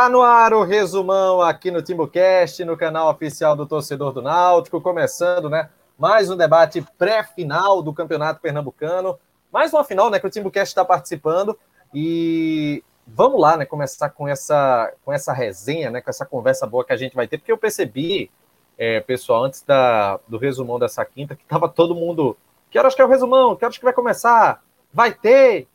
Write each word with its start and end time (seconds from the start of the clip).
Tá 0.00 0.08
no 0.08 0.22
ar 0.22 0.54
o 0.54 0.64
resumão 0.64 1.42
aqui 1.42 1.70
no 1.70 1.82
TimbuCast, 1.82 2.64
no 2.64 2.74
canal 2.74 3.10
oficial 3.10 3.54
do 3.54 3.66
Torcedor 3.66 4.14
do 4.14 4.22
Náutico, 4.22 4.80
começando, 4.80 5.50
né? 5.50 5.68
Mais 5.98 6.30
um 6.30 6.38
debate 6.38 6.80
pré-final 6.96 7.82
do 7.82 7.92
Campeonato 7.92 8.40
Pernambucano. 8.40 9.18
Mais 9.52 9.74
uma 9.74 9.84
final, 9.84 10.08
né? 10.08 10.18
Que 10.18 10.26
o 10.26 10.30
TimbuCast 10.30 10.70
está 10.70 10.86
participando. 10.86 11.54
E 11.92 12.82
vamos 13.06 13.38
lá, 13.38 13.58
né? 13.58 13.66
Começar 13.66 14.08
com 14.08 14.26
essa, 14.26 14.90
com 15.04 15.12
essa 15.12 15.34
resenha, 15.34 15.90
né? 15.90 16.00
Com 16.00 16.08
essa 16.08 16.24
conversa 16.24 16.66
boa 16.66 16.82
que 16.82 16.94
a 16.94 16.96
gente 16.96 17.14
vai 17.14 17.28
ter, 17.28 17.36
porque 17.36 17.52
eu 17.52 17.58
percebi, 17.58 18.30
é, 18.78 19.00
pessoal, 19.00 19.44
antes 19.44 19.60
da, 19.60 20.18
do 20.26 20.38
resumão 20.38 20.78
dessa 20.78 21.04
quinta, 21.04 21.36
que 21.36 21.44
tava 21.44 21.68
todo 21.68 21.94
mundo. 21.94 22.38
Que 22.70 22.78
horas 22.78 22.94
que 22.94 23.02
é 23.02 23.04
o 23.04 23.08
resumão? 23.08 23.54
Que 23.54 23.66
horas 23.66 23.76
que 23.76 23.84
vai 23.84 23.92
começar? 23.92 24.64
Vai 24.94 25.12
ter? 25.12 25.68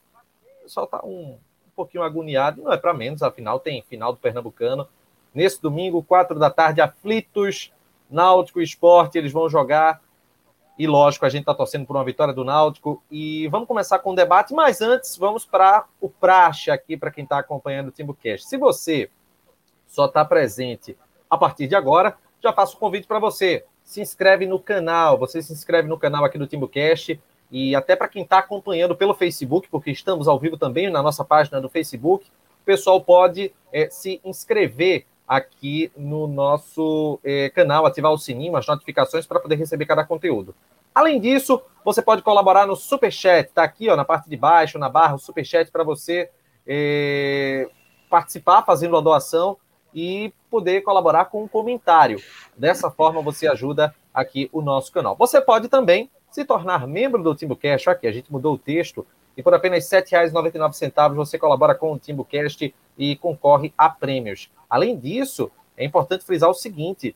Pessoal 0.63 0.87
tá 0.87 0.99
um, 1.05 1.37
pouquinho 1.75 2.03
agoniado, 2.03 2.63
não 2.63 2.71
é 2.71 2.77
para 2.77 2.93
menos, 2.93 3.21
afinal 3.21 3.59
tem 3.59 3.81
final 3.83 4.13
do 4.13 4.19
Pernambucano. 4.19 4.87
Nesse 5.33 5.61
domingo, 5.61 6.01
quatro 6.01 6.39
da 6.39 6.49
tarde, 6.49 6.81
aflitos, 6.81 7.71
Náutico 8.09 8.61
Esporte, 8.61 9.17
eles 9.17 9.33
vão 9.33 9.49
jogar. 9.49 10.01
E 10.77 10.87
lógico, 10.87 11.25
a 11.25 11.29
gente 11.29 11.41
está 11.41 11.53
torcendo 11.53 11.85
por 11.85 11.95
uma 11.95 12.03
vitória 12.03 12.33
do 12.33 12.43
Náutico. 12.43 13.03
E 13.11 13.47
vamos 13.49 13.67
começar 13.67 13.99
com 13.99 14.11
o 14.11 14.15
debate, 14.15 14.53
mas 14.53 14.81
antes 14.81 15.17
vamos 15.17 15.45
para 15.45 15.85
o 15.99 16.09
praxe 16.09 16.71
aqui 16.71 16.95
para 16.95 17.11
quem 17.11 17.23
está 17.23 17.39
acompanhando 17.39 17.89
o 17.89 17.91
TimbuCast. 17.91 18.47
Se 18.47 18.57
você 18.57 19.09
só 19.87 20.05
está 20.05 20.23
presente 20.23 20.97
a 21.29 21.37
partir 21.37 21.67
de 21.67 21.75
agora, 21.75 22.17
já 22.41 22.53
faço 22.53 22.75
o 22.75 22.79
convite 22.79 23.07
para 23.07 23.19
você. 23.19 23.65
Se 23.83 24.01
inscreve 24.01 24.45
no 24.45 24.59
canal, 24.59 25.17
você 25.17 25.41
se 25.41 25.53
inscreve 25.53 25.87
no 25.87 25.97
canal 25.97 26.25
aqui 26.25 26.37
do 26.37 26.47
TimbuCast 26.47 27.19
e 27.51 27.75
até 27.75 27.95
para 27.95 28.07
quem 28.07 28.23
está 28.23 28.39
acompanhando 28.39 28.95
pelo 28.95 29.13
Facebook, 29.13 29.67
porque 29.69 29.91
estamos 29.91 30.27
ao 30.27 30.39
vivo 30.39 30.57
também 30.57 30.89
na 30.89 31.01
nossa 31.01 31.23
página 31.23 31.61
do 31.61 31.69
Facebook, 31.69 32.25
o 32.61 32.65
pessoal 32.65 32.99
pode 33.01 33.53
é, 33.71 33.89
se 33.89 34.19
inscrever 34.23 35.05
aqui 35.27 35.91
no 35.95 36.27
nosso 36.27 37.19
é, 37.23 37.49
canal, 37.49 37.85
ativar 37.85 38.11
o 38.11 38.17
sininho, 38.17 38.55
as 38.55 38.67
notificações 38.67 39.25
para 39.25 39.39
poder 39.39 39.55
receber 39.55 39.85
cada 39.85 40.03
conteúdo. 40.03 40.53
Além 40.93 41.19
disso, 41.19 41.61
você 41.83 42.01
pode 42.01 42.21
colaborar 42.21 42.65
no 42.65 42.75
Superchat, 42.75 43.49
está 43.49 43.63
aqui 43.63 43.89
ó, 43.89 43.95
na 43.95 44.05
parte 44.05 44.29
de 44.29 44.37
baixo, 44.37 44.79
na 44.79 44.89
barra, 44.89 45.15
o 45.15 45.19
Superchat 45.19 45.69
para 45.71 45.83
você 45.83 46.29
é, 46.65 47.69
participar 48.09 48.63
fazendo 48.63 48.95
a 48.95 49.01
doação 49.01 49.57
e 49.93 50.33
poder 50.49 50.81
colaborar 50.81 51.25
com 51.25 51.43
um 51.43 51.47
comentário. 51.47 52.21
Dessa 52.57 52.89
forma, 52.91 53.21
você 53.21 53.47
ajuda 53.47 53.93
aqui 54.13 54.49
o 54.51 54.61
nosso 54.61 54.91
canal. 54.91 55.15
Você 55.15 55.41
pode 55.41 55.67
também 55.67 56.09
se 56.35 56.43
tornar 56.43 56.85
membro 56.85 57.23
do 57.23 57.33
TimbuCast, 57.33 57.89
aqui 57.89 58.05
a 58.05 58.11
gente 58.11 58.29
mudou 58.29 58.55
o 58.55 58.57
texto, 58.57 59.07
e 59.37 59.41
por 59.41 59.53
apenas 59.53 59.89
R$ 59.89 60.01
7,99 60.01 61.15
você 61.15 61.39
colabora 61.39 61.73
com 61.73 61.93
o 61.93 61.97
TimbuCast 61.97 62.75
e 62.97 63.15
concorre 63.15 63.73
a 63.77 63.89
prêmios. 63.89 64.51
Além 64.69 64.97
disso, 64.99 65.49
é 65.77 65.85
importante 65.85 66.25
frisar 66.25 66.49
o 66.49 66.53
seguinte, 66.53 67.15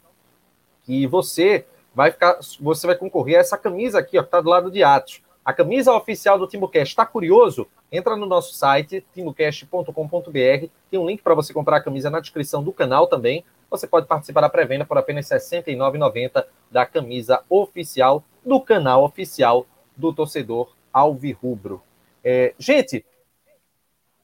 que 0.84 1.06
você 1.06 1.66
vai 1.94 2.12
ficar, 2.12 2.40
você 2.62 2.88
vai 2.88 2.96
concorrer 2.96 3.36
a 3.36 3.40
essa 3.42 3.58
camisa 3.58 4.00
aqui, 4.00 4.18
ó, 4.18 4.22
que 4.22 4.28
está 4.28 4.40
do 4.40 4.50
lado 4.50 4.72
de 4.72 4.84
Atos. 4.84 5.22
A 5.44 5.52
camisa 5.52 5.94
oficial 5.94 6.40
do 6.40 6.48
TimbuCast. 6.48 6.94
Está 6.94 7.06
curioso? 7.06 7.68
Entra 7.92 8.16
no 8.16 8.26
nosso 8.26 8.54
site, 8.54 9.04
timbucast.com.br. 9.14 10.68
Tem 10.90 10.98
um 10.98 11.06
link 11.06 11.22
para 11.22 11.36
você 11.36 11.54
comprar 11.54 11.78
a 11.78 11.84
camisa 11.84 12.10
na 12.10 12.22
descrição 12.22 12.64
do 12.64 12.72
canal 12.72 13.06
também. 13.06 13.44
Você 13.70 13.88
pode 13.88 14.08
participar 14.08 14.42
da 14.42 14.50
pré-venda 14.50 14.86
por 14.86 14.98
apenas 14.98 15.30
R$ 15.30 15.38
69,90 15.38 16.46
da 16.72 16.86
camisa 16.86 17.44
oficial 17.50 18.24
do 18.46 18.60
canal 18.60 19.04
oficial 19.04 19.66
do 19.96 20.14
torcedor 20.14 20.74
Alvirrubro. 20.92 21.82
É, 22.24 22.54
gente, 22.58 23.06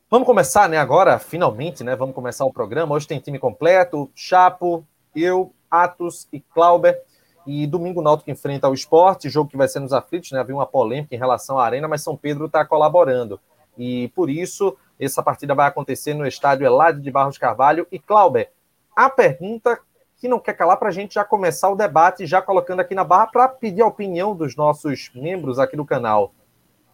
vamos 0.09 0.25
começar, 0.25 0.67
né? 0.67 0.77
Agora, 0.77 1.19
finalmente, 1.19 1.83
né? 1.83 1.95
Vamos 1.95 2.15
começar 2.15 2.45
o 2.45 2.51
programa. 2.51 2.95
Hoje 2.95 3.07
tem 3.07 3.19
time 3.19 3.37
completo: 3.37 4.09
Chapo, 4.15 4.85
eu, 5.15 5.53
Atos 5.69 6.27
e 6.31 6.39
Clauber. 6.39 7.01
E 7.45 7.67
domingo 7.67 7.99
o 7.99 8.03
Náutico 8.03 8.31
enfrenta 8.31 8.67
o 8.67 8.73
esporte, 8.73 9.29
jogo 9.29 9.51
que 9.51 9.57
vai 9.57 9.67
ser 9.67 9.79
nos 9.79 9.93
aflitos, 9.93 10.31
né? 10.31 10.39
Havia 10.39 10.55
uma 10.55 10.65
polêmica 10.65 11.13
em 11.13 11.19
relação 11.19 11.59
à 11.59 11.65
arena, 11.65 11.87
mas 11.87 12.01
São 12.01 12.17
Pedro 12.17 12.47
está 12.47 12.65
colaborando. 12.65 13.39
E 13.77 14.07
por 14.15 14.29
isso, 14.31 14.75
essa 14.99 15.21
partida 15.21 15.53
vai 15.53 15.67
acontecer 15.67 16.15
no 16.15 16.25
estádio 16.25 16.65
Eládio 16.65 17.01
de 17.01 17.11
Barros 17.11 17.37
Carvalho. 17.37 17.85
E 17.91 17.99
Clauber, 17.99 18.51
a 18.95 19.09
pergunta 19.09 19.79
que 20.17 20.27
não 20.27 20.39
quer 20.39 20.53
calar 20.53 20.77
para 20.77 20.89
a 20.89 20.91
gente 20.91 21.15
já 21.15 21.25
começar 21.25 21.69
o 21.69 21.75
debate, 21.75 22.25
já 22.25 22.41
colocando 22.41 22.79
aqui 22.79 22.95
na 22.95 23.03
barra 23.03 23.27
para 23.27 23.47
pedir 23.47 23.81
a 23.81 23.87
opinião 23.87 24.35
dos 24.35 24.55
nossos 24.55 25.11
membros 25.13 25.59
aqui 25.59 25.75
do 25.75 25.85
canal. 25.85 26.33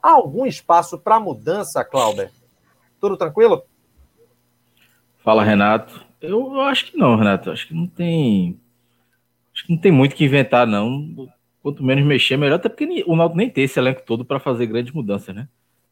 Há 0.02 0.12
algum 0.12 0.46
espaço 0.46 0.98
para 0.98 1.20
mudança, 1.20 1.84
Clauber? 1.86 2.32
Tudo 3.00 3.16
tranquilo? 3.16 3.64
Fala, 5.24 5.44
Renato. 5.44 6.04
Eu, 6.20 6.54
eu, 6.54 6.62
acho 6.62 6.86
que 6.86 6.98
não, 6.98 7.16
Renato. 7.16 7.52
Acho 7.52 7.68
que 7.68 7.74
não 7.74 7.88
tem. 7.88 8.60
Acho 9.54 9.66
que 9.66 9.74
não 9.74 9.80
tem 9.80 9.92
muito 9.92 10.16
que 10.16 10.26
inventar, 10.26 10.66
não. 10.66 11.30
Quanto 11.62 11.84
menos 11.84 12.04
mexer, 12.04 12.38
melhor, 12.38 12.56
até 12.56 12.70
porque 12.70 13.04
o 13.06 13.16
Náutico 13.16 13.38
nem 13.38 13.50
tem 13.50 13.64
esse 13.64 13.80
elenco 13.80 14.02
todo 14.04 14.26
para 14.26 14.40
fazer 14.40 14.66
grandes 14.66 14.94
mudanças, 14.94 15.36
né? 15.36 15.48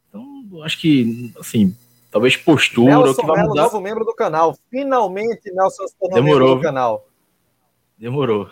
Então, 0.08 0.62
acho 0.64 0.80
que, 0.80 1.32
assim, 1.38 1.76
talvez 2.10 2.36
postura. 2.36 2.96
Nelson 2.96 3.20
que 3.20 3.26
vai 3.26 3.42
mudar... 3.42 3.62
novo 3.62 3.80
membro 3.80 4.04
do 4.04 4.14
canal. 4.14 4.56
Finalmente, 4.70 5.52
Nelson 5.52 5.86
se 5.86 5.96
tornou 5.96 6.22
Demorou. 6.22 6.48
membro 6.48 6.56
do 6.56 6.62
canal. 6.62 7.06
Demorou. 7.98 8.50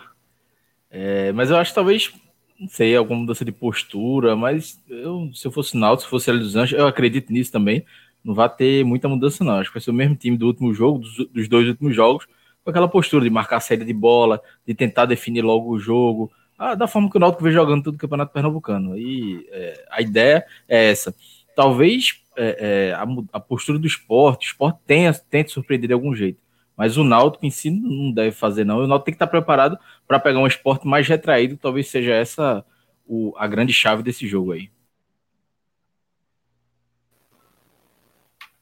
É, 0.89 1.31
mas 1.33 1.49
eu 1.49 1.57
acho 1.57 1.71
que 1.71 1.75
talvez, 1.75 2.11
não 2.59 2.67
sei, 2.67 2.95
alguma 2.95 3.19
mudança 3.19 3.45
de 3.45 3.51
postura, 3.51 4.35
mas 4.35 4.79
eu, 4.87 5.29
se 5.33 5.47
eu 5.47 5.51
fosse 5.51 5.77
Náutico, 5.77 6.03
se 6.03 6.09
fosse 6.09 6.29
L 6.29 6.39
dos 6.39 6.55
Anjos, 6.55 6.77
eu 6.79 6.87
acredito 6.87 7.31
nisso 7.31 7.51
também. 7.51 7.85
Não 8.23 8.33
vai 8.33 8.49
ter 8.49 8.83
muita 8.83 9.07
mudança, 9.07 9.43
não. 9.43 9.53
Acho 9.55 9.69
que 9.69 9.75
vai 9.75 9.81
ser 9.81 9.91
o 9.91 9.93
mesmo 9.93 10.15
time 10.15 10.37
do 10.37 10.47
último 10.47 10.73
jogo, 10.73 10.99
dos, 10.99 11.17
dos 11.27 11.47
dois 11.47 11.67
últimos 11.67 11.95
jogos, 11.95 12.25
com 12.63 12.69
aquela 12.69 12.87
postura 12.87 13.23
de 13.23 13.29
marcar 13.29 13.57
a 13.57 13.61
saída 13.61 13.85
de 13.85 13.93
bola, 13.93 14.41
de 14.65 14.73
tentar 14.73 15.05
definir 15.05 15.41
logo 15.41 15.69
o 15.69 15.79
jogo, 15.79 16.31
ah, 16.59 16.75
da 16.75 16.87
forma 16.87 17.09
que 17.09 17.15
o 17.15 17.19
Náutico 17.19 17.41
vem 17.41 17.53
jogando 17.53 17.83
todo 17.83 17.95
o 17.95 17.97
Campeonato 17.97 18.33
Pernambucano. 18.33 18.97
E 18.97 19.47
é, 19.49 19.85
a 19.89 20.01
ideia 20.01 20.45
é 20.67 20.91
essa. 20.91 21.15
Talvez 21.55 22.21
é, 22.37 22.89
é, 22.89 22.93
a, 22.93 23.05
a, 23.33 23.39
postura 23.39 23.77
do 23.77 23.87
esporte, 23.87 24.47
o 24.47 24.49
esporte 24.49 24.79
tenha, 24.85 25.13
tente 25.13 25.51
surpreender 25.51 25.87
de 25.87 25.93
algum 25.93 26.15
jeito. 26.15 26.39
Mas 26.75 26.95
o 26.95 27.03
Náutico 27.03 27.45
em 27.45 27.51
si 27.51 27.69
não 27.69 28.13
deve 28.13 28.31
fazer, 28.31 28.63
não. 28.63 28.77
O 28.77 28.87
Náutico 28.87 29.05
tem 29.05 29.13
que 29.13 29.15
estar 29.17 29.27
preparado 29.27 29.77
para 30.07 30.19
pegar 30.19 30.39
um 30.39 30.47
esporte 30.47 30.87
mais 30.87 31.07
retraído, 31.07 31.57
talvez 31.57 31.89
seja 31.89 32.13
essa 32.13 32.65
o, 33.05 33.33
a 33.37 33.47
grande 33.47 33.73
chave 33.73 34.03
desse 34.03 34.27
jogo 34.27 34.53
aí. 34.53 34.69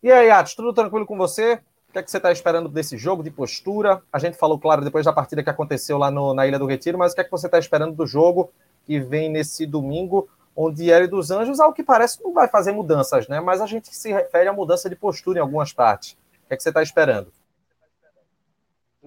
E 0.01 0.11
aí, 0.11 0.31
Atos, 0.31 0.55
tudo 0.55 0.73
tranquilo 0.73 1.05
com 1.05 1.17
você? 1.17 1.59
O 1.89 1.93
que, 1.93 1.99
é 1.99 2.03
que 2.03 2.09
você 2.09 2.17
está 2.17 2.31
esperando 2.31 2.69
desse 2.69 2.97
jogo, 2.97 3.23
de 3.23 3.29
postura? 3.29 4.01
A 4.11 4.19
gente 4.19 4.37
falou, 4.37 4.57
claro, 4.57 4.83
depois 4.83 5.05
da 5.05 5.13
partida 5.13 5.43
que 5.43 5.49
aconteceu 5.49 5.97
lá 5.97 6.09
no, 6.09 6.33
na 6.33 6.47
Ilha 6.47 6.59
do 6.59 6.65
Retiro, 6.65 6.97
mas 6.97 7.11
o 7.11 7.15
que 7.15 7.21
é 7.21 7.23
que 7.23 7.31
você 7.31 7.47
está 7.47 7.59
esperando 7.59 7.95
do 7.95 8.07
jogo 8.07 8.51
que 8.85 8.99
vem 8.99 9.29
nesse 9.29 9.65
domingo, 9.65 10.29
onde 10.57 10.91
Hélio 10.91 11.07
dos 11.07 11.31
Anjos, 11.31 11.59
ao 11.59 11.71
que 11.71 11.83
parece, 11.83 12.21
não 12.23 12.33
vai 12.33 12.49
fazer 12.49 12.71
mudanças, 12.71 13.27
né? 13.27 13.39
Mas 13.39 13.61
a 13.61 13.67
gente 13.67 13.95
se 13.95 14.11
refere 14.11 14.49
à 14.49 14.53
mudança 14.53 14.89
de 14.89 14.95
postura 14.95 15.37
em 15.37 15.41
algumas 15.41 15.71
partes. 15.71 16.17
O 16.43 16.47
que 16.47 16.53
é 16.55 16.57
que 16.57 16.63
você 16.63 16.69
está 16.69 16.81
esperando? 16.81 17.31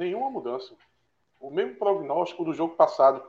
nenhuma 0.00 0.30
mudança. 0.30 0.74
O 1.38 1.50
mesmo 1.50 1.76
prognóstico 1.76 2.44
do 2.44 2.54
jogo 2.54 2.74
passado. 2.74 3.22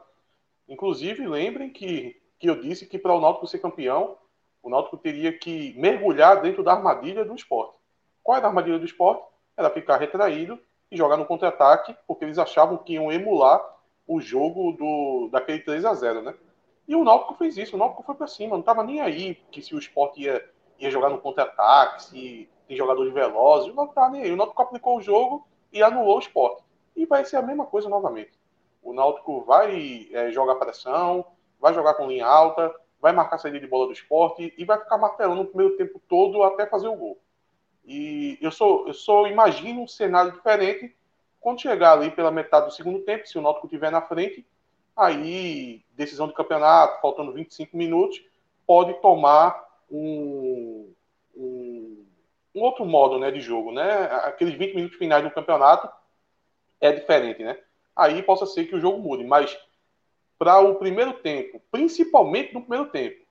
Inclusive, 0.68 1.28
lembrem 1.28 1.70
que, 1.70 2.20
que 2.40 2.50
eu 2.50 2.60
disse 2.60 2.86
que 2.86 2.98
para 2.98 3.14
o 3.14 3.20
Náutico 3.20 3.48
ser 3.48 3.60
campeão, 3.60 4.18
o 4.64 4.70
Náutico 4.70 4.98
teria 4.98 5.38
que 5.38 5.74
mergulhar 5.78 6.42
dentro 6.42 6.64
da 6.64 6.74
armadilha 6.74 7.26
do 7.26 7.36
esporte. 7.36 7.78
Qual 8.24 8.38
era 8.38 8.48
a 8.48 8.50
armadilha 8.50 8.80
do 8.80 8.86
esporte? 8.86 9.24
Era 9.58 9.70
ficar 9.70 9.98
retraído 9.98 10.58
e 10.90 10.98
jogar 10.98 11.18
no 11.18 11.26
contra-ataque, 11.26 11.96
porque 12.08 12.24
eles 12.24 12.38
achavam 12.38 12.78
que 12.78 12.94
iam 12.94 13.12
emular 13.12 13.62
o 14.08 14.20
jogo 14.20 14.74
do, 14.74 15.30
daquele 15.32 15.60
3 15.60 15.86
a 15.86 15.94
0 15.94 16.22
né? 16.22 16.36
E 16.92 16.96
o 16.96 17.06
Náutico 17.06 17.36
fez 17.36 17.56
isso, 17.56 17.78
o 17.78 17.80
Náutico 17.80 18.04
foi 18.04 18.16
para 18.16 18.28
cima, 18.28 18.52
não 18.52 18.60
estava 18.60 18.84
nem 18.84 19.00
aí 19.00 19.36
que 19.50 19.62
se 19.62 19.74
o 19.74 19.80
esporte 19.80 20.24
ia, 20.24 20.46
ia 20.78 20.92
jogar 20.92 21.10
no 21.10 21.20
contra-ataque, 21.22 22.04
se 22.04 22.50
tem 22.68 22.76
jogadores 22.76 23.14
velozes, 23.14 23.72
o 23.72 23.74
Náutico 23.74 24.10
nem 24.10 24.24
aí. 24.24 24.32
O 24.34 24.36
Náutico 24.36 24.62
aplicou 24.62 24.98
o 24.98 25.02
jogo 25.02 25.48
e 25.72 25.82
anulou 25.82 26.18
o 26.18 26.20
esporte. 26.20 26.62
E 26.94 27.06
vai 27.06 27.24
ser 27.24 27.38
a 27.38 27.42
mesma 27.42 27.66
coisa 27.66 27.88
novamente. 27.88 28.38
O 28.84 28.92
Náutico 28.92 29.40
vai 29.46 30.10
é, 30.12 30.32
jogar 30.34 30.56
pressão, 30.56 31.26
vai 31.62 31.74
jogar 31.74 31.94
com 31.94 32.08
linha 32.08 32.28
alta, 32.28 32.76
vai 33.00 33.14
marcar 33.14 33.38
a 33.38 33.40
saída 33.40 33.58
de 33.58 33.68
bola 33.68 33.86
do 33.86 33.94
esporte 33.94 34.54
e 34.58 34.66
vai 34.66 34.78
ficar 34.78 34.98
martelando 34.98 35.44
o 35.44 35.46
primeiro 35.46 35.78
tempo 35.78 35.98
todo 36.10 36.44
até 36.44 36.66
fazer 36.66 36.90
o 36.90 36.96
gol. 36.98 37.18
E 37.86 38.38
eu 38.42 38.52
só, 38.52 38.86
eu 38.86 38.94
só 38.94 39.28
imagino 39.28 39.82
um 39.82 39.88
cenário 39.88 40.34
diferente 40.34 40.94
quando 41.40 41.62
chegar 41.62 41.94
ali 41.94 42.12
pela 42.12 42.32
metade 42.32 42.66
do 42.66 42.74
segundo 42.74 43.00
tempo, 43.00 43.26
se 43.26 43.38
o 43.38 43.42
Náutico 43.42 43.68
estiver 43.68 43.94
na 43.94 44.02
frente, 44.02 44.46
aí, 44.96 45.84
decisão 45.92 46.28
de 46.28 46.34
campeonato, 46.34 47.02
faltando 47.02 47.34
25 47.34 47.76
minutos, 47.76 48.22
pode 48.66 48.94
tomar 49.02 49.64
um, 49.90 50.94
um 51.36 52.02
um 52.54 52.62
outro 52.62 52.86
modo 52.86 53.18
né, 53.18 53.32
de 53.32 53.40
jogo, 53.40 53.72
né? 53.72 54.04
Aqueles 54.24 54.56
20 54.56 54.76
minutos 54.76 54.98
finais 54.98 55.24
do 55.24 55.32
campeonato 55.32 55.90
é 56.80 56.92
diferente, 56.92 57.44
né? 57.44 57.58
Aí 57.96 58.22
possa 58.24 58.46
ser 58.46 58.66
que 58.66 58.76
o 58.76 58.80
jogo 58.80 59.00
mude, 59.00 59.24
mas 59.24 59.58
para 60.38 60.60
o 60.60 60.76
primeiro 60.76 61.14
tempo, 61.14 61.62
principalmente 61.72 62.54
no 62.54 62.62
primeiro 62.62 62.90
tempo, 62.90 63.22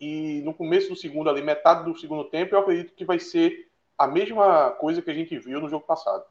e 0.00 0.42
no 0.44 0.54
começo 0.54 0.88
do 0.88 0.96
segundo 0.96 1.28
ali, 1.28 1.42
metade 1.42 1.84
do 1.84 1.98
segundo 1.98 2.24
tempo, 2.24 2.54
eu 2.54 2.60
acredito 2.60 2.94
que 2.94 3.04
vai 3.04 3.18
ser 3.18 3.68
a 3.96 4.06
mesma 4.06 4.70
coisa 4.72 5.02
que 5.02 5.10
a 5.10 5.14
gente 5.14 5.36
viu 5.38 5.60
no 5.60 5.68
jogo 5.68 5.84
passado. 5.84 6.24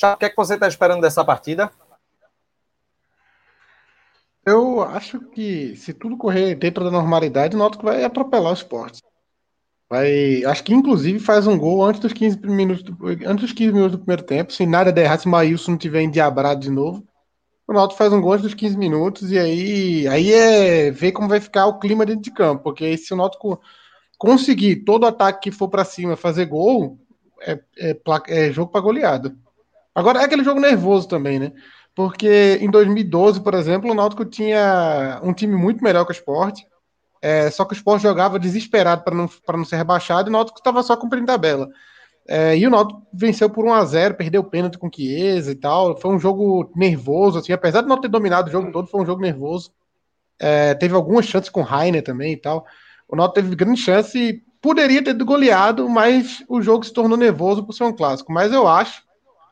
Chato, 0.00 0.16
o 0.16 0.18
que, 0.18 0.24
é 0.24 0.30
que 0.30 0.36
você 0.36 0.54
está 0.54 0.66
esperando 0.66 1.02
dessa 1.02 1.22
partida? 1.22 1.70
Eu 4.46 4.80
acho 4.80 5.20
que 5.20 5.76
se 5.76 5.92
tudo 5.92 6.16
correr 6.16 6.54
dentro 6.54 6.82
da 6.82 6.90
normalidade, 6.90 7.54
o 7.54 7.58
Náutico 7.58 7.84
vai 7.84 8.02
atropelar 8.02 8.50
o 8.50 8.54
esporte. 8.54 9.02
Vai, 9.90 10.42
acho 10.44 10.64
que 10.64 10.72
inclusive 10.72 11.18
faz 11.18 11.46
um 11.46 11.58
gol 11.58 11.84
antes 11.84 12.00
dos 12.00 12.14
15 12.14 12.40
minutos 12.46 12.82
do, 12.82 12.96
antes 13.26 13.42
dos 13.42 13.52
15 13.52 13.72
minutos 13.74 13.92
do 13.92 13.98
primeiro 13.98 14.22
tempo. 14.22 14.54
Se 14.54 14.64
nada 14.64 14.90
der 14.90 15.04
errado, 15.04 15.20
se 15.20 15.28
Maílson 15.28 15.72
não 15.72 15.78
tiver 15.78 16.00
endiabrado 16.00 16.60
de 16.60 16.70
novo, 16.70 17.06
o 17.68 17.72
Náutico 17.74 17.98
faz 17.98 18.10
um 18.10 18.22
gol 18.22 18.32
antes 18.32 18.44
dos 18.44 18.54
15 18.54 18.78
minutos 18.78 19.30
e 19.30 19.38
aí, 19.38 20.08
aí 20.08 20.32
é 20.32 20.90
ver 20.90 21.12
como 21.12 21.28
vai 21.28 21.40
ficar 21.40 21.66
o 21.66 21.78
clima 21.78 22.06
dentro 22.06 22.22
de 22.22 22.30
campo, 22.30 22.62
porque 22.62 22.96
se 22.96 23.12
o 23.12 23.16
Náutico 23.18 23.60
conseguir 24.16 24.76
todo 24.76 25.04
ataque 25.06 25.50
que 25.50 25.56
for 25.56 25.68
para 25.68 25.84
cima 25.84 26.16
fazer 26.16 26.46
gol, 26.46 26.98
é, 27.42 27.60
é, 27.76 28.00
é 28.28 28.50
jogo 28.50 28.72
para 28.72 28.80
goleada. 28.80 29.36
Agora 30.00 30.20
é 30.20 30.24
aquele 30.24 30.42
jogo 30.42 30.60
nervoso 30.60 31.06
também, 31.06 31.38
né? 31.38 31.52
Porque 31.94 32.58
em 32.60 32.70
2012, 32.70 33.40
por 33.42 33.52
exemplo, 33.54 33.90
o 33.90 33.94
Náutico 33.94 34.24
tinha 34.24 35.20
um 35.22 35.32
time 35.34 35.54
muito 35.54 35.84
melhor 35.84 36.04
que 36.06 36.12
o 36.12 36.14
Sport. 36.14 36.60
É, 37.20 37.50
só 37.50 37.66
que 37.66 37.74
o 37.74 37.76
Sport 37.76 38.00
jogava 38.00 38.38
desesperado 38.38 39.04
para 39.04 39.14
não, 39.14 39.28
não 39.52 39.64
ser 39.64 39.76
rebaixado 39.76 40.28
e 40.28 40.30
o 40.30 40.32
Náutico 40.32 40.58
estava 40.58 40.82
só 40.82 40.96
cumprindo 40.96 41.26
tabela. 41.26 41.68
É, 42.26 42.56
e 42.56 42.66
o 42.66 42.70
Náutico 42.70 43.02
venceu 43.12 43.50
por 43.50 43.66
1 43.66 43.74
a 43.74 43.84
0 43.84 44.14
perdeu 44.14 44.40
o 44.40 44.44
pênalti 44.44 44.78
com 44.78 44.90
Chiesa 44.90 45.52
e 45.52 45.54
tal. 45.54 45.98
Foi 45.98 46.10
um 46.14 46.18
jogo 46.18 46.72
nervoso, 46.74 47.38
assim, 47.38 47.52
apesar 47.52 47.82
de 47.82 47.88
não 47.88 48.00
ter 48.00 48.08
dominado 48.08 48.48
o 48.48 48.52
jogo 48.52 48.72
todo, 48.72 48.88
foi 48.88 49.02
um 49.02 49.06
jogo 49.06 49.20
nervoso. 49.20 49.70
É, 50.38 50.72
teve 50.74 50.94
algumas 50.94 51.26
chances 51.26 51.50
com 51.50 51.60
o 51.60 51.64
Rainer 51.64 52.02
também 52.02 52.32
e 52.32 52.36
tal. 52.38 52.64
O 53.06 53.16
Náutico 53.16 53.34
teve 53.34 53.54
grande 53.54 53.80
chance 53.80 54.18
e 54.18 54.42
poderia 54.62 55.04
ter 55.04 55.12
goleado, 55.12 55.86
mas 55.90 56.42
o 56.48 56.62
jogo 56.62 56.84
se 56.84 56.92
tornou 56.94 57.18
nervoso 57.18 57.62
por 57.62 57.74
ser 57.74 57.84
um 57.84 57.92
clássico. 57.92 58.32
Mas 58.32 58.50
eu 58.52 58.66
acho 58.66 59.02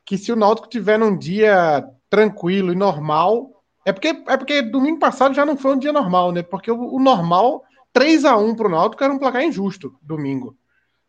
que 0.09 0.17
se 0.17 0.33
o 0.33 0.37
Náutico 0.37 0.71
tiver 0.71 0.99
num 0.99 1.15
dia 1.15 1.87
tranquilo 2.09 2.73
e 2.73 2.75
normal. 2.75 3.63
É 3.85 3.93
porque, 3.93 4.09
é 4.09 4.37
porque 4.39 4.63
domingo 4.63 4.99
passado 4.99 5.35
já 5.35 5.45
não 5.45 5.55
foi 5.55 5.75
um 5.75 5.79
dia 5.79 5.93
normal, 5.93 6.33
né? 6.33 6.43
Porque 6.43 6.71
o, 6.71 6.95
o 6.95 6.99
normal, 6.99 7.63
3 7.93 8.25
a 8.25 8.35
1 8.35 8.55
para 8.55 8.69
o 8.69 8.71
Náutico, 8.71 9.05
era 9.05 9.13
um 9.13 9.19
placar 9.19 9.45
injusto 9.45 9.95
domingo. 10.01 10.57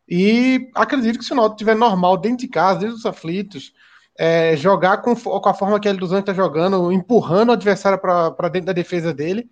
E 0.06 0.70
acredito 0.76 1.18
que 1.18 1.24
se 1.24 1.32
o 1.32 1.36
Náutico 1.36 1.58
tiver 1.58 1.78
normal 1.78 2.18
dentro 2.18 2.40
de 2.40 2.50
casa, 2.50 2.82
dentro 2.82 2.96
dos 2.96 3.06
aflitos, 3.06 3.74
é, 4.18 4.58
jogar 4.58 4.98
com, 4.98 5.16
com 5.16 5.50
a 5.50 5.54
forma 5.54 5.80
que 5.80 5.88
ele 5.88 5.98
dos 5.98 6.12
anos 6.12 6.24
está 6.24 6.34
jogando, 6.34 6.92
empurrando 6.92 7.50
o 7.50 7.54
adversário 7.54 7.98
para 8.00 8.50
dentro 8.50 8.68
da 8.68 8.74
defesa 8.74 9.14
dele, 9.14 9.50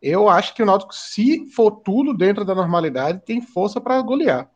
eu 0.00 0.28
acho 0.28 0.54
que 0.54 0.62
o 0.62 0.66
Náutico, 0.66 0.94
se 0.94 1.50
for 1.50 1.80
tudo 1.80 2.14
dentro 2.16 2.44
da 2.44 2.54
normalidade, 2.54 3.24
tem 3.26 3.40
força 3.40 3.80
para 3.80 4.00
golear. 4.02 4.48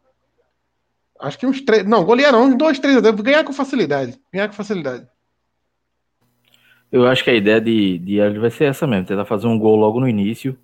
Acho 1.21 1.39
que 1.39 1.47
uns 1.47 1.61
três. 1.61 1.85
Não, 1.85 2.05
golear 2.05 2.33
não, 2.33 2.45
uns 2.45 2.57
dois, 2.57 2.79
três 2.79 2.97
a 2.97 3.13
ganhar 3.13 3.45
com 3.45 3.53
facilidade. 3.53 4.19
Ganhar 4.33 4.49
com 4.49 4.55
facilidade. 4.55 5.07
Eu 6.91 7.07
acho 7.07 7.23
que 7.23 7.31
a 7.31 7.35
ideia 7.35 7.61
de, 7.61 7.99
de 7.99 8.39
vai 8.39 8.51
ser 8.51 8.65
essa 8.65 8.87
mesmo, 8.87 9.07
tentar 9.07 9.27
fazer 9.27 9.47
um 9.47 9.59
gol 9.59 9.77
logo 9.77 10.01
no 10.01 10.09
início, 10.09 10.59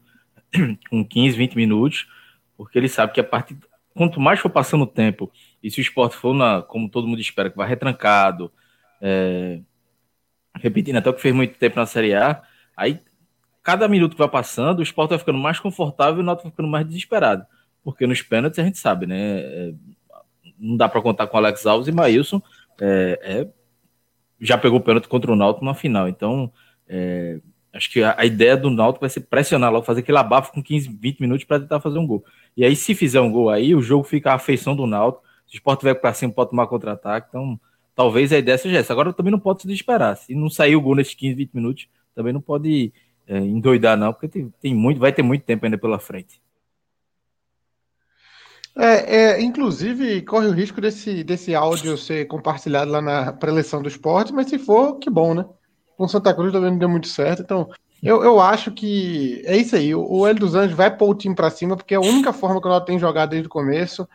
com 0.88 1.04
15, 1.04 1.36
20 1.36 1.54
minutos, 1.54 2.08
porque 2.56 2.78
ele 2.78 2.88
sabe 2.88 3.12
que 3.12 3.20
a 3.20 3.24
partir. 3.24 3.58
Quanto 3.96 4.18
mais 4.18 4.40
for 4.40 4.50
passando 4.50 4.82
o 4.82 4.88
tempo, 4.88 5.30
e 5.62 5.70
se 5.70 5.78
o 5.78 5.82
esporte 5.82 6.16
for, 6.16 6.34
na, 6.34 6.62
como 6.62 6.88
todo 6.88 7.06
mundo 7.06 7.20
espera, 7.20 7.48
que 7.48 7.56
vai 7.56 7.68
retrancado, 7.68 8.50
é, 9.00 9.60
repetindo 10.56 10.96
até 10.96 11.08
o 11.10 11.14
que 11.14 11.20
fez 11.20 11.32
muito 11.32 11.56
tempo 11.56 11.76
na 11.76 11.86
Série 11.86 12.12
A, 12.12 12.42
aí 12.76 13.00
cada 13.62 13.86
minuto 13.86 14.12
que 14.12 14.18
vai 14.18 14.28
passando, 14.28 14.80
o 14.80 14.82
esporte 14.82 15.10
vai 15.10 15.18
ficando 15.18 15.38
mais 15.38 15.60
confortável 15.60 16.18
e 16.18 16.22
o 16.22 16.24
Náutico 16.24 16.48
vai 16.48 16.50
ficando 16.50 16.68
mais 16.68 16.86
desesperado. 16.86 17.46
Porque 17.84 18.06
nos 18.06 18.20
pênaltis 18.20 18.58
a 18.58 18.64
gente 18.64 18.78
sabe, 18.78 19.06
né? 19.06 19.40
É, 19.40 19.74
não 20.58 20.76
dá 20.76 20.88
para 20.88 21.02
contar 21.02 21.26
com 21.26 21.36
Alex 21.36 21.66
Alves 21.66 21.88
e 21.88 21.92
Maílson. 21.92 22.40
É, 22.80 23.18
é 23.22 23.48
já 24.40 24.58
pegou 24.58 24.78
o 24.78 24.82
pênalti 24.82 25.08
contra 25.08 25.32
o 25.32 25.36
Náutico 25.36 25.64
na 25.64 25.74
final. 25.74 26.08
Então, 26.08 26.52
é, 26.88 27.40
acho 27.72 27.90
que 27.90 28.02
a, 28.02 28.14
a, 28.18 28.26
ideia 28.26 28.56
do 28.56 28.70
Náutico 28.70 29.00
vai 29.00 29.10
ser 29.10 29.20
pressionar 29.20 29.72
logo, 29.72 29.86
fazer 29.86 30.00
aquele 30.00 30.18
abafo 30.18 30.52
com 30.52 30.62
15, 30.62 30.88
20 31.00 31.20
minutos 31.20 31.44
para 31.44 31.60
tentar 31.60 31.80
fazer 31.80 31.98
um 31.98 32.06
gol. 32.06 32.24
E 32.56 32.64
aí, 32.64 32.76
se 32.76 32.94
fizer 32.94 33.20
um 33.20 33.30
gol 33.30 33.48
aí, 33.48 33.74
o 33.74 33.82
jogo 33.82 34.04
fica 34.04 34.32
à 34.32 34.34
afeição 34.34 34.76
do 34.76 34.86
Náutico. 34.86 35.24
Se 35.46 35.54
o 35.54 35.56
Sport 35.56 35.80
tiver 35.80 35.94
para 35.94 36.12
cima, 36.12 36.32
pode 36.32 36.50
tomar 36.50 36.66
contra-ataque. 36.66 37.28
Então, 37.28 37.58
talvez 37.94 38.32
a 38.32 38.38
ideia 38.38 38.58
seja 38.58 38.78
essa. 38.78 38.92
Agora, 38.92 39.12
também 39.12 39.32
não 39.32 39.38
pode 39.38 39.62
se 39.62 39.68
desesperar. 39.68 40.16
Se 40.16 40.34
não 40.34 40.50
sair 40.50 40.76
o 40.76 40.80
gol 40.80 40.94
nesses 40.94 41.14
15, 41.14 41.34
20 41.34 41.52
minutos, 41.54 41.88
também 42.14 42.32
não 42.32 42.40
pode 42.40 42.92
é, 43.26 43.38
endoidar, 43.38 43.96
não, 43.96 44.12
porque 44.12 44.28
tem, 44.28 44.52
tem 44.60 44.74
muito, 44.74 45.00
vai 45.00 45.12
ter 45.12 45.22
muito 45.22 45.44
tempo 45.44 45.64
ainda 45.64 45.78
pela 45.78 45.98
frente. 45.98 46.40
É, 48.76 49.16
é, 49.16 49.40
inclusive, 49.40 50.22
corre 50.22 50.48
o 50.48 50.52
risco 50.52 50.80
desse, 50.80 51.22
desse 51.22 51.54
áudio 51.54 51.96
ser 51.96 52.26
compartilhado 52.26 52.90
lá 52.90 53.00
na 53.00 53.32
preleção 53.32 53.80
do 53.80 53.88
esporte, 53.88 54.32
mas 54.32 54.48
se 54.48 54.58
for, 54.58 54.98
que 54.98 55.08
bom, 55.08 55.32
né? 55.32 55.44
Com 55.96 56.08
Santa 56.08 56.34
Cruz 56.34 56.52
também 56.52 56.72
não 56.72 56.78
deu 56.78 56.88
muito 56.88 57.06
certo, 57.06 57.42
então 57.42 57.68
eu, 58.02 58.22
eu 58.22 58.38
acho 58.38 58.70
que 58.70 59.42
é 59.46 59.56
isso 59.56 59.74
aí. 59.74 59.94
O, 59.94 60.26
Hélio 60.26 60.40
dos 60.40 60.54
Anjos 60.54 60.76
vai 60.76 60.94
pôr 60.94 61.08
o 61.08 61.14
time 61.14 61.34
para 61.34 61.50
cima, 61.50 61.76
porque 61.76 61.94
é 61.94 61.96
a 61.96 62.00
única 62.00 62.34
forma 62.34 62.60
que 62.60 62.68
o 62.68 62.80
tem 62.80 62.98
jogado 62.98 63.30
desde 63.30 63.46
o 63.46 63.50
começo. 63.50 64.06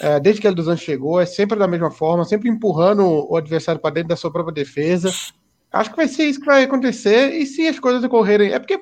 É, 0.00 0.20
desde 0.20 0.40
que 0.40 0.46
o 0.46 0.48
Hélio 0.48 0.56
dos 0.56 0.68
Anjos 0.68 0.84
chegou, 0.84 1.18
é 1.18 1.24
sempre 1.24 1.58
da 1.58 1.66
mesma 1.66 1.90
forma, 1.90 2.24
sempre 2.24 2.50
empurrando 2.50 3.02
o 3.02 3.36
adversário 3.36 3.80
para 3.80 3.94
dentro 3.94 4.10
da 4.10 4.16
sua 4.16 4.30
própria 4.30 4.52
defesa. 4.52 5.10
Acho 5.72 5.90
que 5.90 5.96
vai 5.96 6.08
ser 6.08 6.24
isso 6.24 6.40
que 6.40 6.46
vai 6.46 6.64
acontecer, 6.64 7.32
e 7.32 7.46
se 7.46 7.66
as 7.66 7.78
coisas 7.78 8.04
ocorrerem. 8.04 8.52
É 8.52 8.58
porque 8.58 8.78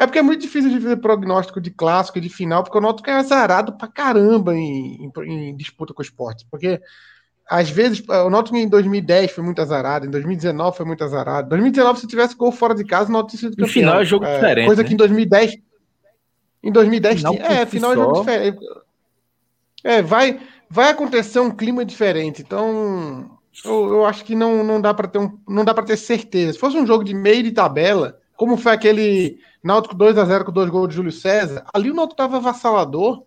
é 0.00 0.06
porque 0.06 0.18
é 0.18 0.22
muito 0.22 0.40
difícil 0.40 0.70
de 0.70 0.80
fazer 0.80 0.96
prognóstico 0.96 1.60
de 1.60 1.70
clássico 1.70 2.16
e 2.16 2.22
de 2.22 2.30
final, 2.30 2.64
porque 2.64 2.78
o 2.78 2.80
Náutico 2.80 3.10
é 3.10 3.12
azarado 3.12 3.74
pra 3.74 3.86
caramba 3.86 4.56
em, 4.56 5.04
em, 5.04 5.50
em, 5.50 5.54
disputa 5.54 5.92
com 5.92 6.00
o 6.00 6.02
esporte. 6.02 6.46
Porque, 6.50 6.80
às 7.46 7.68
vezes, 7.68 8.02
o 8.08 8.30
Náutico 8.30 8.56
em 8.56 8.66
2010 8.66 9.30
foi 9.30 9.44
muito 9.44 9.60
azarado, 9.60 10.06
em 10.06 10.10
2019 10.10 10.74
foi 10.74 10.86
muito 10.86 11.04
azarado. 11.04 11.48
Em 11.48 11.50
2019, 11.50 12.00
se 12.00 12.06
tivesse 12.06 12.34
gol 12.34 12.50
fora 12.50 12.74
de 12.74 12.82
casa, 12.82 13.10
o 13.10 13.12
Náutico 13.12 13.32
teria 13.32 13.50
sido 13.50 13.56
campeão. 13.58 13.74
final 13.74 14.00
é 14.00 14.04
jogo 14.06 14.24
é, 14.24 14.34
diferente. 14.36 14.66
Coisa 14.66 14.82
né? 14.82 14.88
que 14.88 14.94
em 14.94 14.96
2010... 14.96 15.58
Em 16.62 16.72
2010 16.72 17.16
final 17.16 17.34
tinha, 17.34 17.46
É, 17.46 17.66
final 17.66 17.92
é 17.92 17.94
jogo 17.94 18.20
diferente. 18.20 18.58
É, 19.84 20.00
vai, 20.00 20.40
vai 20.70 20.88
acontecer 20.88 21.40
um 21.40 21.50
clima 21.50 21.84
diferente. 21.84 22.40
Então, 22.40 23.38
eu, 23.62 23.88
eu 23.90 24.06
acho 24.06 24.24
que 24.24 24.34
não, 24.34 24.64
não 24.64 24.80
dá 24.80 24.94
para 24.94 25.08
ter 25.08 25.18
um, 25.18 25.38
não 25.46 25.62
dá 25.62 25.74
para 25.74 25.84
ter 25.84 25.98
certeza. 25.98 26.54
Se 26.54 26.58
fosse 26.58 26.78
um 26.78 26.86
jogo 26.86 27.04
de 27.04 27.12
meio 27.12 27.42
de 27.42 27.52
tabela, 27.52 28.18
como 28.40 28.56
foi 28.56 28.72
aquele 28.72 29.38
Náutico 29.62 29.94
2 29.94 30.16
a 30.16 30.24
0 30.24 30.46
com 30.46 30.50
dois 30.50 30.70
gols 30.70 30.88
de 30.88 30.94
Júlio 30.94 31.12
César, 31.12 31.62
ali 31.74 31.90
o 31.90 31.94
Náutico 31.94 32.14
estava 32.14 32.38
avassalador 32.38 33.22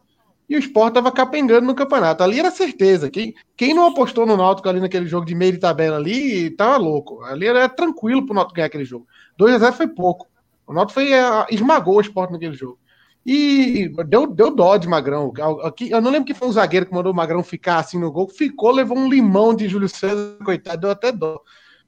e 0.49 0.55
o 0.55 0.59
Sport 0.59 0.87
estava 0.87 1.11
capengando 1.11 1.67
no 1.67 1.75
campeonato. 1.75 2.23
Ali 2.23 2.39
era 2.39 2.49
certeza. 2.49 3.11
Quem, 3.11 3.35
quem 3.55 3.75
não 3.75 3.85
apostou 3.85 4.25
no 4.25 4.35
Náutico 4.35 4.67
ali 4.67 4.79
naquele 4.79 5.05
jogo 5.05 5.23
de 5.23 5.35
meio 5.35 5.51
de 5.51 5.59
tabela 5.59 5.97
ali, 5.97 6.49
tava 6.49 6.77
louco. 6.77 7.21
Ali 7.25 7.45
era 7.45 7.69
tranquilo 7.69 8.25
pro 8.25 8.33
Náutico 8.33 8.55
ganhar 8.55 8.65
aquele 8.65 8.85
jogo. 8.85 9.05
2 9.37 9.53
a 9.53 9.59
0 9.59 9.73
foi 9.73 9.87
pouco. 9.87 10.25
O 10.65 10.73
Náutico 10.73 10.95
foi, 10.95 11.13
uh, 11.13 11.45
esmagou 11.51 11.97
o 11.97 12.01
Sport 12.01 12.31
naquele 12.31 12.55
jogo. 12.55 12.79
E 13.23 13.91
deu, 14.07 14.25
deu 14.25 14.49
dó 14.49 14.77
de 14.77 14.87
Magrão. 14.87 15.31
Aqui, 15.61 15.91
eu 15.91 16.01
não 16.01 16.09
lembro 16.09 16.25
que 16.25 16.33
foi 16.33 16.47
um 16.47 16.53
zagueiro 16.53 16.87
que 16.87 16.93
mandou 16.93 17.13
o 17.13 17.15
Magrão 17.15 17.43
ficar 17.43 17.77
assim 17.77 17.99
no 17.99 18.11
gol. 18.11 18.27
Ficou, 18.29 18.71
levou 18.71 18.97
um 18.97 19.07
limão 19.07 19.53
de 19.53 19.67
Júlio 19.67 19.87
César, 19.87 20.39
coitado, 20.43 20.81
deu 20.81 20.89
até 20.89 21.11
dó. 21.11 21.39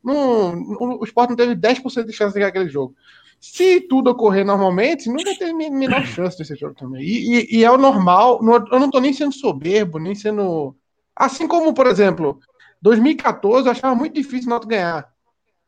Não, 0.05 0.99
o 0.99 1.03
Sport 1.03 1.29
não 1.31 1.35
teve 1.35 1.55
10% 1.55 2.05
de 2.05 2.13
chance 2.13 2.33
de 2.33 2.39
ganhar 2.39 2.49
aquele 2.49 2.69
jogo. 2.69 2.95
Se 3.41 3.81
tudo 3.81 4.11
ocorrer 4.11 4.45
normalmente, 4.45 5.09
não 5.09 5.23
vai 5.23 5.35
ter 5.35 5.53
menor 5.53 6.05
chance 6.05 6.37
desse 6.37 6.55
jogo 6.55 6.75
também. 6.75 7.03
E, 7.03 7.55
e, 7.55 7.57
e 7.57 7.63
é 7.63 7.71
o 7.71 7.77
normal. 7.77 8.39
eu 8.71 8.79
não 8.79 8.89
tô 8.89 8.99
nem 8.99 9.13
sendo 9.13 9.33
soberbo, 9.33 9.99
nem 9.99 10.15
sendo. 10.15 10.75
Assim 11.15 11.47
como, 11.47 11.73
por 11.73 11.87
exemplo, 11.87 12.39
2014 12.81 13.67
eu 13.67 13.71
achava 13.71 13.95
muito 13.95 14.13
difícil 14.13 14.47
o 14.47 14.49
Náutico 14.49 14.69
ganhar. 14.69 15.09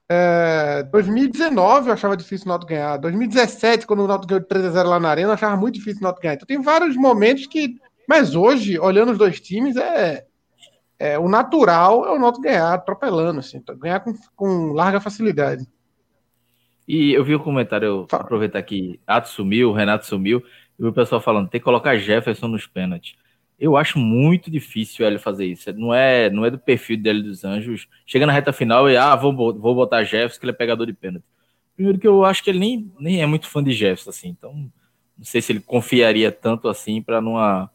É, 0.09 0.83
2019 0.91 1.87
eu 1.87 1.93
achava 1.93 2.15
difícil 2.15 2.45
o 2.45 2.49
Náutico 2.49 2.69
ganhar. 2.69 2.97
2017, 2.97 3.87
quando 3.87 4.03
o 4.03 4.07
Náutico 4.07 4.27
ganhou 4.27 4.45
3x0 4.45 4.83
lá 4.83 4.99
na 4.99 5.09
Arena, 5.09 5.29
eu 5.29 5.33
achava 5.33 5.57
muito 5.57 5.75
difícil 5.75 5.99
o 5.99 6.03
Náutico 6.03 6.21
ganhar. 6.21 6.35
Então 6.35 6.47
tem 6.47 6.61
vários 6.61 6.95
momentos 6.95 7.47
que. 7.47 7.75
Mas 8.07 8.35
hoje, 8.35 8.79
olhando 8.79 9.11
os 9.11 9.17
dois 9.17 9.39
times, 9.41 9.75
é, 9.75 10.26
é 10.99 11.17
o 11.17 11.27
natural 11.27 12.05
é 12.05 12.11
o 12.11 12.19
Náutico 12.19 12.43
ganhar, 12.43 12.73
atropelando, 12.73 13.39
assim, 13.39 13.61
ganhar 13.77 13.99
com, 13.99 14.13
com 14.35 14.71
larga 14.73 14.99
facilidade. 14.99 15.65
E 16.87 17.13
eu 17.13 17.23
vi 17.23 17.35
um 17.35 17.39
comentário, 17.39 18.05
Fala. 18.09 18.23
aproveitar 18.23 18.61
que 18.63 18.99
Ato 19.05 19.29
sumiu, 19.29 19.73
Renato 19.73 20.05
sumiu, 20.05 20.41
e 20.79 20.85
o 20.85 20.93
pessoal 20.93 21.19
falando, 21.19 21.49
tem 21.49 21.59
que 21.59 21.65
colocar 21.65 21.97
Jefferson 21.97 22.47
nos 22.47 22.65
pênaltis. 22.65 23.15
Eu 23.59 23.75
acho 23.75 23.97
muito 23.97 24.51
difícil 24.51 25.05
ele 25.05 25.17
fazer 25.17 25.45
isso. 25.45 25.73
Não 25.73 25.93
é, 25.93 26.29
não 26.29 26.45
é 26.45 26.51
do 26.51 26.59
perfil 26.59 26.95
dele 27.01 27.23
dos 27.23 27.43
Anjos. 27.43 27.87
Chega 28.05 28.25
na 28.25 28.31
reta 28.31 28.53
final 28.53 28.87
e, 28.87 28.95
ah, 28.95 29.15
vou, 29.15 29.33
vou 29.35 29.73
botar 29.73 30.03
Jefferson, 30.03 30.39
que 30.39 30.45
ele 30.45 30.51
é 30.51 30.55
pegador 30.55 30.85
de 30.85 30.93
pênalti. 30.93 31.25
Primeiro 31.75 31.99
que 31.99 32.07
eu 32.07 32.23
acho 32.23 32.43
que 32.43 32.51
ele 32.51 32.59
nem, 32.59 32.91
nem 32.99 33.21
é 33.21 33.25
muito 33.25 33.47
fã 33.47 33.63
de 33.63 33.71
Jefferson, 33.71 34.11
assim. 34.11 34.29
Então, 34.29 34.53
não 35.17 35.25
sei 35.25 35.41
se 35.41 35.51
ele 35.51 35.59
confiaria 35.59 36.31
tanto 36.31 36.67
assim 36.67 37.01
para 37.01 37.19
numa 37.19 37.69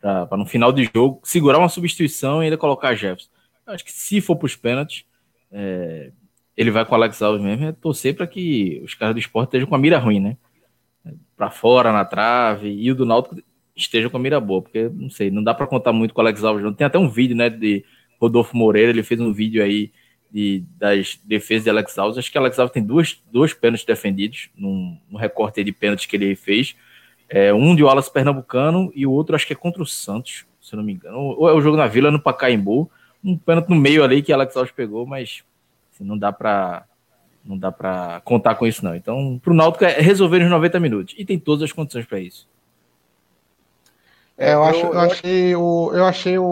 para 0.00 0.36
no 0.36 0.46
final 0.46 0.72
de 0.72 0.90
jogo 0.94 1.20
segurar 1.24 1.58
uma 1.58 1.68
substituição 1.68 2.42
e 2.42 2.46
ainda 2.46 2.56
colocar 2.56 2.94
Jefferson. 2.94 3.30
Eu 3.66 3.72
acho 3.74 3.84
que 3.84 3.92
se 3.92 4.20
for 4.20 4.36
para 4.36 4.46
os 4.46 4.56
pênaltis, 4.56 5.04
é, 5.50 6.12
ele 6.56 6.70
vai 6.70 6.84
com 6.84 6.92
o 6.92 6.94
Alex 6.94 7.20
Alves 7.20 7.42
mesmo, 7.42 7.66
é 7.66 7.72
torcer 7.72 8.14
para 8.14 8.26
que 8.26 8.80
os 8.84 8.94
caras 8.94 9.14
do 9.14 9.18
esporte 9.18 9.48
estejam 9.48 9.68
com 9.68 9.74
a 9.74 9.78
mira 9.78 9.98
ruim, 9.98 10.20
né? 10.20 10.36
Para 11.36 11.50
fora, 11.50 11.92
na 11.92 12.04
trave, 12.04 12.68
e 12.68 12.90
o 12.90 12.94
do 12.94 13.04
Náutico 13.04 13.36
esteja 13.76 14.08
com 14.08 14.16
a 14.16 14.20
mira 14.20 14.40
boa, 14.40 14.62
porque 14.62 14.88
não 14.88 15.10
sei, 15.10 15.30
não 15.30 15.42
dá 15.42 15.52
para 15.52 15.66
contar 15.66 15.92
muito 15.92 16.14
com 16.14 16.20
o 16.20 16.24
Alex 16.24 16.42
Alves. 16.42 16.64
Não. 16.64 16.72
Tem 16.72 16.86
até 16.86 16.98
um 16.98 17.08
vídeo, 17.08 17.36
né, 17.36 17.50
de 17.50 17.84
Rodolfo 18.18 18.56
Moreira, 18.56 18.90
ele 18.90 19.02
fez 19.02 19.20
um 19.20 19.32
vídeo 19.32 19.62
aí 19.62 19.92
de, 20.30 20.64
das 20.78 21.20
defesas 21.24 21.64
de 21.64 21.70
Alex 21.70 21.98
Alves. 21.98 22.18
Acho 22.18 22.32
que 22.32 22.38
Alex 22.38 22.58
Alves 22.58 22.72
tem 22.72 22.82
duas, 22.82 23.22
dois 23.30 23.52
pênaltis 23.52 23.84
defendidos, 23.84 24.48
num, 24.56 24.98
num 25.10 25.18
recorte 25.18 25.62
de 25.62 25.72
pênaltis 25.72 26.06
que 26.06 26.16
ele 26.16 26.34
fez. 26.34 26.74
É, 27.28 27.52
um 27.52 27.74
de 27.74 27.82
Wallace 27.82 28.12
Pernambucano 28.12 28.92
e 28.94 29.06
o 29.06 29.12
outro 29.12 29.34
acho 29.34 29.46
que 29.46 29.52
é 29.52 29.56
contra 29.56 29.82
o 29.82 29.86
Santos, 29.86 30.46
se 30.60 30.74
eu 30.74 30.78
não 30.78 30.84
me 30.84 30.92
engano. 30.92 31.18
Ou 31.18 31.48
é 31.48 31.52
o 31.52 31.60
jogo 31.60 31.76
na 31.76 31.86
Vila, 31.86 32.10
no 32.10 32.20
Pacaembu. 32.20 32.90
Um 33.24 33.36
pênalti 33.36 33.68
no 33.68 33.76
meio 33.76 34.04
ali 34.04 34.22
que 34.22 34.32
Alex 34.32 34.56
Alves 34.56 34.72
pegou, 34.72 35.06
mas 35.06 35.42
assim, 35.92 36.04
não 36.04 36.16
dá 36.16 36.32
para 36.32 36.84
não 37.44 37.56
dá 37.56 37.70
para 37.70 38.20
contar 38.24 38.56
com 38.56 38.66
isso 38.66 38.84
não. 38.84 38.94
Então, 38.94 39.40
para 39.42 39.52
o 39.52 39.56
Náutico 39.56 39.84
é 39.84 40.00
resolver 40.00 40.40
nos 40.40 40.50
90 40.50 40.80
minutos 40.80 41.14
e 41.16 41.24
tem 41.24 41.38
todas 41.38 41.62
as 41.62 41.72
condições 41.72 42.04
para 42.04 42.18
isso. 42.18 42.48
É, 44.36 44.52
eu, 44.52 44.62
acho, 44.64 44.80
eu 44.80 45.00
achei, 45.00 45.56
o, 45.56 45.90
eu 45.94 46.04
achei 46.04 46.38
o, 46.38 46.44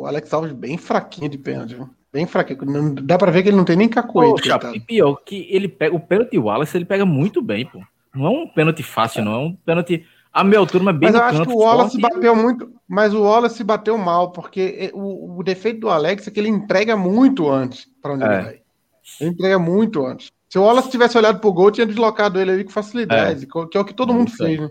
o 0.00 0.06
Alex 0.06 0.32
Alves 0.34 0.52
bem 0.52 0.76
fraquinho 0.76 1.30
de 1.30 1.38
pênalti. 1.38 1.76
Bem 2.12 2.26
fraquinho. 2.26 2.64
Não, 2.66 2.94
dá 2.94 3.16
pra 3.16 3.30
ver 3.30 3.42
que 3.42 3.48
ele 3.48 3.56
não 3.56 3.64
tem 3.64 3.76
nem 3.76 3.88
cacoete. 3.88 4.48
Tá? 4.48 4.72
E 4.74 4.80
pior, 4.80 5.16
que 5.24 5.46
ele 5.50 5.68
pega 5.68 5.96
o 5.96 6.00
pênalti 6.00 6.36
Wallace, 6.36 6.76
ele 6.76 6.84
pega 6.84 7.06
muito 7.06 7.40
bem, 7.40 7.64
pô. 7.64 7.80
Não 8.16 8.26
é 8.26 8.30
um 8.30 8.48
pênalti 8.48 8.82
fácil, 8.82 9.24
não. 9.24 9.34
É 9.34 9.38
um 9.38 9.56
pênalti 9.56 10.06
a 10.32 10.44
minha 10.44 10.58
altura, 10.58 10.84
mas 10.84 10.98
bem 10.98 11.10
Mas 11.10 11.18
eu 11.18 11.26
acho 11.26 11.42
que 11.44 11.52
o 11.52 11.58
Wallace 11.58 11.98
forte. 11.98 12.14
bateu 12.14 12.36
muito. 12.36 12.70
Mas 12.86 13.14
o 13.14 13.22
Wallace 13.22 13.64
bateu 13.64 13.96
mal, 13.96 14.32
porque 14.32 14.90
o, 14.92 15.38
o, 15.38 15.42
defeito 15.42 15.80
do 15.80 15.88
Alex 15.88 16.28
é 16.28 16.30
que 16.30 16.38
ele 16.38 16.50
entrega 16.50 16.94
muito 16.94 17.50
antes 17.50 17.88
para 18.02 18.12
onde 18.12 18.24
é. 18.24 18.26
ele 18.26 18.42
vai. 18.42 18.60
Ele 19.18 19.30
entrega 19.30 19.58
muito 19.58 20.04
antes. 20.04 20.30
Se 20.48 20.58
o 20.58 20.62
Wallace 20.62 20.90
tivesse 20.90 21.16
olhado 21.16 21.40
pro 21.40 21.52
gol, 21.52 21.70
tinha 21.70 21.86
deslocado 21.86 22.38
ele 22.38 22.50
ali 22.50 22.64
com 22.64 22.70
facilidade, 22.70 23.44
é. 23.44 23.66
que 23.70 23.78
é 23.78 23.80
o 23.80 23.84
que 23.84 23.94
todo 23.94 24.12
mundo 24.12 24.30
fez, 24.30 24.60
né? 24.60 24.68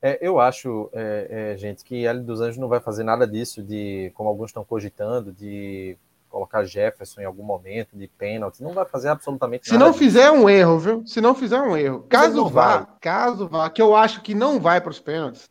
É, 0.00 0.18
eu 0.20 0.38
acho, 0.40 0.88
é, 0.92 1.52
é, 1.52 1.56
gente, 1.56 1.84
que 1.84 2.06
L 2.06 2.20
dos 2.20 2.40
Anjos 2.40 2.58
não 2.58 2.68
vai 2.68 2.80
fazer 2.80 3.02
nada 3.02 3.26
disso, 3.26 3.62
de 3.62 4.10
como 4.14 4.28
alguns 4.28 4.50
estão 4.50 4.64
cogitando, 4.64 5.32
de 5.32 5.96
colocar 6.36 6.64
Jefferson 6.64 7.22
em 7.22 7.24
algum 7.24 7.42
momento, 7.42 7.96
de 7.96 8.06
pênalti. 8.06 8.62
Não 8.62 8.74
vai 8.74 8.84
fazer 8.84 9.08
absolutamente 9.08 9.70
nada. 9.70 9.78
Se 9.78 9.86
não 9.86 9.94
fizer 9.94 10.30
um 10.30 10.48
erro, 10.48 10.78
viu? 10.78 11.06
Se 11.06 11.20
não 11.20 11.34
fizer 11.34 11.60
um 11.60 11.74
erro. 11.74 12.04
Caso 12.10 12.46
vá, 12.46 12.78
vai. 12.78 12.86
caso 13.00 13.48
vá, 13.48 13.70
que 13.70 13.80
eu 13.80 13.96
acho 13.96 14.20
que 14.20 14.34
não 14.34 14.60
vai 14.60 14.80
para 14.80 14.90
os 14.90 15.00
pênaltis. 15.00 15.48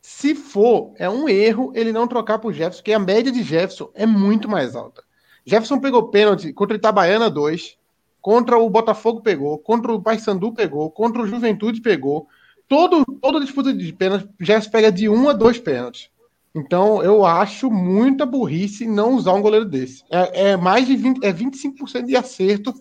Se 0.00 0.36
for, 0.36 0.92
é 0.96 1.10
um 1.10 1.28
erro 1.28 1.72
ele 1.74 1.92
não 1.92 2.06
trocar 2.06 2.38
por 2.38 2.52
Jefferson, 2.52 2.78
porque 2.78 2.92
a 2.92 2.98
média 2.98 3.32
de 3.32 3.42
Jefferson 3.42 3.90
é 3.94 4.06
muito 4.06 4.48
mais 4.48 4.76
alta. 4.76 5.02
Jefferson 5.44 5.80
pegou 5.80 6.08
pênalti 6.08 6.52
contra 6.52 6.74
o 6.74 6.78
Itabaiana 6.78 7.28
2, 7.28 7.76
contra 8.20 8.56
o 8.56 8.70
Botafogo 8.70 9.20
pegou, 9.20 9.58
contra 9.58 9.92
o 9.92 10.00
Paysandu 10.00 10.52
pegou, 10.52 10.88
contra 10.90 11.22
o 11.22 11.26
Juventude 11.26 11.80
pegou 11.80 12.28
todo, 12.68 13.04
toda 13.20 13.40
disputa 13.40 13.72
de 13.72 13.92
pênalti, 13.92 14.28
Jefferson 14.40 14.70
pega 14.70 14.92
de 14.92 15.08
um 15.08 15.28
a 15.28 15.32
dois 15.32 15.58
pênaltis. 15.58 16.08
Então, 16.56 17.02
eu 17.02 17.26
acho 17.26 17.70
muita 17.70 18.24
burrice 18.24 18.86
não 18.86 19.14
usar 19.14 19.34
um 19.34 19.42
goleiro 19.42 19.66
desse. 19.66 20.02
É, 20.10 20.52
é 20.52 20.56
mais 20.56 20.86
de 20.86 20.96
20, 20.96 21.22
é 21.22 21.30
25% 21.30 22.06
de 22.06 22.16
acerto, 22.16 22.72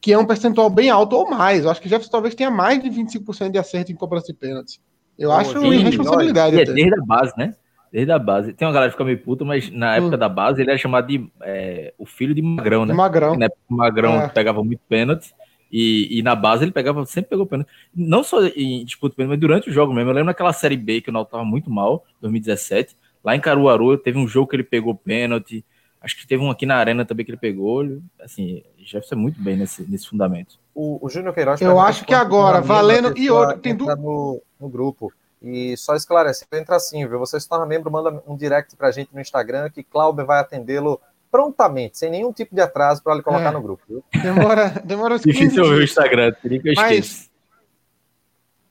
que 0.00 0.12
é 0.12 0.18
um 0.18 0.26
percentual 0.26 0.68
bem 0.68 0.90
alto 0.90 1.14
ou 1.14 1.30
mais. 1.30 1.64
Eu 1.64 1.70
acho 1.70 1.80
que 1.80 1.88
Jefferson 1.88 2.10
talvez 2.10 2.34
tenha 2.34 2.50
mais 2.50 2.82
de 2.82 2.90
25% 2.90 3.52
de 3.52 3.58
acerto 3.58 3.92
em 3.92 3.94
cobrança 3.94 4.26
de 4.26 4.34
pênalti. 4.34 4.80
Eu 5.16 5.30
acho 5.30 5.60
sim, 5.60 5.70
irresponsabilidade. 5.70 6.60
É 6.60 6.64
desde 6.64 6.98
a 6.98 7.04
base, 7.04 7.32
né? 7.38 7.54
Desde 7.92 8.10
a 8.10 8.18
base. 8.18 8.52
Tem 8.54 8.66
uma 8.66 8.74
galera 8.74 8.90
que 8.90 8.96
fica 8.96 9.04
meio 9.04 9.22
puta, 9.22 9.44
mas 9.44 9.70
na 9.70 9.94
época 9.94 10.16
hum. 10.16 10.18
da 10.18 10.28
base 10.28 10.60
ele 10.60 10.70
era 10.70 10.78
chamado 10.78 11.06
de 11.06 11.30
é, 11.42 11.94
o 11.96 12.04
filho 12.04 12.34
de 12.34 12.42
Magrão, 12.42 12.84
né? 12.84 12.92
Magrão. 12.92 13.36
Na 13.36 13.44
época, 13.44 13.60
Magrão 13.68 14.20
é. 14.22 14.28
pegava 14.28 14.64
muito 14.64 14.80
pênalti. 14.88 15.32
E, 15.70 16.18
e, 16.18 16.22
na 16.22 16.34
base 16.34 16.64
ele 16.64 16.72
pegava, 16.72 17.06
sempre 17.06 17.30
pegou 17.30 17.46
pênalti. 17.46 17.70
Não 17.94 18.24
só 18.24 18.44
em 18.44 18.84
disputa 18.84 19.14
pênalti, 19.14 19.30
mas 19.30 19.40
durante 19.40 19.70
o 19.70 19.72
jogo 19.72 19.94
mesmo. 19.94 20.10
Eu 20.10 20.14
lembro 20.14 20.26
naquela 20.26 20.52
série 20.52 20.76
B 20.76 21.00
que 21.00 21.10
o 21.10 21.12
Náutico 21.12 21.36
tava 21.36 21.44
muito 21.44 21.70
mal, 21.70 22.04
2017. 22.20 22.96
Lá 23.24 23.36
em 23.36 23.40
Caruaru 23.40 23.96
teve 23.96 24.18
um 24.18 24.26
jogo 24.26 24.48
que 24.48 24.56
ele 24.56 24.64
pegou 24.64 24.94
pênalti. 24.94 25.64
Acho 26.00 26.16
que 26.16 26.26
teve 26.26 26.42
um 26.42 26.50
aqui 26.50 26.66
na 26.66 26.76
arena 26.76 27.04
também 27.04 27.24
que 27.24 27.30
ele 27.30 27.38
pegou. 27.38 27.84
Assim, 28.20 28.62
Jefferson 28.78 29.14
é 29.14 29.18
muito 29.18 29.40
bem 29.40 29.56
nesse, 29.56 29.88
nesse 29.88 30.08
fundamento. 30.08 30.58
O, 30.74 30.98
o 31.04 31.08
Júnior 31.08 31.32
Queiroz. 31.32 31.60
Eu 31.60 31.78
acho 31.78 32.04
que 32.04 32.14
agora, 32.14 32.60
valendo. 32.60 33.16
E 33.16 33.30
outro, 33.30 33.58
tem 33.58 33.74
do... 33.74 33.86
no, 33.96 34.42
no 34.60 34.68
grupo. 34.68 35.12
E 35.40 35.76
só 35.76 35.94
esclarece, 35.96 36.44
entra 36.52 36.76
assim, 36.76 37.06
viu? 37.06 37.18
Você 37.18 37.38
se 37.38 37.48
torna 37.48 37.66
membro, 37.66 37.90
manda 37.90 38.22
um 38.26 38.36
direct 38.36 38.76
pra 38.76 38.92
gente 38.92 39.12
no 39.12 39.20
Instagram 39.20 39.70
que 39.70 39.82
Clauber 39.82 40.24
vai 40.24 40.38
atendê-lo 40.38 41.00
prontamente, 41.32 41.98
sem 41.98 42.10
nenhum 42.10 42.32
tipo 42.32 42.54
de 42.54 42.60
atraso 42.60 43.02
para 43.02 43.14
ele 43.14 43.22
colocar 43.22 43.48
é. 43.48 43.50
no 43.50 43.62
grupo. 43.62 43.82
Viu? 43.88 44.04
Demora, 44.22 44.68
demora 44.84 45.14
uns 45.14 45.22
Difícil 45.22 45.64
ouvir 45.64 45.76
o 45.76 45.82
Instagram, 45.82 46.32
teria 46.40 46.60
que 46.60 46.68
eu 46.68 46.74
mas, 46.76 47.30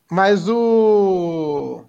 mas 0.10 0.48
o 0.48 1.84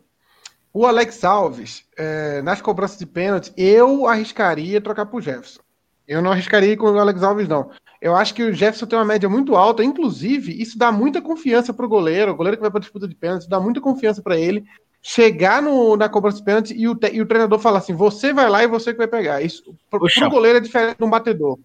o 0.73 0.87
Alex 0.87 1.23
Alves, 1.25 1.85
é, 1.97 2.41
nas 2.43 2.61
cobranças 2.62 2.99
de 2.99 3.07
pênalti, 3.07 3.52
eu 3.57 4.07
arriscaria 4.07 4.81
trocar 4.81 5.07
por 5.07 5.23
Jefferson. 5.23 5.61
Eu 6.07 6.23
não 6.23 6.33
arriscaria 6.33 6.76
com 6.76 6.87
o 6.87 6.99
Alex 6.99 7.23
Alves, 7.23 7.49
não. 7.49 7.71
Eu 8.00 8.17
acho 8.17 8.35
que 8.35 8.43
o 8.43 8.52
Jefferson 8.52 8.87
tem 8.87 8.99
uma 8.99 9.05
média 9.05 9.29
muito 9.29 9.55
alta, 9.55 9.85
inclusive, 9.85 10.61
isso 10.61 10.76
dá 10.76 10.91
muita 10.91 11.23
confiança 11.23 11.73
para 11.73 11.87
o 11.87 11.88
goleiro, 11.88 12.33
o 12.33 12.35
goleiro 12.35 12.57
que 12.57 12.62
vai 12.62 12.71
para 12.71 12.81
disputa 12.81 13.07
de 13.07 13.14
pênalti, 13.14 13.49
dá 13.49 13.61
muita 13.61 13.81
confiança 13.81 14.21
para 14.21 14.37
ele 14.37 14.64
chegar 15.02 15.61
no, 15.61 15.97
na 15.97 16.09
cobrança 16.09 16.38
de 16.38 16.45
pênalti 16.45 16.75
e 16.75 16.88
o, 16.88 16.99
e 17.12 17.21
o 17.21 17.26
treinador 17.26 17.59
falar 17.59 17.79
assim: 17.79 17.95
você 17.95 18.33
vai 18.33 18.49
lá 18.49 18.62
e 18.62 18.69
você 18.69 18.93
que 18.93 18.99
vai 18.99 19.09
pegar. 19.09 19.43
Isso 19.43 19.75
para 19.91 19.99
o 19.99 20.31
goleiro 20.31 20.59
é 20.59 20.61
diferente 20.61 20.97
de 20.97 21.05
um 21.05 21.11
batedor. 21.11 21.59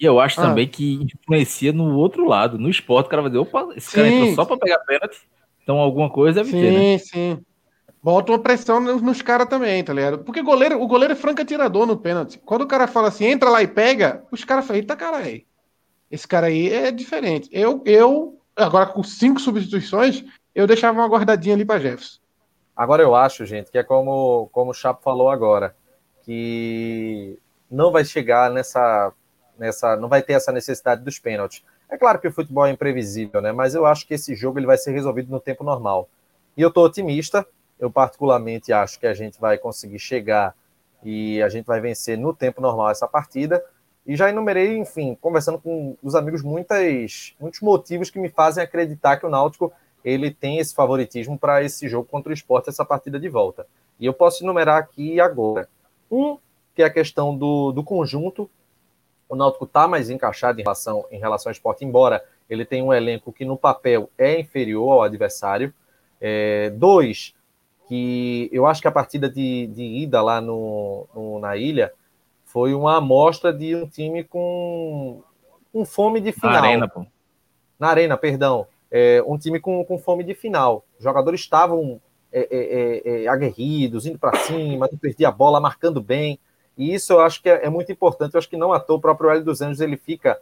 E 0.00 0.04
eu 0.04 0.20
acho 0.20 0.40
ah. 0.40 0.44
também 0.44 0.68
que 0.68 0.94
influencia 1.02 1.72
no 1.72 1.96
outro 1.96 2.26
lado. 2.26 2.56
No 2.56 2.70
esporte, 2.70 3.06
o 3.06 3.10
cara 3.10 3.22
vai 3.22 3.30
dizer: 3.30 3.40
opa, 3.40 3.68
esse 3.76 3.90
sim. 3.90 3.96
cara 3.96 4.08
entrou 4.08 4.34
só 4.34 4.44
para 4.44 4.58
pegar 4.58 4.78
pênalti. 4.80 5.18
Então 5.62 5.78
alguma 5.78 6.08
coisa 6.08 6.42
deve 6.42 6.52
sim, 6.52 6.60
ter, 6.60 6.72
né? 6.72 6.98
Sim, 6.98 7.04
sim. 7.04 7.44
Bota 8.02 8.32
uma 8.32 8.38
pressão 8.38 8.80
nos, 8.80 9.02
nos 9.02 9.22
caras 9.22 9.48
também, 9.48 9.82
tá 9.82 9.92
ligado? 9.92 10.18
Porque 10.18 10.42
goleiro, 10.42 10.80
o 10.80 10.86
goleiro 10.86 11.12
é 11.12 11.16
franco 11.16 11.42
atirador 11.42 11.86
no 11.86 11.96
pênalti. 11.96 12.38
Quando 12.44 12.62
o 12.62 12.66
cara 12.66 12.86
fala 12.86 13.08
assim, 13.08 13.26
entra 13.26 13.50
lá 13.50 13.62
e 13.62 13.66
pega, 13.66 14.24
os 14.30 14.44
caras 14.44 14.66
falam, 14.66 14.80
eita, 14.80 14.96
cara 14.96 15.16
aí. 15.18 15.46
Esse 16.10 16.26
cara 16.26 16.46
aí 16.46 16.72
é 16.72 16.90
diferente. 16.90 17.48
Eu, 17.52 17.82
eu, 17.84 18.40
agora 18.56 18.86
com 18.86 19.02
cinco 19.02 19.40
substituições, 19.40 20.24
eu 20.54 20.66
deixava 20.66 20.98
uma 20.98 21.08
guardadinha 21.08 21.54
ali 21.54 21.64
para 21.64 21.80
Jefferson. 21.80 22.18
Agora 22.74 23.02
eu 23.02 23.14
acho, 23.14 23.44
gente, 23.44 23.70
que 23.70 23.78
é 23.78 23.82
como, 23.82 24.48
como 24.52 24.70
o 24.70 24.74
Chapo 24.74 25.02
falou 25.02 25.28
agora, 25.30 25.74
que 26.22 27.36
não 27.68 27.90
vai 27.90 28.04
chegar 28.04 28.50
nessa, 28.50 29.12
nessa. 29.58 29.96
não 29.96 30.08
vai 30.08 30.22
ter 30.22 30.34
essa 30.34 30.52
necessidade 30.52 31.02
dos 31.02 31.18
pênaltis. 31.18 31.64
É 31.90 31.98
claro 31.98 32.20
que 32.20 32.28
o 32.28 32.32
futebol 32.32 32.66
é 32.66 32.70
imprevisível, 32.70 33.40
né? 33.40 33.50
Mas 33.50 33.74
eu 33.74 33.84
acho 33.84 34.06
que 34.06 34.14
esse 34.14 34.34
jogo 34.36 34.58
ele 34.58 34.66
vai 34.66 34.78
ser 34.78 34.92
resolvido 34.92 35.30
no 35.30 35.40
tempo 35.40 35.64
normal. 35.64 36.08
E 36.56 36.62
eu 36.62 36.70
tô 36.70 36.84
otimista. 36.84 37.46
Eu 37.78 37.90
particularmente 37.90 38.72
acho 38.72 38.98
que 38.98 39.06
a 39.06 39.14
gente 39.14 39.40
vai 39.40 39.58
conseguir 39.58 39.98
chegar 39.98 40.54
e 41.02 41.40
a 41.42 41.48
gente 41.48 41.66
vai 41.66 41.80
vencer 41.80 42.18
no 42.18 42.34
tempo 42.34 42.60
normal 42.60 42.90
essa 42.90 43.06
partida. 43.06 43.64
E 44.06 44.16
já 44.16 44.30
enumerei, 44.30 44.76
enfim, 44.78 45.16
conversando 45.20 45.58
com 45.58 45.96
os 46.02 46.14
amigos, 46.14 46.42
muitas, 46.42 47.34
muitos 47.38 47.60
motivos 47.60 48.10
que 48.10 48.18
me 48.18 48.28
fazem 48.28 48.64
acreditar 48.64 49.18
que 49.18 49.26
o 49.26 49.30
Náutico 49.30 49.72
ele 50.04 50.30
tem 50.30 50.58
esse 50.58 50.74
favoritismo 50.74 51.38
para 51.38 51.62
esse 51.62 51.88
jogo 51.88 52.08
contra 52.08 52.30
o 52.30 52.32
esporte, 52.32 52.70
essa 52.70 52.84
partida 52.84 53.20
de 53.20 53.28
volta. 53.28 53.66
E 54.00 54.06
eu 54.06 54.14
posso 54.14 54.42
enumerar 54.42 54.78
aqui 54.78 55.20
agora. 55.20 55.68
Um, 56.10 56.38
que 56.74 56.82
é 56.82 56.86
a 56.86 56.90
questão 56.90 57.36
do, 57.36 57.72
do 57.72 57.82
conjunto. 57.82 58.48
O 59.28 59.36
Náutico 59.36 59.64
está 59.64 59.86
mais 59.86 60.08
encaixado 60.08 60.60
em 60.60 60.62
relação, 60.62 61.04
em 61.10 61.18
relação 61.18 61.50
ao 61.50 61.52
esporte, 61.52 61.84
embora 61.84 62.24
ele 62.48 62.64
tenha 62.64 62.84
um 62.84 62.94
elenco 62.94 63.32
que 63.32 63.44
no 63.44 63.58
papel 63.58 64.08
é 64.16 64.40
inferior 64.40 64.92
ao 64.92 65.02
adversário. 65.02 65.74
É, 66.20 66.70
dois, 66.70 67.34
que 67.88 68.48
eu 68.52 68.66
acho 68.66 68.82
que 68.82 68.88
a 68.88 68.92
partida 68.92 69.28
de, 69.28 69.66
de 69.68 69.82
ida 69.82 70.20
lá 70.20 70.40
no, 70.40 71.06
no, 71.14 71.38
na 71.38 71.56
ilha 71.56 71.92
foi 72.44 72.74
uma 72.74 72.98
amostra 72.98 73.52
de 73.52 73.74
um 73.74 73.86
time 73.86 74.24
com, 74.24 75.22
com 75.72 75.84
fome 75.84 76.20
de 76.20 76.32
final. 76.32 76.52
Na 76.52 76.58
arena, 76.60 76.88
pô. 76.88 77.06
Na 77.78 77.88
arena, 77.88 78.16
perdão 78.16 78.66
é, 78.90 79.22
um 79.26 79.38
time 79.38 79.60
com, 79.60 79.84
com 79.84 79.98
fome 79.98 80.24
de 80.24 80.34
final. 80.34 80.84
Os 80.98 81.04
jogadores 81.04 81.40
estavam 81.40 82.00
é, 82.32 82.40
é, 82.40 83.10
é, 83.20 83.24
é 83.24 83.28
aguerridos, 83.28 84.06
indo 84.06 84.18
para 84.18 84.38
cima, 84.38 84.88
não 84.90 84.98
perdia 84.98 85.28
a 85.28 85.32
bola, 85.32 85.60
marcando 85.60 86.00
bem. 86.00 86.38
E 86.76 86.94
isso 86.94 87.12
eu 87.12 87.20
acho 87.20 87.42
que 87.42 87.48
é, 87.48 87.68
muito 87.68 87.90
importante. 87.92 88.34
Eu 88.34 88.38
acho 88.38 88.48
que 88.48 88.56
não 88.56 88.72
à 88.72 88.80
toa 88.80 88.96
o 88.96 89.00
próprio 89.00 89.30
Hélio 89.30 89.44
dos 89.44 89.60
Anjos 89.60 89.80
ele 89.80 89.96
fica 89.96 90.40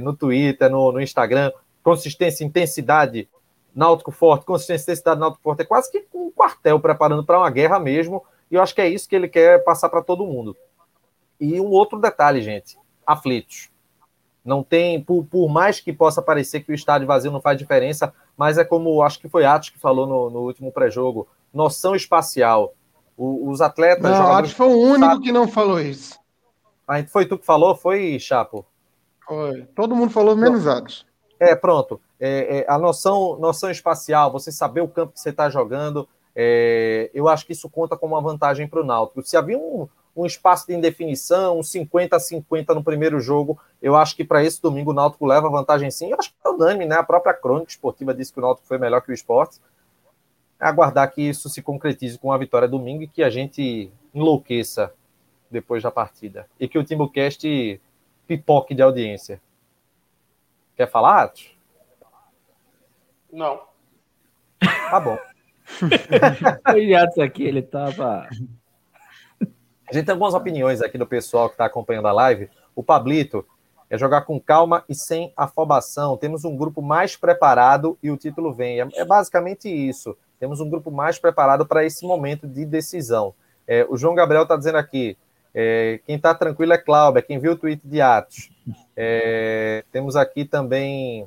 no 0.00 0.16
Twitter, 0.16 0.70
no, 0.70 0.90
no, 0.90 1.02
Instagram, 1.02 1.52
consistência, 1.82 2.42
intensidade, 2.42 3.28
náutico 3.76 4.10
forte, 4.10 4.46
consistência, 4.46 4.84
intensidade, 4.84 5.20
náutico 5.20 5.42
forte. 5.42 5.60
É 5.60 5.64
quase 5.66 5.92
que 5.92 6.06
um 6.14 6.30
quartel 6.30 6.80
preparando 6.80 7.22
para 7.22 7.38
uma 7.38 7.50
guerra 7.50 7.78
mesmo. 7.78 8.24
E 8.50 8.54
eu 8.54 8.62
acho 8.62 8.74
que 8.74 8.80
é 8.80 8.88
isso 8.88 9.06
que 9.06 9.14
ele 9.14 9.28
quer 9.28 9.62
passar 9.62 9.90
para 9.90 10.02
todo 10.02 10.26
mundo. 10.26 10.56
E 11.38 11.60
um 11.60 11.68
outro 11.68 12.00
detalhe, 12.00 12.40
gente: 12.40 12.78
aflitos. 13.06 13.68
Não 14.42 14.62
tem, 14.62 15.02
por, 15.02 15.24
por, 15.24 15.48
mais 15.48 15.80
que 15.80 15.92
possa 15.92 16.22
parecer 16.22 16.60
que 16.60 16.70
o 16.70 16.74
estádio 16.74 17.06
vazio 17.06 17.32
não 17.32 17.40
faz 17.40 17.58
diferença, 17.58 18.14
mas 18.36 18.56
é 18.56 18.64
como 18.64 19.02
acho 19.02 19.18
que 19.18 19.28
foi 19.28 19.44
Atos 19.44 19.70
que 19.70 19.78
falou 19.78 20.06
no, 20.06 20.30
no 20.30 20.40
último 20.40 20.72
pré-jogo: 20.72 21.28
noção 21.52 21.94
espacial. 21.94 22.72
O, 23.16 23.50
os 23.50 23.60
atletas. 23.60 24.10
Não, 24.10 24.32
Atos 24.32 24.52
foi 24.52 24.68
o 24.68 24.78
único 24.78 25.12
sabe... 25.12 25.22
que 25.22 25.32
não 25.32 25.48
falou 25.48 25.80
isso. 25.80 26.18
Ah, 26.88 27.02
foi 27.04 27.26
tu 27.26 27.36
que 27.36 27.44
falou? 27.44 27.74
Foi, 27.74 28.18
Chapo? 28.18 28.64
Foi. 29.26 29.64
Todo 29.74 29.96
mundo 29.96 30.12
falou 30.12 30.36
menos 30.36 30.66
Atos. 30.66 31.04
É, 31.38 31.54
pronto. 31.54 32.00
É, 32.18 32.58
é, 32.58 32.66
a 32.68 32.78
noção, 32.78 33.38
noção 33.38 33.70
espacial, 33.70 34.32
você 34.32 34.50
saber 34.50 34.80
o 34.80 34.88
campo 34.88 35.12
que 35.12 35.20
você 35.20 35.30
está 35.30 35.50
jogando, 35.50 36.08
é, 36.34 37.10
eu 37.14 37.28
acho 37.28 37.46
que 37.46 37.52
isso 37.52 37.68
conta 37.68 37.96
como 37.96 38.14
uma 38.14 38.22
vantagem 38.22 38.66
para 38.66 38.80
o 38.80 38.84
Náutico. 38.84 39.22
Se 39.22 39.36
havia 39.36 39.58
um, 39.58 39.88
um 40.16 40.24
espaço 40.24 40.66
de 40.66 40.74
indefinição, 40.74 41.58
um 41.58 41.62
50 41.62 42.16
a 42.16 42.20
50 42.20 42.74
no 42.74 42.82
primeiro 42.82 43.20
jogo. 43.20 43.58
Eu 43.82 43.96
acho 43.96 44.16
que 44.16 44.24
para 44.24 44.42
esse 44.42 44.60
domingo 44.60 44.90
o 44.90 44.94
Náutico 44.94 45.26
leva 45.26 45.50
vantagem 45.50 45.90
sim. 45.90 46.10
Eu 46.10 46.18
acho 46.18 46.30
que 46.30 46.36
é 46.44 46.48
unânime, 46.48 46.86
né? 46.86 46.96
A 46.96 47.02
própria 47.02 47.34
crônica 47.34 47.70
esportiva 47.70 48.14
disse 48.14 48.32
que 48.32 48.38
o 48.38 48.42
Náutico 48.42 48.66
foi 48.66 48.78
melhor 48.78 49.02
que 49.02 49.10
o 49.10 49.14
esporte. 49.14 49.60
Aguardar 50.58 51.12
que 51.12 51.20
isso 51.20 51.50
se 51.50 51.60
concretize 51.60 52.18
com 52.18 52.32
a 52.32 52.38
vitória 52.38 52.66
domingo 52.66 53.02
e 53.02 53.08
que 53.08 53.22
a 53.22 53.28
gente 53.28 53.90
enlouqueça 54.14 54.92
depois 55.50 55.82
da 55.82 55.90
partida. 55.90 56.46
E 56.58 56.66
que 56.66 56.78
o 56.78 56.84
Timbucast 56.84 57.80
pipoque 58.26 58.74
de 58.74 58.82
audiência. 58.82 59.40
Quer 60.76 60.90
falar, 60.90 61.22
Atos? 61.22 61.56
Não. 63.32 63.60
Tá 64.60 65.00
bom. 65.00 65.18
o 65.82 66.96
Atos 66.96 67.18
aqui, 67.18 67.44
ele 67.44 67.62
tava 67.62 68.28
a 69.88 69.94
gente 69.94 70.06
tem 70.06 70.12
algumas 70.12 70.34
opiniões 70.34 70.82
aqui 70.82 70.98
do 70.98 71.06
pessoal 71.06 71.48
que 71.48 71.54
está 71.54 71.64
acompanhando 71.64 72.08
a 72.08 72.12
live. 72.12 72.50
O 72.74 72.82
Pablito 72.82 73.46
é 73.88 73.96
jogar 73.96 74.22
com 74.22 74.40
calma 74.40 74.84
e 74.88 74.94
sem 74.96 75.32
afobação. 75.36 76.16
Temos 76.16 76.44
um 76.44 76.56
grupo 76.56 76.82
mais 76.82 77.14
preparado 77.14 77.96
e 78.02 78.10
o 78.10 78.16
título 78.16 78.52
vem. 78.52 78.80
É, 78.80 78.88
é 78.94 79.04
basicamente 79.04 79.68
isso. 79.68 80.16
Temos 80.40 80.60
um 80.60 80.68
grupo 80.68 80.90
mais 80.90 81.20
preparado 81.20 81.64
para 81.64 81.84
esse 81.84 82.04
momento 82.04 82.48
de 82.48 82.64
decisão. 82.64 83.32
É, 83.64 83.86
o 83.88 83.96
João 83.96 84.16
Gabriel 84.16 84.42
está 84.42 84.56
dizendo 84.56 84.78
aqui: 84.78 85.16
é, 85.58 86.00
quem 86.04 86.16
está 86.16 86.34
tranquilo 86.34 86.74
é 86.74 86.78
Cláudia, 86.78 87.22
quem 87.22 87.38
viu 87.38 87.52
o 87.52 87.56
tweet 87.56 87.80
de 87.82 87.98
Atos. 87.98 88.50
É, 88.94 89.82
temos 89.90 90.14
aqui 90.14 90.44
também 90.44 91.26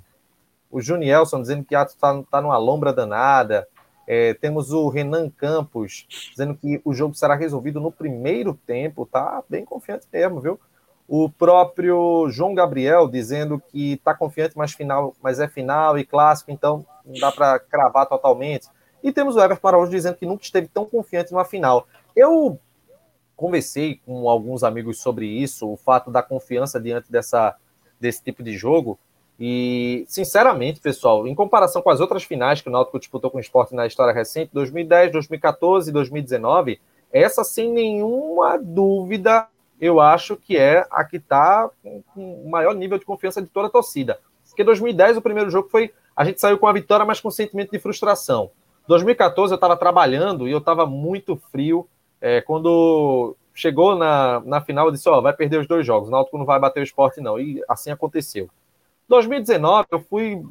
o 0.70 0.80
Junielson 0.80 1.42
dizendo 1.42 1.66
que 1.66 1.74
Atos 1.74 1.96
está 1.96 2.22
tá 2.30 2.40
numa 2.40 2.58
lombra 2.60 2.94
danada. 2.94 3.68
É, 4.06 4.36
temos 4.36 4.72
o 4.72 4.88
Renan 4.88 5.32
Campos 5.32 6.06
dizendo 6.30 6.54
que 6.54 6.80
o 6.86 6.94
jogo 6.94 7.16
será 7.16 7.34
resolvido 7.34 7.80
no 7.80 7.92
primeiro 7.92 8.54
tempo, 8.68 9.10
tá 9.12 9.44
bem 9.50 9.66
confiante 9.66 10.06
mesmo, 10.14 10.40
viu? 10.40 10.60
O 11.08 11.28
próprio 11.28 12.30
João 12.30 12.54
Gabriel 12.54 13.08
dizendo 13.08 13.60
que 13.72 13.94
está 13.94 14.14
confiante, 14.14 14.56
mas 14.56 14.74
final, 14.74 15.16
mas 15.24 15.40
é 15.40 15.48
final 15.48 15.98
e 15.98 16.06
clássico, 16.06 16.52
então 16.52 16.86
não 17.04 17.20
dá 17.20 17.32
para 17.32 17.58
cravar 17.58 18.06
totalmente. 18.06 18.68
E 19.02 19.12
temos 19.12 19.36
o 19.36 19.42
Everton 19.42 19.68
Araújo 19.70 19.90
dizendo 19.90 20.18
que 20.18 20.26
nunca 20.28 20.44
esteve 20.44 20.68
tão 20.68 20.86
confiante 20.86 21.32
numa 21.32 21.46
final. 21.46 21.88
Eu 22.16 22.60
conversei 23.40 24.02
com 24.06 24.30
alguns 24.30 24.66
amigos 24.66 25.00
sobre 25.02 25.26
isso, 25.26 25.66
o 25.66 25.78
fato 25.78 26.12
da 26.12 26.22
confiança 26.22 26.78
diante 26.78 27.10
dessa, 27.10 27.56
desse 27.98 28.22
tipo 28.22 28.44
de 28.44 28.58
jogo. 28.58 29.00
E, 29.40 30.04
sinceramente, 30.10 30.82
pessoal, 30.82 31.26
em 31.26 31.34
comparação 31.34 31.82
com 31.82 31.90
as 31.90 32.02
outras 32.02 32.24
finais 32.24 32.60
que 32.62 32.68
o 32.68 32.72
Náutico 32.72 33.00
disputou 33.00 33.32
com 33.32 33.38
o 33.38 33.42
esporte 33.42 33.74
na 33.74 33.88
história 33.88 34.14
recente, 34.14 34.52
2010, 34.54 35.14
2014 35.14 35.90
e 35.90 35.94
2019, 35.94 36.82
essa, 37.14 37.46
sem 37.46 37.72
nenhuma 37.72 38.58
dúvida, 38.58 39.48
eu 39.80 40.02
acho 40.02 40.36
que 40.36 40.58
é 40.58 40.86
a 40.92 41.06
que 41.06 41.16
está 41.16 41.70
com 42.14 42.44
o 42.44 42.50
maior 42.50 42.76
nível 42.76 42.98
de 42.98 43.06
confiança 43.06 43.42
de 43.42 43.48
toda 43.48 43.68
a 43.68 43.72
torcida. 43.72 44.20
Porque 44.50 44.66
2010, 44.66 45.16
o 45.16 45.22
primeiro 45.22 45.50
jogo 45.50 45.70
foi. 45.70 45.94
A 46.14 46.26
gente 46.26 46.42
saiu 46.42 46.58
com 46.58 46.68
a 46.68 46.74
vitória, 46.74 47.06
mas 47.06 47.22
com 47.22 47.32
sentimento 47.32 47.72
de 47.72 47.80
frustração. 47.80 48.52
2014, 48.90 49.54
eu 49.54 49.56
estava 49.56 49.78
trabalhando 49.78 50.46
e 50.46 50.52
eu 50.52 50.58
estava 50.58 50.86
muito 50.86 51.38
frio. 51.50 51.88
É, 52.22 52.42
quando 52.42 53.36
chegou 53.54 53.96
na, 53.96 54.40
na 54.42 54.62
final, 54.62 54.88
eu 54.88 54.92
disse: 54.92 55.08
Ó, 55.10 55.18
oh, 55.18 55.22
vai 55.22 55.34
perder 55.34 55.60
os 55.60 55.68
dois 55.68 55.86
jogos, 55.86 56.10
o 56.10 56.12
Náutico 56.12 56.38
não 56.38 56.46
vai 56.46 56.60
bater 56.60 56.80
o 56.80 56.84
esporte, 56.84 57.22
não. 57.22 57.40
E 57.40 57.64
assim 57.68 57.92
aconteceu. 57.92 58.50
2019, 59.08 59.88
eu 59.92 60.00
fui. 60.00 60.42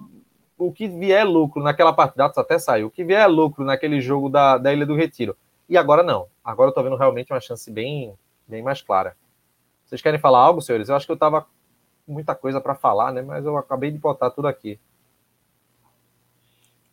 O 0.56 0.72
que 0.72 0.88
vier 0.88 1.24
lucro 1.24 1.62
naquela 1.62 1.92
partida, 1.92 2.26
até 2.26 2.58
saiu. 2.58 2.88
O 2.88 2.90
que 2.90 3.04
vier 3.04 3.28
lucro 3.28 3.64
naquele 3.64 4.00
jogo 4.00 4.28
da, 4.28 4.58
da 4.58 4.72
Ilha 4.72 4.84
do 4.84 4.96
Retiro. 4.96 5.36
E 5.68 5.76
agora 5.76 6.02
não. 6.02 6.26
Agora 6.44 6.70
eu 6.70 6.74
tô 6.74 6.82
vendo 6.82 6.96
realmente 6.96 7.32
uma 7.32 7.40
chance 7.40 7.70
bem, 7.70 8.12
bem 8.46 8.60
mais 8.60 8.82
clara. 8.82 9.14
Vocês 9.84 10.02
querem 10.02 10.18
falar 10.18 10.40
algo, 10.40 10.60
senhores? 10.60 10.88
Eu 10.88 10.96
acho 10.96 11.06
que 11.06 11.12
eu 11.12 11.16
tava 11.16 11.42
com 12.04 12.12
muita 12.12 12.34
coisa 12.34 12.60
para 12.60 12.74
falar, 12.74 13.12
né? 13.12 13.22
Mas 13.22 13.44
eu 13.44 13.56
acabei 13.56 13.92
de 13.92 13.98
botar 13.98 14.30
tudo 14.30 14.48
aqui. 14.48 14.80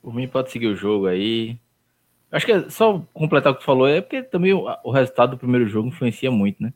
Por 0.01 0.13
mim, 0.13 0.27
pode 0.27 0.51
seguir 0.51 0.67
o 0.67 0.75
jogo 0.75 1.07
aí. 1.07 1.57
Acho 2.35 2.45
que 2.45 2.51
é 2.51 2.69
só 2.69 3.01
completar 3.13 3.53
o 3.53 3.55
que 3.55 3.61
tu 3.61 3.65
falou, 3.65 3.87
é 3.87 4.01
porque 4.01 4.21
também 4.21 4.53
o, 4.53 4.65
o, 4.83 4.91
resultado 4.91 5.31
do 5.31 5.37
primeiro 5.37 5.67
jogo 5.67 5.87
influencia 5.87 6.29
muito, 6.29 6.61
né? 6.61 6.73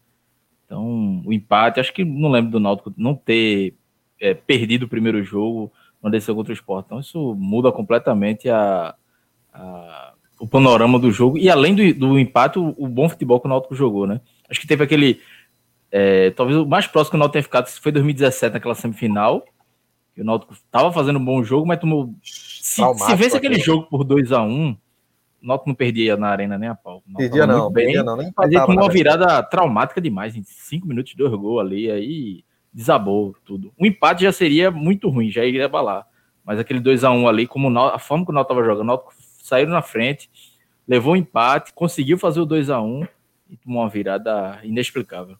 Então, 0.66 1.22
o 1.26 1.34
empate, 1.34 1.82
acho 1.82 1.94
que 1.94 2.06
não 2.06 2.30
lembro 2.30 2.52
do 2.52 2.60
Náutico 2.62 2.94
não 2.96 3.14
ter 3.14 3.76
é, 4.22 4.34
perdido 4.34 4.84
o 4.84 4.88
primeiro 4.88 5.22
jogo 5.22 5.70
uma 6.02 6.10
decisão 6.10 6.34
contra 6.34 6.52
o 6.52 6.54
esporte. 6.54 6.86
Então 6.86 7.00
isso 7.00 7.36
muda 7.36 7.72
completamente 7.74 8.50
a, 8.50 8.96
a, 9.54 10.14
o 10.40 10.48
panorama 10.48 10.98
do 10.98 11.12
jogo. 11.12 11.38
E 11.38 11.50
além 11.50 11.76
do, 11.76 11.94
do 11.94 12.20
empate, 12.20 12.58
o, 12.58 12.74
o, 12.78 12.88
bom 12.88 13.10
futebol 13.10 13.40
que 13.40 13.48
o 13.48 13.50
Náutico 13.50 13.76
jogou, 13.76 14.08
né? 14.08 14.22
Acho 14.50 14.62
que 14.62 14.68
teve 14.68 14.84
aquele. 14.84 15.20
É, 15.92 16.30
talvez 16.32 16.58
o 16.58 16.66
mais 16.66 16.88
próximo 16.88 17.12
que 17.12 17.16
o 17.18 17.20
Náutico 17.20 17.34
tenha 17.34 17.44
ficado 17.44 17.68
foi 17.68 17.92
2017, 17.92 18.54
naquela 18.54 18.76
semifinal. 18.76 19.44
Que 20.16 20.22
o 20.22 20.26
Náutico 20.26 20.54
estava 20.54 20.92
fazendo 20.92 21.20
um 21.20 21.26
bom 21.26 21.44
jogo, 21.44 21.68
mas 21.68 21.80
tomou. 21.80 22.14
Se, 22.24 22.82
se 22.82 23.16
vence 23.16 23.36
aquele 23.36 23.60
jogo 23.60 23.88
por 23.90 24.04
2 24.04 24.32
a 24.32 24.42
1 24.42 24.48
um, 24.48 24.78
Náutico 25.42 25.70
não 25.70 25.76
perdia 25.76 26.18
na 26.18 26.28
arena 26.28 26.58
nem 26.58 26.70
a 26.70 26.76
pau. 26.76 27.02
Perdia 27.16 27.48
não, 27.48 27.72
bem, 27.72 27.86
perdia 27.86 28.04
não. 28.04 28.16
Nem 28.18 28.32
uma 28.70 28.90
virada 28.90 29.42
traumática 29.44 30.02
demais, 30.02 30.36
em 30.36 30.44
5 30.44 30.88
minutos, 30.88 31.16
dois 31.16 31.34
gols 31.34 31.62
ali, 31.62 31.90
aí 31.90 32.44
desabou 32.74 33.36
tudo. 33.46 33.72
Um 33.80 33.86
empate 33.86 34.24
já 34.24 34.32
seria 34.32 34.70
muito 34.70 35.10
ruim, 35.10 35.30
já 35.30 35.44
iria 35.46 35.66
abalar. 35.66 36.06
Mas 36.44 36.60
aquele 36.60 36.80
2 36.80 37.04
a 37.04 37.12
1 37.12 37.28
ali, 37.28 37.48
como 37.48 37.78
a 37.80 38.00
forma 38.00 38.26
que 38.26 38.32
o 38.32 38.34
Náutico 38.34 38.54
estava 38.54 38.68
jogando, 38.68 38.84
o 38.84 38.88
Náutico 38.88 39.14
saiu 39.18 39.68
na 39.68 39.82
frente, 39.82 40.30
levou 40.88 41.14
o 41.14 41.16
um 41.16 41.18
empate, 41.18 41.74
conseguiu 41.74 42.18
fazer 42.18 42.40
o 42.40 42.46
2 42.46 42.70
a 42.70 42.82
1 42.82 43.08
e 43.50 43.58
tomou 43.58 43.82
uma 43.82 43.90
virada 43.90 44.60
inexplicável. 44.64 45.38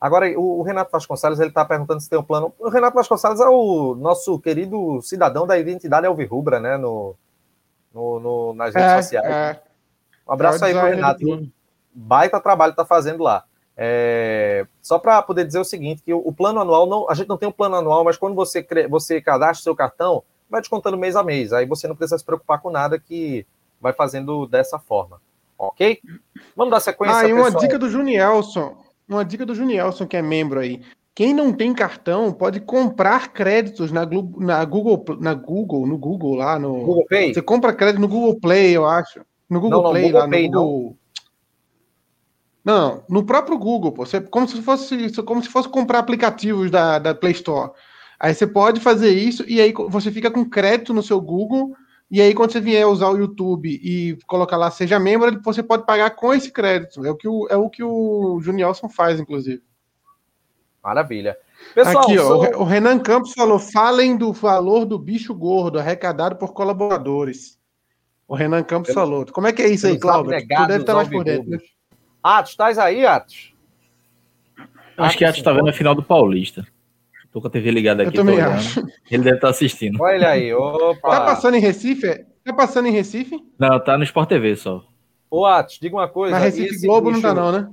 Agora, 0.00 0.26
o 0.38 0.62
Renato 0.62 0.92
Vasconcelos, 0.92 1.40
ele 1.40 1.48
está 1.48 1.64
perguntando 1.64 2.00
se 2.00 2.08
tem 2.08 2.18
um 2.18 2.22
plano. 2.22 2.54
O 2.58 2.68
Renato 2.68 2.94
Vasconcelos 2.94 3.40
é 3.40 3.48
o 3.48 3.96
nosso 3.96 4.38
querido 4.38 5.02
cidadão 5.02 5.44
da 5.44 5.58
identidade 5.58 6.06
alvirrubra, 6.06 6.60
né? 6.60 6.76
No, 6.76 7.16
no, 7.92 8.20
no 8.20 8.54
nas 8.54 8.74
redes 8.74 8.90
é, 8.90 9.02
sociais. 9.02 9.26
É. 9.26 9.62
Um 10.26 10.32
abraço 10.32 10.64
é 10.64 10.68
aí 10.68 10.74
pro 10.74 10.88
Renato. 10.88 11.50
Baita 11.94 12.40
trabalho 12.40 12.70
está 12.70 12.84
fazendo 12.84 13.22
lá. 13.22 13.44
É, 13.80 14.66
só 14.82 14.98
para 14.98 15.22
poder 15.22 15.44
dizer 15.44 15.60
o 15.60 15.64
seguinte, 15.64 16.02
que 16.02 16.12
o, 16.12 16.18
o, 16.18 16.32
plano 16.32 16.60
anual, 16.60 16.86
não, 16.86 17.08
a 17.08 17.14
gente 17.14 17.28
não 17.28 17.36
tem 17.36 17.48
um 17.48 17.52
plano 17.52 17.76
anual, 17.76 18.02
mas 18.02 18.16
quando 18.16 18.34
você, 18.34 18.66
você 18.90 19.20
cadastra 19.20 19.62
seu 19.62 19.74
cartão, 19.74 20.24
vai 20.50 20.60
descontando 20.60 20.98
mês 20.98 21.14
a 21.14 21.22
mês. 21.22 21.52
Aí 21.52 21.64
você 21.64 21.86
não 21.86 21.94
precisa 21.94 22.18
se 22.18 22.24
preocupar 22.24 22.60
com 22.60 22.70
nada 22.70 22.98
que 22.98 23.46
vai 23.80 23.92
fazendo 23.92 24.46
dessa 24.46 24.78
forma. 24.78 25.20
Ok? 25.56 26.00
Vamos 26.56 26.72
dar 26.72 26.80
sequência. 26.80 27.18
Ah, 27.18 27.28
e 27.28 27.32
uma 27.32 27.44
pessoal. 27.44 27.62
dica 27.62 27.78
do 27.78 27.88
Junielson. 27.88 28.76
Uma 29.08 29.24
dica 29.24 29.46
do 29.46 29.54
Junielson, 29.54 30.06
que 30.06 30.16
é 30.16 30.22
membro 30.22 30.60
aí. 30.60 30.82
Quem 31.18 31.34
não 31.34 31.52
tem 31.52 31.74
cartão 31.74 32.32
pode 32.32 32.60
comprar 32.60 33.32
créditos 33.32 33.90
na, 33.90 34.02
na 34.36 34.64
Google, 34.64 35.04
na 35.18 35.34
Google, 35.34 35.84
no 35.84 35.98
Google 35.98 36.36
lá 36.36 36.60
no. 36.60 36.74
Google 36.74 37.06
Pay? 37.10 37.34
Você 37.34 37.42
compra 37.42 37.72
crédito 37.72 38.00
no 38.00 38.06
Google 38.06 38.38
Play, 38.38 38.76
eu 38.76 38.86
acho. 38.86 39.22
No 39.50 39.60
Google 39.60 39.78
não, 39.78 39.82
não, 39.82 39.90
Play, 39.90 40.02
Google 40.04 40.20
lá 40.20 40.28
Pay, 40.28 40.48
no 40.48 40.62
Google. 40.62 40.96
Não. 42.64 42.78
Não, 42.78 43.04
no 43.08 43.26
próprio 43.26 43.58
Google, 43.58 43.90
pô. 43.90 44.06
Você, 44.06 44.20
como 44.20 44.46
se 44.46 44.62
fosse 44.62 45.10
como 45.24 45.42
se 45.42 45.48
fosse 45.48 45.68
comprar 45.68 45.98
aplicativos 45.98 46.70
da, 46.70 47.00
da 47.00 47.12
Play 47.12 47.32
Store. 47.32 47.72
Aí 48.20 48.32
você 48.32 48.46
pode 48.46 48.78
fazer 48.78 49.10
isso 49.10 49.44
e 49.48 49.60
aí 49.60 49.74
você 49.88 50.12
fica 50.12 50.30
com 50.30 50.48
crédito 50.48 50.94
no 50.94 51.02
seu 51.02 51.20
Google. 51.20 51.74
E 52.08 52.22
aí, 52.22 52.32
quando 52.32 52.52
você 52.52 52.60
vier 52.60 52.86
usar 52.86 53.08
o 53.08 53.18
YouTube 53.18 53.68
e 53.68 54.16
colocar 54.28 54.56
lá 54.56 54.70
seja 54.70 55.00
membro, 55.00 55.40
você 55.42 55.64
pode 55.64 55.84
pagar 55.84 56.10
com 56.10 56.32
esse 56.32 56.52
crédito. 56.52 57.04
É 57.04 57.10
o 57.10 57.16
que 57.16 57.26
o, 57.26 57.48
é 57.50 57.56
o, 57.56 57.68
que 57.68 57.82
o 57.82 58.38
Junielson 58.40 58.88
faz, 58.88 59.18
inclusive. 59.18 59.66
Maravilha. 60.88 61.36
Pessoal, 61.74 62.04
Aqui, 62.04 62.16
sou... 62.16 62.44
ó, 62.44 62.62
o 62.62 62.64
Renan 62.64 62.98
Campos 62.98 63.34
falou: 63.34 63.58
falem 63.58 64.16
do 64.16 64.32
valor 64.32 64.86
do 64.86 64.98
bicho 64.98 65.34
gordo 65.34 65.78
arrecadado 65.78 66.36
por 66.36 66.54
colaboradores. 66.54 67.58
O 68.26 68.34
Renan 68.34 68.62
Campos 68.62 68.94
falou. 68.94 69.26
Como 69.26 69.46
é 69.46 69.52
que 69.52 69.60
é 69.60 69.68
isso 69.68 69.86
aí, 69.86 69.98
Cláudio? 69.98 70.32
Tu 70.32 70.66
deve 70.66 70.80
estar 70.80 70.94
mais 70.94 71.08
por 71.08 71.24
dentro. 71.24 71.50
Né? 71.50 71.58
Atos, 72.22 72.52
estás 72.52 72.78
aí, 72.78 73.04
Atos? 73.04 73.52
Acho 74.96 75.18
que 75.18 75.24
Atos 75.26 75.38
está 75.38 75.52
vendo 75.52 75.68
a 75.68 75.72
final 75.74 75.94
do 75.94 76.02
Paulista. 76.02 76.66
Tô 77.30 77.40
com 77.42 77.48
a 77.48 77.50
TV 77.50 77.70
ligada 77.70 78.02
aqui. 78.02 78.16
Eu 78.16 78.24
também 78.24 78.40
acho. 78.40 78.80
Ele 79.10 79.22
deve 79.22 79.36
estar 79.36 79.48
tá 79.48 79.50
assistindo. 79.50 80.00
Olha 80.00 80.30
aí, 80.30 80.54
opa. 80.54 81.10
Tá 81.10 81.20
passando 81.20 81.56
em 81.56 81.60
Recife? 81.60 82.24
Tá 82.42 82.54
passando 82.54 82.88
em 82.88 82.92
Recife? 82.92 83.38
Não, 83.58 83.78
tá 83.78 83.98
no 83.98 84.04
Sport 84.04 84.30
TV 84.30 84.56
só. 84.56 84.82
Ô, 85.30 85.44
Atos, 85.44 85.78
diga 85.78 85.96
uma 85.96 86.08
coisa. 86.08 86.34
Na 86.34 86.42
Recife 86.42 86.86
Globo 86.86 87.10
bicho, 87.10 87.20
não 87.20 87.34
tá 87.34 87.38
não, 87.38 87.52
né? 87.52 87.68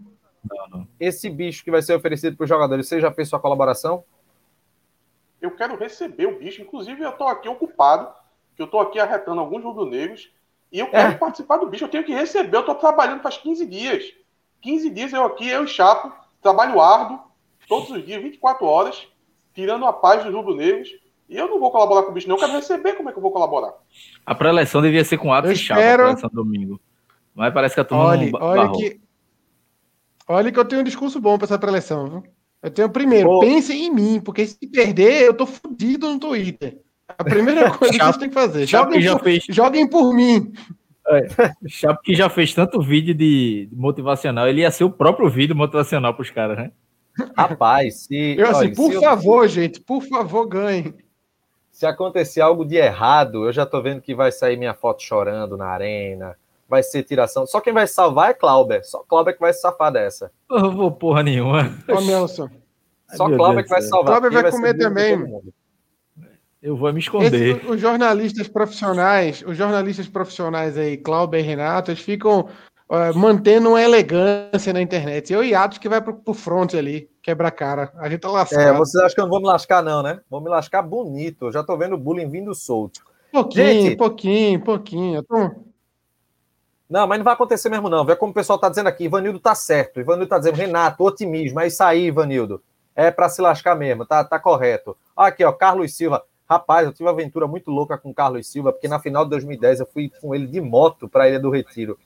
Não, 0.49 0.67
não. 0.67 0.88
Esse 0.99 1.29
bicho 1.29 1.63
que 1.63 1.71
vai 1.71 1.81
ser 1.81 1.95
oferecido 1.95 2.36
para 2.36 2.43
os 2.43 2.49
jogadores, 2.49 2.88
você 2.88 2.99
já 2.99 3.12
fez 3.12 3.29
sua 3.29 3.39
colaboração? 3.39 4.03
Eu 5.41 5.51
quero 5.51 5.77
receber 5.77 6.25
o 6.25 6.39
bicho. 6.39 6.62
Inclusive, 6.62 7.01
eu 7.01 7.12
tô 7.12 7.27
aqui 7.27 7.47
ocupado, 7.47 8.08
que 8.55 8.62
eu 8.62 8.67
tô 8.67 8.79
aqui 8.79 8.99
arretando 8.99 9.39
alguns 9.39 9.63
rubro-negros, 9.63 10.31
e 10.71 10.79
eu 10.79 10.88
quero 10.88 11.13
é. 11.13 11.15
participar 11.15 11.58
do 11.58 11.67
bicho. 11.67 11.86
Eu 11.86 11.89
tenho 11.89 12.03
que 12.03 12.13
receber. 12.13 12.58
Eu 12.58 12.65
tô 12.65 12.75
trabalhando 12.75 13.21
faz 13.21 13.38
15 13.38 13.65
dias. 13.65 14.13
15 14.62 14.89
dias 14.89 15.13
eu 15.13 15.23
aqui, 15.23 15.47
eu 15.47 15.63
e 15.63 15.67
Chapo, 15.67 16.12
trabalho 16.41 16.81
árduo, 16.81 17.19
todos 17.67 17.89
os 17.91 18.03
dias, 18.03 18.21
24 18.21 18.65
horas, 18.65 19.08
tirando 19.53 19.86
a 19.86 19.93
paz 19.93 20.23
dos 20.23 20.34
rubro-negros. 20.34 20.89
E 21.29 21.36
eu 21.36 21.47
não 21.47 21.60
vou 21.60 21.71
colaborar 21.71 22.03
com 22.03 22.12
o 22.12 22.13
bicho, 22.13 22.27
não. 22.27 22.36
Eu 22.36 22.39
quero 22.39 22.53
receber 22.53 22.93
como 22.93 23.10
é 23.10 23.12
que 23.12 23.17
eu 23.17 23.21
vou 23.21 23.31
colaborar. 23.31 23.73
A 24.25 24.36
pré-eleição 24.36 24.81
devia 24.81 25.03
ser 25.03 25.17
com 25.17 25.34
Atos 25.34 25.51
e 25.51 25.55
Chapo, 25.55 25.79
espero... 25.79 25.93
a 25.93 26.05
pré-eleição 26.05 26.29
domingo. 26.31 26.79
Mas 27.34 27.53
parece 27.53 27.75
que 27.75 27.81
a 27.81 27.86
turma 27.86 28.05
olha, 28.05 28.31
olha 28.39 28.71
que 28.71 29.01
Olha 30.27 30.51
que 30.51 30.59
eu 30.59 30.65
tenho 30.65 30.81
um 30.81 30.85
discurso 30.85 31.19
bom 31.19 31.38
para 31.38 31.45
essa 31.45 31.59
preleção, 31.59 32.09
viu? 32.09 32.23
Eu 32.63 32.71
tenho 32.71 32.89
primeiro, 32.89 33.29
Pô. 33.29 33.39
pensem 33.39 33.85
em 33.85 33.93
mim, 33.93 34.19
porque 34.19 34.45
se 34.45 34.67
perder, 34.67 35.23
eu 35.23 35.33
tô 35.35 35.45
fudido 35.45 36.09
no 36.11 36.19
Twitter. 36.19 36.79
A 37.07 37.23
primeira 37.23 37.69
coisa 37.77 37.93
que 37.93 37.99
vocês 37.99 38.17
têm 38.17 38.29
que 38.29 38.33
fazer, 38.33 38.65
joguem, 38.65 39.01
já 39.01 39.13
por, 39.13 39.23
fez... 39.23 39.45
joguem 39.49 39.88
por 39.88 40.13
mim. 40.13 40.51
É, 41.07 41.27
Chapo 41.67 42.01
que 42.01 42.15
já 42.15 42.27
fez 42.29 42.53
tanto 42.55 42.81
vídeo 42.81 43.13
de 43.13 43.69
motivacional, 43.71 44.47
ele 44.47 44.61
ia 44.61 44.71
ser 44.71 44.83
o 44.83 44.89
próprio 44.89 45.29
vídeo 45.29 45.55
motivacional 45.55 46.15
para 46.15 46.23
os 46.23 46.31
caras, 46.31 46.57
né? 46.57 46.71
Rapaz, 47.38 48.05
se. 48.05 48.35
Eu, 48.35 48.47
assim, 48.47 48.65
olha, 48.65 48.75
por 48.75 48.91
se 48.91 48.99
favor, 48.99 49.43
eu... 49.43 49.47
gente, 49.47 49.79
por 49.79 50.01
favor, 50.01 50.47
ganhe. 50.47 50.95
Se 51.71 51.85
acontecer 51.85 52.41
algo 52.41 52.65
de 52.65 52.77
errado, 52.77 53.45
eu 53.45 53.53
já 53.53 53.65
tô 53.65 53.81
vendo 53.81 54.01
que 54.01 54.15
vai 54.15 54.31
sair 54.31 54.57
minha 54.57 54.73
foto 54.73 55.03
chorando 55.03 55.55
na 55.55 55.67
arena, 55.67 56.35
vai 56.67 56.84
ser 56.84 57.04
tiração. 57.04 57.45
Só 57.45 57.60
quem 57.60 57.73
vai 57.73 57.88
salvar 57.88 58.32
é 58.32 58.34
Clauber. 58.34 58.86
Só 58.86 59.04
Clauber 59.08 59.34
que 59.34 59.39
vai 59.39 59.54
se 59.54 59.62
safar 59.62 59.91
dessa. 59.91 60.32
Eu 60.49 60.60
não 60.60 60.75
vou 60.75 60.91
porra 60.91 61.23
nenhuma. 61.23 61.78
Ô, 61.88 62.01
Nelson. 62.01 62.49
Só 63.15 63.30
Clauber 63.30 63.63
que 63.63 63.69
vai 63.69 63.82
salvar. 63.82 64.19
Clauber 64.19 64.32
vai, 64.32 64.43
vai 64.43 64.51
comer 64.51 64.78
também. 64.78 65.41
Eu 66.62 66.75
vou 66.75 66.91
me 66.91 66.99
esconder. 66.99 67.58
Esse, 67.58 67.65
os 67.67 67.80
jornalistas 67.80 68.47
profissionais, 68.47 69.43
os 69.45 69.56
jornalistas 69.56 70.08
profissionais 70.08 70.75
aí, 70.75 70.97
Cláudio 70.97 71.39
e 71.39 71.43
Renato, 71.43 71.91
eles 71.91 72.01
ficam 72.01 72.49
uh, 72.89 73.15
mantendo 73.15 73.69
uma 73.69 73.82
elegância 73.82 74.73
na 74.73 74.82
internet. 74.82 75.32
Eu 75.32 75.43
e 75.43 75.54
Atos 75.54 75.78
que 75.78 75.88
vai 75.88 76.01
pro, 76.01 76.15
pro 76.15 76.34
front 76.34 76.73
ali, 76.73 77.08
quebra 77.21 77.49
a 77.49 77.51
cara. 77.51 77.93
A 77.97 78.10
gente 78.10 78.21
tá 78.21 78.32
lascado. 78.32 78.62
É, 78.62 78.73
vocês 78.73 79.04
acham 79.04 79.13
que 79.13 79.21
eu 79.21 79.25
não 79.25 79.30
vou 79.30 79.41
me 79.41 79.45
lascar, 79.45 79.84
não, 79.84 80.01
né? 80.01 80.19
Vou 80.28 80.41
me 80.41 80.49
lascar 80.49 80.82
bonito. 80.82 81.45
Eu 81.45 81.51
já 81.51 81.63
tô 81.63 81.78
vendo 81.78 81.93
o 81.93 81.99
bullying 81.99 82.28
vindo 82.28 82.56
solto. 82.56 83.01
Pouquinho, 83.32 83.65
gente, 83.65 83.95
pouquinho, 83.97 84.60
pouquinho. 84.62 85.21
Tô... 85.23 85.51
Não, 86.89 87.08
mas 87.08 87.17
não 87.17 87.24
vai 87.24 87.34
acontecer 87.34 87.69
mesmo, 87.69 87.89
não. 87.89 88.06
Vê 88.06 88.15
como 88.15 88.32
o 88.32 88.34
pessoal 88.36 88.60
tá 88.60 88.69
dizendo 88.69 88.88
aqui. 88.88 89.06
Ivanildo 89.06 89.39
tá 89.39 89.56
certo. 89.56 90.00
Ivanildo 90.00 90.30
tá 90.30 90.38
dizendo, 90.38 90.56
Renato, 90.56 91.04
otimismo. 91.04 91.60
É 91.60 91.67
isso 91.67 91.84
aí, 91.84 92.06
Ivanildo. 92.06 92.62
É 92.95 93.12
para 93.12 93.28
se 93.28 93.41
lascar 93.41 93.76
mesmo, 93.76 94.06
tá, 94.06 94.24
tá 94.24 94.39
correto. 94.39 94.95
Aqui, 95.15 95.43
ó, 95.43 95.52
Carlos 95.52 95.95
Silva. 95.95 96.24
Rapaz, 96.48 96.86
eu 96.86 96.93
tive 96.93 97.06
uma 97.06 97.12
aventura 97.12 97.48
muito 97.48 97.71
louca 97.71 97.98
com 97.98 98.12
o 98.12 98.13
Carlos 98.13 98.48
Silva, 98.48 98.71
porque 98.71 98.88
na 98.88 99.00
final 99.00 99.24
de 99.24 99.32
2010 99.32 99.80
eu 99.80 99.88
fui 99.88 100.12
com 100.21 100.34
ele 100.34 100.45
de 100.45 100.62
moto 100.62 101.10
para 101.10 101.24
a 101.24 101.30
Ilha 101.30 101.39
do 101.39 101.50
Retiro, 101.50 101.98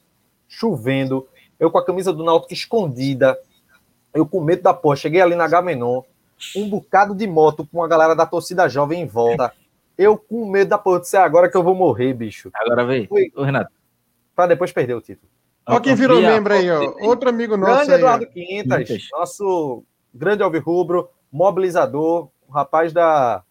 chovendo, 0.48 1.28
eu 1.60 1.70
com 1.70 1.78
a 1.78 1.86
camisa 1.86 2.14
do 2.14 2.24
Náutico 2.24 2.54
escondida, 2.54 3.38
eu 4.14 4.26
com 4.26 4.40
medo 4.40 4.62
da 4.62 4.74
porra, 4.74 4.96
cheguei 4.96 5.20
ali 5.20 5.36
na 5.36 5.46
Gamenon, 5.46 6.04
um 6.56 6.70
bocado 6.70 7.14
de 7.14 7.28
moto 7.28 7.68
com 7.70 7.84
a 7.84 7.88
galera 7.88 8.16
da 8.16 8.26
torcida 8.26 8.70
jovem 8.70 9.02
em 9.02 9.06
volta, 9.06 9.54
eu 9.98 10.18
com 10.18 10.50
medo 10.50 10.70
da 10.70 10.78
porra, 10.78 11.02
disse, 11.02 11.18
é 11.18 11.20
agora 11.20 11.52
que 11.52 11.58
eu 11.58 11.64
vou 11.64 11.76
morrer, 11.76 12.14
bicho. 12.14 12.50
Agora 12.54 12.86
vem, 12.86 13.08
Fui... 13.08 13.30
Ô, 13.36 13.44
Renato. 13.44 13.79
Para 14.40 14.48
depois 14.48 14.72
perder 14.72 14.94
o 14.94 15.02
título. 15.02 15.30
Ó 15.68 15.82
quem 15.82 15.94
virou 15.96 16.22
membro 16.22 16.54
aí, 16.54 16.72
ó. 16.72 16.96
Outro 17.02 17.28
amigo 17.28 17.58
nosso 17.58 17.74
Grande 17.74 17.92
aí, 17.92 17.98
Eduardo 17.98 18.28
Quintas, 18.28 18.88
Quintas, 18.88 19.08
nosso 19.12 19.84
grande 20.14 20.42
alvirrubro, 20.42 21.10
mobilizador, 21.30 22.30
um 22.48 22.54
rapaz 22.54 22.94
da 22.94 23.44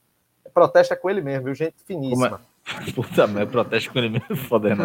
protesta 0.54 0.96
com 0.96 1.10
ele 1.10 1.20
mesmo, 1.20 1.44
viu? 1.44 1.54
Gente 1.54 1.74
finíssima. 1.86 2.40
É? 2.86 2.90
Puta 2.96 3.26
merda, 3.26 3.52
protesta 3.52 3.92
com 3.92 3.98
ele 3.98 4.08
mesmo, 4.08 4.34
foda, 4.48 4.74
né? 4.74 4.84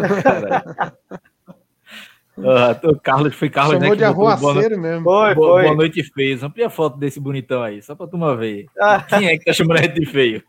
Uh, 2.36 2.90
o 2.90 3.00
Carlos 3.00 3.34
foi 3.34 3.48
Carlos, 3.48 3.76
Chamou 3.76 3.92
né? 3.92 3.96
de 3.96 4.04
arruaceiro 4.04 4.78
mesmo. 4.78 5.04
Foi, 5.04 5.34
boa, 5.34 5.52
foi. 5.54 5.62
boa 5.62 5.74
noite 5.74 6.02
fez. 6.12 6.42
Amplia 6.42 6.66
a 6.66 6.70
foto 6.70 6.98
desse 6.98 7.18
bonitão 7.18 7.62
aí, 7.62 7.80
só 7.80 7.94
pra 7.94 8.06
turma 8.06 8.36
ver. 8.36 8.66
Ah. 8.78 9.00
Quem 9.00 9.26
é 9.26 9.38
que 9.38 9.44
tá 9.46 9.54
chamando 9.54 9.88
de 9.88 10.04
feio? 10.04 10.44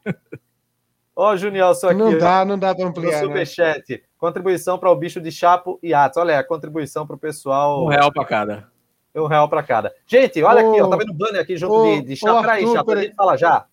Ó, 1.16 1.32
oh, 1.32 1.38
Junior, 1.38 1.74
só 1.74 1.92
aqui. 1.92 1.98
Não 1.98 2.18
dá, 2.18 2.44
não 2.44 2.60
dá 2.60 2.76
pra 2.76 2.88
ampliar. 2.88 3.22
No 3.22 3.30
né? 3.30 3.46
superchat. 3.46 3.84
Né? 3.90 4.00
Contribuição 4.26 4.80
para 4.80 4.90
o 4.90 4.96
bicho 4.96 5.22
de 5.22 5.32
Chapo 5.32 5.80
e 5.84 5.94
Atos. 5.94 6.18
Olha, 6.18 6.40
a 6.40 6.44
contribuição 6.44 7.06
para 7.06 7.16
o 7.16 7.20
pessoal. 7.20 7.86
Um 7.86 7.90
real 7.90 8.12
para 8.12 8.26
cada. 8.26 8.68
Um 9.14 9.28
real 9.28 9.48
para 9.48 9.62
cada. 9.62 9.94
Gente, 10.08 10.42
olha 10.42 10.68
aqui, 10.68 10.82
ó, 10.82 10.88
tá 10.88 10.98
vendo 10.98 11.12
o 11.12 11.14
banner 11.14 11.42
aqui 11.42 11.56
junto 11.56 11.76
ô, 11.76 11.84
de, 11.84 12.02
de 12.02 12.16
Chapo. 12.16 12.42
Peraí, 12.42 12.66
Chapo, 12.66 12.92
a 12.92 13.04
gente 13.04 13.14
fala 13.14 13.38
já. 13.38 13.68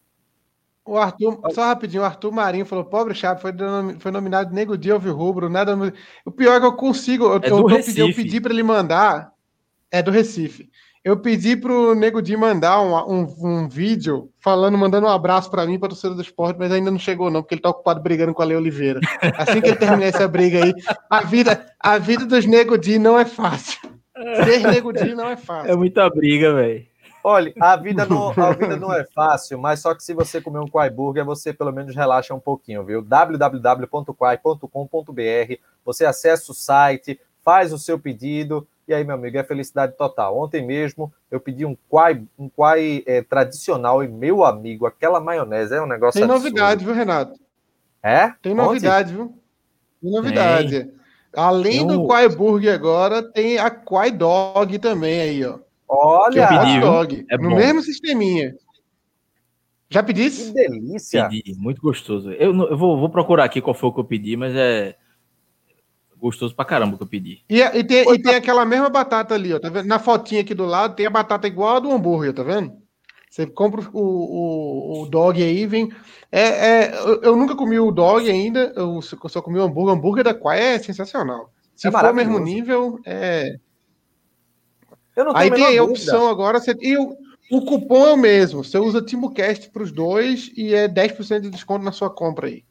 O 0.85 0.99
Arthur, 0.99 1.41
só 1.55 1.63
rapidinho, 1.63 2.03
o 2.03 2.05
Arthur 2.05 2.33
Marinho 2.33 2.67
falou: 2.67 2.85
pobre 2.85 3.15
Chapo, 3.15 3.41
foi, 3.41 3.53
foi 3.99 4.11
nominado 4.11 4.55
Nego 4.55 4.77
Dia 4.77 4.95
Rubro, 4.99 5.49
nada. 5.49 5.75
O 6.23 6.31
pior 6.31 6.57
é 6.57 6.61
que 6.61 6.67
eu 6.67 6.77
consigo. 6.77 7.25
Eu, 7.25 7.41
é 7.43 7.51
eu, 7.51 7.65
pedi, 7.65 8.01
eu 8.01 8.15
pedi 8.15 8.39
para 8.39 8.53
ele 8.53 8.63
mandar. 8.63 9.33
É 9.91 10.03
do 10.03 10.11
Recife. 10.11 10.71
Eu 11.05 11.17
pedi 11.17 11.57
pro 11.57 11.97
Nego 11.97 12.23
Di 12.23 12.37
mandar 12.37 12.81
um, 12.81 12.95
um, 12.95 13.35
um, 13.41 13.69
vídeo 13.69 14.31
falando, 14.39 14.79
mandando 14.79 15.09
um 15.09 15.11
abraço 15.11 15.51
para 15.51 15.67
mim, 15.67 15.77
para 15.77 15.89
torcedor 15.89 16.15
do 16.15 16.23
esporte, 16.23 16.57
mas 16.57 16.71
ainda 16.71 16.93
não 16.93 16.99
chegou, 16.99 17.29
não, 17.29 17.43
porque 17.43 17.57
ele 17.57 17.63
tá 17.63 17.71
ocupado 17.71 18.01
brigando 18.01 18.33
com 18.33 18.41
a 18.41 18.45
Lei 18.45 18.57
Oliveira. 18.57 19.01
Assim 19.37 19.61
que 19.61 19.67
ele 19.67 19.77
terminar 19.77 20.07
essa 20.07 20.29
briga 20.29 20.65
aí, 20.65 20.73
a 21.11 21.23
vida, 21.23 21.67
a 21.81 21.99
vida 21.99 22.25
dos 22.25 22.47
Nego 22.47 22.79
Di 22.79 23.01
não 23.01 23.19
é 23.19 23.25
fácil. 23.25 23.81
Ser 24.45 24.61
Nego 24.61 24.93
Di 24.93 25.13
não 25.13 25.29
é 25.29 25.37
fácil. 25.37 25.73
É 25.73 25.75
muita 25.75 26.09
briga, 26.09 26.55
velho. 26.55 26.87
Olha, 27.25 27.53
a 27.61 27.77
vida, 27.77 28.07
não, 28.07 28.31
a 28.31 28.53
vida 28.53 28.77
não 28.77 28.93
é 28.93 29.05
fácil, 29.05 29.59
mas 29.59 29.81
só 29.81 29.95
que 29.95 30.05
se 30.05 30.15
você 30.15 30.41
comer 30.41 30.61
um 30.61 30.69
Quai 30.69 30.91
Burger, 30.91 31.25
você 31.25 31.53
pelo 31.53 31.73
menos 31.73 31.97
relaxa 31.97 32.33
um 32.33 32.41
pouquinho, 32.41 32.85
viu? 32.85 33.03
www.quai.com.br, 33.03 34.03
você 35.85 36.05
acessa 36.05 36.53
o 36.53 36.55
site, 36.55 37.21
faz 37.45 37.73
o 37.73 37.79
seu 37.79 37.99
pedido, 37.99 38.67
e 38.87 38.93
aí, 38.93 39.05
meu 39.05 39.15
amigo, 39.15 39.39
é 39.39 39.45
felicidade 39.45 39.97
total. 39.97 40.37
Ontem 40.39 40.65
mesmo 40.65 41.13
eu 41.31 41.41
pedi 41.41 41.65
um 41.65 41.77
Quai, 41.89 42.23
um 42.39 42.49
quai 42.49 43.03
é, 43.07 43.23
tradicional 43.23 44.03
e, 44.03 44.09
meu 44.09 44.45
amigo, 44.45 44.87
aquela 44.87 45.21
maionese 45.21 45.75
é 45.75 45.83
um 45.83 45.87
negócio 45.87 46.21
Tem 46.21 46.25
absurdo. 46.25 46.45
novidade, 46.45 46.85
viu, 46.85 46.95
Renato? 46.95 47.39
É? 48.03 48.33
Tem 48.43 48.55
novidade, 48.55 49.11
Onde? 49.11 49.17
viu? 49.17 49.39
Tem 50.03 50.11
novidade. 50.11 50.85
Tem. 50.85 50.95
Além 51.35 51.73
tem 51.73 51.83
um... 51.85 51.87
do 51.87 52.07
Quai 52.07 52.29
Burger 52.29 52.75
agora, 52.75 53.23
tem 53.23 53.59
a 53.59 53.71
Quai 53.71 54.11
Dog 54.11 54.79
também 54.79 55.21
aí, 55.21 55.45
ó. 55.45 55.59
Olha, 55.89 56.49
pedi, 56.49 56.81
dog, 56.81 57.27
é 57.31 57.37
no 57.37 57.51
bom. 57.51 57.57
mesmo 57.57 57.83
sisteminha. 57.83 58.55
Já 59.91 60.03
pedisse? 60.03 60.47
Que 60.47 60.55
delícia. 60.55 61.29
Pedi, 61.29 61.55
muito 61.59 61.83
gostoso. 61.83 62.31
Eu, 62.33 62.55
eu 62.55 62.79
vou, 62.79 62.99
vou, 62.99 63.11
procurar 63.11 63.45
aqui 63.45 63.61
qual 63.61 63.75
foi 63.75 63.91
o 63.91 63.93
que 63.93 64.01
eu 64.01 64.05
pedi, 64.05 64.35
mas 64.35 64.55
é 64.57 64.97
gostoso 66.23 66.55
pra 66.55 66.65
caramba 66.65 66.97
que 66.97 67.03
eu 67.03 67.07
pedi. 67.07 67.43
E, 67.51 67.61
e, 67.61 67.83
tem, 67.83 68.09
e 68.15 68.23
tem 68.23 68.37
aquela 68.37 68.65
mesma 68.65 68.89
batata 68.89 69.35
ali, 69.35 69.53
ó. 69.53 69.59
Tá 69.59 69.69
vendo? 69.69 69.89
Na 69.89 69.99
fotinha 69.99 70.41
aqui 70.41 70.55
do 70.55 70.65
lado 70.65 70.95
tem 70.95 71.05
a 71.05 71.11
batata 71.11 71.49
igual 71.49 71.77
a 71.77 71.81
do 71.81 71.91
hambúrguer, 71.91 72.33
tá 72.33 72.45
vendo? 72.45 72.73
Você 73.29 73.47
compra 73.47 73.81
o, 73.93 74.01
o, 74.01 75.03
o 75.03 75.07
dog 75.09 75.43
aí, 75.43 75.67
vem. 75.67 75.91
É, 76.31 76.43
é, 76.43 76.95
eu, 77.01 77.23
eu, 77.23 77.37
nunca 77.37 77.57
comi 77.57 77.79
o 77.79 77.91
dog 77.91 78.31
ainda, 78.31 78.73
eu 78.77 79.01
só 79.03 79.43
comi 79.43 79.59
o 79.59 79.63
hambúrguer. 79.63 79.95
O 79.95 79.97
hambúrguer 79.97 80.25
da 80.25 80.35
Quai 80.35 80.61
é 80.61 80.79
sensacional. 80.79 81.51
Se 81.75 81.89
é 81.89 81.91
for 81.91 82.05
o 82.05 82.15
mesmo 82.15 82.39
nível, 82.39 83.01
é. 83.05 83.57
Aí 85.35 85.51
tem 85.51 85.77
a 85.77 85.83
opção 85.83 86.29
agora, 86.29 86.61
você, 86.61 86.75
e 86.81 86.97
o, 86.97 87.17
o 87.51 87.65
cupom 87.65 88.07
é 88.07 88.13
o 88.13 88.17
mesmo. 88.17 88.63
Você 88.63 88.79
usa 88.79 89.03
TimbuCast 89.03 89.71
para 89.71 89.83
os 89.83 89.91
dois 89.91 90.51
e 90.57 90.75
é 90.75 90.87
10% 90.89 91.41
de 91.41 91.51
desconto 91.51 91.85
na 91.85 91.93
sua 91.93 92.09
compra 92.09 92.47
aí. 92.47 92.65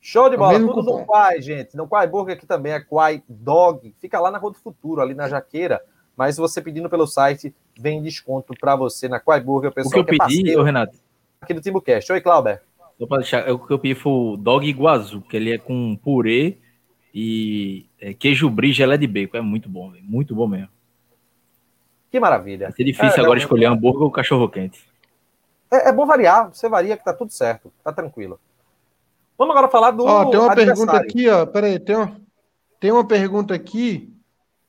Show 0.00 0.28
de 0.28 0.36
é 0.36 0.38
bola, 0.38 0.56
é 0.56 0.60
tudo 0.60 0.74
cupom. 0.74 1.00
no 1.00 1.06
Quai, 1.06 1.42
gente. 1.42 1.76
No 1.76 1.88
Quai 1.88 2.06
Burger 2.06 2.36
aqui 2.36 2.46
também 2.46 2.72
é 2.72 2.80
Quai 2.80 3.22
Dog. 3.28 3.94
Fica 3.98 4.20
lá 4.20 4.30
na 4.30 4.38
Rua 4.38 4.52
do 4.52 4.58
Futuro, 4.58 5.00
ali 5.00 5.14
na 5.14 5.28
Jaqueira. 5.28 5.80
Mas 6.16 6.34
se 6.34 6.40
você 6.40 6.60
pedindo 6.60 6.88
pelo 6.88 7.06
site, 7.06 7.54
vem 7.78 8.02
desconto 8.02 8.54
para 8.58 8.74
você 8.76 9.08
na 9.08 9.20
Quai 9.20 9.40
Burger. 9.40 9.70
O, 9.70 9.74
pessoal 9.74 9.90
o 9.90 10.04
que 10.04 10.14
eu 10.14 10.18
que 10.18 10.22
é 10.22 10.26
pedi, 10.26 10.56
ô 10.56 10.62
Renato? 10.62 10.96
Aqui 11.40 11.54
do 11.54 11.60
TimbuCast. 11.60 12.12
Oi, 12.12 12.20
Clauber. 12.20 12.62
Só 12.98 13.16
deixar, 13.16 13.52
o 13.52 13.58
que 13.58 13.72
eu 13.72 13.78
pedi 13.78 13.94
foi 13.94 14.12
o 14.12 14.36
Dog 14.36 14.66
Iguazu, 14.66 15.20
que 15.22 15.36
ele 15.36 15.52
é 15.52 15.58
com 15.58 15.96
purê 15.96 16.58
e 17.14 17.86
é, 18.00 18.12
queijo 18.12 18.50
brie 18.50 18.72
gelé 18.72 18.96
de 18.96 19.06
bacon. 19.06 19.36
É 19.36 19.40
muito 19.40 19.68
bom, 19.68 19.90
véio. 19.90 20.04
muito 20.04 20.34
bom 20.34 20.46
mesmo. 20.46 20.68
Que 22.10 22.18
maravilha. 22.18 22.66
Vai 22.66 22.76
ser 22.76 22.84
difícil 22.84 23.20
é, 23.20 23.24
agora 23.24 23.38
escolher 23.38 23.66
hambúrguer 23.66 24.02
ou 24.02 24.10
cachorro 24.10 24.48
quente. 24.48 24.80
É, 25.70 25.90
é, 25.90 25.92
bom 25.92 26.06
variar, 26.06 26.52
você 26.52 26.68
varia 26.68 26.96
que 26.96 27.04
tá 27.04 27.12
tudo 27.12 27.30
certo, 27.30 27.70
tá 27.84 27.92
tranquilo. 27.92 28.40
Vamos 29.38 29.54
agora 29.54 29.70
falar 29.70 29.92
do. 29.92 30.04
Ó, 30.04 30.24
tem 30.24 30.40
uma 30.40 30.54
pergunta 30.54 30.96
aqui, 30.96 31.28
ó. 31.28 31.46
Peraí, 31.46 31.78
tem 31.78 31.94
uma, 31.94 32.16
tem 32.80 32.90
uma 32.90 33.06
pergunta 33.06 33.54
aqui 33.54 34.12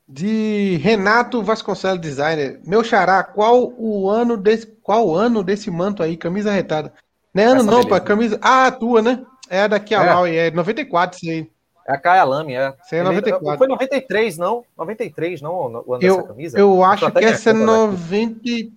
de 0.08 0.80
Renato 0.82 1.42
Vasconcelos 1.42 2.00
Designer. 2.00 2.62
Meu 2.66 2.84
xará, 2.84 3.24
qual 3.24 3.74
o 3.78 4.08
ano 4.08 4.38
desse, 4.38 4.68
qual 4.84 5.16
ano 5.16 5.44
desse 5.44 5.72
manto 5.72 6.04
aí, 6.04 6.16
camisa 6.16 6.52
retada? 6.52 6.94
Não 7.34 7.44
é 7.44 7.46
ano 7.48 7.62
Essa 7.62 7.72
não, 7.72 7.84
pá, 7.88 8.00
camisa. 8.00 8.38
Ah, 8.42 8.68
a 8.68 8.72
tua, 8.72 9.02
né? 9.02 9.26
É 9.50 9.64
a 9.64 9.68
daqui 9.68 9.96
a 9.96 10.28
é. 10.30 10.48
É 10.48 10.52
94 10.52 11.18
isso 11.18 11.32
aí. 11.32 11.50
É 11.88 11.94
a 11.94 11.98
Caia 11.98 12.24
Lame, 12.24 12.54
é. 12.54 12.74
Isso 12.86 12.94
é 12.94 13.02
94. 13.02 13.58
Foi 13.58 13.68
93, 13.68 14.38
não? 14.38 14.64
93, 14.78 15.42
não, 15.42 15.84
o 15.86 15.94
ano 15.96 16.04
eu, 16.04 16.18
dessa 16.18 16.28
camisa? 16.28 16.60
Eu 16.60 16.84
acho 16.84 17.12
que 17.12 17.26
essa 17.26 17.50
é 17.50 17.54
90. 17.54 18.72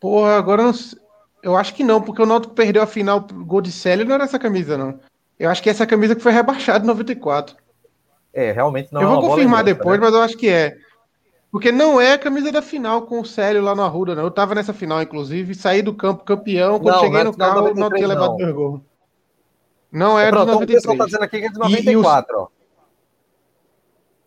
Porra, 0.00 0.38
agora 0.38 0.62
não 0.62 0.72
Eu 1.42 1.56
acho 1.56 1.74
que 1.74 1.82
não, 1.82 2.00
porque 2.00 2.22
o 2.22 2.26
Náutico 2.26 2.54
perdeu 2.54 2.82
a 2.82 2.86
final 2.86 3.20
gol 3.20 3.60
de 3.60 3.72
Célio 3.72 4.06
não 4.06 4.14
era 4.14 4.24
essa 4.24 4.38
camisa, 4.38 4.78
não. 4.78 5.00
Eu 5.38 5.50
acho 5.50 5.62
que 5.62 5.68
é 5.68 5.72
essa 5.72 5.86
camisa 5.86 6.14
que 6.14 6.22
foi 6.22 6.32
rebaixada 6.32 6.84
em 6.84 6.86
94. 6.86 7.56
É, 8.32 8.52
realmente 8.52 8.92
não 8.92 9.02
Eu 9.02 9.08
é 9.08 9.10
vou 9.10 9.28
confirmar 9.28 9.64
depois, 9.64 9.98
né? 9.98 10.06
mas 10.06 10.14
eu 10.14 10.22
acho 10.22 10.36
que 10.36 10.48
é. 10.48 10.76
Porque 11.50 11.70
não 11.70 12.00
é 12.00 12.14
a 12.14 12.18
camisa 12.18 12.50
da 12.50 12.62
final 12.62 13.02
com 13.02 13.20
o 13.20 13.26
Célio 13.26 13.60
lá 13.60 13.74
no 13.74 13.82
Arruda, 13.82 14.14
não. 14.14 14.22
Eu 14.22 14.30
tava 14.30 14.54
nessa 14.54 14.72
final, 14.72 15.02
inclusive, 15.02 15.54
saí 15.54 15.82
do 15.82 15.92
campo 15.92 16.24
campeão. 16.24 16.78
Quando 16.78 16.94
não, 16.94 17.00
cheguei 17.00 17.20
é 17.20 17.24
no 17.24 17.36
carro, 17.36 17.74
não 17.74 17.90
tinha 17.90 18.06
levado 18.06 18.36
dois 18.36 18.54
gols. 18.54 18.80
Não 19.90 20.18
é, 20.18 20.28
é 20.28 20.30
Pronto, 20.30 20.46
de 20.46 20.52
93. 20.52 20.78
O 20.78 20.80
pessoal 20.80 20.96
tá 20.96 21.04
dizendo 21.04 21.24
aqui 21.24 21.40
que 21.40 21.46
é 21.46 21.50
de 21.50 21.58
94, 21.58 22.38
ó. 22.38 22.48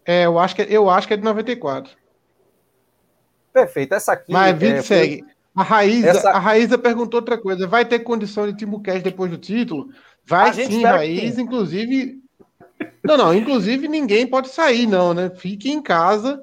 É, 0.06 0.26
eu 0.26 0.38
acho 0.38 0.56
que, 0.56 0.62
é, 0.62 0.68
eu 0.70 0.88
acho 0.88 1.08
que 1.08 1.14
é 1.16 1.18
de 1.18 1.24
94. 1.24 1.92
Perfeito. 3.52 3.96
Essa 3.96 4.14
aqui. 4.14 4.32
Mas 4.32 4.62
é, 4.62 4.82
segue. 4.84 5.26
A 5.56 5.64
Raíza, 5.64 6.10
Essa- 6.10 6.32
a 6.32 6.40
Raíza 6.40 6.78
perguntou 6.78 7.20
outra 7.20 7.38
coisa. 7.38 7.66
Vai 7.68 7.86
ter 7.86 8.00
condição 8.00 8.46
de 8.46 8.58
Timbucast 8.58 9.02
depois 9.02 9.32
do 9.32 9.38
título? 9.38 9.88
Vai 10.26 10.54
sim, 10.54 10.66
sim. 10.66 11.42
Inclusive. 11.42 12.20
Não, 13.04 13.16
não. 13.18 13.34
Inclusive, 13.34 13.88
ninguém 13.88 14.28
pode 14.28 14.50
sair, 14.50 14.86
não, 14.88 15.14
né? 15.14 15.30
Fique 15.36 15.72
em 15.72 15.82
casa. 15.82 16.42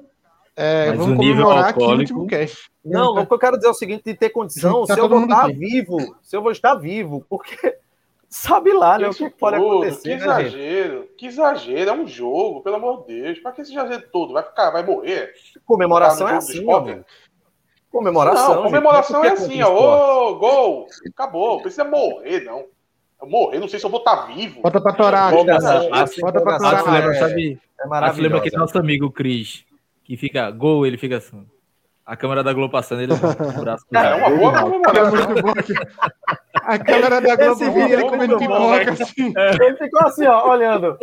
É, 0.55 0.89
Mas 0.89 0.97
vamos 0.99 1.17
o 1.17 1.19
nível 1.21 1.43
comemorar 1.45 1.69
aqui 1.69 1.79
no 1.87 2.05
Timbucast. 2.05 2.71
Não, 2.85 3.15
o 3.15 3.25
que 3.25 3.33
eu 3.33 3.39
quero 3.39 3.55
dizer 3.57 3.67
é 3.67 3.71
o 3.71 3.75
seguinte: 3.75 4.03
de 4.05 4.13
ter 4.13 4.29
condição, 4.29 4.85
Tá 4.85 4.93
se 4.93 4.99
eu 4.99 5.09
vou 5.09 5.21
estar 5.23 5.45
aqui. 5.45 5.53
vivo, 5.53 5.97
se 6.21 6.35
eu 6.35 6.41
vou 6.41 6.51
estar 6.51 6.75
vivo, 6.75 7.25
porque 7.29 7.55
sabe 8.29 8.71
lá, 8.71 8.97
né? 8.99 9.07
O 9.07 9.11
Isso 9.11 9.29
que 9.29 9.37
pode 9.37 9.57
acontecer, 9.57 10.01
Que 10.01 10.09
né, 10.09 10.15
exagero. 10.15 11.07
Que 11.17 11.25
exagero. 11.27 11.89
É 11.89 11.93
um 11.93 12.07
jogo, 12.07 12.61
pelo 12.61 12.75
amor 12.75 13.05
de 13.05 13.13
Deus. 13.21 13.39
Pra 13.39 13.51
que 13.51 13.61
esse 13.61 13.71
exagero 13.71 14.03
todo? 14.11 14.33
Vai 14.33 14.43
ficar, 14.43 14.69
vai 14.71 14.83
morrer? 14.85 15.33
Comemoração 15.65 16.27
Tá 16.27 16.33
é 16.33 16.37
assim, 16.37 16.59
esporte? 16.59 17.01
Comemoração. 17.93 18.47
não, 18.47 18.55
gente. 18.63 18.63
comemoração 18.71 19.21
Por 19.21 19.27
é 19.27 19.35
que 19.35 19.41
assim, 19.43 19.63
o 19.63 19.67
ó. 19.71 20.29
Ô, 20.31 20.35
gol! 20.35 20.87
Acabou. 21.13 21.61
Precisa 21.61 21.83
morrer, 21.85 22.41
não. 22.43 22.65
Eu 23.21 23.29
morrer, 23.29 23.59
não 23.59 23.67
sei 23.67 23.79
se 23.79 23.85
eu 23.85 23.89
vou 23.89 23.99
estar 23.99 24.25
vivo. 24.33 24.61
Bota 24.61 24.81
pra 24.81 24.93
torar. 24.93 25.31
Bota 25.31 25.45
pra 25.45 25.53
empolgação 25.61 25.89
torar. 26.69 26.83
Que 26.83 26.89
lembra, 26.89 27.15
é- 27.15 27.19
sabe? 27.19 27.33
É 27.33 27.35
que 27.35 27.59
lembra 27.83 27.87
maravilhoso. 27.87 28.35
aquele 28.37 28.57
nosso 28.57 28.77
amigo 28.77 29.11
Cris, 29.11 29.63
que 30.03 30.17
fica 30.17 30.49
gol, 30.51 30.85
ele 30.85 30.97
fica 30.97 31.17
assim. 31.17 31.45
A 32.05 32.17
câmera 32.17 32.43
da 32.43 32.51
Globo 32.51 32.69
passando, 32.71 33.01
ele 33.01 33.13
o 33.13 33.61
braço 33.61 33.85
É 33.93 34.15
uma 34.15 34.25
cruzado. 34.25 34.37
boa 34.37 34.57
É 34.57 34.61
comemoração. 34.61 35.53
A 36.55 36.79
câmera 36.79 37.21
da 37.21 37.35
Globo 37.35 37.55
vídeo 37.71 37.93
ele 37.93 37.95
é 38.05 38.09
comendo 38.09 38.37
pipoca 38.37 38.91
assim. 38.91 39.33
Ele 39.61 39.77
ficou 39.77 40.01
assim, 40.01 40.25
ó, 40.25 40.49
olhando. 40.51 40.97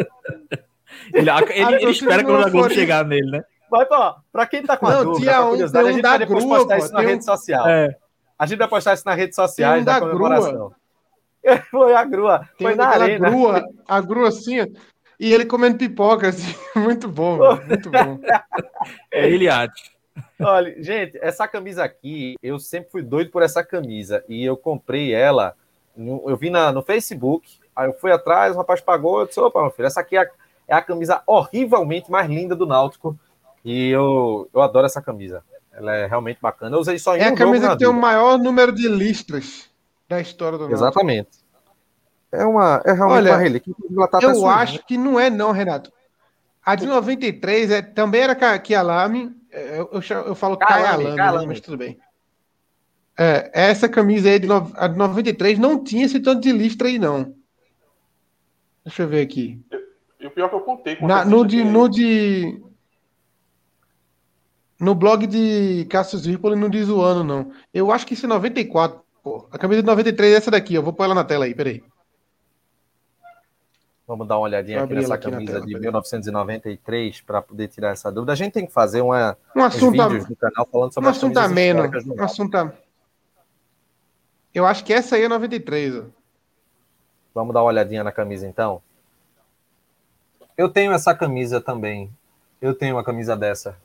Ele, 1.14 1.30
ele, 1.30 1.74
ele 1.76 1.90
espera 1.92 2.22
não 2.22 2.30
quando 2.30 2.46
a 2.46 2.50
Globo 2.50 2.68
chegar 2.70 3.04
nele, 3.06 3.30
né? 3.30 3.42
Mas, 3.70 3.88
ó, 3.90 4.16
pra 4.32 4.46
quem 4.46 4.62
tá 4.62 4.76
com 4.76 4.86
a 4.86 4.90
Não, 4.94 5.04
dúvida, 5.04 5.20
tinha 5.22 5.32
pra 5.36 5.46
um- 5.46 5.50
curiosidade, 5.50 5.88
a 5.88 5.92
gente 5.92 6.02
da 6.02 6.08
vai 6.10 6.18
depois 6.18 6.44
grua, 6.44 6.56
postar 6.58 6.76
pô, 6.78 6.84
isso 6.84 6.92
na 6.94 7.00
um- 7.00 7.02
rede 7.04 7.24
social. 7.24 7.68
É. 7.68 7.96
A 8.38 8.46
gente 8.46 8.58
vai 8.58 8.68
postar 8.68 8.94
isso 8.94 9.02
nas 9.06 9.16
redes 9.16 9.36
sociais 9.36 9.74
Tem 9.74 9.82
um 9.82 9.84
da, 9.84 9.92
da 9.94 10.00
comemoração. 10.00 10.72
Foi 11.70 11.94
a 11.94 12.04
grua. 12.04 12.48
Tem 12.58 12.66
Foi 12.68 12.74
na 12.76 12.88
arena. 12.88 13.30
grua, 13.30 13.64
a 13.88 14.00
grua 14.00 14.28
assim, 14.28 14.56
e 15.18 15.32
ele 15.32 15.44
comendo 15.44 15.78
pipoca, 15.78 16.28
assim. 16.28 16.54
Muito 16.76 17.08
bom, 17.08 17.38
velho, 17.38 17.66
muito 17.68 17.90
bom. 17.90 18.18
É 19.12 19.28
ele 19.28 19.48
arte. 19.48 19.90
Olha, 20.40 20.82
gente, 20.82 21.18
essa 21.22 21.46
camisa 21.48 21.84
aqui, 21.84 22.34
eu 22.42 22.58
sempre 22.58 22.90
fui 22.90 23.02
doido 23.02 23.30
por 23.30 23.42
essa 23.42 23.62
camisa. 23.64 24.24
E 24.28 24.44
eu 24.44 24.56
comprei 24.56 25.12
ela, 25.14 25.54
no- 25.96 26.22
eu 26.28 26.36
vi 26.36 26.50
na, 26.50 26.72
no 26.72 26.82
Facebook, 26.82 27.58
aí 27.76 27.88
eu 27.88 27.94
fui 27.94 28.10
atrás, 28.12 28.54
o 28.54 28.58
rapaz 28.58 28.80
pagou, 28.80 29.20
eu 29.20 29.26
disse, 29.26 29.40
opa, 29.40 29.60
meu 29.62 29.70
filho, 29.70 29.86
essa 29.86 30.00
aqui 30.00 30.16
é 30.16 30.22
a, 30.22 30.26
é 30.68 30.74
a 30.74 30.82
camisa 30.82 31.22
horrivelmente 31.26 32.10
mais 32.10 32.28
linda 32.28 32.54
do 32.56 32.66
Náutico. 32.66 33.18
E 33.64 33.88
eu, 33.90 34.48
eu 34.52 34.60
adoro 34.62 34.86
essa 34.86 35.02
camisa. 35.02 35.42
Ela 35.72 35.94
é 35.94 36.06
realmente 36.06 36.38
bacana. 36.40 36.76
Eu 36.76 36.80
usei 36.80 36.98
só 36.98 37.16
em 37.16 37.20
É 37.20 37.30
um 37.30 37.34
a 37.34 37.36
camisa 37.36 37.70
que 37.70 37.78
tem 37.78 37.88
o 37.88 37.92
vida. 37.92 38.00
maior 38.02 38.38
número 38.38 38.72
de 38.72 38.88
listras 38.88 39.70
da 40.08 40.20
história 40.20 40.58
do 40.58 40.68
Náutico. 40.68 40.82
Exatamente. 40.84 41.28
É 42.32 42.44
uma, 42.44 42.82
é 42.84 42.92
realmente 42.92 43.18
Olha, 43.18 43.32
uma 43.32 43.38
relíquia. 43.38 43.74
Tá 44.10 44.18
Eu 44.22 44.48
acho 44.48 44.84
que 44.86 44.96
não 44.96 45.18
é 45.18 45.28
não, 45.30 45.52
Renato. 45.52 45.92
A 46.64 46.74
de 46.74 46.86
93 46.86 47.70
é, 47.70 47.82
também 47.82 48.20
era 48.22 48.58
Kialami, 48.58 49.34
é, 49.50 49.80
eu, 49.80 49.90
eu, 49.92 50.16
eu 50.26 50.34
falo 50.34 50.56
Kayalami, 50.56 51.16
né, 51.16 51.46
mas 51.46 51.60
tudo 51.60 51.76
bem. 51.76 51.98
É, 53.18 53.50
essa 53.52 53.88
camisa 53.88 54.28
aí, 54.28 54.38
de 54.38 54.46
no- 54.46 54.70
a 54.76 54.86
de 54.86 54.96
93, 54.96 55.58
não 55.58 55.82
tinha 55.82 56.06
esse 56.06 56.20
tanto 56.20 56.40
de 56.40 56.52
listra 56.52 56.88
aí, 56.88 56.98
não. 56.98 57.34
Deixa 58.84 59.02
eu 59.02 59.08
ver 59.08 59.22
aqui. 59.22 59.60
E 60.18 60.26
o 60.26 60.30
pior 60.30 60.46
é 60.46 60.48
que 60.48 60.54
eu 60.54 60.60
contei. 60.60 60.98
Na- 61.00 61.24
no, 61.24 61.44
de, 61.46 61.64
no 61.64 61.88
de. 61.88 62.62
No 64.80 64.94
blog 64.94 65.26
de 65.26 65.84
Cassius 65.90 66.22
Zirpoli 66.22 66.56
não 66.56 66.70
diz 66.70 66.88
o 66.88 67.00
ano, 67.02 67.22
não. 67.22 67.52
Eu 67.72 67.92
acho 67.92 68.06
que 68.06 68.14
isso 68.14 68.24
é 68.24 68.28
94. 68.28 69.00
Pô. 69.22 69.46
A 69.52 69.58
camisa 69.58 69.82
de 69.82 69.86
93 69.86 70.32
é 70.32 70.36
essa 70.36 70.50
daqui, 70.50 70.74
eu 70.74 70.82
vou 70.82 70.92
pôr 70.94 71.04
ela 71.04 71.14
na 71.14 71.22
tela 71.24 71.44
aí, 71.44 71.54
peraí. 71.54 71.84
Vamos 74.06 74.26
dar 74.26 74.36
uma 74.38 74.44
olhadinha 74.46 74.82
aqui 74.82 74.94
nessa 74.94 75.14
aqui 75.14 75.30
camisa 75.30 75.52
tela, 75.52 75.66
de 75.66 75.72
peraí. 75.72 75.82
1993 75.82 77.20
para 77.20 77.40
poder 77.42 77.68
tirar 77.68 77.90
essa 77.90 78.10
dúvida. 78.10 78.32
A 78.32 78.34
gente 78.36 78.52
tem 78.52 78.66
que 78.66 78.72
fazer 78.72 79.02
uma, 79.02 79.36
Um 79.54 79.62
assunto, 79.62 80.00
a- 80.02 80.08
vídeos 80.08 80.28
no 80.28 80.34
canal 80.36 80.66
falando 80.72 80.88
um 80.88 80.92
sobre 80.92 81.10
as 81.10 81.16
assunto 81.16 81.38
históricas 81.38 82.04
do 82.04 82.14
Um 82.14 82.22
assunto 82.24 82.54
a- 82.56 82.72
Eu 84.52 84.66
acho 84.66 84.82
que 84.84 84.92
essa 84.92 85.14
aí 85.14 85.22
é 85.22 85.28
93. 85.28 85.94
Ó. 85.96 86.02
Vamos 87.34 87.54
dar 87.54 87.60
uma 87.60 87.68
olhadinha 87.68 88.02
na 88.02 88.10
camisa 88.10 88.48
então. 88.48 88.82
Eu 90.58 90.68
tenho 90.68 90.90
essa 90.92 91.14
camisa 91.14 91.60
também. 91.60 92.10
Eu 92.60 92.74
tenho 92.74 92.96
uma 92.96 93.04
camisa 93.04 93.36
dessa. 93.36 93.76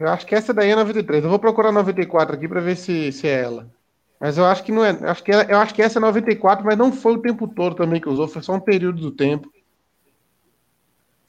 Eu 0.00 0.08
acho 0.08 0.26
que 0.26 0.34
essa 0.34 0.54
daí 0.54 0.70
é 0.70 0.74
93. 0.76 1.22
Eu 1.22 1.28
vou 1.30 1.38
procurar 1.38 1.70
94 1.70 2.34
aqui 2.34 2.48
para 2.48 2.60
ver 2.60 2.74
se, 2.76 3.12
se 3.12 3.28
é 3.28 3.42
ela. 3.42 3.70
Mas 4.18 4.38
eu 4.38 4.46
acho 4.46 4.64
que 4.64 4.72
não 4.72 4.82
é. 4.84 4.90
Acho 5.08 5.22
que 5.22 5.30
é- 5.30 5.46
eu 5.52 5.58
acho 5.58 5.74
que 5.74 5.82
essa 5.82 5.98
é 5.98 6.00
94, 6.00 6.64
mas 6.64 6.76
não 6.78 6.90
foi 6.90 7.12
o 7.14 7.18
tempo 7.22 7.46
todo 7.46 7.76
também 7.76 8.00
que 8.00 8.08
usou, 8.08 8.26
foi 8.26 8.42
só 8.42 8.54
um 8.54 8.60
período 8.60 8.98
do 9.00 9.10
tempo. 9.12 9.52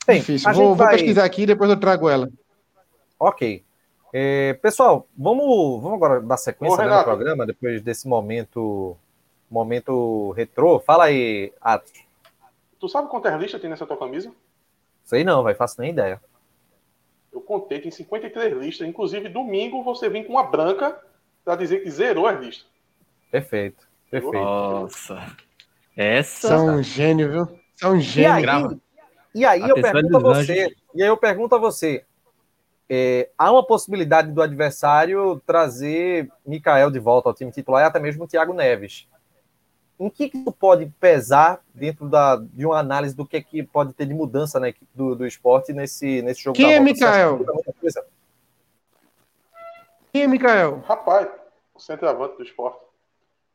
Bem, 0.08 0.20
Difícil. 0.20 0.50
a 0.50 0.54
Vou, 0.54 0.62
gente 0.70 0.78
vou 0.78 0.86
vai- 0.88 0.96
pesquisar 0.96 1.26
aqui 1.26 1.44
e 1.44 1.46
depois 1.46 1.70
eu 1.70 1.78
trago 1.80 2.10
ela. 2.10 2.30
Ok. 3.20 3.64
É, 4.14 4.54
pessoal, 4.56 5.08
vamos, 5.18 5.82
vamos 5.82 5.96
agora 5.96 6.20
dar 6.22 6.38
sequência 6.38 6.86
né, 6.86 6.98
no 6.98 7.04
programa, 7.04 7.46
depois 7.46 7.82
desse 7.82 8.08
momento 8.08 8.98
momento 9.50 10.32
retrô. 10.32 10.80
Fala 10.80 11.06
aí, 11.06 11.52
Atos. 11.62 11.92
Tu 12.80 12.88
sabe 12.90 13.10
quantas 13.10 13.38
listas 13.40 13.60
tem 13.60 13.70
nessa 13.70 13.86
tua 13.86 13.98
camisa? 13.98 14.32
Sei 15.04 15.24
não, 15.26 15.44
vai, 15.44 15.54
faço 15.54 15.80
nem 15.80 15.92
ideia. 15.92 16.22
Eu 17.32 17.41
contei, 17.41 17.80
tem 17.80 17.91
53 17.91 18.58
listas. 18.58 18.88
Inclusive, 18.88 19.30
domingo 19.30 19.84
você 19.84 20.10
vem 20.10 20.24
com 20.24 20.34
uma 20.34 20.44
branca 20.44 21.00
pra 21.44 21.56
dizer 21.56 21.80
que 21.82 21.89
zerou 21.89 22.28
as 22.28 22.39
listas. 22.39 22.67
Perfeito, 23.32 23.88
perfeito. 24.10 24.36
Nossa. 24.36 25.36
Essa. 25.96 26.48
São 26.50 26.76
um 26.76 26.84
gênio, 26.84 27.32
viu? 27.32 27.60
São 27.76 27.94
um 27.94 27.98
E 27.98 28.02
gênio. 28.02 28.34
aí, 28.34 28.41
grava. 28.41 28.80
e 29.34 29.46
aí 29.46 29.62
eu 29.62 29.76
pergunto 29.82 30.17
a 30.17 30.20
você, 30.20 30.76
e 30.94 31.02
aí 31.02 31.08
eu 31.10 31.17
pergunto 31.17 31.56
a 31.56 31.58
você, 31.58 32.04
é, 32.89 33.30
há 33.38 33.52
uma 33.52 33.65
possibilidade 33.65 34.32
do 34.32 34.41
adversário 34.41 35.41
trazer 35.46 36.30
Mikael 36.46 36.91
de 36.91 37.00
volta 37.00 37.30
ao 37.30 37.34
time 37.34 37.52
titular 37.52 37.84
e 37.84 37.88
até 37.88 38.00
mesmo 38.00 38.26
o 38.26 38.28
Thiago 38.28 38.54
Neves. 38.54 39.08
Em 40.02 40.10
que, 40.10 40.30
que 40.30 40.38
isso 40.40 40.52
pode 40.52 40.88
pesar 41.00 41.62
dentro 41.76 42.10
da, 42.10 42.36
de 42.36 42.66
uma 42.66 42.80
análise 42.80 43.16
do 43.16 43.24
que, 43.24 43.38
é 43.38 43.42
que 43.42 43.62
pode 43.62 43.94
ter 43.94 44.08
de 44.08 44.16
mudança 44.16 44.60
na 44.60 44.70
equipe 44.70 44.90
do, 44.96 45.14
do 45.14 45.28
esporte 45.28 45.72
nesse, 45.74 46.24
nesse 46.24 46.42
jogo 46.42 46.56
Quem 46.56 46.70
da 46.70 46.74
é 46.74 46.80
Mikael? 46.80 47.46
Quem 50.12 50.24
é 50.24 50.28
Mikael? 50.28 50.80
Rapaz, 50.88 51.30
o 51.76 51.80
centroavante 51.80 52.36
do 52.36 52.42
esporte. 52.42 52.80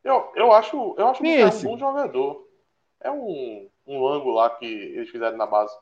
Eu, 0.04 0.30
eu 0.36 0.52
acho, 0.52 0.94
eu 0.96 1.08
acho 1.08 1.20
Quem 1.20 1.34
que 1.34 1.42
é 1.42 1.46
um 1.46 1.62
bom 1.62 1.78
jogador. 1.78 2.46
É 3.00 3.10
um, 3.10 3.68
um 3.84 4.06
ângulo 4.06 4.36
lá 4.36 4.48
que 4.48 4.66
eles 4.66 5.10
fizeram 5.10 5.36
na 5.36 5.46
base. 5.46 5.76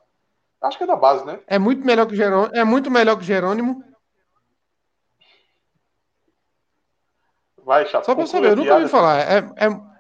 Acho 0.63 0.79
que 0.79 0.85
é 0.85 0.87
da 0.87 0.97
base, 0.97 1.27
né? 1.27 1.41
É 1.47 1.59
muito 1.59 1.85
melhor 1.85 2.07
que 2.07 2.17
Jerônimo. 2.17 2.57
É 2.57 2.65
muito 2.65 2.91
melhor 2.91 3.19
que 3.19 3.25
Jerônimo. 3.25 3.85
Vai, 7.63 7.85
Chapo. 7.85 8.07
Só 8.07 8.15
pra 8.15 8.27
saber, 8.27 8.47
a 8.47 8.51
eu 8.53 8.57
nunca 8.57 8.75
ouvi 8.77 8.89
falar. 8.89 9.19
É, 9.21 9.39
é- 9.57 9.94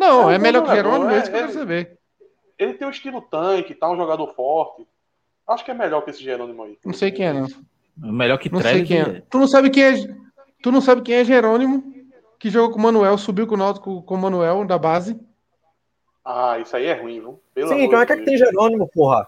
Não, 0.00 0.30
É 0.30 0.36
é, 0.36 0.38
melhor 0.38 0.62
que 0.62 0.68
jogador, 0.70 0.90
Jerônimo, 0.90 1.10
é, 1.10 1.14
é- 1.14 1.18
isso 1.20 1.30
que 1.30 1.36
eu 1.36 1.38
é- 1.38 1.42
quero 1.42 1.52
saber. 1.52 1.98
Ele 2.58 2.74
tem 2.74 2.86
um 2.88 2.90
estilo 2.90 3.20
tanque, 3.22 3.74
tá? 3.74 3.90
Um 3.90 3.96
jogador 3.96 4.26
forte. 4.34 4.86
Acho 5.46 5.64
que 5.64 5.70
é 5.70 5.74
melhor 5.74 6.00
que 6.02 6.10
esse 6.10 6.22
Jerônimo 6.22 6.62
aí. 6.62 6.78
Não 6.84 6.92
sei 6.94 7.10
quem 7.10 7.26
é, 7.26 7.32
não. 7.34 7.46
Melhor 7.96 8.38
que 8.38 8.50
Não 8.50 8.60
sei 8.62 8.82
quem 8.84 9.00
é. 9.00 9.22
Tu 9.28 9.38
não 9.38 9.46
sabe 9.46 9.68
quem 9.70 9.84
é. 9.84 9.92
Tu 10.62 10.72
não 10.72 10.80
sabe 10.80 11.02
quem 11.02 11.16
é 11.16 11.24
Jerônimo, 11.24 11.82
que 12.38 12.48
jogou 12.50 12.70
com 12.70 12.78
o 12.78 12.82
Manuel, 12.82 13.18
subiu 13.18 13.46
com 13.46 13.54
o 13.54 13.58
Náutico 13.58 14.02
com 14.02 14.14
o 14.14 14.18
Manuel 14.18 14.64
da 14.64 14.78
base. 14.78 15.18
Ah, 16.24 16.58
isso 16.58 16.74
aí 16.76 16.86
é 16.86 16.94
ruim, 16.94 17.20
viu? 17.20 17.40
Pelo 17.54 17.68
Sim, 17.68 17.86
como 17.86 17.96
é 17.96 18.06
que, 18.06 18.12
é 18.12 18.16
que 18.16 18.24
tem 18.24 18.36
Jerônimo, 18.38 18.88
porra? 18.88 19.26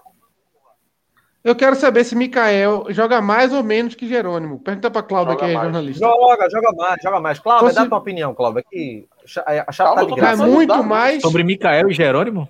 Eu 1.43 1.55
quero 1.55 1.75
saber 1.75 2.03
se 2.05 2.15
Mikael 2.15 2.85
joga 2.89 3.21
mais 3.21 3.51
ou 3.51 3.61
menos 3.63 3.95
que 3.95 4.07
Jerônimo. 4.07 4.59
Pergunta 4.59 4.89
pra 4.89 5.03
Cláudia, 5.03 5.33
Joga 5.33 5.45
que 5.45 5.51
é 5.51 5.53
mais. 5.55 5.65
jornalista. 5.65 6.05
Joga, 6.05 6.49
joga 6.49 6.71
mais, 6.73 7.01
joga 7.03 7.19
mais. 7.19 7.39
Cláudia, 7.39 7.67
Fosse- 7.67 7.79
dá 7.81 7.89
tua 7.89 7.97
opinião, 7.97 8.33
Cláudia, 8.33 8.63
que 8.63 9.07
a 9.67 9.71
chave 9.71 9.89
Calma, 9.89 10.01
tá 10.01 10.05
de 10.07 10.11
É 10.13 10.15
graça. 10.15 10.31
pensando- 10.37 10.51
muito 10.53 10.69
dá- 10.69 10.83
mais. 10.83 11.21
Sobre 11.21 11.43
Mikael 11.43 11.89
e 11.89 11.93
Jerônimo? 11.93 12.49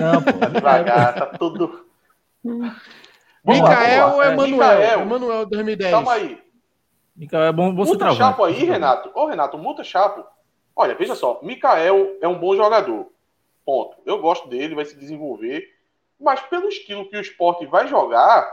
Não, 0.00 0.22
pô. 0.22 0.46
Devagar, 0.52 1.14
tá 1.14 1.26
tudo. 1.26 1.86
Lá. 2.44 2.74
é 4.24 4.34
Manuel? 4.36 5.00
Emanuel 5.00 5.46
2010. 5.46 5.90
calma 5.90 6.12
aí. 6.14 6.42
Mikael 7.16 7.42
é 7.44 7.52
bom, 7.52 7.74
bom 7.74 7.84
Muta. 7.84 8.12
Chapo 8.12 8.44
aí, 8.44 8.64
Renato. 8.64 9.10
Ô, 9.14 9.26
Renato, 9.26 9.58
muta 9.58 9.82
Chapo. 9.84 10.24
Olha, 10.74 10.94
veja 10.94 11.14
só. 11.14 11.40
Mikael 11.42 12.16
é 12.20 12.28
um 12.28 12.38
bom 12.38 12.54
jogador. 12.56 13.10
Ponto. 13.64 13.96
Eu 14.06 14.18
gosto 14.20 14.48
dele, 14.48 14.74
vai 14.74 14.84
se 14.84 14.96
desenvolver. 14.96 15.62
Mas 16.18 16.40
pelo 16.40 16.68
estilo 16.68 17.08
que 17.08 17.16
o 17.16 17.20
esporte 17.20 17.66
vai 17.66 17.86
jogar, 17.88 18.46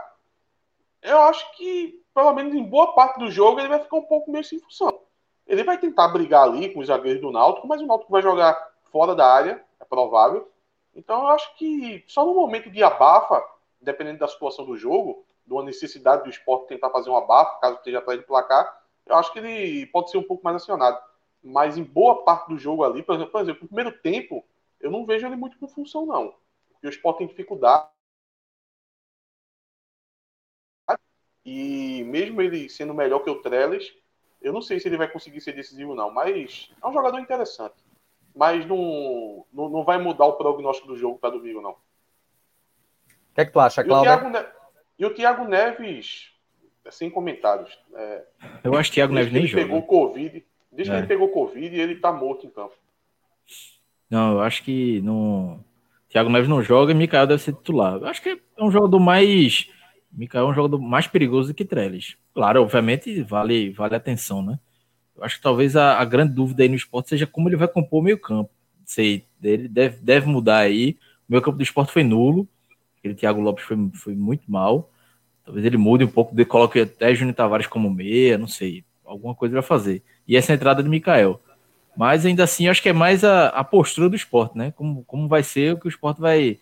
eu 1.01 1.19
acho 1.23 1.49
que, 1.55 2.01
pelo 2.13 2.33
menos 2.33 2.53
em 2.55 2.63
boa 2.63 2.93
parte 2.93 3.19
do 3.19 3.29
jogo, 3.31 3.59
ele 3.59 3.67
vai 3.69 3.79
ficar 3.79 3.97
um 3.97 4.03
pouco 4.05 4.31
meio 4.31 4.43
sem 4.43 4.59
função. 4.59 4.99
Ele 5.47 5.63
vai 5.63 5.77
tentar 5.77 6.09
brigar 6.09 6.43
ali 6.43 6.73
com 6.73 6.81
os 6.81 6.87
zagueiros 6.87 7.21
do 7.21 7.31
Náutico, 7.31 7.67
mas 7.67 7.81
o 7.81 7.85
Náutico 7.85 8.11
vai 8.11 8.21
jogar 8.21 8.71
fora 8.91 9.15
da 9.15 9.25
área, 9.25 9.63
é 9.79 9.85
provável. 9.85 10.51
Então 10.93 11.21
eu 11.21 11.27
acho 11.27 11.55
que 11.55 12.03
só 12.07 12.25
no 12.25 12.33
momento 12.33 12.69
de 12.69 12.83
abafa, 12.83 13.43
dependendo 13.81 14.19
da 14.19 14.27
situação 14.27 14.65
do 14.65 14.75
jogo, 14.75 15.25
de 15.45 15.53
uma 15.53 15.63
necessidade 15.63 16.23
do 16.23 16.29
esporte 16.29 16.67
tentar 16.67 16.89
fazer 16.89 17.09
uma 17.09 17.25
bafa, 17.25 17.59
caso 17.59 17.77
esteja 17.77 17.99
atrás 17.99 18.19
do 18.19 18.25
placar, 18.25 18.83
eu 19.05 19.15
acho 19.15 19.31
que 19.31 19.39
ele 19.39 19.85
pode 19.87 20.11
ser 20.11 20.17
um 20.17 20.23
pouco 20.23 20.43
mais 20.43 20.57
acionado. 20.57 20.99
Mas 21.41 21.77
em 21.77 21.83
boa 21.83 22.23
parte 22.23 22.49
do 22.49 22.57
jogo 22.57 22.83
ali, 22.83 23.01
por 23.01 23.15
exemplo, 23.15 23.31
por 23.31 23.41
exemplo 23.41 23.61
no 23.61 23.67
primeiro 23.67 23.97
tempo, 24.01 24.43
eu 24.81 24.91
não 24.91 25.05
vejo 25.05 25.25
ele 25.25 25.37
muito 25.37 25.57
com 25.57 25.67
função, 25.67 26.05
não. 26.05 26.33
Porque 26.71 26.87
o 26.87 26.89
esporte 26.89 27.19
tem 27.19 27.27
dificuldade. 27.27 27.87
E 31.45 32.03
mesmo 32.03 32.41
ele 32.41 32.69
sendo 32.69 32.93
melhor 32.93 33.19
que 33.19 33.29
o 33.29 33.41
Trellis, 33.41 33.93
eu 34.41 34.53
não 34.53 34.61
sei 34.61 34.79
se 34.79 34.87
ele 34.87 34.97
vai 34.97 35.07
conseguir 35.07 35.41
ser 35.41 35.53
decisivo, 35.53 35.95
não. 35.95 36.11
Mas 36.11 36.69
é 36.81 36.87
um 36.87 36.93
jogador 36.93 37.19
interessante. 37.19 37.75
Mas 38.35 38.65
não, 38.65 39.45
não, 39.51 39.69
não 39.69 39.83
vai 39.83 39.97
mudar 39.97 40.25
o 40.25 40.33
prognóstico 40.33 40.87
do 40.87 40.97
jogo 40.97 41.17
para 41.17 41.31
domingo, 41.31 41.61
não. 41.61 41.71
O 41.71 41.75
que 43.35 43.41
é 43.41 43.45
que 43.45 43.51
tu 43.51 43.59
acha, 43.59 43.83
Cláudio? 43.83 44.11
E 44.97 45.05
o 45.05 45.13
Thiago 45.13 45.45
Neves, 45.45 46.31
sem 46.89 47.09
comentários. 47.09 47.77
É, 47.93 48.23
eu 48.63 48.75
acho 48.75 48.91
que 48.91 48.95
o 48.95 49.01
Thiago 49.01 49.13
Neves 49.13 49.31
nem 49.31 49.45
joga. 49.45 49.63
Pegou 49.63 49.83
COVID, 49.83 50.45
desde 50.71 50.91
é. 50.91 50.95
que 50.95 50.99
ele 51.01 51.07
pegou 51.07 51.29
Covid, 51.29 51.79
ele 51.79 51.95
tá 51.95 52.11
morto 52.11 52.47
em 52.47 52.49
campo. 52.49 52.73
Não, 54.09 54.33
eu 54.33 54.41
acho 54.41 54.63
que 54.63 55.01
não. 55.01 55.63
Thiago 56.09 56.29
Neves 56.29 56.49
não 56.49 56.63
joga 56.63 56.91
e 56.91 56.95
Mikael 56.95 57.27
deve 57.27 57.41
ser 57.41 57.53
titular. 57.53 57.95
Eu 57.95 58.07
acho 58.07 58.21
que 58.21 58.29
é 58.29 58.63
um 58.63 58.71
jogador 58.71 58.99
mais. 58.99 59.69
Mikael 60.11 60.47
é 60.47 60.51
um 60.51 60.53
jogador 60.53 60.79
mais 60.79 61.07
perigoso 61.07 61.49
do 61.49 61.53
que 61.53 61.65
Trellis. 61.65 62.15
Claro, 62.33 62.61
obviamente 62.61 63.21
vale, 63.23 63.71
vale 63.71 63.95
atenção, 63.95 64.41
né? 64.41 64.59
Eu 65.15 65.23
acho 65.23 65.37
que 65.37 65.41
talvez 65.41 65.75
a, 65.75 65.99
a 65.99 66.05
grande 66.05 66.33
dúvida 66.33 66.63
aí 66.63 66.69
no 66.69 66.75
esporte 66.75 67.09
seja 67.09 67.25
como 67.25 67.49
ele 67.49 67.55
vai 67.55 67.67
compor 67.67 67.99
o 67.99 68.03
meio-campo. 68.03 68.49
Sei, 68.85 69.25
ele 69.43 69.67
deve, 69.67 69.97
deve 69.97 70.27
mudar 70.27 70.59
aí. 70.59 70.97
O 71.27 71.31
meio 71.31 71.41
campo 71.41 71.57
do 71.57 71.63
esporte 71.63 71.91
foi 71.91 72.03
nulo. 72.03 72.47
Aquele 72.99 73.15
Thiago 73.15 73.41
Lopes 73.41 73.65
foi, 73.65 73.77
foi 73.93 74.15
muito 74.15 74.49
mal. 74.49 74.91
Talvez 75.43 75.65
ele 75.65 75.77
mude 75.77 76.03
um 76.03 76.07
pouco, 76.07 76.35
coloque 76.45 76.81
até 76.81 77.15
Júnior 77.15 77.35
Tavares 77.35 77.67
como 77.67 77.89
meia, 77.89 78.37
não 78.37 78.47
sei. 78.47 78.83
Alguma 79.05 79.33
coisa 79.33 79.53
ele 79.53 79.61
vai 79.61 79.67
fazer. 79.67 80.03
E 80.27 80.35
essa 80.35 80.53
entrada 80.53 80.83
de 80.83 80.89
Mikael. 80.89 81.41
Mas 81.95 82.25
ainda 82.25 82.43
assim, 82.43 82.67
acho 82.67 82.81
que 82.81 82.89
é 82.89 82.93
mais 82.93 83.23
a, 83.23 83.47
a 83.47 83.63
postura 83.63 84.07
do 84.07 84.15
esporte, 84.15 84.57
né? 84.57 84.71
Como, 84.71 85.03
como 85.05 85.27
vai 85.27 85.41
ser 85.41 85.73
o 85.73 85.79
que 85.79 85.87
o 85.87 85.89
esporte 85.89 86.21
vai, 86.21 86.59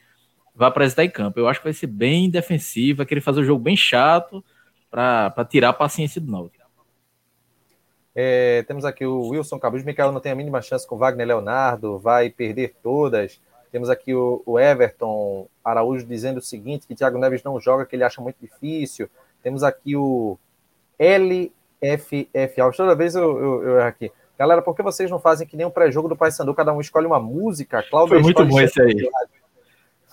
vai 0.55 0.69
apresentar 0.69 1.03
em 1.03 1.09
campo. 1.09 1.39
Eu 1.39 1.47
acho 1.47 1.59
que 1.59 1.65
vai 1.65 1.73
ser 1.73 1.87
bem 1.87 2.29
defensivo, 2.29 2.97
vai 2.97 3.05
querer 3.05 3.21
fazer 3.21 3.41
o 3.41 3.43
jogo 3.43 3.61
bem 3.61 3.75
chato 3.75 4.43
para 4.89 5.45
tirar 5.49 5.69
a 5.69 5.73
paciência 5.73 6.21
do 6.21 6.31
Náutico. 6.31 6.63
É, 8.17 8.63
temos 8.63 8.85
aqui 8.85 9.05
o 9.05 9.27
Wilson 9.27 9.59
Cabuz. 9.59 9.83
Mikael 9.83 10.13
não 10.13 10.21
tem 10.21 10.31
a 10.31 10.35
mínima 10.35 10.61
chance 10.61 10.87
com 10.87 10.97
Wagner 10.97 11.27
Leonardo, 11.27 11.99
vai 11.99 12.29
perder 12.29 12.73
todas. 12.81 13.41
Temos 13.71 13.89
aqui 13.89 14.15
o, 14.15 14.41
o, 14.45 14.57
Everton 14.57 15.49
Araújo 15.61 16.05
dizendo 16.05 16.37
o 16.37 16.41
seguinte: 16.41 16.87
que 16.87 16.95
Thiago 16.95 17.17
Neves 17.17 17.43
não 17.43 17.59
joga, 17.59 17.85
que 17.85 17.93
ele 17.93 18.05
acha 18.05 18.21
muito 18.21 18.37
difícil. 18.39 19.09
Temos 19.43 19.63
aqui 19.63 19.97
o 19.97 20.39
LFF 20.97 22.61
Alves. 22.61 22.77
Toda 22.77 22.95
vez 22.95 23.15
eu, 23.15 23.37
eu, 23.37 23.63
eu 23.63 23.79
erro 23.79 23.87
aqui. 23.87 24.09
Galera, 24.39 24.61
por 24.61 24.75
que 24.75 24.81
vocês 24.81 25.11
não 25.11 25.19
fazem 25.19 25.45
que 25.45 25.57
nem 25.57 25.65
um 25.65 25.71
pré-jogo 25.71 26.07
do 26.07 26.15
Paysandu? 26.15 26.53
Cada 26.53 26.71
um 26.71 26.79
escolhe 26.79 27.05
uma 27.05 27.19
música. 27.19 27.83
Cláudio 27.83 28.15
foi 28.15 28.23
muito 28.23 28.45
bom 28.45 28.61
esse 28.61 28.81
aí. 28.81 29.09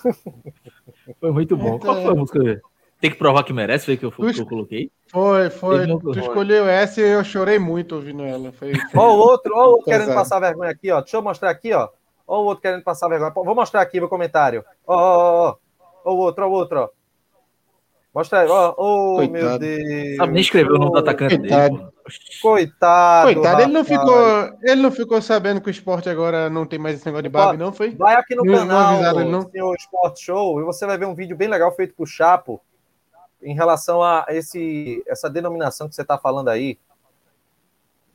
foi 1.20 1.30
muito 1.30 1.56
bom. 1.56 1.78
Qual 1.78 1.94
foi 2.02 2.12
a 2.12 2.14
música? 2.14 2.62
Tem 3.00 3.10
que 3.10 3.16
provar 3.16 3.42
que 3.42 3.52
merece, 3.52 3.86
foi 3.86 3.96
que 3.96 4.04
eu, 4.04 4.12
que 4.12 4.40
eu 4.40 4.46
coloquei? 4.46 4.90
Foi, 5.08 5.50
foi. 5.50 5.86
Tu 5.86 6.20
escolheu 6.20 6.68
essa 6.68 7.00
e 7.00 7.04
eu 7.04 7.24
chorei 7.24 7.58
muito 7.58 7.96
ouvindo 7.96 8.22
ela. 8.22 8.52
Foi, 8.52 8.72
foi... 8.74 8.80
Ó, 9.00 9.16
o 9.16 9.18
outro, 9.18 9.52
ó, 9.56 9.64
o 9.64 9.70
outro 9.70 9.84
querendo 9.86 10.14
passar 10.14 10.38
vergonha 10.38 10.70
aqui, 10.70 10.88
ó. 10.90 11.00
Deixa 11.00 11.16
eu 11.16 11.22
mostrar 11.22 11.50
aqui, 11.50 11.72
ó. 11.72 11.88
Ó 12.26 12.42
o 12.42 12.44
outro 12.44 12.62
querendo 12.62 12.84
passar 12.84 13.08
vergonha. 13.08 13.32
Vou 13.34 13.54
mostrar 13.56 13.80
aqui 13.80 13.98
no 13.98 14.08
comentário. 14.08 14.64
Ó, 14.86 14.94
ó, 14.94 15.48
ó. 15.48 15.56
Ó 16.04 16.14
o 16.14 16.18
outro, 16.18 16.44
ó 16.44 16.48
o 16.48 16.52
outro, 16.52 16.80
ó. 16.80 16.88
Mostra 18.14 18.40
aí, 18.40 18.48
ó. 18.48 18.74
Oh, 18.76 19.26
meu 19.26 19.58
Deus. 19.58 20.16
Sabe 20.16 20.32
nem 20.32 20.42
escreveu 20.42 20.74
o 20.74 20.78
nome 20.78 20.92
do 20.92 20.98
atacante 20.98 21.38
Coitado. 21.38 21.76
dele. 21.76 21.92
Coitado. 22.42 23.32
Coitado, 23.32 23.62
ele 23.62 23.72
não, 23.72 23.84
ficou, 23.84 24.58
ele 24.62 24.82
não 24.82 24.90
ficou 24.90 25.22
sabendo 25.22 25.60
que 25.60 25.68
o 25.68 25.70
esporte 25.70 26.08
agora 26.10 26.50
não 26.50 26.66
tem 26.66 26.78
mais 26.78 26.96
esse 26.96 27.06
negócio 27.06 27.22
de 27.22 27.28
Barbie, 27.30 27.58
não 27.58 27.72
foi? 27.72 27.90
Vai 27.94 28.16
aqui 28.16 28.34
no 28.34 28.44
não, 28.44 28.54
canal, 28.54 29.00
não 29.00 29.30
não. 29.30 29.50
Senhor 29.50 29.74
Sport 29.76 30.20
Show, 30.20 30.60
e 30.60 30.64
você 30.64 30.84
vai 30.84 30.98
ver 30.98 31.06
um 31.06 31.14
vídeo 31.14 31.36
bem 31.36 31.48
legal 31.48 31.74
feito 31.74 31.94
por 31.94 32.06
Chapo 32.06 32.60
em 33.42 33.54
relação 33.54 34.02
a 34.02 34.26
esse, 34.28 35.02
essa 35.06 35.30
denominação 35.30 35.88
que 35.88 35.94
você 35.94 36.02
está 36.02 36.18
falando 36.18 36.48
aí. 36.48 36.78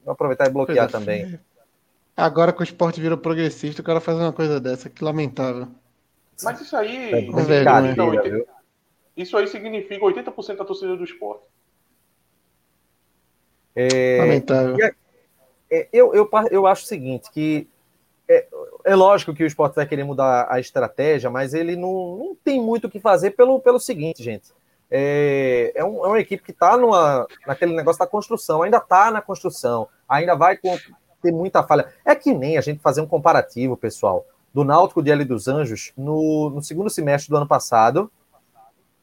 Vou 0.05 0.13
aproveitar 0.13 0.47
e 0.47 0.49
bloquear 0.49 0.89
também. 0.89 1.39
Agora 2.15 2.53
que 2.53 2.61
o 2.61 2.63
esporte 2.63 3.01
virou 3.01 3.17
progressista, 3.17 3.81
o 3.81 3.85
cara 3.85 3.99
faz 3.99 4.17
uma 4.17 4.33
coisa 4.33 4.59
dessa, 4.59 4.89
que 4.89 5.03
lamentável. 5.03 5.67
Mas 6.43 6.61
isso 6.61 6.75
aí. 6.75 7.13
É, 7.13 7.19
é 7.19 8.56
isso 9.17 9.35
aí 9.35 9.47
significa 9.47 10.05
80% 10.05 10.55
da 10.55 10.65
torcida 10.65 10.95
do 10.95 11.03
esporte. 11.03 11.43
É, 13.75 14.17
lamentável. 14.19 14.77
É, 15.69 15.87
eu, 15.91 16.13
eu, 16.13 16.29
eu 16.49 16.65
acho 16.65 16.83
o 16.83 16.87
seguinte, 16.87 17.29
que 17.31 17.67
é, 18.27 18.47
é, 18.85 18.95
lógico 18.95 19.33
que 19.33 19.43
o 19.43 19.47
esporte 19.47 19.75
vai 19.75 19.85
querer 19.85 20.03
mudar 20.03 20.47
a 20.49 20.59
estratégia, 20.59 21.29
mas 21.29 21.53
ele 21.53 21.75
não, 21.75 22.17
não 22.17 22.35
tem 22.35 22.61
muito 22.61 22.85
o 22.85 22.89
que 22.89 22.99
fazer 22.99 23.31
pelo, 23.31 23.59
pelo 23.59 23.79
seguinte, 23.79 24.23
gente. 24.23 24.51
É, 24.89 25.73
é, 25.75 25.83
um, 25.83 26.05
é 26.05 26.07
uma 26.07 26.19
equipe 26.19 26.43
que 26.43 26.51
está 26.51 26.77
naquele 27.45 27.75
negócio 27.75 27.99
da 27.99 28.07
construção, 28.07 28.61
ainda 28.61 28.77
está 28.77 29.11
na 29.11 29.21
construção, 29.21 29.87
ainda 30.07 30.35
vai 30.35 30.57
com, 30.57 30.77
ter 31.21 31.31
muita 31.31 31.63
falha. 31.63 31.91
É 32.05 32.15
que 32.15 32.33
nem 32.33 32.57
a 32.57 32.61
gente 32.61 32.79
fazer 32.81 33.01
um 33.01 33.07
comparativo, 33.07 33.75
pessoal, 33.75 34.25
do 34.53 34.63
Náutico 34.63 35.03
de 35.03 35.11
L 35.11 35.25
dos 35.25 35.47
Anjos 35.47 35.91
no, 35.97 36.49
no 36.49 36.63
segundo 36.63 36.89
semestre 36.89 37.29
do 37.29 37.37
ano 37.37 37.47
passado 37.47 38.11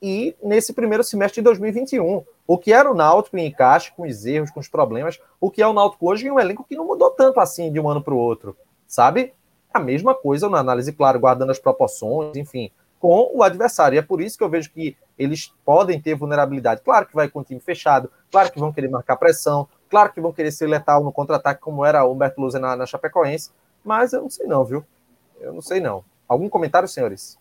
e 0.05 0.37
nesse 0.43 0.73
primeiro 0.73 1.03
semestre 1.03 1.41
de 1.41 1.45
2021. 1.45 2.25
O 2.47 2.59
que 2.59 2.73
era 2.73 2.91
o 2.91 2.95
Náutico 2.95 3.39
em 3.39 3.47
encaixe, 3.47 3.93
com 3.97 4.03
os 4.03 4.27
erros, 4.27 4.51
com 4.51 4.61
os 4.61 4.69
problemas, 4.69 5.19
o 5.41 5.51
que 5.51 5.63
é 5.63 5.67
o 5.67 5.73
Náutico 5.73 6.11
hoje 6.11 6.27
em 6.27 6.31
um 6.31 6.39
elenco 6.39 6.65
que 6.65 6.77
não 6.77 6.87
mudou 6.87 7.11
tanto 7.11 7.41
assim 7.41 7.73
de 7.73 7.81
um 7.81 7.89
ano 7.89 8.03
para 8.03 8.13
o 8.13 8.19
outro, 8.19 8.57
sabe? 8.87 9.33
A 9.73 9.81
mesma 9.81 10.15
coisa 10.15 10.49
na 10.49 10.59
análise, 10.59 10.93
claro, 10.93 11.19
guardando 11.19 11.51
as 11.51 11.59
proporções, 11.59 12.37
enfim, 12.37 12.71
com 13.01 13.31
o 13.35 13.43
adversário. 13.43 13.97
E 13.97 13.99
é 13.99 14.03
por 14.03 14.21
isso 14.21 14.37
que 14.37 14.45
eu 14.45 14.49
vejo 14.49 14.71
que 14.71 14.97
eles 15.19 15.53
podem 15.65 16.01
ter 16.01 16.15
vulnerabilidade. 16.15 16.83
Claro 16.83 17.07
que 17.07 17.15
vai 17.15 17.29
com 17.29 17.41
o 17.41 17.45
time 17.45 17.61
fechado, 17.61 18.11
claro 18.31 18.53
que 18.53 18.59
vão 18.59 18.73
querer 18.73 18.89
marcar 18.89 19.17
pressão, 19.17 19.69
Claro 19.95 20.13
que 20.13 20.21
vão 20.21 20.33
querer 20.33 20.51
ser 20.51 20.67
letal 20.67 21.05
no 21.05 21.13
contra-ataque, 21.13 21.61
como 21.61 21.85
era 21.85 22.05
o 22.05 22.11
Humberto 22.11 22.41
Luzer 22.41 22.61
na, 22.61 22.75
na 22.75 22.85
Chapecoense, 22.85 23.53
mas 23.85 24.13
eu 24.13 24.23
não 24.23 24.29
sei 24.29 24.45
não, 24.45 24.65
viu? 24.65 24.85
Eu 25.39 25.53
não 25.53 25.63
sei 25.63 25.79
não. 25.79 26.05
Algum 26.27 26.49
comentário, 26.49 26.89
senhores? 26.89 27.39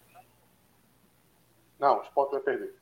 Não, 1.83 1.99
o 1.99 2.01
Sport 2.03 2.31
vai 2.31 2.39
perder. 2.39 2.73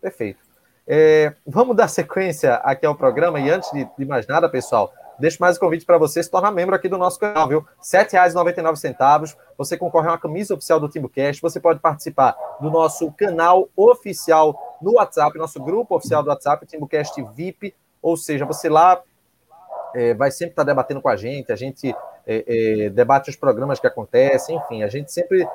Perfeito. 0.00 0.40
É, 0.84 1.32
vamos 1.46 1.76
dar 1.76 1.86
sequência 1.86 2.54
aqui 2.54 2.84
ao 2.84 2.96
programa 2.96 3.38
e 3.38 3.48
antes 3.48 3.70
de, 3.70 3.88
de 3.96 4.04
mais 4.04 4.26
nada, 4.26 4.48
pessoal, 4.48 4.92
deixo 5.16 5.40
mais 5.40 5.56
um 5.56 5.60
convite 5.60 5.86
para 5.86 5.96
você 5.96 6.20
se 6.20 6.28
tornar 6.28 6.50
membro 6.50 6.74
aqui 6.74 6.88
do 6.88 6.98
nosso 6.98 7.20
canal, 7.20 7.46
viu? 7.46 7.60
R$ 7.60 7.66
7,99. 7.80 9.36
Você 9.56 9.76
concorre 9.76 10.08
a 10.08 10.10
uma 10.10 10.18
camisa 10.18 10.54
oficial 10.54 10.80
do 10.80 10.88
TimbuCast. 10.88 11.40
Você 11.40 11.60
pode 11.60 11.78
participar 11.78 12.36
do 12.60 12.68
nosso 12.68 13.12
canal 13.12 13.68
oficial 13.76 14.78
no 14.82 14.94
WhatsApp, 14.94 15.38
nosso 15.38 15.62
grupo 15.62 15.94
oficial 15.94 16.20
do 16.20 16.30
WhatsApp, 16.30 16.66
TimbuCast 16.66 17.22
VIP. 17.36 17.76
Ou 18.02 18.16
seja, 18.16 18.44
você 18.44 18.68
lá 18.68 19.00
é, 19.94 20.14
vai 20.14 20.32
sempre 20.32 20.54
estar 20.54 20.64
debatendo 20.64 21.00
com 21.00 21.08
a 21.08 21.14
gente, 21.14 21.52
a 21.52 21.56
gente 21.56 21.94
é, 22.26 22.86
é, 22.86 22.90
debate 22.90 23.30
os 23.30 23.36
programas 23.36 23.78
que 23.78 23.86
acontecem, 23.86 24.56
enfim, 24.56 24.82
a 24.82 24.88
gente 24.88 25.12
sempre 25.12 25.46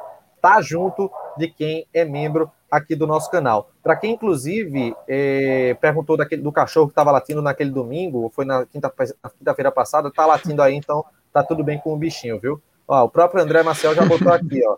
está 0.48 0.62
junto 0.62 1.12
de 1.38 1.50
quem 1.50 1.86
é 1.94 2.06
membro 2.06 2.50
aqui 2.72 2.96
do 2.96 3.06
nosso 3.06 3.30
canal. 3.30 3.70
Para 3.84 3.96
quem, 3.96 4.14
inclusive, 4.14 4.96
é, 5.08 5.76
perguntou 5.80 6.16
daquele, 6.16 6.42
do 6.42 6.52
cachorro 6.52 6.88
que 6.88 6.92
estava 6.92 7.12
latindo 7.12 7.42
naquele 7.42 7.70
domingo, 7.70 8.32
foi 8.34 8.46
na 8.46 8.66
quinta-feira 8.66 9.16
quinta 9.38 9.72
passada, 9.72 10.08
está 10.08 10.26
latindo 10.26 10.62
aí, 10.62 10.76
então 10.76 11.04
tá 11.34 11.44
tudo 11.44 11.64
bem 11.64 11.78
com 11.80 11.94
o 11.94 11.98
bichinho, 11.98 12.40
viu? 12.40 12.62
Ó, 12.88 13.04
o 13.04 13.10
próprio 13.10 13.44
André 13.44 13.62
Marcel 13.64 13.94
já 13.94 14.06
botou 14.06 14.32
aqui, 14.32 14.62
ó. 14.66 14.78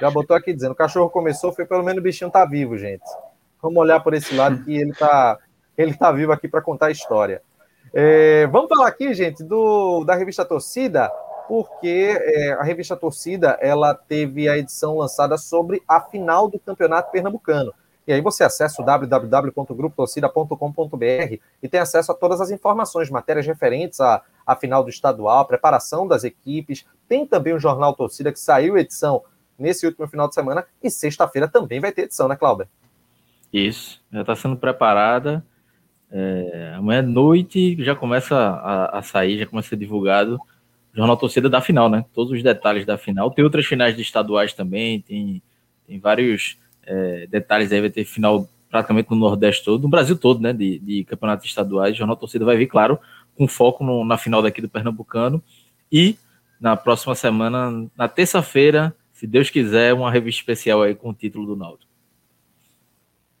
Já 0.00 0.10
botou 0.10 0.34
aqui 0.34 0.52
dizendo, 0.54 0.72
o 0.72 0.76
cachorro 0.76 1.10
começou, 1.10 1.52
foi 1.52 1.66
pelo 1.66 1.82
menos 1.82 2.00
o 2.00 2.02
bichinho 2.02 2.30
tá 2.30 2.44
vivo, 2.46 2.78
gente. 2.78 3.04
Vamos 3.62 3.78
olhar 3.78 4.00
por 4.00 4.14
esse 4.14 4.34
lado 4.34 4.64
que 4.64 4.74
ele 4.74 4.94
tá 4.94 5.38
ele 5.76 5.92
está 5.92 6.12
vivo 6.12 6.32
aqui 6.32 6.48
para 6.48 6.60
contar 6.60 6.86
a 6.86 6.90
história. 6.90 7.42
É, 7.92 8.46
vamos 8.48 8.68
falar 8.68 8.88
aqui, 8.88 9.12
gente, 9.14 9.42
do, 9.42 10.04
da 10.04 10.14
revista 10.14 10.44
Torcida, 10.44 11.10
porque 11.50 12.16
é, 12.16 12.52
a 12.52 12.62
revista 12.62 12.94
Torcida 12.94 13.58
ela 13.60 13.92
teve 13.92 14.48
a 14.48 14.56
edição 14.56 14.96
lançada 14.96 15.36
sobre 15.36 15.82
a 15.88 16.00
final 16.00 16.48
do 16.48 16.60
Campeonato 16.60 17.10
Pernambucano. 17.10 17.74
E 18.06 18.12
aí 18.12 18.20
você 18.20 18.44
acessa 18.44 18.80
o 18.80 18.84
www.grupotorcida.com.br 18.84 21.38
e 21.60 21.68
tem 21.68 21.80
acesso 21.80 22.12
a 22.12 22.14
todas 22.14 22.40
as 22.40 22.52
informações, 22.52 23.10
matérias 23.10 23.48
referentes 23.48 24.00
à, 24.00 24.22
à 24.46 24.54
final 24.54 24.84
do 24.84 24.90
estadual, 24.90 25.44
preparação 25.44 26.06
das 26.06 26.22
equipes. 26.22 26.86
Tem 27.08 27.26
também 27.26 27.52
o 27.52 27.58
Jornal 27.58 27.94
Torcida, 27.94 28.30
que 28.30 28.38
saiu 28.38 28.78
edição 28.78 29.24
nesse 29.58 29.84
último 29.84 30.06
final 30.06 30.28
de 30.28 30.36
semana, 30.36 30.64
e 30.80 30.88
sexta-feira 30.88 31.48
também 31.48 31.80
vai 31.80 31.90
ter 31.90 32.02
edição, 32.02 32.28
né, 32.28 32.36
Cláudia? 32.36 32.68
Isso, 33.52 34.00
já 34.12 34.20
está 34.20 34.36
sendo 34.36 34.56
preparada. 34.56 35.44
É, 36.12 36.74
amanhã 36.76 37.00
à 37.00 37.02
noite 37.02 37.76
já 37.82 37.96
começa 37.96 38.36
a, 38.36 39.00
a, 39.00 39.02
sair, 39.02 39.36
já 39.36 39.46
começa 39.46 39.66
a 39.66 39.70
ser 39.70 39.78
divulgado 39.78 40.40
Jornal 40.92 41.16
Torcida 41.16 41.48
da 41.48 41.60
final, 41.60 41.88
né? 41.88 42.04
Todos 42.12 42.32
os 42.32 42.42
detalhes 42.42 42.84
da 42.84 42.98
final. 42.98 43.30
Tem 43.30 43.44
outras 43.44 43.66
finais 43.66 43.94
de 43.94 44.02
estaduais 44.02 44.52
também, 44.52 45.00
tem, 45.00 45.42
tem 45.86 45.98
vários 45.98 46.58
é, 46.84 47.26
detalhes 47.28 47.72
aí. 47.72 47.80
Vai 47.80 47.90
ter 47.90 48.04
final 48.04 48.48
praticamente 48.68 49.10
no 49.10 49.16
Nordeste 49.16 49.64
todo, 49.64 49.82
no 49.82 49.88
Brasil 49.88 50.16
todo, 50.16 50.40
né, 50.40 50.52
de, 50.52 50.78
de 50.78 51.04
campeonatos 51.04 51.46
estaduais. 51.46 51.94
O 51.94 51.98
Jornal 51.98 52.16
Torcida 52.16 52.44
vai 52.44 52.56
vir, 52.56 52.68
claro, 52.68 52.98
com 53.36 53.48
foco 53.48 53.84
no, 53.84 54.04
na 54.04 54.16
final 54.16 54.42
daqui 54.42 54.60
do 54.60 54.68
Pernambucano. 54.68 55.42
E 55.90 56.16
na 56.60 56.76
próxima 56.76 57.14
semana, 57.14 57.88
na 57.96 58.06
terça-feira, 58.06 58.94
se 59.12 59.26
Deus 59.26 59.50
quiser, 59.50 59.92
uma 59.92 60.10
revista 60.10 60.40
especial 60.40 60.82
aí 60.82 60.94
com 60.94 61.10
o 61.10 61.14
título 61.14 61.46
do 61.46 61.56
Náutico. 61.56 61.90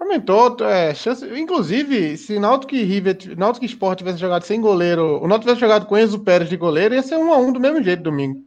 Aumentou, 0.00 0.56
é, 0.62 0.92
chance, 0.94 1.24
inclusive, 1.38 2.16
se 2.16 2.40
Náutico 2.40 2.74
e 2.74 2.82
River, 2.82 3.38
Náutico 3.38 3.64
e 3.64 3.68
Sport 3.68 3.98
tivesse 3.98 4.18
jogado 4.18 4.42
sem 4.42 4.60
goleiro, 4.60 5.22
o 5.22 5.28
Náutico 5.28 5.44
tivesse 5.44 5.60
jogado 5.60 5.86
com 5.86 5.96
Enzo 5.96 6.18
Pérez 6.18 6.48
de 6.48 6.56
goleiro, 6.56 6.92
ia 6.92 7.02
ser 7.04 7.16
um 7.18 7.32
a 7.32 7.36
um 7.36 7.52
do 7.52 7.60
mesmo 7.60 7.80
jeito 7.80 8.02
domingo. 8.02 8.44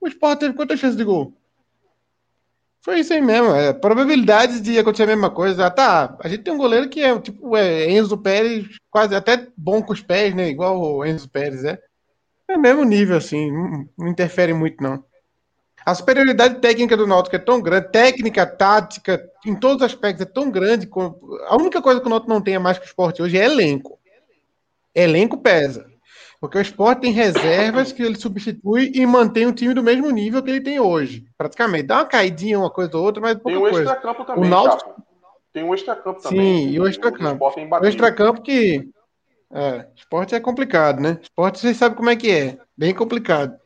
O 0.00 0.08
Sport 0.08 0.40
teve 0.40 0.54
quantas 0.54 0.80
chances 0.80 0.96
de 0.96 1.04
gol? 1.04 1.32
Foi 2.80 2.98
isso 2.98 3.12
aí 3.12 3.20
mesmo. 3.20 3.54
É, 3.54 3.72
probabilidades 3.72 4.60
de 4.60 4.78
acontecer 4.78 5.04
a 5.04 5.08
mesma 5.08 5.30
coisa. 5.30 5.70
Tá, 5.70 6.16
a 6.20 6.28
gente 6.28 6.42
tem 6.42 6.52
um 6.52 6.58
goleiro 6.58 6.88
que 6.88 7.02
é 7.02 7.20
tipo 7.20 7.56
é, 7.56 7.88
Enzo 7.92 8.18
Pérez, 8.18 8.66
quase 8.90 9.14
até 9.14 9.46
bom 9.56 9.80
com 9.80 9.92
os 9.92 10.00
pés, 10.00 10.34
né? 10.34 10.48
Igual 10.48 10.80
o 10.80 11.04
Enzo 11.06 11.28
Pérez, 11.28 11.64
é. 11.64 11.78
É 12.48 12.56
mesmo 12.56 12.82
nível, 12.84 13.16
assim, 13.16 13.52
não, 13.96 14.08
interfere 14.08 14.54
muito, 14.54 14.82
não. 14.82 15.04
A 15.84 15.94
superioridade 15.94 16.60
técnica 16.60 16.96
do 16.96 17.06
Náutico 17.06 17.36
é 17.36 17.38
tão 17.38 17.60
grande, 17.60 17.90
técnica, 17.90 18.46
tática, 18.46 19.22
em 19.46 19.54
todos 19.54 19.78
os 19.78 19.82
aspectos 19.82 20.26
é 20.26 20.28
tão 20.28 20.50
grande. 20.50 20.88
A 21.46 21.56
única 21.56 21.80
coisa 21.80 22.00
que 22.00 22.06
o 22.06 22.10
Náutico 22.10 22.30
não 22.30 22.40
tem 22.40 22.56
a 22.56 22.60
mais 22.60 22.78
que 22.78 22.84
o 22.84 22.86
esporte 22.86 23.22
hoje 23.22 23.38
é 23.38 23.44
elenco. 23.44 23.98
Elenco 24.94 25.38
pesa. 25.38 25.86
Porque 26.40 26.58
o 26.58 26.60
esporte 26.60 27.00
tem 27.00 27.12
reservas 27.12 27.92
que 27.92 28.02
ele 28.02 28.16
substitui 28.16 28.92
e 28.94 29.04
mantém 29.04 29.46
o 29.46 29.52
time 29.52 29.74
do 29.74 29.82
mesmo 29.82 30.10
nível 30.10 30.42
que 30.42 30.50
ele 30.50 30.60
tem 30.60 30.78
hoje. 30.78 31.26
Praticamente. 31.36 31.84
Dá 31.84 31.96
uma 31.96 32.06
caidinha, 32.06 32.58
uma 32.58 32.70
coisa 32.70 32.96
ou 32.96 33.04
outra, 33.04 33.20
mas 33.20 33.34
pouca 33.34 33.48
tem 33.48 33.56
um 33.56 33.60
coisa. 33.60 33.80
extra-campo 33.80 34.24
também, 34.24 34.44
o 34.44 34.48
Náutico... 34.48 35.02
Tem 35.52 35.64
um 35.64 35.74
extra-campo 35.74 36.22
também. 36.22 36.38
Sim, 36.40 36.70
e 36.70 36.80
o 36.80 36.86
extra-campo. 36.86 37.44
O, 37.44 37.82
o 37.82 37.86
extra-campo 37.86 38.42
que... 38.42 38.88
É, 39.50 39.88
esporte 39.96 40.34
é 40.34 40.40
complicado, 40.40 41.00
né? 41.00 41.18
Esporte 41.22 41.58
vocês 41.58 41.76
sabem 41.76 41.96
como 41.96 42.10
é 42.10 42.16
que 42.16 42.30
é. 42.30 42.58
Bem 42.76 42.94
complicado. 42.94 43.58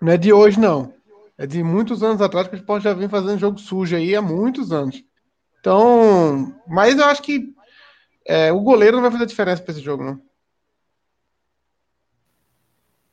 Não 0.00 0.12
é 0.12 0.16
de 0.16 0.32
hoje, 0.32 0.58
não. 0.58 0.94
É 1.38 1.46
de 1.46 1.62
muitos 1.62 2.02
anos 2.02 2.22
atrás 2.22 2.48
que 2.48 2.54
o 2.54 2.58
esporte 2.58 2.84
já 2.84 2.94
vem 2.94 3.08
fazendo 3.08 3.38
jogo 3.38 3.58
sujo 3.58 3.94
aí 3.94 4.16
há 4.16 4.22
muitos 4.22 4.72
anos. 4.72 5.04
Então, 5.60 6.54
mas 6.66 6.98
eu 6.98 7.04
acho 7.04 7.22
que 7.22 7.54
é, 8.24 8.50
o 8.52 8.60
goleiro 8.60 8.96
não 8.96 9.02
vai 9.02 9.10
fazer 9.10 9.26
diferença 9.26 9.62
para 9.62 9.72
esse 9.72 9.82
jogo, 9.82 10.02
não. 10.02 10.20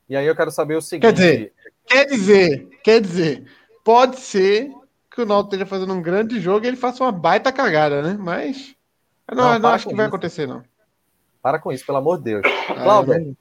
E 0.08 0.16
aí 0.16 0.26
eu 0.26 0.36
quero 0.36 0.50
saber 0.50 0.76
o 0.76 0.82
seguinte. 0.82 1.06
Quer 1.06 1.12
dizer, 1.12 1.52
quer 1.86 2.06
dizer, 2.06 2.68
quer 2.82 3.00
dizer, 3.00 3.50
pode 3.84 4.20
ser 4.20 4.70
que 5.10 5.20
o 5.20 5.26
Náutico 5.26 5.54
esteja 5.54 5.66
fazendo 5.66 5.92
um 5.92 6.02
grande 6.02 6.40
jogo 6.40 6.64
e 6.64 6.68
ele 6.68 6.76
faça 6.76 7.04
uma 7.04 7.12
baita 7.12 7.52
cagada, 7.52 8.02
né? 8.02 8.16
Mas 8.18 8.74
eu 9.28 9.36
não, 9.36 9.52
não, 9.52 9.58
não 9.58 9.68
acho 9.70 9.88
que 9.88 9.94
vai 9.94 10.06
acontecer, 10.06 10.46
não. 10.46 10.64
Para 11.44 11.58
com 11.58 11.70
isso, 11.70 11.84
pelo 11.84 11.98
amor 11.98 12.16
de 12.16 12.24
Deus. 12.24 12.42
Ah, 12.70 12.72
Cláudio, 12.72 13.36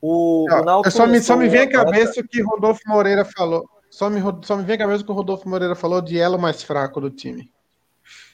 o, 0.00 0.44
o 0.52 0.64
Náutico 0.64 0.90
só 0.90 1.06
me, 1.06 1.20
só 1.20 1.36
me 1.36 1.48
vem 1.48 1.60
a 1.60 1.70
cabeça 1.70 2.20
o 2.20 2.26
que 2.26 2.42
Rodolfo 2.42 2.80
Moreira 2.84 3.24
falou. 3.24 3.64
Só 3.88 4.10
me, 4.10 4.20
só 4.42 4.56
me 4.56 4.64
vem 4.64 4.74
a 4.74 4.78
cabeça 4.78 5.04
o 5.04 5.06
que 5.06 5.12
o 5.12 5.14
Rodolfo 5.14 5.48
Moreira 5.48 5.76
falou 5.76 6.00
de 6.00 6.18
elo 6.18 6.36
mais 6.36 6.64
fraco 6.64 7.00
do 7.00 7.10
time. 7.10 7.48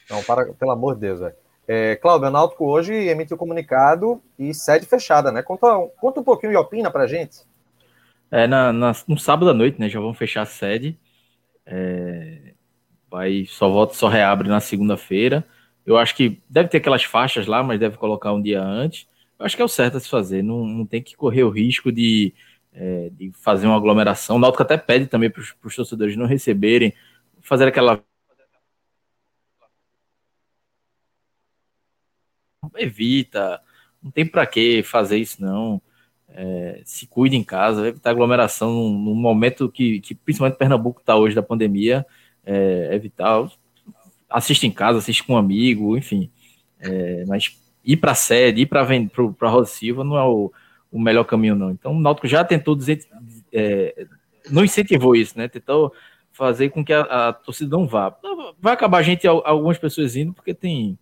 Não, 0.09 0.23
para, 0.23 0.51
pelo 0.53 0.71
amor 0.71 0.95
de 0.95 1.01
Deus, 1.01 1.19
velho. 1.19 1.35
É, 1.67 1.95
Cláudio, 1.97 2.29
o 2.29 2.31
Náutico 2.31 2.65
hoje 2.65 2.95
emitiu 2.95 3.37
comunicado 3.37 4.19
e 4.39 4.55
sede 4.55 4.87
fechada, 4.87 5.31
né? 5.31 5.43
Conta, 5.43 5.67
conta 6.01 6.21
um 6.21 6.23
pouquinho 6.23 6.53
e 6.53 6.57
opina 6.57 6.89
pra 6.89 7.05
gente. 7.05 7.41
É, 8.31 8.47
na, 8.47 8.73
na, 8.73 8.91
no 9.07 9.19
sábado 9.19 9.51
à 9.51 9.53
noite, 9.53 9.79
né? 9.79 9.87
Já 9.87 9.99
vão 9.99 10.15
fechar 10.15 10.41
a 10.41 10.47
sede. 10.47 10.97
É, 11.63 12.53
vai, 13.07 13.45
só 13.47 13.69
volta, 13.69 13.93
só 13.93 14.07
reabre 14.07 14.49
na 14.49 14.59
segunda-feira. 14.59 15.45
Eu 15.85 15.97
acho 15.97 16.15
que 16.15 16.41
deve 16.49 16.69
ter 16.69 16.77
aquelas 16.77 17.03
faixas 17.03 17.45
lá, 17.47 17.61
mas 17.63 17.79
deve 17.79 17.97
colocar 17.97 18.33
um 18.33 18.41
dia 18.41 18.61
antes. 18.63 19.07
Eu 19.37 19.45
acho 19.45 19.55
que 19.55 19.61
é 19.61 19.65
o 19.65 19.67
certo 19.67 19.97
a 19.97 19.99
se 19.99 20.09
fazer. 20.09 20.41
Não, 20.43 20.65
não 20.65 20.85
tem 20.85 21.01
que 21.01 21.15
correr 21.15 21.43
o 21.43 21.49
risco 21.49 21.91
de, 21.91 22.33
é, 22.73 23.09
de 23.11 23.31
fazer 23.33 23.67
uma 23.67 23.77
aglomeração. 23.77 24.37
O 24.37 24.39
Náutico 24.39 24.63
até 24.63 24.77
pede 24.77 25.07
também 25.07 25.29
para 25.29 25.41
os 25.41 25.75
torcedores 25.75 26.15
não 26.17 26.25
receberem, 26.25 26.93
fazer 27.41 27.67
aquela. 27.67 28.03
Evita, 32.77 33.61
não 34.01 34.11
tem 34.11 34.25
para 34.25 34.45
que 34.45 34.83
fazer 34.83 35.17
isso, 35.17 35.41
não. 35.41 35.81
É, 36.29 36.81
se 36.85 37.07
cuide 37.07 37.35
em 37.37 37.43
casa, 37.43 37.87
evitar 37.87 38.09
aglomeração 38.11 38.71
no 38.73 39.15
momento 39.15 39.69
que, 39.71 40.01
que 40.01 40.15
principalmente 40.15 40.57
Pernambuco 40.57 40.99
está 40.99 41.15
hoje 41.15 41.35
da 41.35 41.43
pandemia, 41.43 42.05
é, 42.45 42.89
evitar. 42.93 43.47
Assiste 44.29 44.67
em 44.67 44.71
casa, 44.71 44.99
assiste 44.99 45.23
com 45.23 45.33
um 45.33 45.37
amigo, 45.37 45.97
enfim. 45.97 46.29
É, 46.79 47.23
mas 47.27 47.57
ir 47.83 47.97
para 47.97 48.11
a 48.11 48.15
sede, 48.15 48.61
ir 48.61 48.65
para 48.65 48.81
a 48.81 49.49
Rosa 49.49 49.69
Silva 49.69 50.03
não 50.03 50.17
é 50.17 50.23
o, 50.23 50.51
o, 50.91 50.99
melhor 50.99 51.23
caminho, 51.23 51.55
não. 51.55 51.71
Então 51.71 51.93
o 51.93 51.99
Náutico 51.99 52.27
já 52.27 52.43
tentou 52.43 52.75
dizer, 52.75 53.05
é, 53.53 54.07
não 54.49 54.63
incentivou 54.63 55.15
isso, 55.15 55.37
né? 55.37 55.47
Tentou 55.47 55.93
fazer 56.31 56.69
com 56.69 56.83
que 56.83 56.91
a, 56.91 57.01
a, 57.01 57.33
torcida 57.33 57.77
não 57.77 57.87
vá. 57.87 58.15
Vai 58.59 58.73
acabar 58.73 58.97
a 58.97 59.03
gente, 59.03 59.25
algumas 59.27 59.77
pessoas 59.77 60.15
indo, 60.15 60.33
porque 60.33 60.53
tem, 60.53 60.97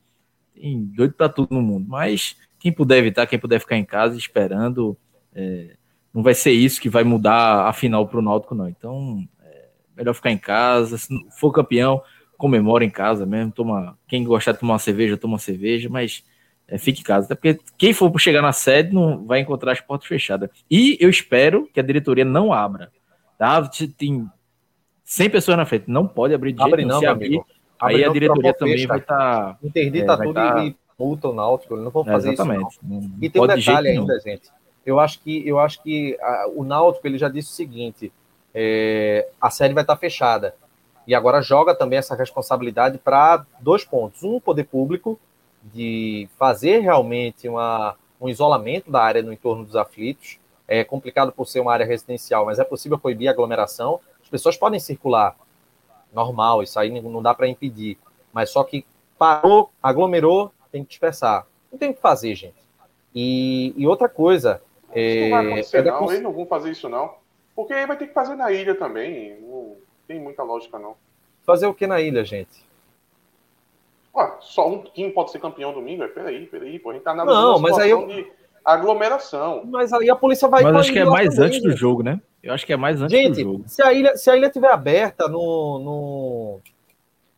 tem 0.54 0.84
doido 0.86 1.14
para 1.14 1.30
tudo 1.30 1.56
no 1.56 1.62
mundo. 1.62 1.88
Mas 1.88 2.36
quem 2.60 2.72
puder 2.72 3.00
evitar, 3.00 3.26
quem 3.26 3.40
puder 3.40 3.60
ficar 3.60 3.78
em 3.78 3.86
casa 3.86 4.18
esperando, 4.18 4.96
é, 5.34 5.76
não 6.14 6.22
vai 6.22 6.36
ser 6.36 6.52
isso 6.52 6.80
que 6.80 6.90
vai 6.90 7.04
mudar 7.04 7.68
a 7.68 7.74
final 7.74 8.08
para 8.08 8.20
o 8.20 8.22
Náutico, 8.22 8.54
não. 8.54 8.70
Então, 8.70 9.28
é 9.42 9.68
melhor 9.98 10.14
ficar 10.14 10.32
em 10.32 10.38
casa. 10.38 10.98
Se 10.98 11.08
for 11.40 11.52
campeão, 11.52 12.02
comemora 12.44 12.84
em 12.84 12.90
casa 12.90 13.26
mesmo. 13.26 13.52
Toma, 13.54 13.98
quem 14.08 14.24
gostar 14.24 14.52
de 14.52 14.60
tomar 14.60 14.74
uma 14.74 14.80
cerveja, 14.80 15.16
toma 15.16 15.36
uma 15.36 15.40
cerveja, 15.40 15.88
mas 15.90 16.24
é, 16.68 16.78
fique 16.78 17.00
em 17.00 17.04
casa. 17.04 17.26
Até 17.26 17.36
porque 17.36 17.60
quem 17.78 17.94
for 17.94 18.12
chegar 18.20 18.42
na 18.42 18.52
sede 18.52 18.94
não 18.94 19.26
vai 19.26 19.40
encontrar 19.40 19.72
as 19.72 19.80
portas 19.80 20.08
fechadas. 20.08 20.50
E 20.70 20.98
eu 21.00 21.10
espero 21.10 21.70
que 21.74 21.80
a 21.80 21.84
diretoria 21.84 22.26
não 22.26 22.52
abra. 22.52 22.92
Tá? 23.38 23.62
Tem 23.98 24.30
100 25.06 25.30
pessoas 25.30 25.58
na 25.58 25.66
frente. 25.66 25.86
Não 25.88 26.06
pode 26.06 26.34
abrir 26.34 26.52
de 26.52 26.62
Abre 26.62 26.82
jeito 26.82 26.92
não, 26.92 27.00
se 27.00 27.06
abrir. 27.06 27.42
Aí 27.80 28.04
a 28.04 28.10
diretoria 28.10 28.54
também 28.54 28.86
vai 28.86 29.00
estar. 29.00 29.18
Tá, 29.18 29.58
Interdita 29.64 30.14
é, 30.14 30.18
tudo 30.18 30.34
tá... 30.34 30.66
e 30.66 30.76
multa 31.00 31.30
o 31.30 31.34
Náutico. 31.34 31.78
Não 31.78 31.92
vão 31.92 32.04
fazer 32.04 32.34
exatamente. 32.34 32.72
isso. 32.72 32.80
Não. 32.84 33.12
E 33.22 33.30
tem 33.30 33.42
um 33.42 33.48
detalhe 33.48 33.88
ainda, 33.90 34.20
gente 34.20 34.50
eu 34.86 35.00
acho 35.00 35.20
que, 35.22 35.48
eu 35.48 35.60
acho 35.60 35.82
que 35.82 36.18
a, 36.22 36.48
o 36.54 36.64
Náutico 36.64 37.08
ele 37.08 37.18
já 37.18 37.30
disse 37.30 37.52
o 37.52 37.54
seguinte: 37.54 38.12
é, 38.54 39.28
a 39.40 39.50
série 39.50 39.74
vai 39.74 39.84
estar 39.84 39.96
fechada. 39.96 40.56
E 41.06 41.14
agora 41.14 41.42
joga 41.42 41.76
também 41.76 42.00
essa 42.00 42.16
responsabilidade 42.16 42.98
para 42.98 43.46
dois 43.60 43.84
pontos. 43.84 44.24
Um, 44.24 44.36
o 44.36 44.42
poder 44.42 44.64
público, 44.66 45.20
de 45.64 46.28
fazer 46.38 46.80
realmente 46.80 47.48
uma, 47.48 47.96
um 48.20 48.30
isolamento 48.30 48.90
da 48.90 49.02
área 49.02 49.22
no 49.22 49.32
entorno 49.32 49.66
dos 49.66 49.76
aflitos. 49.76 50.40
É 50.68 50.84
complicado 50.84 51.32
por 51.32 51.46
ser 51.46 51.60
uma 51.60 51.74
área 51.74 51.86
residencial, 51.86 52.46
mas 52.46 52.60
é 52.60 52.64
possível 52.64 52.98
proibir 52.98 53.28
a 53.28 53.32
aglomeração. 53.32 54.00
As 54.22 54.30
pessoas 54.30 54.58
podem 54.58 54.80
circular 54.80 55.36
normal, 56.14 56.64
isso 56.64 56.80
aí 56.80 56.90
não 57.02 57.22
dá 57.22 57.34
para 57.34 57.48
impedir. 57.48 57.98
Mas 58.32 58.50
só 58.50 58.64
que 58.64 58.86
parou, 59.18 59.70
aglomerou, 59.82 60.52
tem 60.72 60.84
que 60.84 60.90
dispersar. 60.90 61.46
Não 61.72 61.78
tem 61.78 61.90
o 61.90 61.94
que 61.94 62.02
fazer, 62.02 62.34
gente. 62.36 62.56
E, 63.14 63.74
e 63.76 63.86
outra 63.86 64.08
coisa, 64.10 64.62
isso 64.96 65.22
não 65.22 65.30
vai 65.30 65.46
acontecer, 65.48 65.78
é 65.78 65.84
não. 65.84 66.00
Cons... 66.00 66.12
Eles 66.12 66.24
não 66.24 66.34
vão 66.34 66.46
fazer 66.46 66.72
isso, 66.72 66.90
não. 66.90 67.14
Porque 67.56 67.74
aí 67.74 67.86
vai 67.86 67.98
ter 67.98 68.08
que 68.08 68.14
fazer 68.14 68.36
na 68.36 68.52
ilha 68.52 68.74
também. 68.74 69.40
Não 69.42 69.76
tem 70.08 70.20
muita 70.20 70.44
lógica, 70.44 70.78
não. 70.80 70.96
Fazer 71.44 71.68
o 71.68 71.74
que 71.74 71.88
na 71.88 72.00
ilha, 72.00 72.24
gente? 72.24 72.66
Ué, 74.16 74.32
só 74.40 74.70
um 74.70 74.84
time 74.84 75.12
pode 75.12 75.32
ser 75.32 75.40
campeão 75.40 75.74
domingo? 75.74 76.08
Peraí, 76.10 76.46
peraí, 76.46 76.80
pô. 76.80 76.92
A 76.92 76.94
gente 76.94 77.04
tá 77.04 77.14
na 77.14 77.26
não, 77.26 77.60
mas 77.60 77.78
aí 77.78 77.90
eu... 77.90 78.08
de 78.08 78.32
aglomeração. 78.64 79.64
Mas 79.66 79.92
aí 79.92 80.10
a 80.10 80.16
polícia 80.16 80.48
vai. 80.48 80.64
Mas 80.64 80.76
acho 80.76 80.94
que 80.94 81.00
é 81.00 81.06
mais 81.06 81.40
antes 81.40 81.62
do 81.62 81.76
jogo, 81.76 82.04
né? 82.04 82.22
Eu 82.42 82.54
acho 82.54 82.66
que 82.66 82.74
é 82.74 82.78
mais 82.78 83.02
antes 83.02 83.18
gente, 83.18 83.44
do 83.44 83.52
jogo. 83.52 83.64
Se 83.68 83.82
a 83.82 83.94
ilha, 83.94 84.16
se 84.16 84.30
a 84.30 84.38
ilha 84.38 84.50
tiver 84.50 84.72
aberta 84.72 85.28
no, 85.28 85.80
no... 85.80 86.60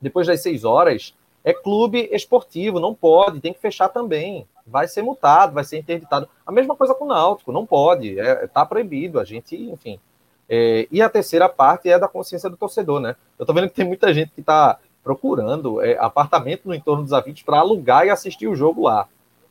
depois 0.01 0.27
das 0.27 0.41
seis 0.41 0.63
horas, 0.63 1.15
é 1.43 1.53
clube 1.53 2.09
esportivo, 2.11 2.79
não 2.79 2.93
pode, 2.93 3.39
tem 3.39 3.53
que 3.53 3.59
fechar 3.59 3.89
também 3.89 4.47
vai 4.65 4.87
ser 4.87 5.01
multado, 5.01 5.53
vai 5.53 5.63
ser 5.63 5.77
interditado. 5.77 6.27
A 6.45 6.51
mesma 6.51 6.75
coisa 6.75 6.93
com 6.95 7.05
o 7.05 7.07
Náutico, 7.07 7.51
não 7.51 7.65
pode, 7.65 8.11
está 8.11 8.23
é, 8.23 8.47
tá 8.47 8.65
proibido, 8.65 9.19
a 9.19 9.23
gente, 9.23 9.55
enfim. 9.55 9.99
É, 10.47 10.87
e 10.91 11.01
a 11.01 11.09
terceira 11.09 11.49
parte 11.49 11.89
é 11.89 11.97
da 11.97 12.07
consciência 12.07 12.49
do 12.49 12.57
torcedor, 12.57 12.99
né? 12.99 13.15
Eu 13.37 13.43
estou 13.43 13.55
vendo 13.55 13.69
que 13.69 13.75
tem 13.75 13.85
muita 13.85 14.13
gente 14.13 14.31
que 14.31 14.41
está 14.41 14.77
procurando 15.03 15.81
é, 15.81 15.97
apartamento 15.97 16.61
no 16.65 16.73
entorno 16.73 17.03
dos 17.03 17.13
aflitos 17.13 17.43
para 17.43 17.59
alugar 17.59 18.05
e 18.05 18.09
assistir 18.09 18.47
o 18.47 18.55
jogo 18.55 18.83
lá. 18.83 19.07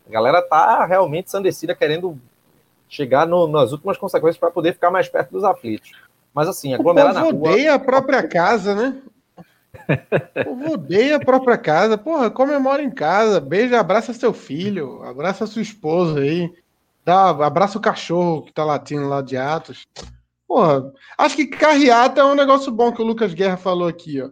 A 0.07 0.11
galera 0.11 0.43
tá 0.43 0.85
realmente 0.85 1.31
sandecida, 1.31 1.75
querendo 1.75 2.19
chegar 2.89 3.27
no, 3.27 3.47
nas 3.47 3.73
últimas 3.73 3.97
consequências 3.97 4.39
para 4.39 4.51
poder 4.51 4.73
ficar 4.73 4.91
mais 4.91 5.09
perto 5.09 5.31
dos 5.31 5.45
aflitos. 5.45 5.93
Mas 6.33 6.49
assim, 6.49 6.75
aglomerar 6.75 7.15
na 7.15 7.21
rua... 7.21 7.33
odeia 7.33 7.75
a 7.75 7.79
própria 7.79 8.27
casa, 8.27 8.75
né? 8.75 9.01
povo 10.45 10.73
odeia 10.73 11.17
a 11.17 11.21
própria 11.21 11.57
casa. 11.57 11.97
Porra, 11.99 12.31
comemora 12.31 12.83
em 12.83 12.91
casa. 12.91 13.41
Beija, 13.41 13.81
abraça 13.81 14.13
seu 14.13 14.33
filho. 14.33 15.03
Abraça 15.03 15.47
sua 15.47 15.63
esposa 15.63 16.21
aí. 16.21 16.53
Dá, 17.05 17.31
abraça 17.31 17.79
o 17.79 17.83
cachorro 17.83 18.43
que 18.43 18.53
tá 18.53 18.65
latindo 18.65 19.09
lá 19.09 19.21
de 19.21 19.37
Atos. 19.37 19.87
Porra, 20.55 20.93
acho 21.19 21.35
que 21.35 21.49
carreata 21.49 22.21
é 22.21 22.25
um 22.25 22.37
negócio 22.37 22.71
bom 22.71 22.93
que 22.93 23.03
o 23.03 23.05
Lucas 23.05 23.35
Guerra 23.35 23.57
falou 23.57 23.89
aqui, 23.89 24.23
ó. 24.23 24.31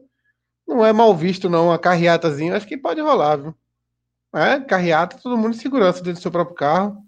Não 0.68 0.86
é 0.86 0.92
mal 0.92 1.12
visto, 1.16 1.50
não, 1.50 1.66
uma 1.66 1.78
carreatazinha. 1.80 2.54
Acho 2.54 2.64
que 2.64 2.76
pode 2.76 3.00
rolar, 3.00 3.38
viu? 3.38 3.52
É, 4.32 4.60
carreata, 4.60 5.18
todo 5.20 5.36
mundo 5.36 5.56
em 5.56 5.58
segurança 5.58 5.98
dentro 5.98 6.20
do 6.20 6.22
seu 6.22 6.30
próprio 6.30 6.54
carro. 6.54 6.98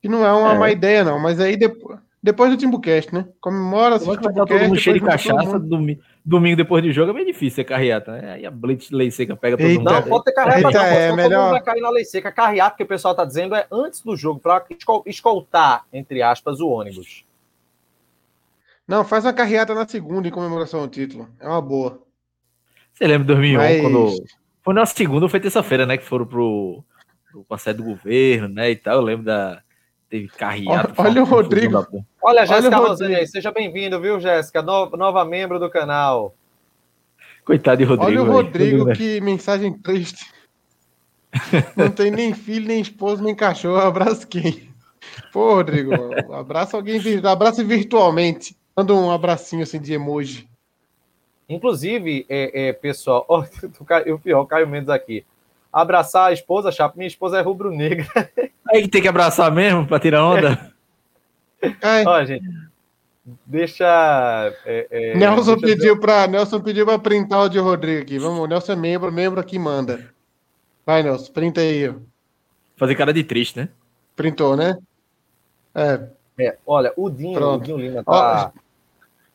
Que 0.00 0.08
não 0.08 0.24
é 0.24 0.32
uma 0.32 0.54
é. 0.54 0.58
má 0.58 0.70
ideia, 0.70 1.04
não. 1.04 1.18
Mas 1.18 1.38
aí 1.40 1.58
depois, 1.58 1.98
depois 2.22 2.50
do 2.50 2.56
Timbucast, 2.56 3.14
né? 3.14 3.28
Comemora, 3.38 3.96
o 3.96 3.98
Timbucast. 3.98 4.34
Todo 4.34 4.60
mundo 4.60 4.80
cheio 4.80 4.98
de 4.98 5.04
cachaça, 5.04 5.58
domingo, 5.58 6.00
domingo 6.24 6.56
depois 6.56 6.82
do 6.82 6.90
jogo 6.90 7.10
é 7.10 7.14
meio 7.14 7.26
difícil 7.26 7.56
ser 7.56 7.64
carreata, 7.64 8.12
né? 8.12 8.32
Aí 8.32 8.46
a 8.46 8.50
Blitz 8.50 8.90
Lei 8.90 9.10
Seca 9.10 9.36
pega 9.36 9.58
todo 9.58 9.66
Eita, 9.66 9.78
mundo. 9.78 9.92
Não, 9.92 10.02
pode 10.04 10.24
ter 10.24 10.32
carreata, 10.32 10.68
Eita, 10.68 10.78
não. 10.78 10.86
É, 10.86 11.12
melhor... 11.12 11.28
Todo 11.28 11.42
mundo 11.42 11.50
vai 11.50 11.62
cair 11.62 11.82
na 11.82 11.90
Lei 11.90 12.04
Seca. 12.06 12.32
Carreata, 12.32 12.78
que 12.78 12.82
o 12.82 12.88
pessoal 12.88 13.14
tá 13.14 13.26
dizendo, 13.26 13.54
é 13.54 13.66
antes 13.70 14.00
do 14.00 14.16
jogo, 14.16 14.40
para 14.40 14.64
escoltar, 15.04 15.84
entre 15.92 16.22
aspas, 16.22 16.60
o 16.60 16.68
ônibus. 16.70 17.26
Não, 18.92 19.06
faz 19.06 19.24
uma 19.24 19.32
carreata 19.32 19.74
na 19.74 19.88
segunda 19.88 20.28
em 20.28 20.30
comemoração 20.30 20.80
ao 20.80 20.86
título. 20.86 21.26
É 21.40 21.48
uma 21.48 21.62
boa. 21.62 22.02
Você 22.92 23.06
lembra 23.06 23.20
de 23.20 23.28
2001, 23.28 23.56
Mas... 23.56 23.80
quando... 23.80 24.24
Foi 24.62 24.74
na 24.74 24.84
segunda 24.84 25.24
ou 25.24 25.30
foi 25.30 25.40
terça-feira, 25.40 25.86
né? 25.86 25.96
Que 25.96 26.04
foram 26.04 26.26
pro, 26.26 26.84
pro 27.30 27.42
passeio 27.44 27.78
do 27.78 27.84
governo, 27.84 28.48
né? 28.48 28.70
E 28.70 28.76
tal. 28.76 28.96
Eu 28.96 29.00
lembro 29.00 29.24
da... 29.24 29.62
Teve 30.10 30.28
carreata. 30.28 30.92
Olha, 30.98 31.08
olha 31.08 31.22
o 31.22 31.24
Rodrigo. 31.24 31.86
Olha 32.22 32.42
a 32.42 32.44
Jéssica 32.44 32.76
Rosane 32.76 33.14
aí. 33.14 33.26
Seja 33.26 33.50
bem-vindo, 33.50 33.98
viu, 33.98 34.20
Jéssica? 34.20 34.60
No, 34.60 34.90
nova 34.90 35.24
membro 35.24 35.58
do 35.58 35.70
canal. 35.70 36.34
Coitado 37.46 37.78
de 37.78 37.84
Rodrigo. 37.84 38.10
Olha 38.10 38.22
o 38.22 38.30
Rodrigo, 38.30 38.84
véio. 38.84 38.96
que 38.98 39.22
mensagem 39.22 39.72
triste. 39.72 40.30
Não 41.74 41.88
tem 41.88 42.10
nem 42.10 42.34
filho, 42.34 42.68
nem 42.68 42.82
esposo, 42.82 43.24
nem 43.24 43.34
cachorro. 43.34 43.80
Abraço 43.80 44.28
quem? 44.28 44.70
Pô, 45.32 45.54
Rodrigo, 45.54 45.94
abraça 46.30 46.76
alguém, 46.76 47.00
abraça 47.24 47.64
virtualmente. 47.64 48.54
Manda 48.76 48.94
um 48.94 49.10
abracinho 49.10 49.62
assim 49.62 49.80
de 49.80 49.92
emoji. 49.92 50.48
Inclusive, 51.48 52.24
é, 52.28 52.68
é, 52.68 52.72
pessoal, 52.72 53.24
ó, 53.28 53.44
o 54.06 54.18
pior, 54.18 54.44
Caio 54.46 54.68
Mendes 54.68 54.88
aqui. 54.88 55.24
Abraçar 55.72 56.28
a 56.28 56.32
esposa, 56.32 56.70
chapa. 56.70 56.94
Minha 56.96 57.08
esposa 57.08 57.38
é 57.38 57.42
rubro-negra. 57.42 58.06
Aí 58.68 58.82
que 58.82 58.88
tem 58.88 59.02
que 59.02 59.08
abraçar 59.08 59.50
mesmo 59.50 59.86
para 59.86 60.00
tirar 60.00 60.24
onda. 60.24 60.72
É. 61.60 62.06
Ó, 62.06 62.24
gente. 62.24 62.44
Deixa. 63.46 63.84
É, 64.66 64.86
é, 64.90 65.16
Nelson 65.16 65.56
deixa 65.56 65.66
pediu 65.66 66.00
para 66.00 66.26
Nelson 66.26 66.60
pediu 66.60 66.84
para 66.84 66.98
printar 66.98 67.42
o 67.42 67.48
de 67.48 67.58
Rodrigo 67.58 68.02
aqui. 68.02 68.18
Vamos, 68.18 68.48
Nelson 68.48 68.72
é 68.72 68.76
membro, 68.76 69.12
membro 69.12 69.40
aqui 69.40 69.58
manda. 69.58 70.10
Vai, 70.84 71.02
Nelson, 71.02 71.32
printa 71.32 71.60
aí. 71.60 71.94
Fazer 72.76 72.94
cara 72.96 73.14
de 73.14 73.22
triste, 73.22 73.58
né? 73.58 73.68
Printou, 74.16 74.56
né? 74.56 74.76
É. 75.74 76.08
é 76.38 76.58
olha, 76.66 76.92
o 76.96 77.08
Dinho, 77.08 77.40
o 77.40 77.58
Dinho 77.60 77.78
Lima 77.78 78.02
tá. 78.02 78.52
Ó, 78.54 78.61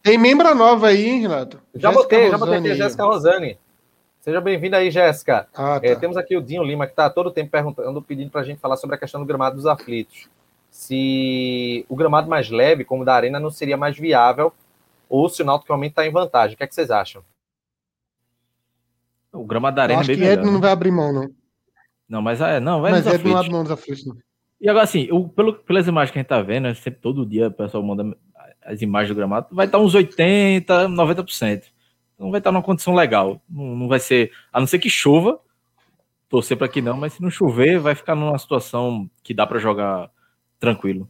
tem 0.07 0.17
membro 0.17 0.53
nova 0.55 0.87
aí, 0.87 1.07
hein, 1.07 1.21
Renato? 1.21 1.59
Já 1.75 1.89
Jéssica 1.89 2.03
botei, 2.03 2.31
já 2.31 2.37
botei 2.37 2.57
aqui 2.57 2.71
a 2.71 2.75
Jéssica 2.75 3.03
Rosane. 3.03 3.57
Seja 4.21 4.41
bem-vinda 4.41 4.77
aí, 4.77 4.91
Jéssica. 4.91 5.47
Ah, 5.53 5.79
tá. 5.79 5.87
é, 5.87 5.95
temos 5.95 6.17
aqui 6.17 6.35
o 6.35 6.41
Dinho 6.41 6.63
Lima, 6.63 6.85
que 6.85 6.93
está 6.93 7.09
todo 7.09 7.31
tempo 7.31 7.51
perguntando, 7.51 8.01
pedindo 8.01 8.31
para 8.31 8.41
a 8.41 8.43
gente 8.43 8.59
falar 8.59 8.77
sobre 8.77 8.95
a 8.95 8.99
questão 8.99 9.21
do 9.21 9.27
gramado 9.27 9.55
dos 9.55 9.65
aflitos 9.65 10.27
se 10.77 11.83
o 11.89 11.95
gramado 11.95 12.29
mais 12.29 12.51
leve, 12.51 12.85
como 12.85 13.01
o 13.01 13.05
da 13.05 13.15
Arena, 13.15 13.39
não 13.39 13.49
seria 13.49 13.75
mais 13.75 13.97
viável 13.97 14.53
ou 15.09 15.27
se 15.27 15.41
o 15.41 15.45
Náutico 15.45 15.69
realmente 15.69 15.93
está 15.93 16.05
em 16.05 16.11
vantagem. 16.11 16.53
O 16.53 16.57
que, 16.57 16.63
é 16.63 16.67
que 16.67 16.75
vocês 16.75 16.91
acham? 16.91 17.23
O 19.33 19.43
gramado 19.43 19.75
da 19.75 19.83
Arena 19.83 19.99
é 19.99 20.01
acho 20.01 20.11
é 20.11 20.13
bem 20.13 20.23
que 20.23 20.29
melhor, 20.29 20.39
Edno 20.39 20.45
né? 20.45 20.53
não 20.53 20.61
vai 20.61 20.71
abrir 20.71 20.91
mão, 20.91 21.11
não. 21.11 21.29
Não, 22.07 22.21
mas 22.21 22.39
é, 22.41 22.59
não, 22.59 22.81
vai 22.81 22.91
Mas 22.91 23.07
Edno 23.07 23.31
não 23.31 23.37
abre 23.37 23.51
mão 23.51 23.63
dos 23.63 23.71
aflitos, 23.71 24.05
não. 24.05 24.17
E 24.61 24.69
agora, 24.69 24.83
assim, 24.83 25.07
o, 25.11 25.27
pelo, 25.27 25.53
pelas 25.53 25.87
imagens 25.87 26.11
que 26.11 26.19
a 26.19 26.21
gente 26.21 26.29
tá 26.29 26.41
vendo, 26.41 26.63
né, 26.63 26.73
sempre 26.75 26.99
todo 26.99 27.25
dia 27.25 27.47
o 27.47 27.51
pessoal 27.51 27.83
manda 27.83 28.15
as 28.67 28.81
imagens 28.81 29.09
do 29.09 29.15
gramado, 29.15 29.47
vai 29.51 29.65
estar 29.65 29.79
uns 29.79 29.95
80%, 29.95 30.65
90%. 30.65 31.63
Não 32.19 32.31
vai 32.31 32.39
estar 32.39 32.51
numa 32.51 32.63
condição 32.63 32.93
legal. 32.93 33.41
Não, 33.49 33.75
não 33.75 33.87
vai 33.87 33.99
ser, 33.99 34.31
a 34.51 34.59
não 34.59 34.67
ser 34.67 34.79
que 34.79 34.89
chova, 34.89 35.39
torcer 36.27 36.57
para 36.57 36.67
que 36.67 36.81
não, 36.81 36.97
mas 36.97 37.13
se 37.13 37.21
não 37.21 37.29
chover, 37.29 37.79
vai 37.79 37.95
ficar 37.95 38.15
numa 38.15 38.37
situação 38.37 39.09
que 39.23 39.33
dá 39.33 39.47
para 39.47 39.59
jogar 39.59 40.09
tranquilo. 40.59 41.09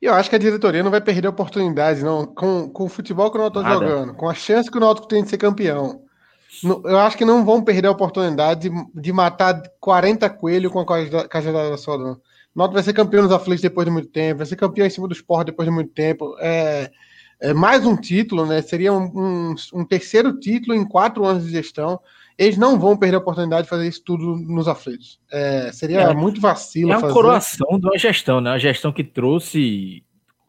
E 0.00 0.06
eu 0.06 0.14
acho 0.14 0.30
que 0.30 0.36
a 0.36 0.38
diretoria 0.38 0.82
não 0.82 0.92
vai 0.92 1.00
perder 1.00 1.26
oportunidades, 1.26 2.04
não. 2.04 2.24
Com, 2.24 2.70
com 2.70 2.84
o 2.84 2.88
futebol 2.88 3.30
que 3.30 3.36
o 3.36 3.40
Náutico 3.40 3.60
está 3.60 3.72
jogando, 3.74 4.14
com 4.14 4.28
a 4.28 4.34
chance 4.34 4.70
que 4.70 4.76
o 4.76 4.80
Náutico 4.80 5.08
tem 5.08 5.24
de 5.24 5.28
ser 5.28 5.38
campeão. 5.38 6.02
Eu 6.62 6.98
acho 6.98 7.16
que 7.16 7.24
não 7.24 7.44
vão 7.44 7.62
perder 7.62 7.88
a 7.88 7.92
oportunidade 7.92 8.68
de, 8.68 8.76
de 8.94 9.12
matar 9.12 9.60
40 9.80 10.30
coelhos 10.30 10.72
com 10.72 10.80
a 10.80 11.28
cajadada 11.28 11.76
só. 11.76 11.98
Não. 11.98 12.20
Náutico 12.54 12.74
vai 12.74 12.82
ser 12.82 12.92
campeão 12.92 13.22
nos 13.22 13.32
aflitos 13.32 13.62
depois 13.62 13.86
de 13.86 13.92
muito 13.92 14.08
tempo, 14.08 14.38
vai 14.38 14.46
ser 14.46 14.56
campeão 14.56 14.86
em 14.86 14.90
cima 14.90 15.06
do 15.06 15.14
esporte 15.14 15.48
depois 15.48 15.68
de 15.68 15.74
muito 15.74 15.92
tempo. 15.92 16.36
É, 16.40 16.90
é 17.40 17.54
mais 17.54 17.86
um 17.86 17.96
título, 17.96 18.46
né? 18.46 18.62
Seria 18.62 18.92
um, 18.92 19.04
um, 19.04 19.54
um 19.74 19.84
terceiro 19.84 20.38
título 20.38 20.74
em 20.74 20.86
quatro 20.86 21.24
anos 21.24 21.44
de 21.44 21.50
gestão 21.50 22.00
eles 22.38 22.56
não 22.56 22.78
vão 22.78 22.96
perder 22.96 23.16
a 23.16 23.18
oportunidade 23.18 23.64
de 23.64 23.68
fazer 23.68 23.88
isso 23.88 24.02
tudo 24.04 24.36
nos 24.36 24.68
aflitos. 24.68 25.20
É, 25.30 25.72
seria 25.72 26.02
é, 26.02 26.14
muito 26.14 26.40
vacilo. 26.40 26.92
É 26.92 26.94
uma 26.94 27.00
fazer. 27.00 27.12
coroação 27.12 27.80
de 27.80 27.86
uma 27.86 27.98
gestão, 27.98 28.40
né? 28.40 28.50
Uma 28.50 28.58
gestão 28.60 28.92
que 28.92 29.02
trouxe, 29.02 30.04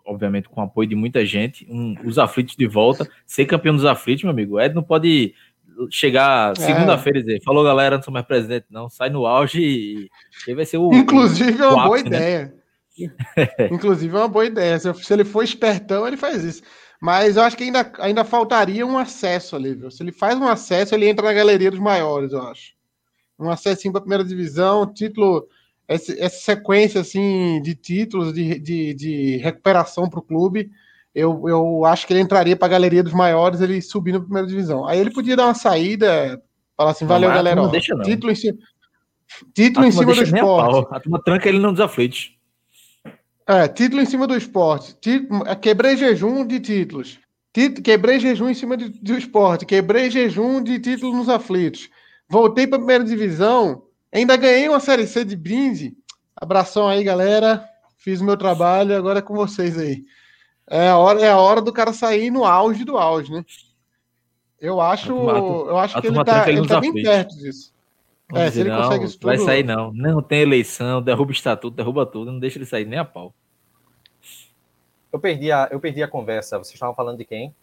obviamente, 0.06 0.48
com 0.48 0.62
o 0.62 0.64
apoio 0.64 0.88
de 0.88 0.96
muita 0.96 1.26
gente, 1.26 1.66
um, 1.68 1.96
os 2.06 2.20
aflitos 2.20 2.56
de 2.56 2.68
volta. 2.68 3.10
Ser 3.26 3.48
campeão 3.48 3.76
dos 3.76 3.86
aflitos, 3.86 4.24
meu 4.24 4.32
amigo. 4.32 4.60
Ed 4.60 4.76
não 4.76 4.84
pode 4.84 5.34
chegar 5.90 6.52
é. 6.52 6.56
segunda-feira 6.56 7.20
e 7.20 7.24
dizer: 7.24 7.44
falou 7.44 7.64
galera, 7.64 7.98
não 7.98 8.04
sou 8.04 8.14
mais 8.14 8.26
presidente, 8.26 8.66
não. 8.70 8.90
Sai 8.90 9.10
no 9.10 9.26
auge 9.26 10.10
e, 10.48 10.54
vai 10.54 10.66
ser 10.66 10.78
o. 10.78 10.94
Inclusive, 10.94 11.62
é 11.62 11.68
uma 11.68 11.86
boa 11.86 11.98
né? 11.98 12.08
ideia. 12.08 12.54
Inclusive, 13.72 14.16
é 14.16 14.20
uma 14.20 14.28
boa 14.28 14.46
ideia. 14.46 14.78
Se 14.80 15.14
ele 15.14 15.24
for 15.24 15.44
espertão, 15.44 16.08
ele 16.08 16.18
faz 16.18 16.44
isso. 16.44 16.62
Mas 17.02 17.38
eu 17.38 17.44
acho 17.44 17.56
que 17.56 17.64
ainda, 17.64 17.92
ainda 18.00 18.26
faltaria 18.26 18.86
um 18.86 18.98
acesso 18.98 19.56
ali, 19.56 19.74
viu? 19.74 19.90
Se 19.90 20.04
ele 20.04 20.12
faz 20.12 20.38
um 20.38 20.48
acesso, 20.48 20.94
ele 20.94 21.08
entra 21.08 21.26
na 21.26 21.34
galeria 21.34 21.72
dos 21.72 21.80
maiores, 21.80 22.34
eu 22.34 22.42
acho. 22.42 22.74
Um 23.40 23.50
acesso 23.50 23.90
para 23.90 24.00
a 24.00 24.02
primeira 24.02 24.24
divisão, 24.24 24.92
título, 24.92 25.48
essa, 25.88 26.14
essa, 26.20 26.40
sequência 26.40 27.00
assim 27.00 27.62
de 27.62 27.74
títulos, 27.74 28.34
de, 28.34 28.60
de, 28.60 28.94
de 28.94 29.38
recuperação 29.38 30.10
para 30.10 30.20
o 30.20 30.24
clube, 30.24 30.70
eu, 31.14 31.48
eu 31.48 31.86
acho 31.86 32.06
que 32.06 32.14
ele 32.14 32.22
entraria 32.22 32.56
para 32.56 32.68
a 32.68 32.72
galeria 32.72 33.04
dos 33.04 33.14
maiores, 33.14 33.62
ele 33.62 33.82
subindo 33.82 34.20
para 34.20 34.24
a 34.24 34.26
primeira 34.26 34.48
divisão. 34.48 34.86
Aí 34.88 35.00
ele 35.00 35.12
podia 35.12 35.36
dar 35.36 35.46
uma 35.46 35.54
saída, 35.54 36.42
falar 36.78 36.92
assim, 36.92 37.06
valeu, 37.06 37.30
não, 37.30 37.36
galera. 37.36 37.62
Ó, 37.62 37.68
deixa, 37.68 37.96
título 38.00 38.32
em 38.32 38.36
cima, 38.36 38.58
título 39.54 39.86
em 39.86 39.92
cima 39.92 40.14
do 40.14 40.24
esporte. 40.24 40.88
A, 40.92 40.98
a 40.98 41.00
turma 41.00 41.22
tranca 41.24 41.50
ele 41.50 41.60
não 41.60 41.74
desaflite. 41.74 42.40
É, 43.48 43.68
título 43.68 44.02
em 44.02 44.06
cima 44.06 44.28
do 44.28 44.36
esporte. 44.36 44.96
Título, 45.02 45.44
é, 45.48 45.56
quebrei 45.56 45.98
jejum 45.98 46.46
de 46.46 46.60
títulos. 46.60 47.20
Título, 47.52 47.82
quebrei 47.82 48.20
jejum 48.20 48.48
em 48.48 48.54
cima 48.54 48.78
de, 48.78 48.90
do 48.90 49.18
esporte. 49.18 49.66
Quebrei 49.66 50.12
jejum 50.12 50.62
de 50.62 50.78
títulos 50.80 51.16
nos 51.16 51.30
aflitos. 51.30 51.90
Voltei 52.30 52.68
para 52.68 52.76
a 52.76 52.80
primeira 52.80 53.04
divisão. 53.04 53.84
Ainda 54.14 54.38
ganhei 54.38 54.70
uma 54.70 54.80
Série 54.80 55.08
C 55.08 55.26
de 55.26 55.36
brinde. 55.36 55.94
Abração 56.36 56.88
aí, 56.88 57.04
galera. 57.04 57.68
Fiz 57.98 58.22
o 58.22 58.24
meu 58.24 58.38
trabalho, 58.38 58.96
agora 58.96 59.20
é 59.20 59.22
com 59.22 59.36
vocês 59.36 59.78
aí. 59.78 60.04
É 60.70 60.90
a 60.90 60.98
hora, 60.98 61.22
é 61.22 61.30
a 61.30 61.38
hora 61.38 61.62
do 61.62 61.74
cara 61.74 61.92
sair 61.92 62.30
no 62.30 62.46
auge 62.46 62.86
do 62.86 62.98
auge, 62.98 63.32
né? 63.32 63.44
Eu 64.62 64.80
acho, 64.80 65.12
eu 65.12 65.78
acho 65.78 66.00
que 66.00 66.08
ele 66.08 66.24
tá, 66.24 66.50
ele 66.50 66.68
tá 66.68 66.80
bem 66.80 66.94
perto 66.94 67.36
disso. 67.36 67.74
Vamos 68.30 68.46
é, 68.46 68.50
dizer, 68.50 68.62
se 68.62 68.68
ele 68.68 68.76
não, 68.76 68.84
consegue 68.84 69.06
isso 69.06 69.20
tudo... 69.20 69.28
Vai 69.28 69.38
sair, 69.40 69.64
não. 69.64 69.92
Não 69.92 70.22
tem 70.22 70.42
eleição, 70.42 71.02
derruba 71.02 71.32
o 71.32 71.34
estatuto, 71.34 71.76
derruba 71.76 72.06
tudo, 72.06 72.32
não 72.32 72.40
deixa 72.40 72.60
ele 72.60 72.66
sair 72.66 72.86
nem 72.86 73.00
a 73.00 73.06
pau. 73.06 73.34
Eu 75.12 75.20
perdi 75.20 75.52
a, 75.52 75.68
eu 75.72 75.80
perdi 75.80 76.04
a 76.04 76.08
conversa. 76.08 76.58
Vocês 76.60 76.76
estavam 76.76 76.94
falando 76.94 77.18
de 77.18 77.26
quem? 77.26 77.56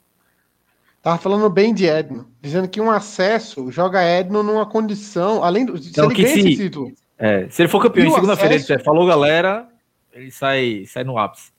Tava 1.00 1.18
falando 1.18 1.48
bem 1.48 1.72
de 1.72 1.86
Edno, 1.86 2.26
dizendo 2.42 2.66
que 2.66 2.80
um 2.80 2.90
acesso 2.90 3.70
joga 3.70 4.02
Edno 4.02 4.42
numa 4.42 4.66
condição, 4.66 5.44
além 5.44 5.64
do. 5.64 5.78
Se 5.78 6.00
ele 6.00 6.14
ganha 6.14 6.28
se, 6.28 6.40
esse 6.40 6.56
título. 6.56 6.92
É, 7.16 7.48
se 7.48 7.62
ele 7.62 7.68
for 7.68 7.80
campeão 7.80 8.06
em 8.08 8.10
segunda-feira, 8.10 8.56
acesso... 8.56 8.72
ele 8.72 8.82
falou, 8.82 9.06
galera, 9.06 9.68
ele 10.12 10.32
sai, 10.32 10.84
sai 10.88 11.04
no 11.04 11.16
ápice. 11.16 11.52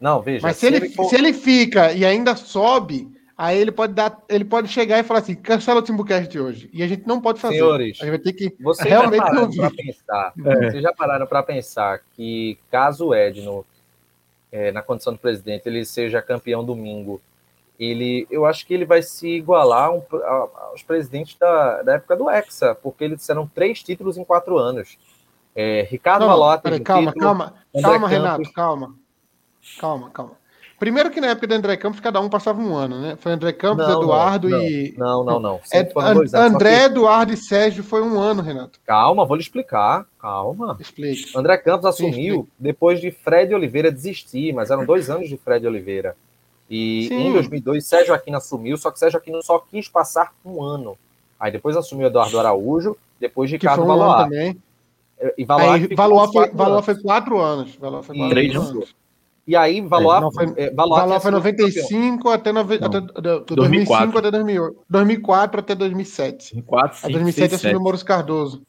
Não, 0.00 0.20
veja. 0.22 0.46
Mas 0.46 0.56
se, 0.56 0.60
se 0.60 0.66
ele, 0.66 0.76
ele 0.76 0.88
for... 0.90 1.04
se 1.08 1.16
ele 1.16 1.32
fica 1.32 1.92
e 1.92 2.04
ainda 2.04 2.36
sobe, 2.36 3.10
Aí 3.38 3.56
ele 3.56 3.70
pode 3.70 3.92
dar, 3.92 4.20
ele 4.28 4.44
pode 4.44 4.66
chegar 4.66 4.98
e 4.98 5.04
falar 5.04 5.20
assim, 5.20 5.36
cancela 5.36 5.78
o 5.78 5.82
Timbucast 5.82 6.28
de 6.28 6.40
hoje. 6.40 6.68
E 6.72 6.82
a 6.82 6.88
gente 6.88 7.06
não 7.06 7.20
pode 7.20 7.38
fazer. 7.38 7.54
Senhores, 7.54 7.96
a 8.00 8.04
gente 8.04 8.10
vai 8.10 8.18
ter 8.18 8.32
que 8.32 8.56
vocês 8.60 8.88
realmente 8.88 9.20
já 9.20 9.30
pararam 9.30 9.50
para 9.52 9.70
pensar. 9.70 10.32
É. 10.44 10.70
Vocês 10.70 10.82
já 10.82 10.92
pararam 10.92 11.26
para 11.28 11.42
pensar 11.44 12.00
que 12.16 12.58
caso 12.68 13.06
o 13.06 13.14
Edno, 13.14 13.64
é, 14.50 14.72
na 14.72 14.82
condição 14.82 15.12
do 15.12 15.20
presidente, 15.20 15.68
ele 15.68 15.84
seja 15.84 16.20
campeão 16.20 16.64
domingo, 16.64 17.20
ele, 17.78 18.26
eu 18.28 18.44
acho 18.44 18.66
que 18.66 18.74
ele 18.74 18.84
vai 18.84 19.02
se 19.02 19.28
igualar 19.28 19.92
um, 19.94 20.02
aos 20.72 20.82
presidentes 20.82 21.36
da, 21.38 21.82
da 21.82 21.94
época 21.94 22.16
do 22.16 22.28
Hexa, 22.28 22.74
porque 22.74 23.04
eles 23.04 23.18
disseram 23.18 23.46
três 23.46 23.84
títulos 23.84 24.18
em 24.18 24.24
quatro 24.24 24.58
anos. 24.58 24.98
É, 25.54 25.86
Ricardo 25.88 26.26
Malota. 26.26 26.80
calma, 26.80 27.12
título, 27.12 27.24
calma, 27.24 27.54
calma, 27.80 28.08
Renato, 28.08 28.52
calma. 28.52 28.96
Calma, 29.80 30.10
calma. 30.10 30.32
Primeiro 30.78 31.10
que 31.10 31.20
na 31.20 31.28
época 31.28 31.48
do 31.48 31.54
André 31.54 31.76
Campos, 31.76 31.98
cada 31.98 32.20
um 32.20 32.28
passava 32.28 32.60
um 32.60 32.76
ano, 32.76 33.00
né? 33.00 33.16
Foi 33.18 33.32
André 33.32 33.52
Campos, 33.52 33.84
Não, 33.88 34.00
Eduardo 34.00 34.48
não, 34.48 34.60
e. 34.62 34.94
Não, 34.96 35.24
não, 35.24 35.40
não. 35.40 35.60
É, 35.72 35.88
anos. 35.96 36.32
André, 36.32 36.78
que- 36.78 36.84
Eduardo 36.84 37.32
e 37.32 37.36
Sérgio 37.36 37.82
foi 37.82 38.00
um 38.00 38.20
ano, 38.20 38.42
Renato. 38.42 38.78
Calma, 38.86 39.24
vou 39.26 39.34
lhe 39.36 39.42
explicar. 39.42 40.06
Calma. 40.20 40.76
Explique. 40.78 41.36
André 41.36 41.56
Campos 41.58 41.84
assumiu 41.86 42.48
depois 42.56 43.00
de 43.00 43.10
Fred 43.10 43.52
Oliveira 43.52 43.90
desistir, 43.90 44.52
mas 44.52 44.70
eram 44.70 44.86
dois 44.86 45.10
anos 45.10 45.28
de 45.28 45.36
Fred 45.36 45.66
Oliveira. 45.66 46.16
E 46.70 47.06
Sim. 47.08 47.28
em 47.28 47.32
2002, 47.32 47.84
Sérgio 47.84 48.14
Aquino 48.14 48.36
assumiu, 48.36 48.76
só 48.76 48.92
que 48.92 49.00
Sérgio 49.00 49.18
Aquino 49.18 49.42
só 49.42 49.58
quis 49.58 49.88
passar 49.88 50.32
um 50.44 50.62
ano. 50.62 50.96
Aí 51.40 51.50
depois 51.50 51.76
assumiu 51.76 52.06
Eduardo 52.06 52.38
Araújo, 52.38 52.96
depois 53.18 53.50
Que 53.50 53.56
Ricardo 53.56 53.84
foi 53.84 53.96
um 53.96 54.16
também. 54.16 54.56
E 55.36 55.44
Valois 55.44 55.82
Aí, 55.82 55.88
uns 55.92 56.32
foi, 56.32 56.48
anos. 56.66 56.84
foi 56.84 56.94
quatro 57.00 57.40
anos. 57.40 57.74
Valois 57.74 58.06
foi 58.06 58.14
E- 58.14 58.18
quatro 58.18 58.34
Três, 58.34 58.54
anos. 58.54 58.94
E 59.48 59.56
aí 59.56 59.80
Valois, 59.80 60.20
não, 60.20 60.30
foi- 60.30 60.52
é, 60.58 60.70
Valois 60.70 61.00
foi 61.00 61.08
tinha 61.08 61.20
sido 61.20 61.30
95 61.32 62.28
até, 62.28 62.52
nove, 62.52 62.74
até 62.74 63.00
do 63.00 63.10
2004. 63.56 63.56
2005 63.56 64.18
até 64.18 64.30
2008. 64.30 64.76
2004 64.90 65.60
até 65.60 65.74
2007. 65.74 66.62
4, 66.66 66.86
A 66.90 67.00
5, 67.00 67.12
2007 67.12 67.48
6, 67.48 67.54
assumiu 67.54 67.74
7. 67.78 67.82
Maurício 67.82 68.06
Cardoso. 68.06 68.62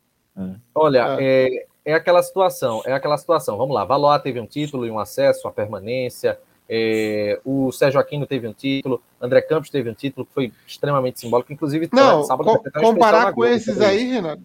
Olha, 0.74 1.18
é, 1.20 1.66
é 1.84 1.94
aquela 1.94 2.24
situação, 2.24 2.82
é 2.86 2.94
aquela 2.94 3.18
situação. 3.18 3.58
Vamos 3.58 3.76
lá, 3.76 3.84
Valois 3.84 4.22
teve 4.22 4.40
um 4.40 4.46
título 4.46 4.86
e 4.86 4.92
um 4.92 4.98
acesso 4.98 5.48
à 5.48 5.52
permanência. 5.52 6.40
é, 6.72 7.40
o 7.44 7.72
Sérgio 7.72 8.00
Aquino 8.00 8.26
teve 8.28 8.48
um 8.48 8.54
título, 8.54 9.02
André 9.20 9.42
Campos 9.42 9.70
teve 9.72 9.90
um 9.90 9.94
título 9.94 10.26
que 10.26 10.34
foi 10.34 10.54
extremamente 10.68 11.20
simbólico, 11.20 11.52
inclusive 11.52 11.90
Não, 11.92 12.24
sábado 12.24 12.46
co- 12.46 12.54
vai 12.54 12.62
ter 12.62 12.70
até 12.70 12.80
uma 12.80 12.88
especial 12.90 13.12
comparar 13.12 13.34
com 13.34 13.44
esses 13.46 13.82
aí, 13.82 14.04
Renato. 14.12 14.42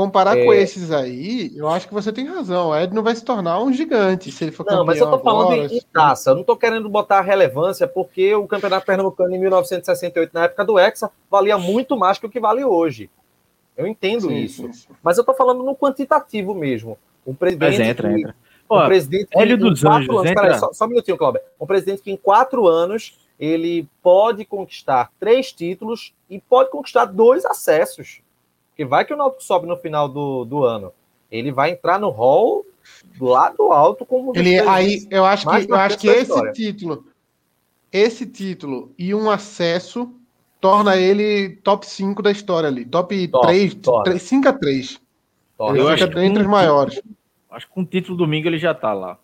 Comparar 0.00 0.38
É. 0.38 0.44
com 0.46 0.52
esses 0.54 0.90
aí, 0.90 1.52
eu 1.54 1.68
acho 1.68 1.86
que 1.86 1.92
você 1.92 2.10
tem 2.10 2.24
razão. 2.26 2.70
O 2.70 2.74
Edno 2.74 3.02
vai 3.02 3.14
se 3.14 3.22
tornar 3.22 3.60
um 3.62 3.70
gigante 3.70 4.32
se 4.32 4.44
ele 4.44 4.50
for 4.50 4.64
Não, 4.64 4.82
mas 4.82 4.98
eu 4.98 5.04
tô 5.04 5.18
campeão 5.18 5.32
falando 5.32 5.52
agora, 5.52 5.74
em, 5.74 5.76
em 5.76 5.80
taça. 5.92 6.30
Eu 6.30 6.36
não 6.36 6.42
tô 6.42 6.56
querendo 6.56 6.88
botar 6.88 7.20
relevância, 7.20 7.86
porque 7.86 8.34
o 8.34 8.46
Campeonato 8.46 8.86
Pernambucano 8.86 9.34
em 9.36 9.38
1968, 9.38 10.30
na 10.32 10.44
época 10.44 10.64
do 10.64 10.78
Hexa, 10.78 11.10
valia 11.30 11.58
muito 11.58 11.98
mais 11.98 12.16
que 12.18 12.24
o 12.24 12.30
que 12.30 12.40
vale 12.40 12.64
hoje. 12.64 13.10
Eu 13.76 13.86
entendo 13.86 14.28
Sim, 14.28 14.36
isso. 14.38 14.62
sim, 14.62 14.72
sim. 14.72 14.88
Mas 15.02 15.18
eu 15.18 15.24
tô 15.24 15.34
falando 15.34 15.62
no 15.62 15.76
quantitativo 15.76 16.54
mesmo. 16.54 16.96
Um 17.26 17.34
presidente. 17.34 17.78
Mas 17.78 17.86
entra, 17.88 18.08
que- 18.08 18.20
entra. 18.20 18.34
Um 18.70 18.76
Ó, 18.76 18.86
presidente 18.86 19.28
Hélio 19.34 19.58
dos 19.58 19.84
Anjos, 19.84 20.08
anos, 20.16 20.32
peraí, 20.32 20.58
só, 20.58 20.72
só 20.72 20.86
um 20.86 20.88
minutinho, 20.88 21.18
Cláudio. 21.18 21.42
Um 21.60 21.66
presidente 21.66 22.00
que 22.00 22.10
em 22.10 22.16
quatro 22.16 22.66
anos 22.66 23.18
ele 23.38 23.86
pode 24.02 24.46
conquistar 24.46 25.10
três 25.20 25.52
títulos 25.52 26.14
e 26.30 26.38
pode 26.40 26.70
conquistar 26.70 27.04
dois 27.04 27.44
acessos. 27.44 28.22
Porque 28.80 28.88
vai 28.88 29.04
que 29.04 29.12
o 29.12 29.16
Náutico 29.16 29.44
sobe 29.44 29.66
no 29.66 29.76
final 29.76 30.08
do, 30.08 30.42
do 30.46 30.64
ano. 30.64 30.90
Ele 31.30 31.52
vai 31.52 31.72
entrar 31.72 31.98
no 32.00 32.08
hall 32.08 32.64
lá 33.20 33.50
do 33.50 33.72
alto 33.72 34.06
como 34.06 34.32
Ele 34.34 34.58
aí, 34.58 35.06
eu 35.10 35.22
acho 35.26 35.46
que 35.46 35.70
eu 35.70 35.76
acho 35.76 35.98
que 35.98 36.08
esse 36.08 36.22
história. 36.22 36.52
título, 36.52 37.04
esse 37.92 38.24
título 38.24 38.90
e 38.98 39.14
um 39.14 39.30
acesso 39.30 40.10
torna 40.58 40.96
ele 40.96 41.56
top 41.56 41.86
5 41.86 42.22
da 42.22 42.30
história 42.30 42.68
ali. 42.68 42.86
Top 42.86 43.28
Torna, 43.28 43.48
3, 43.48 43.74
torna. 43.74 44.04
3 44.04 44.22
5 44.22 44.48
a 44.48 44.52
3. 44.54 45.00
Torna. 45.58 45.78
Ele 45.78 45.80
Eu 45.86 45.92
fica 45.92 46.04
acho 46.04 46.14
que 46.14 46.20
entre 46.20 46.42
os 46.42 46.48
maiores. 46.48 47.02
Acho 47.50 47.66
que 47.66 47.74
com 47.74 47.82
o 47.82 47.86
título 47.86 48.16
domingo 48.16 48.48
ele 48.48 48.58
já 48.58 48.72
tá 48.72 48.94
lá. 48.94 49.18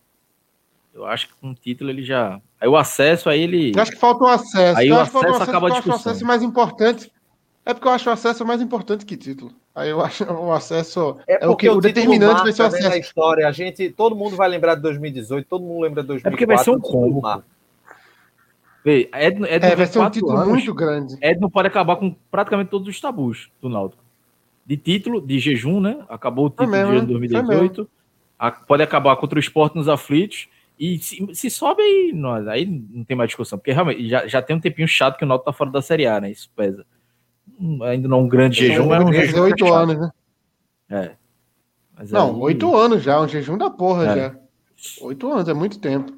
Eu 0.93 1.07
acho 1.07 1.29
que 1.29 1.35
com 1.41 1.53
o 1.53 1.55
título 1.55 1.89
ele 1.89 2.03
já. 2.03 2.43
Aí 2.61 2.69
o 2.69 2.77
acesso 2.77 3.31
aí 3.31 3.41
ele. 3.41 3.73
Eu 3.75 3.81
acho 3.81 3.93
que 3.93 3.99
falta 3.99 4.23
um 4.23 4.29
acesso. 4.29 4.79
Aí 4.79 4.89
eu 4.89 4.97
o 4.97 5.01
acho 5.01 5.11
que 5.11 5.13
falta 5.15 5.31
um 5.31 5.35
acesso 5.35 5.51
acaba 5.51 5.67
o 5.67 5.71
discussão. 5.71 6.13
acesso 6.13 6.27
mais 6.27 6.43
importante. 6.43 7.11
É 7.67 7.75
porque 7.75 7.89
eu 7.89 7.93
acho 7.93 8.09
o 8.09 8.13
acesso 8.13 8.47
mais 8.47 8.63
importante 8.63 9.05
que 9.05 9.17
título. 9.17 9.51
Aí 9.75 9.91
eu 9.91 10.01
acho 10.01 10.23
o 10.25 10.53
acesso 10.53 11.19
É, 11.27 11.45
é 11.45 11.49
o 11.49 11.57
que 11.57 11.69
o, 11.69 11.73
título 11.73 11.81
determinante 11.81 12.43
vai 12.45 12.53
ser 12.53 12.63
o 12.63 12.65
né, 12.67 12.71
na 12.71 12.79
acesso. 12.79 12.99
história. 13.01 13.49
A 13.49 13.51
gente, 13.51 13.91
todo 13.91 14.15
mundo 14.15 14.37
vai 14.37 14.49
lembrar 14.49 14.77
de 14.77 14.83
2018, 14.83 15.49
todo 15.49 15.65
mundo 15.65 15.81
lembra 15.81 16.03
de 16.03 16.07
2004. 16.07 16.29
É 16.29 16.31
porque 16.31 16.47
vai 16.47 16.65
ser 16.65 16.71
um 16.71 16.75
o 16.75 16.81
combo. 16.81 17.43
Vê, 18.85 19.11
Edno, 19.13 19.47
Edno 19.47 19.67
É, 19.67 19.75
vai 19.75 19.77
vem 19.77 19.87
ser 19.87 19.99
um 19.99 20.09
título 20.09 20.37
anos, 20.37 20.49
muito 20.49 20.73
grande. 20.73 21.19
Edno 21.21 21.51
pode 21.51 21.67
acabar 21.67 21.97
com 21.97 22.15
praticamente 22.31 22.71
todos 22.71 22.87
os 22.87 23.01
tabus 23.01 23.51
do 23.61 23.69
Náutico. 23.69 24.01
De 24.65 24.77
título, 24.77 25.21
de 25.21 25.41
jejum, 25.41 25.81
né? 25.81 26.05
Acabou 26.09 26.47
o 26.47 26.51
título 26.51 26.71
mesmo, 26.71 26.93
de 26.93 27.01
né? 27.01 27.07
2018. 27.07 27.91
A- 28.39 28.53
pode 28.53 28.85
acabar 28.85 29.17
contra 29.17 29.39
o 29.39 29.41
esporte 29.41 29.75
nos 29.75 29.89
aflitos. 29.89 30.49
E 30.79 30.99
se, 30.99 31.27
se 31.35 31.51
sobe 31.51 31.83
aí, 31.83 32.13
nós, 32.15 32.47
aí 32.47 32.65
não 32.65 33.03
tem 33.03 33.17
mais 33.17 33.29
discussão. 33.29 33.59
Porque 33.59 33.73
realmente 33.73 34.09
já, 34.09 34.25
já 34.29 34.41
tem 34.41 34.55
um 34.55 34.61
tempinho 34.61 34.87
chato 34.87 35.19
que 35.19 35.25
o 35.25 35.27
Náutico 35.27 35.51
tá 35.51 35.53
fora 35.53 35.71
da 35.71 35.83
Série 35.83 36.07
A, 36.07 36.21
né? 36.21 36.31
Isso 36.31 36.49
pesa. 36.55 36.87
Ainda 37.85 38.09
não 38.09 38.19
é 38.19 38.21
um 38.23 38.29
grande 38.29 38.57
jejum, 38.59 38.95
é 38.95 39.01
um 39.01 39.05
Vai 39.07 39.15
jejum. 39.15 39.43
oito 39.43 39.73
anos, 39.73 39.99
né? 39.99 40.11
É. 40.91 41.11
Mas 41.97 42.11
Não, 42.11 42.31
aí- 42.31 42.41
oito 42.43 42.77
anos 42.77 43.03
já, 43.03 43.21
um 43.21 43.27
jejum 43.29 43.57
da 43.57 43.71
porra 43.71 44.05
É. 44.07 44.17
já. 44.17 44.37
Oito 45.01 45.33
anos, 45.33 45.49
é 45.49 45.55
muito 45.55 45.79
tempo. 45.79 46.13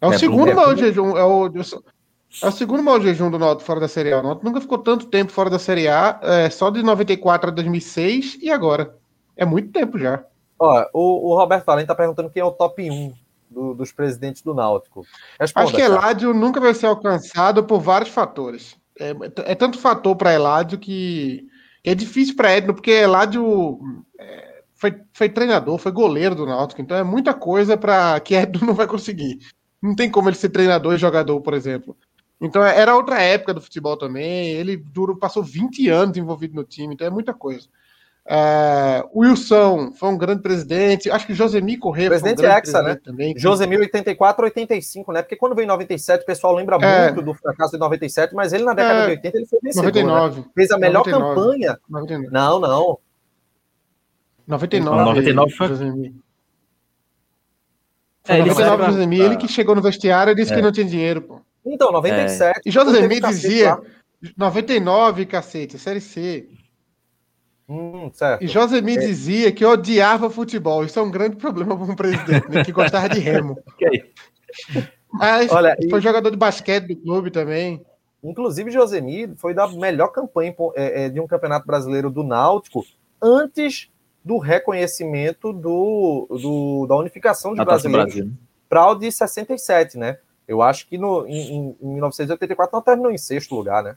É 0.00 0.06
o 0.06 0.12
É, 0.12 0.18
segundo 0.18 0.50
é, 0.50 0.54
maior 0.54 0.76
jejum, 0.76 1.16
é 1.16 1.24
o, 1.24 1.46
é 1.46 2.46
o 2.46 2.52
segundo 2.52 2.82
maior 2.82 3.00
jejum 3.00 3.30
do 3.30 3.38
Náutico 3.38 3.66
fora 3.66 3.80
da 3.80 3.88
Série 3.88 4.12
A. 4.12 4.20
O 4.20 4.22
Náutico 4.22 4.46
nunca 4.46 4.60
ficou 4.60 4.78
tanto 4.78 5.06
tempo 5.06 5.32
fora 5.32 5.48
da 5.50 5.58
Série 5.58 5.88
A, 5.88 6.18
é, 6.22 6.50
só 6.50 6.70
de 6.70 6.82
94 6.82 7.50
a 7.50 7.52
2006 7.52 8.38
e 8.42 8.50
agora. 8.50 8.94
É 9.36 9.44
muito 9.44 9.72
tempo 9.72 9.98
já. 9.98 10.22
Ó, 10.58 10.84
o, 10.92 11.30
o 11.32 11.36
Roberto 11.36 11.64
Valente 11.64 11.86
tá 11.88 11.94
perguntando 11.94 12.30
quem 12.30 12.40
é 12.42 12.44
o 12.44 12.50
top 12.52 12.88
1 12.90 13.12
do- 13.50 13.74
dos 13.74 13.90
presidentes 13.92 14.42
do 14.42 14.52
Náutico. 14.54 15.04
Responda, 15.40 15.66
Acho 15.66 15.74
que. 15.76 15.80
Eládio 15.82 16.34
nunca 16.34 16.60
vai 16.60 16.74
ser 16.74 16.86
alcançado 16.86 17.64
por 17.64 17.80
vários 17.80 18.10
fatores. 18.10 18.76
É, 19.00 19.52
é 19.52 19.54
tanto 19.54 19.78
fator 19.78 20.16
para 20.16 20.32
Eládio 20.34 20.78
que, 20.78 21.46
que 21.82 21.90
é 21.90 21.94
difícil 21.94 22.36
para 22.36 22.56
Edno, 22.56 22.74
porque 22.74 22.90
Eládio 22.90 23.78
é, 24.18 24.62
foi, 24.74 25.00
foi 25.12 25.28
treinador, 25.28 25.78
foi 25.78 25.92
goleiro 25.92 26.34
do 26.34 26.46
Náutico, 26.46 26.80
então 26.80 26.96
é 26.96 27.02
muita 27.04 27.34
coisa 27.34 27.76
para 27.76 28.18
que 28.20 28.34
Edno 28.34 28.60
não 28.66 28.74
vai 28.74 28.86
conseguir. 28.86 29.38
Não 29.82 29.94
tem 29.94 30.10
como 30.10 30.28
ele 30.28 30.36
ser 30.36 30.48
treinador 30.50 30.94
e 30.94 30.98
jogador, 30.98 31.40
por 31.40 31.54
exemplo. 31.54 31.96
Então 32.40 32.64
é- 32.64 32.78
era 32.78 32.96
outra 32.96 33.20
época 33.22 33.54
do 33.54 33.60
futebol 33.60 33.96
também. 33.96 34.50
Ele 34.52 34.76
durou, 34.76 35.16
passou 35.16 35.42
20 35.42 35.88
anos 35.88 36.16
envolvido 36.16 36.54
no 36.54 36.64
time, 36.64 36.94
então 36.94 37.06
é 37.06 37.10
muita 37.10 37.34
coisa. 37.34 37.68
É, 38.30 39.02
Wilson 39.14 39.92
foi 39.94 40.10
um 40.10 40.18
grande 40.18 40.42
presidente. 40.42 41.10
Acho 41.10 41.26
que 41.26 41.32
Josemi 41.32 41.78
Corrêa 41.78 42.08
foi 42.08 42.18
um 42.18 42.20
Presidente 42.20 42.42
grande 42.42 42.58
Hexa, 42.58 42.72
presidente 42.82 43.02
também. 43.04 43.34
Josemir 43.38 43.80
84, 43.80 44.44
85, 44.44 45.12
né? 45.12 45.22
Porque 45.22 45.34
quando 45.34 45.54
veio 45.54 45.64
em 45.64 45.68
97, 45.68 46.22
o 46.24 46.26
pessoal 46.26 46.54
lembra 46.54 46.76
É. 46.76 47.06
muito 47.10 47.22
do 47.24 47.32
fracasso 47.32 47.72
de 47.72 47.78
97, 47.78 48.34
mas 48.34 48.52
ele 48.52 48.64
na 48.64 48.74
década 48.74 48.98
É. 49.00 49.04
de 49.06 49.10
80 49.12 49.38
ele 49.38 49.46
foi 49.46 49.58
vencedor, 49.62 49.82
né? 49.86 50.02
99. 50.02 50.44
Fez 50.54 50.70
a 50.70 50.78
melhor 50.78 51.06
99. 51.06 51.34
campanha. 51.34 51.78
99. 51.88 52.30
Não, 52.32 52.60
não. 52.60 52.98
99. 54.46 54.96
Não, 54.98 55.04
99 55.06 55.52
foi- 55.54 55.68
Josemir. 55.68 56.12
É, 58.24 58.26
Foi 58.26 58.36
ele 58.36 58.48
99 58.50 58.68
foi 58.68 58.76
pra- 58.76 58.92
Josemir, 58.92 59.20
ele 59.24 59.36
que 59.36 59.48
chegou 59.48 59.74
no 59.74 59.80
vestiário 59.80 60.32
e 60.32 60.36
disse 60.36 60.52
É. 60.52 60.56
que 60.56 60.60
não 60.62 60.70
tinha 60.72 60.84
dinheiro, 60.86 61.22
pô. 61.22 61.40
Então, 61.64 61.90
97. 61.90 62.60
E 62.66 62.70
cacete 62.72 63.20
dizia, 63.48 63.74
lá. 63.74 63.80
99, 64.36 65.24
cacete, 65.24 65.78
Série 65.78 66.00
C. 66.00 66.46
Hum, 67.68 68.10
certo. 68.14 68.42
E 68.42 68.46
Josemir 68.48 68.98
É. 68.98 69.06
dizia 69.06 69.52
que 69.52 69.64
odiava 69.64 70.30
futebol. 70.30 70.84
Isso 70.84 70.98
é 70.98 71.02
um 71.02 71.10
grande 71.10 71.36
problema 71.36 71.76
para 71.76 71.92
um 71.92 71.96
presidente, 71.96 72.48
né, 72.48 72.64
que 72.64 72.72
gostava 72.72 73.08
de 73.08 73.18
remo. 73.20 73.58
Mas 75.12 75.50
Olha, 75.50 75.76
e- 75.80 75.88
foi 75.88 76.00
jogador 76.00 76.30
de 76.30 76.36
basquete 76.36 76.86
do 76.88 76.96
clube 76.96 77.30
também. 77.30 77.84
Inclusive, 78.22 78.70
Josemir 78.70 79.32
foi 79.36 79.54
da 79.54 79.68
melhor 79.68 80.08
campanha 80.08 80.54
é, 80.74 81.04
é, 81.04 81.08
de 81.08 81.20
um 81.20 81.26
campeonato 81.26 81.66
brasileiro 81.66 82.10
do 82.10 82.22
Náutico 82.24 82.84
antes 83.22 83.88
do 84.24 84.38
reconhecimento 84.38 85.52
do, 85.52 86.26
do- 86.30 86.86
da 86.86 86.96
unificação 86.96 87.54
de 87.54 87.64
brasileiros 87.64 88.14
Brasil. 88.14 88.32
para 88.68 88.90
o 88.90 88.94
de 88.96 89.10
67, 89.10 89.96
né? 89.96 90.18
Eu 90.46 90.60
acho 90.62 90.86
que 90.88 90.98
no, 90.98 91.26
em, 91.26 91.36
em- 91.54 91.76
em 91.80 91.88
1984 91.94 92.74
não 92.74 92.82
terminou 92.82 93.10
em 93.12 93.18
sexto 93.18 93.54
lugar, 93.54 93.82
né? 93.82 93.96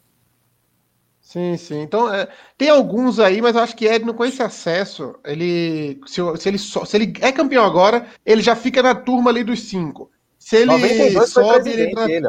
Sim, 1.31 1.55
sim. 1.57 1.79
Então, 1.81 2.13
é, 2.13 2.27
tem 2.57 2.69
alguns 2.69 3.17
aí, 3.19 3.41
mas 3.41 3.55
eu 3.55 3.61
acho 3.61 3.75
que 3.75 3.85
Edno, 3.85 4.13
com 4.13 4.25
esse 4.25 4.41
acesso, 4.43 5.15
ele 5.23 5.99
se, 6.05 6.19
se 6.37 6.49
ele 6.49 6.57
só- 6.57 6.83
se 6.83 6.97
ele 6.97 7.13
é 7.21 7.31
campeão 7.31 7.63
agora, 7.65 8.05
ele 8.25 8.41
já 8.41 8.53
fica 8.55 8.83
na 8.83 8.93
turma 8.93 9.29
ali 9.31 9.43
dos 9.43 9.61
cinco. 9.69 10.11
Se 10.37 10.57
ele 10.57 10.65
92 10.71 11.31
foi 11.33 11.43
sobe, 11.43 11.69
ele 11.71 11.83
entra 11.89 12.11
ele. 12.11 12.27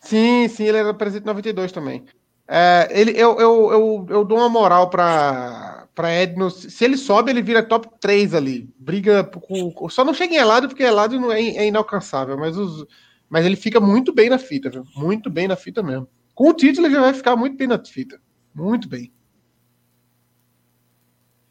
Sim, 0.00 0.48
sim, 0.48 0.64
ele 0.64 0.78
era 0.78 0.92
presidente 0.94 1.24
em 1.24 1.26
92 1.26 1.72
também. 1.72 2.04
É, 2.48 2.88
ele, 2.90 3.12
eu, 3.12 3.38
eu, 3.38 3.72
eu, 3.72 4.06
eu 4.10 4.24
dou 4.24 4.38
uma 4.38 4.48
moral 4.48 4.90
para 4.90 5.80
para 5.94 6.10
Edno. 6.22 6.50
Se 6.50 6.84
ele 6.86 6.96
sobe, 6.96 7.30
ele 7.30 7.42
vira 7.42 7.62
top 7.62 7.86
3 8.00 8.34
ali. 8.34 8.66
Briga 8.78 9.22
com- 9.24 9.88
Só 9.90 10.02
não 10.04 10.14
chega 10.14 10.34
em 10.34 10.38
Elado, 10.38 10.66
porque 10.68 10.82
Elado 10.82 11.20
não 11.20 11.30
é, 11.30 11.40
é 11.42 11.66
inalcançável, 11.66 12.36
mas, 12.38 12.56
os, 12.56 12.86
mas 13.28 13.44
ele 13.44 13.56
fica 13.56 13.78
muito 13.78 14.12
bem 14.12 14.30
na 14.30 14.38
fita, 14.38 14.70
viu? 14.70 14.84
Muito 14.96 15.28
bem 15.30 15.46
na 15.46 15.54
fita 15.56 15.82
mesmo. 15.82 16.08
Com 16.42 16.48
o 16.50 16.54
título, 16.54 16.88
ele 16.88 16.94
já 16.96 17.00
vai 17.00 17.14
ficar 17.14 17.36
muito 17.36 17.56
bem 17.56 17.68
na 17.68 17.78
fita. 17.78 18.20
Muito 18.52 18.88
bem. 18.88 19.12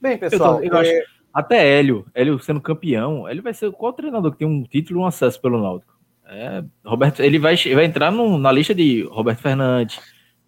Bem, 0.02 0.18
pessoal, 0.18 0.62
Eu 0.62 0.70
tô- 0.70 0.76
eu 0.76 0.82
acho- 0.82 0.92
é, 0.92 1.04
Até 1.34 1.66
Hélio, 1.66 2.06
Hélio 2.14 2.38
sendo 2.40 2.60
campeão, 2.60 3.26
ele 3.30 3.40
vai 3.40 3.54
ser 3.54 3.72
qual 3.72 3.94
treinador 3.94 4.34
que 4.34 4.40
tem 4.40 4.48
um 4.50 4.64
título 4.64 5.00
e 5.00 5.04
um 5.04 5.06
acesso 5.06 5.40
pelo 5.40 5.62
Náutico? 5.62 5.98
É, 6.26 6.62
Roberto, 6.84 7.22
ele 7.22 7.40
vai, 7.40 7.56
vai 7.56 7.86
entrar 7.86 8.12
no- 8.12 8.38
na 8.38 8.52
lista 8.52 8.76
de 8.76 9.04
Roberto 9.04 9.40
Fernandes, 9.40 9.98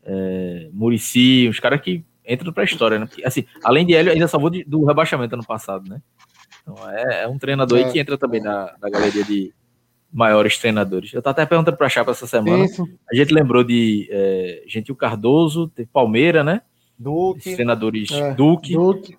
é, 0.03 0.69
Murici, 0.73 1.47
os 1.47 1.57
caras 1.61 1.79
que 1.79 2.03
entram 2.27 2.51
pra 2.51 2.65
história, 2.65 2.99
né? 2.99 3.05
Porque, 3.05 3.25
assim, 3.25 3.45
além 3.63 3.85
de 3.85 3.93
Hélio, 3.95 4.11
ainda 4.11 4.27
salvou 4.27 4.49
de- 4.49 4.65
do 4.65 4.83
rebaixamento 4.83 5.35
ano 5.35 5.45
passado, 5.45 5.87
né? 5.89 6.01
Então 6.63 6.89
é, 6.89 7.23
é 7.23 7.27
um 7.29 7.37
treinador 7.37 7.79
É. 7.79 7.85
aí 7.85 7.91
que 7.93 7.97
entra 7.99 8.17
também 8.17 8.41
na, 8.41 8.75
na 8.81 8.89
galeria 8.89 9.23
de, 9.23 9.53
maiores 10.13 10.57
treinadores. 10.57 11.11
Eu 11.11 11.19
estava 11.19 11.31
até 11.31 11.45
perguntando 11.45 11.75
para 11.75 11.87
a 11.87 11.89
Chapa 11.89 12.11
essa 12.11 12.27
semana. 12.27 12.67
Sim. 12.67 12.85
A 13.11 13.15
gente 13.15 13.33
lembrou 13.33 13.63
de 13.63 14.07
é, 14.11 14.63
Gentil 14.67 14.95
Cardoso, 14.95 15.67
teve 15.69 15.89
Palmeira, 15.91 16.43
né? 16.43 16.61
Duque. 16.97 17.39
Esses 17.39 17.55
treinadores 17.55 18.11
é, 18.11 18.33
Duque. 18.33 18.73
Duque. 18.73 19.17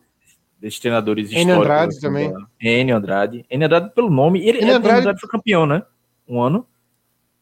Desses 0.61 0.79
treinadores 0.79 1.31
N 1.33 1.41
históricos. 1.41 1.65
Andrade 1.65 2.01
também. 2.01 2.33
N 2.61 2.93
Andrade. 2.93 3.45
N 3.51 3.65
Andrade 3.65 3.91
pelo 3.95 4.09
nome. 4.09 4.47
Ele, 4.47 4.61
N 4.61 4.71
Andrade... 4.71 5.01
Andrade 5.01 5.21
foi 5.21 5.29
campeão, 5.29 5.67
né? 5.67 5.83
Um 6.29 6.41
ano. 6.41 6.67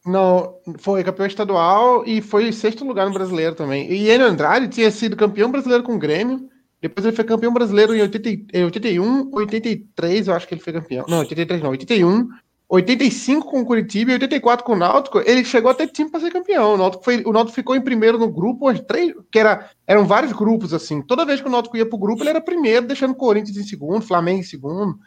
Não, 0.05 0.55
foi 0.79 1.01
campeão 1.03 1.25
estadual 1.25 2.03
e 2.05 2.21
foi 2.21 2.51
sexto 2.51 2.83
lugar 2.83 3.07
no 3.07 3.13
brasileiro 3.13 3.55
também. 3.55 3.89
E 3.89 4.11
Enio 4.11 4.27
Andrade 4.27 4.67
tinha 4.67 4.91
sido 4.91 5.15
campeão 5.15 5.49
brasileiro 5.49 5.83
com 5.83 5.95
o 5.95 5.99
Grêmio. 5.99 6.49
Depois 6.81 7.05
ele 7.05 7.15
foi 7.15 7.23
campeão 7.23 7.53
brasileiro 7.53 7.95
em 7.95 8.01
80, 8.01 8.57
81, 8.57 9.29
83, 9.33 10.27
eu 10.27 10.33
acho 10.33 10.45
que 10.45 10.53
ele 10.53 10.61
foi 10.61 10.73
campeão. 10.73 11.05
Não, 11.07 11.19
83 11.19 11.61
não, 11.61 11.69
81, 11.69 12.27
85 12.73 13.51
com 13.51 13.61
o 13.61 13.65
Curitiba 13.65 14.09
e 14.09 14.13
84 14.15 14.65
com 14.65 14.73
o 14.73 14.75
Náutico. 14.75 15.19
Ele 15.19 15.45
chegou 15.45 15.69
a 15.69 15.75
ter 15.75 15.87
time 15.89 16.09
para 16.09 16.19
ser 16.19 16.31
campeão. 16.31 16.73
O 16.73 16.77
Náutico, 16.77 17.03
foi, 17.03 17.23
o 17.23 17.31
Náutico 17.31 17.53
ficou 17.53 17.75
em 17.75 17.81
primeiro 17.81 18.17
no 18.17 18.27
grupo, 18.27 18.67
as 18.67 18.79
três, 18.81 19.13
que 19.31 19.37
era, 19.37 19.69
eram 19.85 20.05
vários 20.05 20.33
grupos 20.33 20.73
assim. 20.73 20.99
Toda 20.99 21.23
vez 21.23 21.39
que 21.39 21.47
o 21.47 21.51
Náutico 21.51 21.77
ia 21.77 21.87
pro 21.87 21.99
grupo, 21.99 22.23
ele 22.23 22.31
era 22.31 22.41
primeiro, 22.41 22.87
deixando 22.87 23.11
o 23.11 23.15
Corinthians 23.15 23.57
em 23.57 23.63
segundo, 23.63 24.01
Flamengo 24.01 24.39
em 24.39 24.43
segundo. 24.43 24.97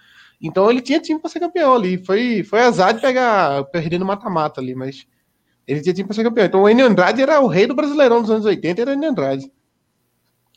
Então 0.41 0.71
ele 0.71 0.81
tinha 0.81 1.01
time 1.01 1.19
para 1.19 1.29
ser 1.29 1.41
campeão 1.41 1.75
ali. 1.75 1.99
Foi, 1.99 2.45
foi 2.45 2.61
azar 2.61 2.95
de 2.95 3.01
pegar, 3.01 3.65
perder 3.65 3.99
no 3.99 4.07
mata-mata 4.07 4.61
ali, 4.61 4.77
mas 4.77 5.05
ele 5.67 5.81
tinha 5.81 5.95
time 5.95 6.07
para 6.07 6.15
ser 6.15 6.23
campeão. 6.23 6.47
Então 6.47 6.63
o 6.63 6.71
Enio 6.71 6.87
Andrade 6.87 7.21
era 7.21 7.41
o 7.41 7.49
rei 7.49 7.67
do 7.67 7.75
Brasileirão 7.75 8.23
dos 8.23 8.31
anos 8.31 8.45
80, 8.45 8.81
era 8.81 8.91
o 8.93 8.95
Enio 8.95 9.11
Andrade. 9.11 9.51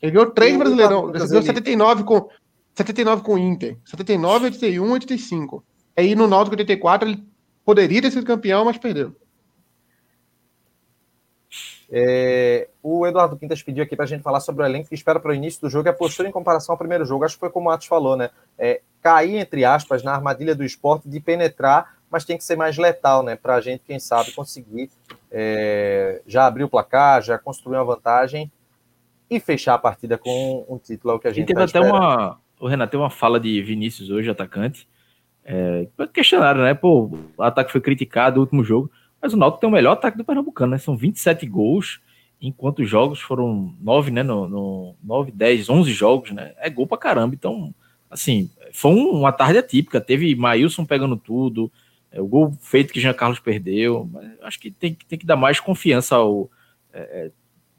Ele 0.00 0.12
ganhou 0.12 0.30
três 0.30 0.56
Brasileirão. 0.56 1.10
Ele 1.10 1.26
ganhou 1.26 1.42
79 1.42 2.04
com, 2.04 2.28
79 2.72 3.22
com 3.22 3.34
o 3.34 3.38
Inter, 3.38 3.76
79, 3.84 4.44
81, 4.44 4.92
85. 4.92 5.64
Aí 6.00 6.14
no 6.14 6.26
Náutico 6.26 6.56
84 6.56 7.08
ele 7.08 7.22
poderia 7.64 8.00
ter 8.00 8.10
sido 8.10 8.24
campeão, 8.24 8.64
mas 8.64 8.78
perdeu. 8.78 9.14
É, 11.92 12.68
o 12.82 13.06
Eduardo 13.06 13.36
Quintas 13.36 13.62
pediu 13.62 13.82
aqui 13.82 13.94
para 13.94 14.04
a 14.04 14.08
gente 14.08 14.22
falar 14.22 14.40
sobre 14.40 14.62
o 14.62 14.66
elenco 14.66 14.88
que 14.88 14.94
espera 14.94 15.20
para 15.20 15.32
o 15.32 15.34
início 15.34 15.60
do 15.60 15.68
jogo 15.68 15.88
e 15.88 15.90
a 15.90 15.92
postura 15.92 16.28
em 16.28 16.32
comparação 16.32 16.72
ao 16.72 16.78
primeiro 16.78 17.04
jogo. 17.04 17.24
Acho 17.24 17.34
que 17.34 17.40
foi 17.40 17.50
como 17.50 17.68
o 17.68 17.72
Atos 17.72 17.86
falou, 17.86 18.16
né? 18.16 18.30
É, 18.58 18.80
cair, 19.02 19.36
entre 19.36 19.64
aspas, 19.64 20.02
na 20.02 20.14
armadilha 20.14 20.54
do 20.54 20.64
esporte 20.64 21.08
de 21.08 21.20
penetrar, 21.20 21.96
mas 22.08 22.24
tem 22.24 22.38
que 22.38 22.44
ser 22.44 22.56
mais 22.56 22.78
letal, 22.78 23.22
né? 23.22 23.36
Para 23.36 23.56
a 23.56 23.60
gente, 23.60 23.82
quem 23.84 23.98
sabe, 23.98 24.32
conseguir 24.32 24.88
é, 25.30 26.22
já 26.26 26.46
abrir 26.46 26.64
o 26.64 26.68
placar, 26.68 27.20
já 27.20 27.36
construir 27.36 27.76
uma 27.76 27.84
vantagem 27.84 28.50
e 29.28 29.38
fechar 29.38 29.74
a 29.74 29.78
partida 29.78 30.16
com 30.16 30.64
um 30.66 30.78
título, 30.78 31.12
é 31.12 31.16
o 31.16 31.20
que 31.20 31.28
a 31.28 31.32
gente 31.32 31.44
e 31.44 31.46
teve 31.46 31.58
tá 31.58 31.64
até 31.64 31.80
uma 31.80 32.38
O 32.58 32.66
Renato 32.66 32.92
tem 32.92 33.00
uma 33.00 33.10
fala 33.10 33.38
de 33.38 33.60
Vinícius 33.62 34.10
hoje, 34.10 34.30
atacante, 34.30 34.88
é, 35.44 35.86
questionaram, 36.12 36.62
né? 36.62 36.74
Pô, 36.74 37.10
o 37.36 37.42
ataque 37.42 37.72
foi 37.72 37.80
criticado 37.80 38.36
no 38.36 38.42
último 38.42 38.64
jogo. 38.64 38.90
Mas 39.20 39.34
o 39.34 39.36
Náutico 39.36 39.60
tem 39.60 39.68
o 39.68 39.72
melhor 39.72 39.92
ataque 39.92 40.16
do 40.16 40.24
Pernambucano, 40.24 40.72
né? 40.72 40.78
São 40.78 40.96
27 40.96 41.46
gols, 41.46 42.00
enquanto 42.40 42.80
os 42.80 42.88
jogos 42.88 43.20
foram 43.20 43.74
9, 43.80 44.10
né? 44.10 44.22
No, 44.22 44.48
no 44.48 44.94
9, 45.02 45.30
10, 45.32 45.68
11 45.68 45.92
jogos, 45.92 46.30
né? 46.30 46.54
É 46.56 46.70
gol 46.70 46.86
pra 46.86 46.96
caramba. 46.96 47.34
Então, 47.34 47.74
assim, 48.10 48.50
foi 48.72 48.92
um, 48.92 49.10
uma 49.10 49.32
tarde 49.32 49.58
atípica. 49.58 50.00
Teve 50.00 50.34
Maílson 50.34 50.84
pegando 50.84 51.16
tudo, 51.16 51.70
é, 52.10 52.20
o 52.20 52.26
gol 52.26 52.52
feito 52.60 52.92
que 52.92 53.00
Jean 53.00 53.12
Carlos 53.12 53.40
perdeu. 53.40 54.08
Mas 54.10 54.30
acho 54.42 54.58
que 54.58 54.70
tem, 54.70 54.94
tem 54.94 55.18
que 55.18 55.26
dar 55.26 55.36
mais 55.36 55.60
confiança 55.60 56.16
ao. 56.16 56.50
É, 56.92 57.00
é, 57.00 57.30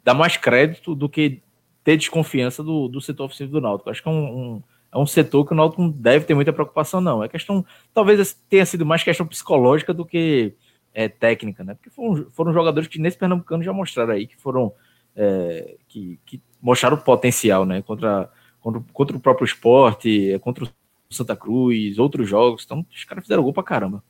dar 0.04 0.14
mais 0.14 0.38
crédito 0.38 0.96
do 0.96 1.08
que 1.08 1.42
ter 1.84 1.98
desconfiança 1.98 2.64
do, 2.64 2.88
do 2.88 3.02
setor 3.02 3.26
ofensivo 3.26 3.52
do 3.52 3.62
Náutico. 3.62 3.90
Acho 3.90 4.02
que 4.02 4.10
é 4.10 4.12
um, 4.12 4.56
um 4.56 4.64
é 4.92 4.98
um 4.98 5.06
setor 5.06 5.46
que 5.46 5.54
o 5.54 5.56
Náutico 5.56 5.82
não 5.82 5.90
deve 5.90 6.26
ter 6.26 6.34
muita 6.34 6.52
preocupação, 6.52 7.00
não. 7.00 7.24
É 7.24 7.30
questão, 7.30 7.66
talvez 7.94 8.34
tenha 8.50 8.66
sido 8.66 8.86
mais 8.86 9.04
questão 9.04 9.26
psicológica 9.26 9.94
do 9.94 10.06
que 10.06 10.54
é, 10.94 11.08
técnica, 11.08 11.64
né? 11.64 11.76
Porque 11.76 11.90
foram, 11.90 12.30
foram 12.32 12.54
jogadores 12.54 12.90
que 12.90 13.00
nesse 13.00 13.18
Pernambucano 13.18 13.64
já 13.64 13.72
mostraram 13.72 14.14
aí 14.14 14.28
que 14.28 14.36
foram 14.36 14.74
é, 15.16 15.78
que, 15.88 16.20
que, 16.26 16.42
mostraram 16.62 16.98
potencial, 16.98 17.66
né? 17.66 17.82
Contra, 17.82 18.30
contra, 18.60 18.84
contra 18.94 19.18
o 19.18 19.20
próprio 19.20 19.46
esporte, 19.46 20.38
contra 20.42 20.66
o 20.66 20.70
Santa 21.10 21.36
Cruz, 21.36 21.98
outros 21.98 22.28
jogos. 22.28 22.64
Então, 22.66 22.86
os 22.92 23.04
caras 23.06 23.24
fizeram 23.24 23.44
gol 23.44 23.54
pra 23.54 23.64
caramba. 23.64 24.04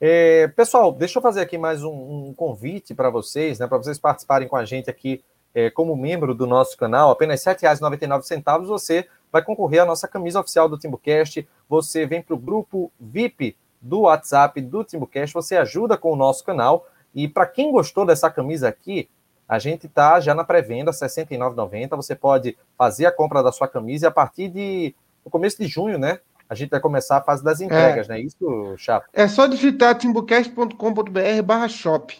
É, 0.00 0.48
pessoal, 0.48 0.92
deixa 0.92 1.18
eu 1.18 1.22
fazer 1.22 1.40
aqui 1.40 1.56
mais 1.56 1.82
um, 1.82 2.28
um 2.28 2.34
convite 2.34 2.94
para 2.94 3.08
vocês, 3.08 3.58
né? 3.58 3.66
Para 3.66 3.78
vocês 3.78 3.98
participarem 3.98 4.48
com 4.48 4.56
a 4.56 4.64
gente 4.64 4.90
aqui 4.90 5.22
é, 5.54 5.70
como 5.70 5.96
membro 5.96 6.34
do 6.34 6.46
nosso 6.46 6.76
canal. 6.76 7.10
Apenas 7.10 7.44
R$ 7.44 7.54
7,99 7.54 8.66
você 8.66 9.08
vai 9.36 9.42
concorrer 9.42 9.82
à 9.82 9.84
nossa 9.84 10.08
camisa 10.08 10.40
oficial 10.40 10.68
do 10.68 10.78
TimbuCast. 10.78 11.46
Você 11.68 12.06
vem 12.06 12.22
para 12.22 12.34
o 12.34 12.38
grupo 12.38 12.90
VIP 12.98 13.54
do 13.80 14.00
WhatsApp 14.00 14.60
do 14.62 14.82
TimbuCast, 14.82 15.34
você 15.34 15.56
ajuda 15.56 15.96
com 15.96 16.10
o 16.12 16.16
nosso 16.16 16.42
canal. 16.44 16.86
E 17.14 17.28
para 17.28 17.46
quem 17.46 17.70
gostou 17.70 18.06
dessa 18.06 18.30
camisa 18.30 18.68
aqui, 18.68 19.08
a 19.48 19.58
gente 19.58 19.86
está 19.86 20.18
já 20.20 20.34
na 20.34 20.42
pré-venda, 20.42 20.90
R$ 20.90 20.96
69,90. 20.96 21.96
Você 21.96 22.14
pode 22.14 22.56
fazer 22.76 23.06
a 23.06 23.12
compra 23.12 23.42
da 23.42 23.52
sua 23.52 23.68
camisa 23.68 24.06
e 24.06 24.08
a 24.08 24.10
partir 24.10 24.48
de 24.48 24.94
no 25.24 25.30
começo 25.30 25.58
de 25.58 25.68
junho, 25.68 25.98
né? 25.98 26.18
A 26.48 26.54
gente 26.54 26.70
vai 26.70 26.80
começar 26.80 27.18
a 27.18 27.22
fase 27.22 27.44
das 27.44 27.60
entregas, 27.60 28.08
é. 28.08 28.12
né? 28.12 28.20
Isso, 28.20 28.74
Chapo? 28.78 29.06
É 29.12 29.28
só 29.28 29.46
digitar 29.46 29.96
timbucast.com.br 29.96 31.42
barra 31.44 31.68
shop. 31.68 32.16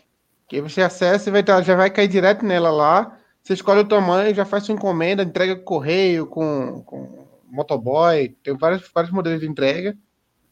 Que 0.49 0.61
você 0.61 0.83
acessa 0.83 1.29
e 1.29 1.33
vai 1.33 1.43
tá, 1.43 1.63
já 1.63 1.75
vai 1.75 1.91
cair 1.91 2.09
direto 2.09 2.45
nela 2.45 2.71
lá. 2.71 3.19
Você 3.47 3.53
escolhe 3.53 3.79
o 3.83 3.89
tamanho, 3.89 4.35
já 4.35 4.45
faz 4.45 4.65
sua 4.65 4.75
encomenda, 4.75 5.23
entrega 5.23 5.55
com 5.55 5.63
correio, 5.63 6.27
com, 6.27 6.83
com 6.83 7.29
motoboy, 7.49 8.31
tem 8.43 8.57
vários, 8.57 8.91
vários 8.93 9.13
modelos 9.13 9.39
de 9.39 9.47
entrega. 9.47 9.97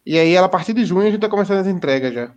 E 0.06 0.16
aí, 0.16 0.36
a 0.36 0.48
partir 0.48 0.72
de 0.72 0.84
junho, 0.84 1.00
a 1.00 1.06
gente 1.06 1.16
está 1.16 1.28
começando 1.28 1.58
as 1.58 1.66
entregas 1.66 2.14
já. 2.14 2.32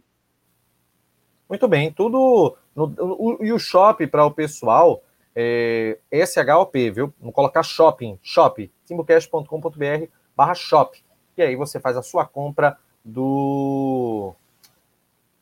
Muito 1.48 1.68
bem, 1.68 1.92
tudo. 1.92 2.58
No, 2.76 2.86
o, 2.98 3.46
e 3.46 3.54
o 3.54 3.60
shop 3.60 4.08
para 4.08 4.26
o 4.26 4.32
pessoal 4.32 5.04
é 5.36 6.00
SHOP, 6.26 6.90
viu? 6.90 7.14
Não 7.22 7.32
colocar 7.32 7.62
shopping, 7.62 8.18
shop, 8.24 8.72
timbocast.com.br 8.84 10.08
barra 10.36 10.56
shop. 10.56 11.04
E 11.38 11.44
aí 11.44 11.56
você 11.56 11.80
faz 11.80 11.96
a 11.96 12.02
sua 12.02 12.26
compra 12.26 12.80
do 13.06 14.34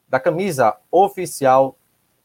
da 0.10 0.20
camisa 0.20 0.76
oficial 0.92 1.78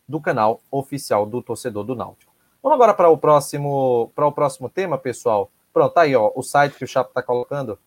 do 0.09 0.20
canal 0.20 0.61
oficial 0.72 1.24
do 1.24 1.41
torcedor 1.41 1.84
do 1.84 1.95
Náutico. 1.95 2.29
Vamos 2.62 2.74
agora 2.74 2.92
para 2.92 3.08
o 3.08 3.16
próximo 3.16 4.12
para 4.14 4.26
o 4.26 4.32
próximo 4.32 4.68
tema, 4.68 4.98
pessoal. 4.98 5.50
Pronto, 5.72 5.94
tá 5.94 6.02
aí, 6.02 6.14
ó, 6.14 6.30
o 6.34 6.42
site 6.42 6.76
que 6.76 6.84
o 6.84 6.88
Chapo 6.88 7.11
está 7.11 7.22
colocando 7.22 7.78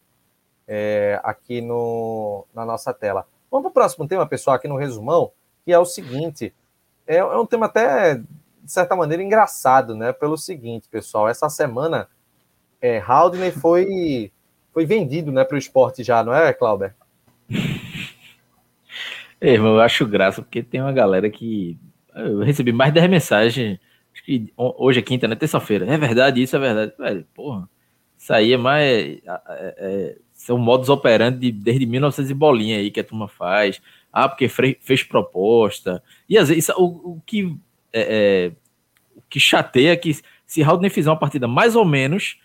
é, 0.67 1.19
aqui 1.24 1.61
no, 1.61 2.45
na 2.53 2.65
nossa 2.65 2.93
tela. 2.93 3.28
Vamos 3.51 3.63
para 3.63 3.69
o 3.69 3.74
próximo 3.74 4.07
tema, 4.07 4.26
pessoal, 4.26 4.55
aqui 4.55 4.67
no 4.67 4.78
resumão, 4.78 5.32
que 5.63 5.71
é 5.71 5.78
o 5.78 5.86
seguinte: 5.86 6.53
é, 7.05 7.17
é 7.17 7.38
um 7.38 7.45
tema 7.45 7.67
até, 7.67 8.15
de 8.15 8.71
certa 8.71 8.95
maneira, 8.95 9.21
engraçado, 9.21 9.95
né? 9.95 10.11
Pelo 10.11 10.38
seguinte, 10.38 10.88
pessoal, 10.89 11.28
essa 11.28 11.49
semana 11.49 12.07
é, 12.82 12.99
Haldner 13.05 13.57
foi, 13.57 14.32
foi 14.74 14.86
vendido 14.86 15.32
né, 15.32 15.43
para 15.43 15.55
o 15.55 15.57
esporte 15.57 16.03
já, 16.03 16.24
não 16.24 16.34
é, 16.34 16.53
Clauber? 16.53 16.95
É, 19.41 19.49
irmão, 19.55 19.74
eu 19.74 19.82
acho 19.82 20.07
graça, 20.07 20.41
porque 20.41 20.63
tem 20.63 20.80
uma 20.80 20.93
galera 20.93 21.30
que. 21.30 21.78
Eu 22.15 22.39
recebi 22.39 22.71
mais 22.71 22.93
de 22.93 23.01
10 23.01 23.11
mensagens. 23.11 23.78
Que 24.24 24.51
hoje 24.57 24.99
é 24.99 25.01
quinta, 25.01 25.28
né? 25.28 25.36
Terça-feira. 25.36 25.86
É 25.86 25.97
verdade, 25.97 26.41
isso 26.41 26.55
é 26.55 26.59
verdade. 26.59 26.93
Velho, 26.97 27.26
porra. 27.34 27.69
Isso 28.17 28.34
aí 28.34 28.53
é 28.53 28.57
mais. 28.57 28.88
É, 28.88 29.21
é, 29.28 30.17
são 30.34 30.57
modus 30.57 30.89
operandi 30.89 31.51
desde 31.51 31.86
1900 31.86 32.32
e 32.32 32.34
bolinha 32.34 32.78
aí 32.78 32.89
que 32.89 32.99
a 32.99 33.03
turma 33.03 33.28
faz. 33.28 33.82
Ah, 34.11 34.30
porque 34.30 34.47
fez 34.47 35.03
proposta. 35.03 36.01
E 36.28 36.38
às 36.38 36.49
vezes 36.49 36.69
o, 36.69 36.86
o 37.15 37.21
que 37.26 37.57
é, 37.91 38.01
é, 38.01 38.51
o 39.15 39.21
que 39.30 39.39
chateia 39.39 39.91
é 39.91 39.95
que 39.95 40.15
se 40.45 40.63
Haldner 40.63 40.91
fizer 40.91 41.09
uma 41.09 41.19
partida 41.19 41.47
mais 41.47 41.76
ou 41.76 41.84
menos, 41.84 42.39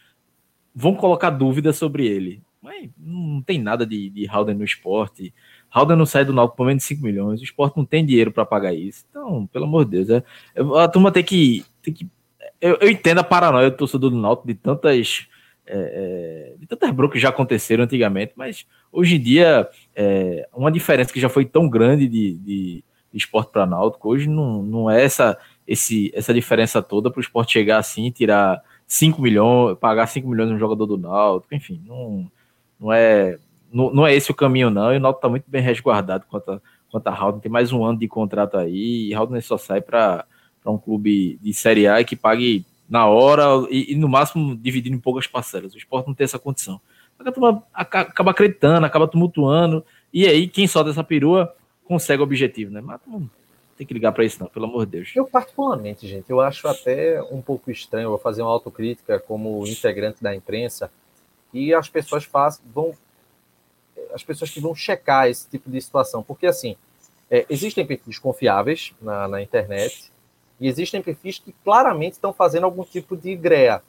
vão 0.75 0.95
colocar 0.95 1.31
dúvida 1.31 1.73
sobre 1.73 2.07
ele. 2.07 2.43
Mas 2.61 2.91
não 2.97 3.43
tem 3.43 3.61
nada 3.61 3.87
de, 3.87 4.11
de 4.11 4.29
Haldner 4.29 4.57
no 4.57 4.65
esporte. 4.65 5.33
Haldner 5.71 5.97
não 5.97 6.07
sai 6.07 6.25
do 6.25 6.33
Náutico 6.33 6.57
por 6.57 6.67
menos 6.67 6.83
de 6.83 6.89
5 6.89 7.03
milhões. 7.03 7.41
O 7.41 7.45
esporte 7.45 7.77
não 7.77 7.85
tem 7.85 8.05
dinheiro 8.05 8.33
para 8.33 8.47
pagar 8.47 8.75
isso. 8.75 9.05
Então, 9.11 9.47
pelo 9.53 9.65
amor 9.65 9.85
de 9.85 9.91
Deus, 9.93 10.11
é, 10.11 10.23
é, 10.55 10.83
a 10.83 10.89
turma 10.89 11.13
tem 11.13 11.23
que. 11.23 11.65
Tem 11.83 11.93
que 11.93 12.09
eu, 12.61 12.77
eu 12.81 12.91
entendo 12.91 13.19
a 13.19 13.25
paranoia 13.25 13.71
do 13.71 13.77
torcedor 13.77 14.11
do 14.11 14.17
Náutico 14.17 14.49
de 14.49 14.55
tantas 14.55 15.29
é, 15.69 16.55
de 16.59 16.67
tantas 16.67 16.91
brocas 16.91 17.15
que 17.15 17.23
já 17.23 17.29
aconteceram 17.29 17.85
antigamente, 17.85 18.33
mas 18.35 18.67
hoje 18.91 19.17
em 19.17 19.21
dia, 19.21 19.69
é, 19.95 20.49
uma 20.55 20.73
diferença 20.73 21.13
que 21.13 21.21
já 21.21 21.29
foi 21.29 21.45
tão 21.45 21.69
grande 21.69 22.09
de, 22.09 22.35
de, 22.39 22.85
de 23.13 23.19
esporte 23.19 23.53
para 23.53 23.67
náutico, 23.67 24.09
hoje 24.09 24.29
não, 24.29 24.63
não 24.63 24.91
é 24.91 25.05
essa, 25.05 25.39
esse, 25.67 26.11
essa 26.15 26.33
diferença 26.33 26.83
toda 26.83 27.11
para 27.11 27.19
o 27.19 27.23
esporte 27.23 27.53
chegar 27.53 27.79
assim, 27.79 28.11
tirar 28.11 28.63
5 28.87 29.21
milhões, 29.21 29.77
pagar 29.79 30.07
5 30.07 30.27
milhões 30.27 30.51
no 30.51 30.59
jogador 30.59 30.87
do 30.87 30.97
náutico, 30.97 31.55
enfim, 31.55 31.83
não, 31.87 32.31
não, 32.81 32.93
é, 32.93 33.39
não, 33.73 33.93
não 33.93 34.07
é 34.07 34.15
esse 34.15 34.31
o 34.31 34.35
caminho 34.35 34.71
não, 34.71 34.93
e 34.93 34.97
o 34.97 35.01
náutico 35.01 35.19
está 35.19 35.29
muito 35.29 35.45
bem 35.47 35.63
resguardado 35.63 36.25
quanto 36.29 36.53
a, 36.53 36.61
quanto 36.91 37.07
a 37.07 37.15
Haldner, 37.15 37.43
tem 37.43 37.53
mais 37.53 37.73
um 37.73 37.85
ano 37.85 37.99
de 37.99 38.09
contrato 38.09 38.57
aí, 38.57 39.09
e 39.09 39.15
Haldner 39.15 39.43
só 39.43 39.59
sai 39.59 39.81
para 39.81 40.25
um 40.67 40.79
clube 40.79 41.39
de 41.43 41.53
Série 41.53 41.87
A 41.87 42.03
que 42.05 42.17
pague 42.17 42.65
na 42.89 43.07
hora 43.07 43.67
e, 43.71 43.93
e, 43.93 43.97
no 43.97 44.09
máximo 44.09 44.57
dividindo 44.57 44.97
em 44.97 45.01
poucas 45.01 45.27
parcelas. 45.27 45.75
O 45.75 45.79
esporte 45.79 46.07
não 46.07 46.15
tem 46.15 46.25
essa 46.25 46.39
condição. 46.39 46.81
A 47.19 47.33
turma 47.33 47.63
acaba 47.75 48.31
acreditando, 48.31 48.87
acaba 48.87 49.09
tumultuando 49.09 49.85
E 50.13 50.27
aí, 50.27 50.49
quem 50.49 50.67
solta 50.67 50.91
essa 50.91 51.03
perua 51.03 51.53
consegue 51.85 52.21
o 52.21 52.25
objetivo, 52.25 52.71
né? 52.71 52.81
Mas 52.81 53.01
não 53.07 53.29
tem 53.77 53.87
que 53.87 53.95
ligar 53.95 54.13
para 54.13 54.25
isso, 54.25 54.39
não, 54.41 54.49
pelo 54.49 54.67
amor 54.67 54.87
de 54.87 54.93
Deus. 54.93 55.13
Eu, 55.15 55.25
particularmente, 55.25 56.07
gente, 56.07 56.31
eu 56.31 56.41
acho 56.41 56.67
até 56.67 57.23
um 57.31 57.41
pouco 57.41 57.71
estranho, 57.71 58.09
vou 58.09 58.19
fazer 58.19 58.43
uma 58.43 58.51
autocrítica 58.51 59.19
como 59.21 59.67
integrante 59.67 60.23
da 60.23 60.35
imprensa, 60.35 60.91
e 61.53 61.73
as 61.73 61.89
pessoas 61.89 62.25
faz, 62.25 62.61
vão. 62.75 62.93
As 64.19 64.25
pessoas 64.25 64.51
que 64.51 64.61
vão 64.61 64.75
checar 64.75 65.29
esse 65.29 65.49
tipo 65.49 65.71
de 65.71 65.81
situação, 65.81 66.25
porque 66.25 66.45
assim, 66.45 66.77
é, 67.31 67.47
existem 67.49 67.87
perfis 67.87 68.19
confiáveis 68.19 68.93
na, 69.01 69.29
na 69.29 69.41
internet, 69.41 70.11
e 70.61 70.67
existem 70.67 71.01
perfis 71.01 71.39
que 71.39 71.55
claramente 71.65 72.15
estão 72.15 72.33
fazendo 72.33 72.65
algum 72.65 72.83
tipo 72.83 73.17
de 73.17 73.37
greia 73.37 73.81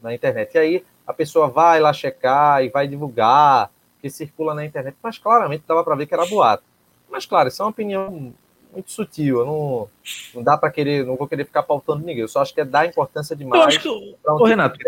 na 0.00 0.14
internet. 0.14 0.54
E 0.54 0.58
aí 0.58 0.84
a 1.04 1.12
pessoa 1.12 1.48
vai 1.48 1.80
lá 1.80 1.92
checar 1.92 2.62
e 2.62 2.68
vai 2.68 2.86
divulgar, 2.86 3.68
que 4.00 4.08
circula 4.08 4.54
na 4.54 4.64
internet, 4.64 4.96
mas 5.02 5.18
claramente 5.18 5.64
dava 5.66 5.82
para 5.82 5.96
ver 5.96 6.06
que 6.06 6.14
era 6.14 6.24
boato. 6.24 6.62
Mas 7.10 7.26
claro, 7.26 7.48
isso 7.48 7.60
é 7.60 7.64
uma 7.64 7.72
opinião 7.72 8.32
muito 8.72 8.92
sutil. 8.92 9.40
Eu 9.40 9.46
não, 9.46 9.88
não 10.34 10.42
dá 10.44 10.56
para 10.56 10.70
querer, 10.70 11.04
não 11.04 11.16
vou 11.16 11.26
querer 11.26 11.44
ficar 11.44 11.64
pautando 11.64 12.06
ninguém. 12.06 12.20
Eu 12.20 12.28
só 12.28 12.42
acho 12.42 12.54
que 12.54 12.60
é 12.60 12.64
dar 12.64 12.86
importância 12.86 13.34
demais. 13.34 13.60
Eu 13.60 13.68
acho 13.68 13.80
que, 13.80 13.88
um 13.88 14.14
ô, 14.24 14.36
tipo 14.36 14.44
Renato, 14.44 14.78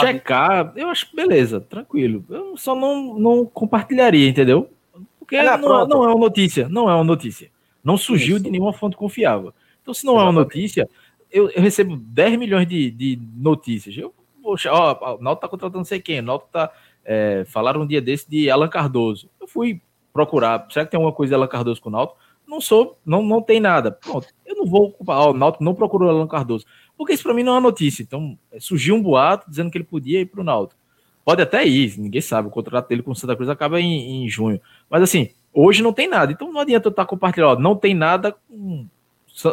checar, 0.00 0.72
eu 0.76 0.88
acho 0.88 1.14
beleza, 1.14 1.60
tranquilo. 1.60 2.24
Eu 2.28 2.56
só 2.56 2.74
não, 2.74 3.18
não 3.18 3.46
compartilharia, 3.46 4.28
entendeu? 4.28 4.70
Porque 5.18 5.36
é, 5.36 5.56
não, 5.56 5.86
não, 5.86 6.04
é 6.04 6.08
uma 6.08 6.18
notícia, 6.18 6.68
não 6.68 6.90
é 6.90 6.94
uma 6.94 7.04
notícia. 7.04 7.50
Não 7.82 7.96
surgiu 7.96 8.36
Isso. 8.36 8.44
de 8.44 8.50
nenhuma 8.50 8.72
fonte 8.72 8.96
confiável. 8.96 9.54
Então, 9.80 9.94
se 9.94 10.04
não 10.04 10.14
Exatamente. 10.14 10.28
é 10.28 10.38
uma 10.38 10.44
notícia, 10.44 10.88
eu, 11.30 11.50
eu, 11.50 11.62
recebo 11.62 11.96
10 11.96 12.38
milhões 12.38 12.66
de, 12.66 12.90
de 12.90 13.18
notícias. 13.36 13.96
Eu, 13.96 14.12
poxa, 14.42 14.70
ó, 14.72 15.16
o 15.16 15.22
Náutico 15.22 15.42
tá 15.42 15.48
contratando 15.48 15.78
não 15.78 15.84
sei 15.84 16.00
quem, 16.00 16.20
o 16.20 16.38
tá. 16.38 16.70
É, 17.04 17.44
falaram 17.46 17.82
um 17.82 17.86
dia 17.86 18.00
desse 18.00 18.28
de 18.28 18.50
Alan 18.50 18.68
Cardoso. 18.68 19.30
Eu 19.40 19.48
fui 19.48 19.80
procurar, 20.12 20.66
será 20.70 20.84
que 20.84 20.90
tem 20.90 20.98
alguma 20.98 21.14
coisa 21.14 21.30
de 21.30 21.34
Alan 21.34 21.46
Cardoso 21.46 21.80
com 21.80 21.88
o 21.88 21.92
Náutico? 21.92 22.18
Não 22.46 22.60
sou, 22.60 22.98
não, 23.06 23.22
não 23.22 23.40
tem 23.40 23.60
nada. 23.60 23.92
Pronto, 23.92 24.26
eu 24.44 24.56
não 24.56 24.66
vou 24.66 24.88
ocupar. 24.88 25.18
Ó, 25.18 25.30
o 25.30 25.34
Náutico 25.34 25.64
não 25.64 25.74
procurou 25.74 26.10
Alan 26.10 26.26
Cardoso. 26.26 26.66
Porque 27.00 27.14
isso 27.14 27.22
para 27.22 27.32
mim 27.32 27.42
não 27.42 27.52
é 27.52 27.54
uma 27.54 27.62
notícia. 27.62 28.02
Então, 28.02 28.38
é, 28.52 28.60
surgiu 28.60 28.94
um 28.94 29.02
boato 29.02 29.48
dizendo 29.48 29.70
que 29.70 29.78
ele 29.78 29.86
podia 29.86 30.20
ir 30.20 30.26
para 30.26 30.42
o 30.42 30.44
Náutico. 30.44 30.78
Pode 31.24 31.40
até 31.40 31.66
ir, 31.66 31.98
ninguém 31.98 32.20
sabe. 32.20 32.48
O 32.48 32.50
contrato 32.50 32.88
dele 32.88 33.02
com 33.02 33.12
o 33.12 33.16
Santa 33.16 33.34
Cruz 33.34 33.48
acaba 33.48 33.80
em, 33.80 34.26
em 34.26 34.28
junho. 34.28 34.60
Mas 34.90 35.04
assim, 35.04 35.30
hoje 35.50 35.82
não 35.82 35.94
tem 35.94 36.06
nada. 36.06 36.30
Então 36.30 36.52
não 36.52 36.60
adianta 36.60 36.88
eu 36.88 36.90
estar 36.90 37.06
compartilhando. 37.06 37.52
Ó, 37.52 37.58
não 37.58 37.74
tem 37.74 37.94
nada 37.94 38.32
com 38.32 38.86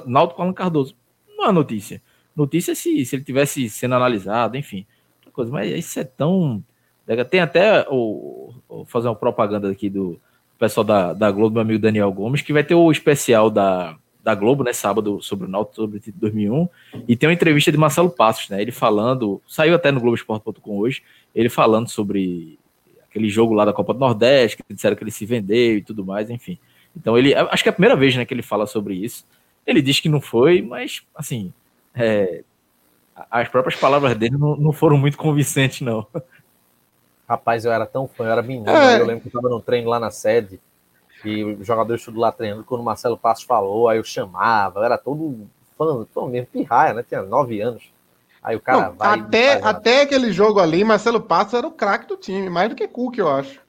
Náutico 0.05 0.41
Alan 0.41 0.51
Cardoso. 0.51 0.93
Não 1.37 1.47
é 1.47 1.51
notícia. 1.53 2.01
Notícia 2.35 2.73
é 2.73 2.75
se, 2.75 3.05
se 3.05 3.15
ele 3.15 3.23
tivesse 3.23 3.69
sendo 3.69 3.95
analisado, 3.95 4.57
enfim. 4.57 4.85
Coisa. 5.31 5.49
Mas 5.49 5.71
isso 5.71 6.01
é 6.01 6.03
tão. 6.03 6.61
Tem 7.29 7.39
até 7.39 7.87
o 7.89 8.55
fazer 8.87 9.07
uma 9.07 9.15
propaganda 9.15 9.71
aqui 9.71 9.89
do 9.89 10.19
pessoal 10.59 10.83
da, 10.83 11.13
da 11.13 11.31
Globo, 11.31 11.53
meu 11.53 11.61
amigo 11.61 11.79
Daniel 11.79 12.11
Gomes, 12.11 12.41
que 12.41 12.51
vai 12.51 12.65
ter 12.65 12.75
o 12.75 12.91
especial 12.91 13.49
da, 13.49 13.97
da 14.27 14.35
Globo, 14.35 14.61
né, 14.61 14.73
sábado, 14.73 15.21
sobre 15.21 15.45
o 15.45 15.49
Náutico, 15.49 15.77
sobre 15.77 15.97
o 15.97 15.99
título 16.01 16.19
2001, 16.19 16.67
e 17.07 17.15
tem 17.15 17.29
uma 17.29 17.33
entrevista 17.33 17.71
de 17.71 17.77
Marcelo 17.77 18.09
Passos, 18.09 18.49
né, 18.49 18.61
ele 18.61 18.73
falando, 18.73 19.41
saiu 19.47 19.73
até 19.73 19.89
no 19.89 20.01
Globoesporte.com 20.01 20.77
hoje, 20.77 21.01
ele 21.33 21.47
falando 21.47 21.87
sobre 21.87 22.59
aquele 23.09 23.29
jogo 23.29 23.53
lá 23.53 23.63
da 23.63 23.71
Copa 23.71 23.93
do 23.93 24.01
Nordeste, 24.01 24.57
que 24.57 24.73
disseram 24.73 24.97
que 24.97 25.03
ele 25.05 25.11
se 25.11 25.25
vendeu 25.25 25.77
e 25.77 25.81
tudo 25.81 26.05
mais, 26.05 26.29
enfim. 26.29 26.59
Então 26.93 27.17
ele, 27.17 27.33
acho 27.33 27.63
que 27.63 27.69
é 27.69 27.71
a 27.71 27.73
primeira 27.73 27.95
vez, 27.95 28.17
né, 28.17 28.25
que 28.25 28.33
ele 28.33 28.41
fala 28.41 28.67
sobre 28.67 28.95
isso. 28.95 29.25
Ele 29.65 29.81
diz 29.81 30.01
que 30.01 30.09
não 30.09 30.19
foi, 30.19 30.61
mas, 30.61 31.03
assim, 31.15 31.53
é, 31.95 32.43
as 33.31 33.47
próprias 33.47 33.79
palavras 33.79 34.13
dele 34.17 34.37
não, 34.37 34.57
não 34.57 34.73
foram 34.73 34.97
muito 34.97 35.17
convincentes, 35.17 35.79
não. 35.79 36.05
Rapaz, 37.29 37.63
eu 37.63 37.71
era 37.71 37.85
tão 37.85 38.09
fã, 38.09 38.25
eu 38.25 38.31
era 38.31 38.41
menino, 38.41 38.69
é. 38.69 38.99
eu 38.99 39.05
lembro 39.05 39.21
que 39.21 39.27
eu 39.27 39.39
estava 39.39 39.47
no 39.47 39.61
treino 39.61 39.89
lá 39.89 40.01
na 40.01 40.11
sede, 40.11 40.59
e 41.25 41.43
o 41.43 41.63
jogador 41.63 41.95
estudo 41.95 42.19
lá 42.19 42.31
treinando, 42.31 42.63
quando 42.63 42.81
o 42.81 42.83
Marcelo 42.83 43.17
Passos 43.17 43.43
falou, 43.43 43.89
aí 43.89 43.97
eu 43.97 44.03
chamava, 44.03 44.85
era 44.85 44.97
todo 44.97 45.47
fã, 45.77 46.05
todo 46.13 46.29
mesmo, 46.29 46.47
pirraia, 46.47 46.93
né? 46.93 47.03
Tinha 47.07 47.21
nove 47.21 47.61
anos. 47.61 47.83
Aí 48.41 48.55
o 48.55 48.61
cara 48.61 48.89
Não, 48.89 48.93
vai. 48.95 49.19
Até, 49.19 49.53
até 49.63 50.01
aquele 50.01 50.31
jogo 50.31 50.59
ali, 50.59 50.83
Marcelo 50.83 51.21
Passos 51.21 51.53
era 51.53 51.67
o 51.67 51.71
craque 51.71 52.07
do 52.07 52.17
time, 52.17 52.49
mais 52.49 52.69
do 52.69 52.75
que 52.75 52.87
Cook, 52.87 53.17
eu 53.17 53.29
acho. 53.29 53.59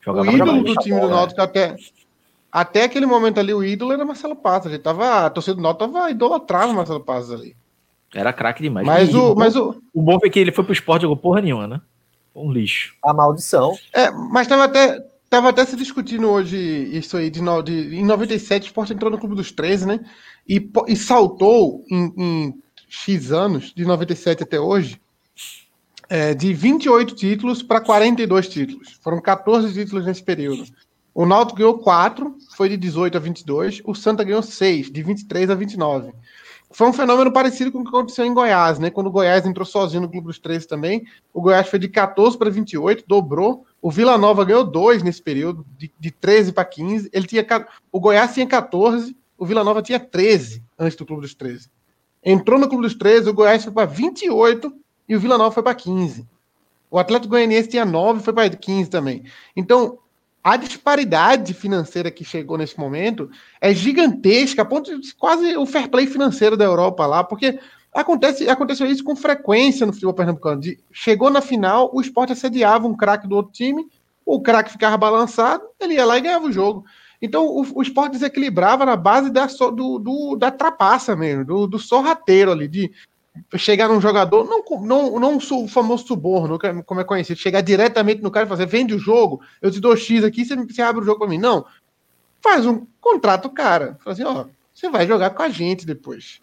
Jogava 0.00 0.30
o 0.30 0.32
ídolo 0.32 0.62
do 0.62 0.74
time 0.76 0.96
bola, 0.96 1.08
do 1.08 1.14
Náutico 1.14 1.40
né? 1.40 1.44
até. 1.44 1.76
Até 2.52 2.84
aquele 2.84 3.06
momento 3.06 3.38
ali, 3.38 3.54
o 3.54 3.62
ídolo 3.62 3.92
era 3.92 4.04
Marcelo 4.04 4.34
Passos. 4.34 4.72
Ele 4.72 4.78
tava, 4.78 5.26
a 5.26 5.30
torcida 5.30 5.54
do 5.54 5.62
Náutico 5.62 5.92
tava 5.92 6.10
idolatrando 6.10 6.72
o 6.72 6.76
Marcelo 6.76 7.00
Passos 7.00 7.32
ali. 7.32 7.56
Era 8.14 8.32
craque 8.32 8.62
demais. 8.62 8.86
Mas, 8.86 9.14
o, 9.14 9.34
mas 9.36 9.54
o, 9.54 9.80
o 9.94 10.02
bom 10.02 10.18
é 10.24 10.28
que 10.28 10.38
ele 10.38 10.50
foi 10.50 10.64
pro 10.64 10.72
esporte 10.72 11.02
e 11.02 11.04
jogou 11.04 11.16
porra 11.16 11.40
nenhuma, 11.40 11.68
né? 11.68 11.80
Um 12.34 12.50
lixo. 12.50 12.94
A 13.04 13.12
maldição. 13.12 13.76
É, 13.92 14.10
mas 14.10 14.48
tava 14.48 14.64
até, 14.64 15.04
tava 15.30 15.48
até 15.48 15.64
se 15.64 15.76
discutindo 15.76 16.28
hoje 16.28 16.58
isso 16.92 17.16
aí, 17.16 17.30
de, 17.30 17.40
de, 17.64 17.96
em 17.96 18.04
97 18.04 18.64
o 18.64 18.66
esporte 18.66 18.92
entrou 18.92 19.10
no 19.10 19.18
Clube 19.18 19.36
dos 19.36 19.52
13, 19.52 19.86
né? 19.86 20.00
E, 20.46 20.68
e 20.88 20.96
saltou 20.96 21.84
em, 21.88 22.12
em 22.18 22.62
X 22.88 23.30
anos, 23.30 23.72
de 23.72 23.84
97 23.84 24.42
até 24.42 24.58
hoje, 24.58 25.00
é, 26.08 26.34
de 26.34 26.52
28 26.52 27.14
títulos 27.14 27.62
para 27.62 27.80
42 27.80 28.48
títulos. 28.48 28.98
Foram 29.00 29.20
14 29.20 29.72
títulos 29.72 30.04
nesse 30.04 30.22
período. 30.22 30.64
O 31.14 31.24
Náutico 31.24 31.58
ganhou 31.58 31.78
4, 31.78 32.36
foi 32.56 32.68
de 32.68 32.76
18 32.76 33.16
a 33.16 33.20
22. 33.20 33.82
O 33.84 33.94
Santa 33.94 34.24
ganhou 34.24 34.42
6, 34.42 34.90
de 34.90 35.02
23 35.02 35.50
a 35.50 35.54
29. 35.54 36.12
Foi 36.72 36.88
um 36.88 36.92
fenômeno 36.92 37.32
parecido 37.32 37.70
com 37.70 37.78
o 37.78 37.82
que 37.82 37.88
aconteceu 37.88 38.24
em 38.24 38.34
Goiás, 38.34 38.78
né? 38.78 38.90
Quando 38.90 39.08
o 39.08 39.10
Goiás 39.10 39.46
entrou 39.46 39.66
sozinho 39.66 40.02
no 40.02 40.08
Clube 40.08 40.28
dos 40.28 40.38
13 40.38 40.66
também, 40.66 41.04
o 41.32 41.40
Goiás 41.40 41.68
foi 41.68 41.78
de 41.78 41.88
14 41.88 42.36
para 42.36 42.50
28, 42.50 43.04
dobrou. 43.06 43.66
O 43.82 43.90
Vila 43.90 44.18
Nova 44.18 44.44
ganhou 44.44 44.64
2 44.64 45.02
nesse 45.02 45.22
período, 45.22 45.64
de, 45.78 45.90
de 45.98 46.10
13 46.10 46.52
para 46.52 46.64
15. 46.64 47.08
Ele 47.12 47.26
tinha, 47.26 47.46
o 47.90 47.98
Goiás 47.98 48.34
tinha 48.34 48.46
14, 48.46 49.16
o 49.38 49.46
Vila 49.46 49.64
Nova 49.64 49.80
tinha 49.80 49.98
13 49.98 50.62
antes 50.78 50.96
do 50.96 51.06
Clube 51.06 51.22
dos 51.22 51.34
13. 51.34 51.70
Entrou 52.22 52.58
no 52.58 52.68
Clube 52.68 52.82
dos 52.82 52.94
13, 52.94 53.30
o 53.30 53.34
Goiás 53.34 53.64
foi 53.64 53.72
para 53.72 53.86
28 53.86 54.72
e 55.08 55.16
o 55.16 55.20
Vila 55.20 55.38
Nova 55.38 55.50
foi 55.50 55.62
para 55.62 55.74
15. 55.74 56.28
O 56.90 56.98
Atlético 56.98 57.30
Goianiense 57.30 57.68
tinha 57.68 57.84
9 57.84 58.20
foi 58.20 58.32
para 58.32 58.50
15 58.50 58.90
também. 58.90 59.24
Então, 59.56 59.98
a 60.42 60.56
disparidade 60.56 61.54
financeira 61.54 62.10
que 62.10 62.24
chegou 62.24 62.58
nesse 62.58 62.78
momento 62.78 63.30
é 63.60 63.72
gigantesca, 63.74 64.62
a 64.62 64.64
ponto 64.64 64.98
de 65.00 65.14
quase 65.14 65.56
o 65.56 65.66
fair 65.66 65.88
play 65.88 66.06
financeiro 66.06 66.56
da 66.56 66.64
Europa 66.64 67.06
lá, 67.06 67.22
porque 67.22 67.58
acontece, 67.92 68.48
aconteceu 68.48 68.86
isso 68.86 69.04
com 69.04 69.16
frequência 69.16 69.86
no 69.86 69.92
futebol 69.92 70.14
pernambucano. 70.14 70.60
De, 70.60 70.78
chegou 70.92 71.30
na 71.30 71.40
final, 71.40 71.90
o 71.92 72.00
esporte 72.00 72.32
assediava 72.32 72.86
um 72.86 72.96
craque 72.96 73.28
do 73.28 73.36
outro 73.36 73.52
time, 73.52 73.86
o 74.24 74.40
craque 74.40 74.72
ficava 74.72 74.96
balançado, 74.96 75.64
ele 75.80 75.94
ia 75.94 76.04
lá 76.04 76.18
e 76.18 76.20
ganhava 76.20 76.46
o 76.46 76.52
jogo. 76.52 76.84
Então 77.20 77.46
o, 77.46 77.78
o 77.78 77.82
esporte 77.82 78.12
desequilibrava 78.12 78.86
na 78.86 78.96
base 78.96 79.30
da, 79.30 79.46
do, 79.46 79.98
do, 79.98 80.36
da 80.36 80.50
trapaça 80.50 81.14
mesmo, 81.14 81.44
do, 81.44 81.66
do 81.66 81.78
sorrateiro 81.78 82.52
ali, 82.52 82.66
de 82.66 82.90
chegar 83.56 83.88
num 83.88 84.00
jogador, 84.00 84.44
não, 84.44 84.62
não, 84.80 85.18
não 85.18 85.36
o 85.36 85.68
famoso 85.68 86.06
suborno, 86.06 86.58
é, 86.62 86.82
como 86.82 87.00
é 87.00 87.04
conhecido, 87.04 87.38
chegar 87.38 87.60
diretamente 87.60 88.22
no 88.22 88.30
cara 88.30 88.46
e 88.46 88.48
fazer, 88.48 88.66
vende 88.66 88.94
o 88.94 88.98
jogo, 88.98 89.40
eu 89.62 89.70
te 89.70 89.80
dou 89.80 89.96
X 89.96 90.24
aqui, 90.24 90.44
você, 90.44 90.56
você 90.56 90.82
abre 90.82 91.02
o 91.02 91.04
jogo 91.04 91.20
para 91.20 91.28
mim. 91.28 91.38
Não. 91.38 91.64
Faz 92.42 92.66
um 92.66 92.86
contrato, 93.00 93.50
cara. 93.50 93.98
Fala 94.02 94.14
assim, 94.14 94.24
ó, 94.24 94.46
você 94.72 94.88
vai 94.88 95.06
jogar 95.06 95.30
com 95.30 95.42
a 95.42 95.48
gente 95.48 95.86
depois. 95.86 96.40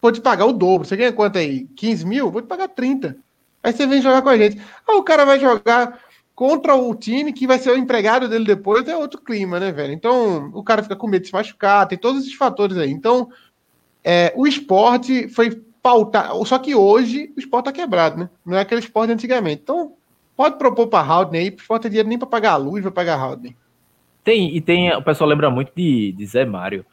Vou 0.00 0.12
te 0.12 0.20
pagar 0.20 0.46
o 0.46 0.52
dobro. 0.52 0.86
Você 0.86 0.96
ganha 0.96 1.12
quanto 1.12 1.38
aí? 1.38 1.66
15 1.76 2.06
mil? 2.06 2.30
Vou 2.30 2.40
te 2.40 2.48
pagar 2.48 2.68
30. 2.68 3.16
Aí 3.62 3.72
você 3.72 3.86
vem 3.86 4.00
jogar 4.00 4.22
com 4.22 4.28
a 4.28 4.36
gente. 4.38 4.60
Aí 4.88 4.96
o 4.96 5.02
cara 5.02 5.24
vai 5.24 5.38
jogar 5.38 6.00
contra 6.34 6.74
o 6.74 6.94
time 6.94 7.34
que 7.34 7.46
vai 7.46 7.58
ser 7.58 7.70
o 7.70 7.76
empregado 7.76 8.26
dele 8.26 8.46
depois, 8.46 8.88
é 8.88 8.96
outro 8.96 9.20
clima, 9.20 9.60
né, 9.60 9.70
velho? 9.70 9.92
Então, 9.92 10.50
o 10.54 10.62
cara 10.62 10.82
fica 10.82 10.96
com 10.96 11.06
medo 11.06 11.20
de 11.20 11.28
se 11.28 11.34
machucar, 11.34 11.86
tem 11.86 11.98
todos 11.98 12.22
esses 12.22 12.34
fatores 12.34 12.78
aí. 12.78 12.90
Então, 12.90 13.28
é, 14.02 14.32
o 14.34 14.46
esporte 14.46 15.28
foi 15.28 15.62
pautar. 15.82 16.34
Só 16.46 16.58
que 16.58 16.74
hoje 16.74 17.30
o 17.36 17.40
esporte 17.40 17.66
tá 17.66 17.72
quebrado, 17.72 18.18
né? 18.18 18.30
Não 18.44 18.56
é 18.56 18.62
aquele 18.62 18.80
esporte 18.80 19.12
antigamente. 19.12 19.60
Então, 19.62 19.92
pode 20.34 20.56
propor 20.56 20.86
para 20.86 21.06
Haldner 21.06 21.42
aí, 21.42 21.50
o 21.50 21.54
esporte 21.56 21.82
tem 21.82 21.90
dinheiro 21.90 22.08
nem 22.08 22.18
para 22.18 22.26
pagar 22.26 22.52
a 22.52 22.56
luz, 22.56 22.82
vai 22.82 22.92
pagar 22.92 23.18
Haldner. 23.18 23.54
Tem, 24.24 24.56
e 24.56 24.60
tem, 24.62 24.90
o 24.94 25.02
pessoal 25.02 25.28
lembra 25.28 25.50
muito 25.50 25.72
de, 25.76 26.12
de 26.12 26.24
Zé 26.26 26.46
Mário. 26.46 26.86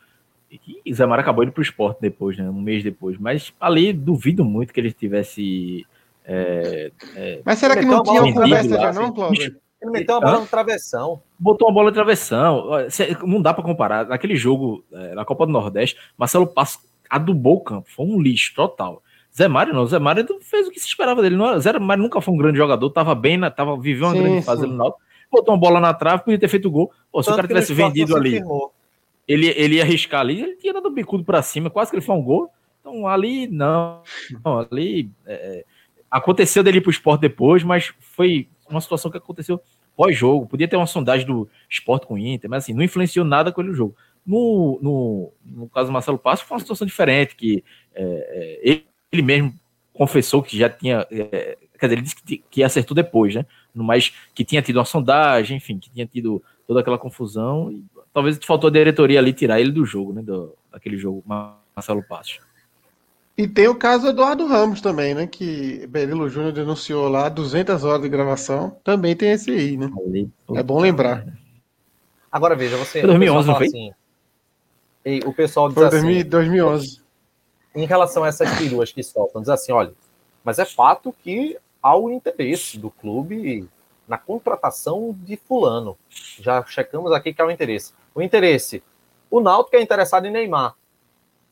E 0.50 0.94
Zé 0.94 1.06
Mário 1.06 1.22
acabou 1.22 1.44
indo 1.44 1.52
pro 1.52 1.62
esporte 1.62 2.00
depois, 2.00 2.38
né? 2.38 2.50
Um 2.50 2.62
mês 2.62 2.84
depois. 2.84 3.18
Mas 3.18 3.54
ali 3.60 3.92
duvido 3.92 4.46
muito 4.46 4.74
que 4.74 4.80
ele 4.80 4.92
tivesse. 4.92 5.86
É, 6.24 6.92
é, 7.16 7.42
mas 7.46 7.60
será 7.60 7.76
que 7.76 7.86
não 7.86 8.04
tinha 8.04 8.24
uma 8.24 8.34
conversa 8.34 8.80
já, 8.80 8.94
não, 8.94 9.14
Cláudio? 9.14 9.56
Ele 9.82 9.92
meteu 9.92 10.16
uma 10.16 10.22
bola 10.22 10.40
no 10.40 10.48
travessão. 10.48 11.22
Botou 11.38 11.68
uma 11.68 11.74
bola 11.74 11.90
no 11.90 11.94
travessão. 11.94 12.70
Não 13.26 13.42
dá 13.42 13.54
para 13.54 13.64
comparar. 13.64 14.08
Naquele 14.08 14.36
jogo, 14.36 14.84
é, 14.92 15.14
na 15.14 15.24
Copa 15.24 15.46
do 15.46 15.52
Nordeste, 15.52 15.98
Marcelo 16.18 16.48
Passo 16.48 16.80
adubou 17.10 17.58
o 17.58 17.62
campo. 17.62 17.90
Foi 17.90 18.06
um 18.06 18.20
lixo 18.20 18.54
total. 18.56 19.04
Zé 19.36 19.48
Mário 19.48 19.74
não, 19.74 19.86
Zé 19.86 20.00
Mário 20.00 20.26
fez 20.42 20.68
o 20.68 20.72
que 20.72 20.80
se 20.80 20.88
esperava 20.88 21.22
dele. 21.22 21.36
Não, 21.36 21.60
Zé 21.60 21.78
Mário 21.78 22.02
nunca 22.02 22.20
foi 22.20 22.34
um 22.34 22.38
grande 22.38 22.58
jogador, 22.58 22.90
tava 22.90 23.14
bem, 23.14 23.38
na, 23.38 23.52
tava 23.52 23.78
vivendo 23.80 24.06
uma 24.06 24.16
sim, 24.16 24.24
grande 24.24 24.42
fase 24.42 24.66
no 24.66 24.74
Náutico. 24.74 25.02
Botou 25.32 25.54
uma 25.54 25.60
bola 25.60 25.80
na 25.80 25.94
trave, 25.94 26.24
podia 26.24 26.40
ter 26.40 26.48
feito 26.48 26.72
gol. 26.72 26.92
Pô, 27.12 27.22
se 27.22 27.30
o 27.30 27.36
cara 27.36 27.48
tivesse 27.48 27.74
vendido 27.74 28.16
ali, 28.16 28.42
ele, 29.28 29.48
ele 29.50 29.76
ia 29.76 29.84
arriscar 29.84 30.22
ali, 30.22 30.42
ele 30.42 30.56
tinha 30.56 30.74
dado 30.74 30.88
o 30.88 30.92
bicudo 30.92 31.24
para 31.24 31.42
cima, 31.42 31.70
quase 31.70 31.92
que 31.92 31.98
ele 31.98 32.06
foi 32.06 32.16
um 32.16 32.22
gol. 32.22 32.50
Então 32.80 33.08
ali 33.08 33.48
não, 33.48 34.02
não 34.44 34.60
ali 34.60 35.10
é, 35.26 35.66
aconteceu 36.10 36.64
dele 36.64 36.78
ir 36.78 36.82
pro 36.82 36.92
esporte 36.92 37.22
depois, 37.22 37.64
mas 37.64 37.94
foi 38.00 38.48
uma 38.70 38.82
situação 38.82 39.12
que 39.12 39.18
aconteceu 39.18 39.62
pós-jogo. 39.96 40.48
Podia 40.48 40.68
ter 40.68 40.78
uma 40.78 40.88
sondagem 40.88 41.26
do 41.26 41.50
esporte 41.70 42.06
com 42.06 42.14
o 42.14 42.18
Inter, 42.18 42.50
mas 42.50 42.64
assim, 42.64 42.74
não 42.74 42.84
influenciou 42.84 43.26
nada 43.26 43.52
com 43.52 43.62
ele 43.62 43.72
no 43.72 43.76
jogo. 43.76 43.96
No, 44.26 44.80
no, 44.82 45.34
no 45.46 45.70
caso 45.70 45.88
do 45.88 45.94
Marcelo 45.94 46.18
Passo, 46.18 46.46
foi 46.46 46.56
uma 46.56 46.62
situação 46.62 46.86
diferente, 46.86 47.36
que 47.36 47.64
é, 47.96 48.60
ele, 48.62 48.86
é, 48.86 48.92
ele 49.12 49.22
mesmo 49.22 49.54
confessou 49.94 50.44
que 50.44 50.58
já 50.58 50.70
tinha. 50.70 51.08
É, 51.10 51.58
quer 51.80 51.88
dizer, 51.88 51.94
ele 51.94 52.02
disse 52.02 52.16
que, 52.16 52.44
que 52.50 52.64
acertou 52.64 52.94
depois, 52.94 53.36
né? 53.36 53.46
Mas 53.74 54.14
que 54.34 54.44
tinha 54.44 54.62
tido 54.62 54.78
uma 54.78 54.86
sondagem, 54.86 55.58
enfim, 55.58 55.80
que 55.80 55.90
tinha 55.90 56.06
tido 56.06 56.44
toda 56.68 56.82
aquela 56.82 56.98
confusão. 56.98 57.72
E 57.72 57.84
talvez 58.18 58.40
faltou 58.44 58.70
a 58.70 58.72
diretoria 58.74 59.20
ali 59.20 59.32
tirar 59.32 59.62
ele 59.62 59.72
do 59.72 59.86
jogo, 59.86 60.12
né? 60.12 60.24
Do, 60.24 60.56
daquele 60.72 60.98
jogo, 60.98 61.24
Marcelo 61.76 62.02
Passos. 62.02 62.40
E 63.38 63.48
tem 63.48 63.68
o 63.68 63.76
caso 63.76 64.08
Eduardo 64.08 64.48
Ramos 64.48 64.82
também, 64.82 65.14
né? 65.14 65.28
Que 65.28 65.86
Berilo 65.86 66.28
Júnior 66.28 66.52
denunciou 66.52 67.08
lá 67.10 67.30
200 67.30 67.84
horas 67.84 68.02
de 68.02 68.10
gravação. 68.10 68.76
Também 68.84 69.16
tem 69.16 69.34
esse 69.34 69.52
aí, 69.52 69.78
né? 69.78 69.92
Ali, 70.04 70.32
é 70.56 70.64
bom 70.64 70.80
lembrar. 70.80 71.28
Agora 72.32 72.56
veja, 72.56 72.76
você. 72.76 73.02
Foi 73.02 73.08
2011, 73.08 73.48
não 73.48 73.56
foi? 73.56 73.68
Assim, 73.68 73.92
o 75.24 75.32
pessoal 75.32 75.68
diz 75.68 75.76
foi 75.76 75.86
assim, 75.86 76.26
2011. 76.26 77.00
Em 77.76 77.86
relação 77.86 78.24
a 78.24 78.30
essas 78.30 78.50
peruas 78.58 78.92
que 78.92 79.04
soltam, 79.04 79.42
diz 79.42 79.50
assim: 79.50 79.72
olha, 79.72 79.94
mas 80.44 80.58
é 80.58 80.66
fato 80.66 81.14
que 81.24 81.56
há 81.84 81.96
o 81.96 82.10
interesse 82.10 82.80
do 82.80 82.90
clube 82.90 83.70
na 84.08 84.18
contratação 84.18 85.16
de 85.20 85.36
Fulano. 85.36 85.98
Já 86.40 86.64
checamos 86.66 87.12
aqui 87.12 87.34
que 87.34 87.42
há 87.42 87.46
o 87.46 87.52
interesse. 87.52 87.94
O 88.16 88.22
interesse. 88.22 88.82
O 89.30 89.40
Náutico 89.40 89.76
é 89.76 89.82
interessado 89.82 90.26
em 90.26 90.32
Neymar. 90.32 90.76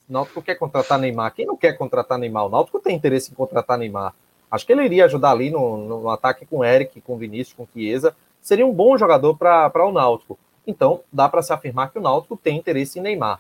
O 0.10 0.14
Náutico 0.14 0.42
quer 0.42 0.56
contratar 0.56 0.98
Neymar. 0.98 1.34
Quem 1.34 1.46
não 1.46 1.58
quer 1.58 1.74
contratar 1.74 2.18
Neymar? 2.18 2.46
O 2.46 2.50
Náutico 2.50 2.80
tem 2.80 2.96
interesse 2.96 3.32
em 3.32 3.36
contratar 3.36 3.78
Neymar. 3.78 4.14
Acho 4.50 4.66
que 4.66 4.72
ele 4.72 4.86
iria 4.86 5.06
ajudar 5.06 5.32
ali 5.32 5.50
no, 5.50 5.78
no 5.78 6.10
ataque 6.10 6.46
com 6.46 6.64
Eric, 6.64 7.02
com 7.02 7.18
Vinícius, 7.18 7.56
com 7.56 7.68
Chiesa. 7.74 8.16
Seria 8.42 8.66
um 8.66 8.74
bom 8.74 8.98
jogador 8.98 9.36
para 9.36 9.86
o 9.86 9.92
Náutico. 9.92 10.38
Então, 10.66 11.02
dá 11.12 11.28
para 11.28 11.42
se 11.42 11.52
afirmar 11.52 11.92
que 11.92 12.00
o 12.00 12.02
Náutico 12.02 12.38
tem 12.38 12.58
interesse 12.58 13.00
em 13.00 13.02
Neymar. 13.02 13.40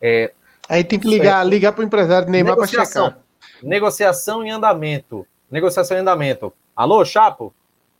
É, 0.00 0.32
Aí 0.68 0.84
tem 0.84 0.98
que 0.98 1.08
ligar, 1.08 1.44
ligar 1.46 1.72
para 1.72 1.82
o 1.82 1.84
empresário 1.84 2.26
de 2.26 2.32
Neymar 2.32 2.56
para 2.56 2.66
checar. 2.66 3.18
Negociação 3.62 4.44
em 4.44 4.50
andamento. 4.50 5.26
Negociação 5.50 5.96
em 5.96 6.00
andamento. 6.00 6.52
Alô, 6.74 7.04
Chapo? 7.04 7.52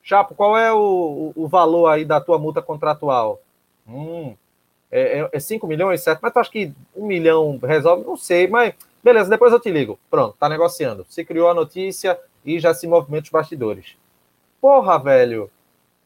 Chapo, 0.02 0.34
qual 0.34 0.58
é 0.58 0.72
o, 0.72 1.32
o 1.36 1.46
valor 1.46 1.86
aí 1.86 2.04
da 2.04 2.20
tua 2.20 2.38
multa 2.38 2.60
contratual? 2.60 3.40
Hum, 3.86 4.34
é, 4.90 5.28
é 5.32 5.40
5 5.40 5.64
é 5.64 5.68
milhões, 5.68 6.02
certo? 6.02 6.20
Mas 6.20 6.32
tu 6.32 6.38
acha 6.40 6.50
que 6.50 6.72
um 6.94 7.06
milhão 7.06 7.58
resolve? 7.62 8.04
Não 8.04 8.16
sei, 8.16 8.48
mas 8.48 8.74
beleza, 9.02 9.30
depois 9.30 9.52
eu 9.52 9.60
te 9.60 9.70
ligo. 9.70 9.98
Pronto, 10.10 10.36
tá 10.38 10.48
negociando. 10.48 11.06
Se 11.08 11.24
criou 11.24 11.48
a 11.48 11.54
notícia 11.54 12.18
e 12.44 12.58
já 12.58 12.74
se 12.74 12.86
movimenta 12.86 13.24
os 13.24 13.30
bastidores. 13.30 13.96
Porra, 14.60 14.98
velho. 14.98 15.48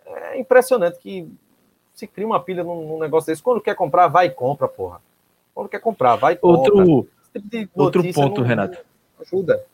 É 0.05 0.39
impressionante 0.39 0.99
que 0.99 1.29
se 1.95 2.07
cria 2.07 2.27
uma 2.27 2.39
pilha 2.39 2.63
num, 2.63 2.87
num 2.87 2.99
negócio 2.99 3.27
desse. 3.27 3.43
Quando 3.43 3.61
quer 3.61 3.75
comprar, 3.75 4.09
vai 4.09 4.27
e 4.27 4.31
compra, 4.31 4.69
porra. 4.69 5.01
Quando 5.55 5.69
quer 5.69 5.81
comprar, 5.81 6.17
vai 6.17 6.35
e 6.35 6.37
compra. 6.37 6.73
Outro, 6.75 7.09
tipo 7.51 7.83
outro 7.83 8.13
ponto, 8.13 8.41
não, 8.43 8.47
Renato. 8.47 8.79
Ajuda. 9.21 9.65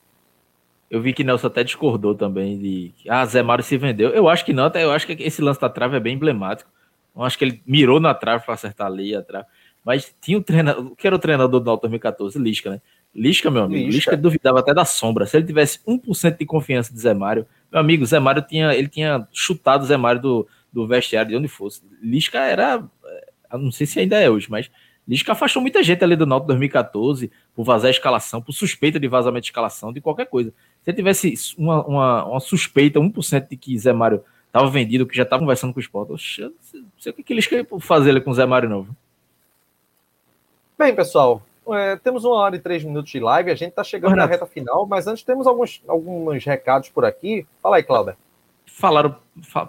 Eu 0.92 1.00
vi 1.00 1.14
que 1.14 1.24
Nelson 1.24 1.46
até 1.46 1.64
discordou 1.64 2.14
também 2.14 2.58
de 2.58 2.92
ah, 3.08 3.24
Zé 3.24 3.42
Mário 3.42 3.64
se 3.64 3.78
vendeu. 3.78 4.10
Eu 4.10 4.28
acho 4.28 4.44
que 4.44 4.52
não, 4.52 4.64
até 4.64 4.84
eu 4.84 4.92
acho 4.92 5.06
que 5.06 5.14
esse 5.22 5.40
lance 5.40 5.58
da 5.58 5.70
trave 5.70 5.96
é 5.96 6.00
bem 6.00 6.16
emblemático. 6.16 6.70
Eu 7.16 7.22
acho 7.22 7.38
que 7.38 7.46
ele 7.46 7.62
mirou 7.66 7.98
na 7.98 8.12
trave 8.12 8.44
para 8.44 8.52
acertar 8.52 8.88
ali 8.88 9.16
a 9.16 9.22
trave. 9.22 9.46
Mas 9.82 10.14
tinha 10.20 10.36
o 10.36 10.42
treinador, 10.42 10.94
que 10.94 11.06
era 11.06 11.16
o 11.16 11.18
treinador 11.18 11.60
do 11.60 11.64
Náutico 11.64 11.88
2014, 11.88 12.38
Lisca, 12.38 12.72
né? 12.72 12.82
Lisca, 13.14 13.50
meu 13.50 13.62
amigo, 13.62 13.86
Lisca. 13.86 14.10
Lisca 14.10 14.16
duvidava 14.18 14.60
até 14.60 14.74
da 14.74 14.84
sombra. 14.84 15.24
Se 15.24 15.34
ele 15.38 15.46
tivesse 15.46 15.80
1% 15.88 16.36
de 16.36 16.44
confiança 16.44 16.92
de 16.92 17.00
Zé 17.00 17.14
Mário, 17.14 17.46
meu 17.70 17.80
amigo, 17.80 18.04
Zé 18.04 18.18
Mário 18.18 18.42
tinha, 18.42 18.74
ele 18.74 18.88
tinha 18.88 19.26
chutado 19.32 19.84
o 19.84 19.86
Zé 19.86 19.96
Mário 19.96 20.20
do, 20.20 20.48
do 20.70 20.86
vestiário 20.86 21.30
de 21.30 21.36
onde 21.36 21.48
fosse. 21.48 21.80
Lisca 22.02 22.38
era, 22.38 22.84
eh, 23.06 23.56
não 23.56 23.72
sei 23.72 23.86
se 23.86 23.98
ainda 23.98 24.20
é 24.20 24.28
hoje, 24.28 24.46
mas 24.50 24.70
Lisca 25.08 25.32
afastou 25.32 25.62
muita 25.62 25.82
gente 25.82 26.04
ali 26.04 26.16
do 26.16 26.26
Náutico 26.26 26.48
2014 26.48 27.32
por 27.54 27.64
vazar 27.64 27.88
a 27.88 27.90
escalação, 27.90 28.40
por 28.40 28.52
suspeita 28.52 28.98
de 28.98 29.08
vazamento 29.08 29.42
de 29.42 29.48
escalação, 29.48 29.92
de 29.92 30.00
qualquer 30.00 30.26
coisa. 30.26 30.52
Se 30.84 30.92
tivesse 30.92 31.34
uma, 31.56 31.84
uma, 31.84 32.24
uma 32.24 32.40
suspeita, 32.40 32.98
1% 32.98 33.48
de 33.48 33.56
que 33.56 33.78
Zé 33.78 33.92
Mário 33.92 34.24
estava 34.46 34.68
vendido, 34.68 35.06
que 35.06 35.16
já 35.16 35.22
estava 35.22 35.40
conversando 35.40 35.72
com 35.72 35.78
o 35.78 35.82
Sport. 35.82 36.10
Eu 36.38 36.52
não 36.74 36.90
sei 36.98 37.12
o 37.12 37.14
que, 37.14 37.22
que 37.22 37.32
eles 37.32 37.46
querem 37.46 37.66
fazer 37.80 38.22
com 38.22 38.30
o 38.30 38.34
Zé 38.34 38.46
Mário 38.46 38.68
novo. 38.68 38.96
Bem, 40.78 40.94
pessoal, 40.94 41.42
é, 41.70 41.96
temos 41.96 42.24
uma 42.24 42.36
hora 42.36 42.56
e 42.56 42.58
três 42.58 42.82
minutos 42.82 43.10
de 43.10 43.20
live, 43.20 43.50
a 43.50 43.54
gente 43.54 43.70
está 43.70 43.84
chegando 43.84 44.16
na 44.16 44.26
reta 44.26 44.46
final, 44.46 44.86
mas 44.86 45.06
antes 45.06 45.22
temos 45.22 45.46
alguns, 45.46 45.82
alguns 45.86 46.44
recados 46.44 46.88
por 46.88 47.04
aqui. 47.04 47.46
Fala 47.62 47.76
aí, 47.76 47.82
Cláudia. 47.82 48.16
Falaram, 48.66 49.14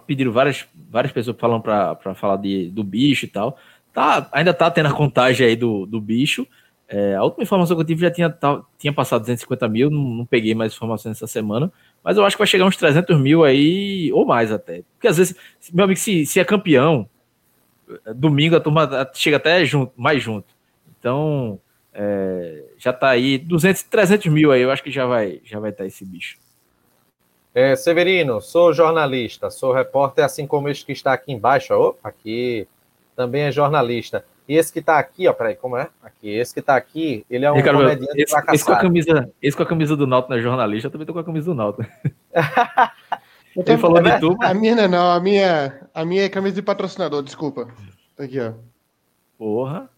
pediram 0.08 0.32
várias, 0.32 0.66
várias 0.90 1.14
pessoas 1.14 1.38
falando 1.38 1.62
para 1.62 2.16
falar 2.16 2.38
de, 2.38 2.70
do 2.70 2.84
bicho 2.84 3.26
e 3.26 3.28
tal. 3.28 3.58
Tá, 3.94 4.28
ainda 4.32 4.54
tá 4.54 4.72
tendo 4.72 4.88
a 4.88 4.94
contagem 4.94 5.46
aí 5.46 5.56
do, 5.56 5.86
do 5.86 6.02
bicho. 6.02 6.48
É, 6.96 7.16
a 7.16 7.24
última 7.24 7.42
informação 7.42 7.76
que 7.76 7.82
eu 7.82 7.88
tive 7.88 8.02
já 8.02 8.12
tinha, 8.12 8.38
tinha 8.78 8.94
passado 8.94 9.22
250 9.22 9.68
mil, 9.68 9.90
não, 9.90 10.00
não, 10.00 10.26
peguei 10.28 10.54
mais 10.54 10.74
informações 10.74 11.18
essa 11.18 11.26
semana, 11.26 11.74
mas 12.04 12.18
eu 12.18 12.24
acho 12.24 12.36
que 12.36 12.42
vai 12.42 12.46
chegar 12.46 12.66
uns 12.66 12.78
300 12.78 13.20
mil 13.20 13.44
aí, 13.44 14.12
ou 14.14 14.28
mais 14.28 14.52
até. 14.52 14.84
Porque 14.94 15.08
às 15.08 15.18
vezes, 15.18 15.36
meu 15.74 15.86
amigo, 15.86 16.00
se, 16.00 16.24
se 16.28 16.40
é 16.40 16.46
campeão, 16.46 17.10
domingo 18.16 18.56
a 18.56 18.60
turma 18.60 19.10
chega 19.16 19.38
até 19.38 19.66
junto, 19.66 19.92
mais 19.98 20.22
junto. 20.22 20.54
Então, 21.00 21.60
é, 21.92 22.64
já 22.78 22.94
tá 22.94 23.10
aí 23.10 23.40
200, 23.40 23.82
300 23.82 24.28
mil 24.28 24.52
aí, 24.52 24.62
eu 24.62 24.70
acho 24.70 24.84
que 24.84 24.92
já 24.92 25.08
vai 25.08 25.42
já 25.44 25.60
vai 25.60 25.72
estar 25.72 25.86
tá 25.86 25.88
esse 25.88 26.06
bicho. 26.06 26.38
É, 27.56 27.76
Severino, 27.76 28.40
sou 28.40 28.72
jornalista, 28.72 29.50
sou 29.50 29.74
repórter, 29.74 30.24
assim 30.24 30.46
como 30.46 30.70
este 30.70 30.86
que 30.86 30.92
está 30.92 31.14
aqui 31.14 31.32
embaixo, 31.32 31.74
ó, 31.74 31.96
aqui 32.04 32.68
também 33.16 33.42
é 33.42 33.52
jornalista. 33.52 34.24
E 34.48 34.58
esse 34.58 34.74
que 34.74 34.80
está 34.80 35.00
aqui, 35.00 35.28
ó, 35.28 35.34
peraí, 35.34 35.56
como 35.56 35.78
é? 35.78 35.90
Aqui, 36.02 36.30
esse 36.30 36.54
que 36.54 36.60
está 36.60 36.76
aqui, 36.76 37.26
ele 37.30 37.46
é 37.46 37.52
um 37.52 37.56
Ricardo, 37.56 37.80
comediante 37.80 38.22
esse, 38.22 38.36
esse, 38.54 38.66
com 38.66 38.74
a 38.74 38.80
camisa, 38.80 39.32
esse 39.42 39.58
com 39.58 39.64
a 39.64 39.66
camisa 39.66 39.96
do 39.96 40.06
Náutico 40.06 40.34
não 40.34 40.40
é 40.40 40.42
jornalista, 40.42 40.88
eu 40.88 40.92
também 40.92 41.08
tô 41.08 41.14
com 41.14 41.20
a 41.20 41.24
camisa 41.24 41.46
do 41.46 41.56
Náutico. 41.56 41.90
ele 43.56 43.78
falou 43.78 44.02
de 44.02 44.20
tudo. 44.20 44.38
A 44.44 44.54
minha 44.54 44.88
não, 44.88 45.12
a 45.12 45.20
minha, 45.20 45.88
a 45.94 46.04
minha 46.04 46.24
é 46.24 46.30
camisa 46.30 46.56
de 46.56 46.62
patrocinador, 46.62 47.24
desculpa. 47.24 47.70
Tá 48.18 48.26
aqui, 48.26 48.40
ó. 48.40 48.54
Porra. 49.38 49.90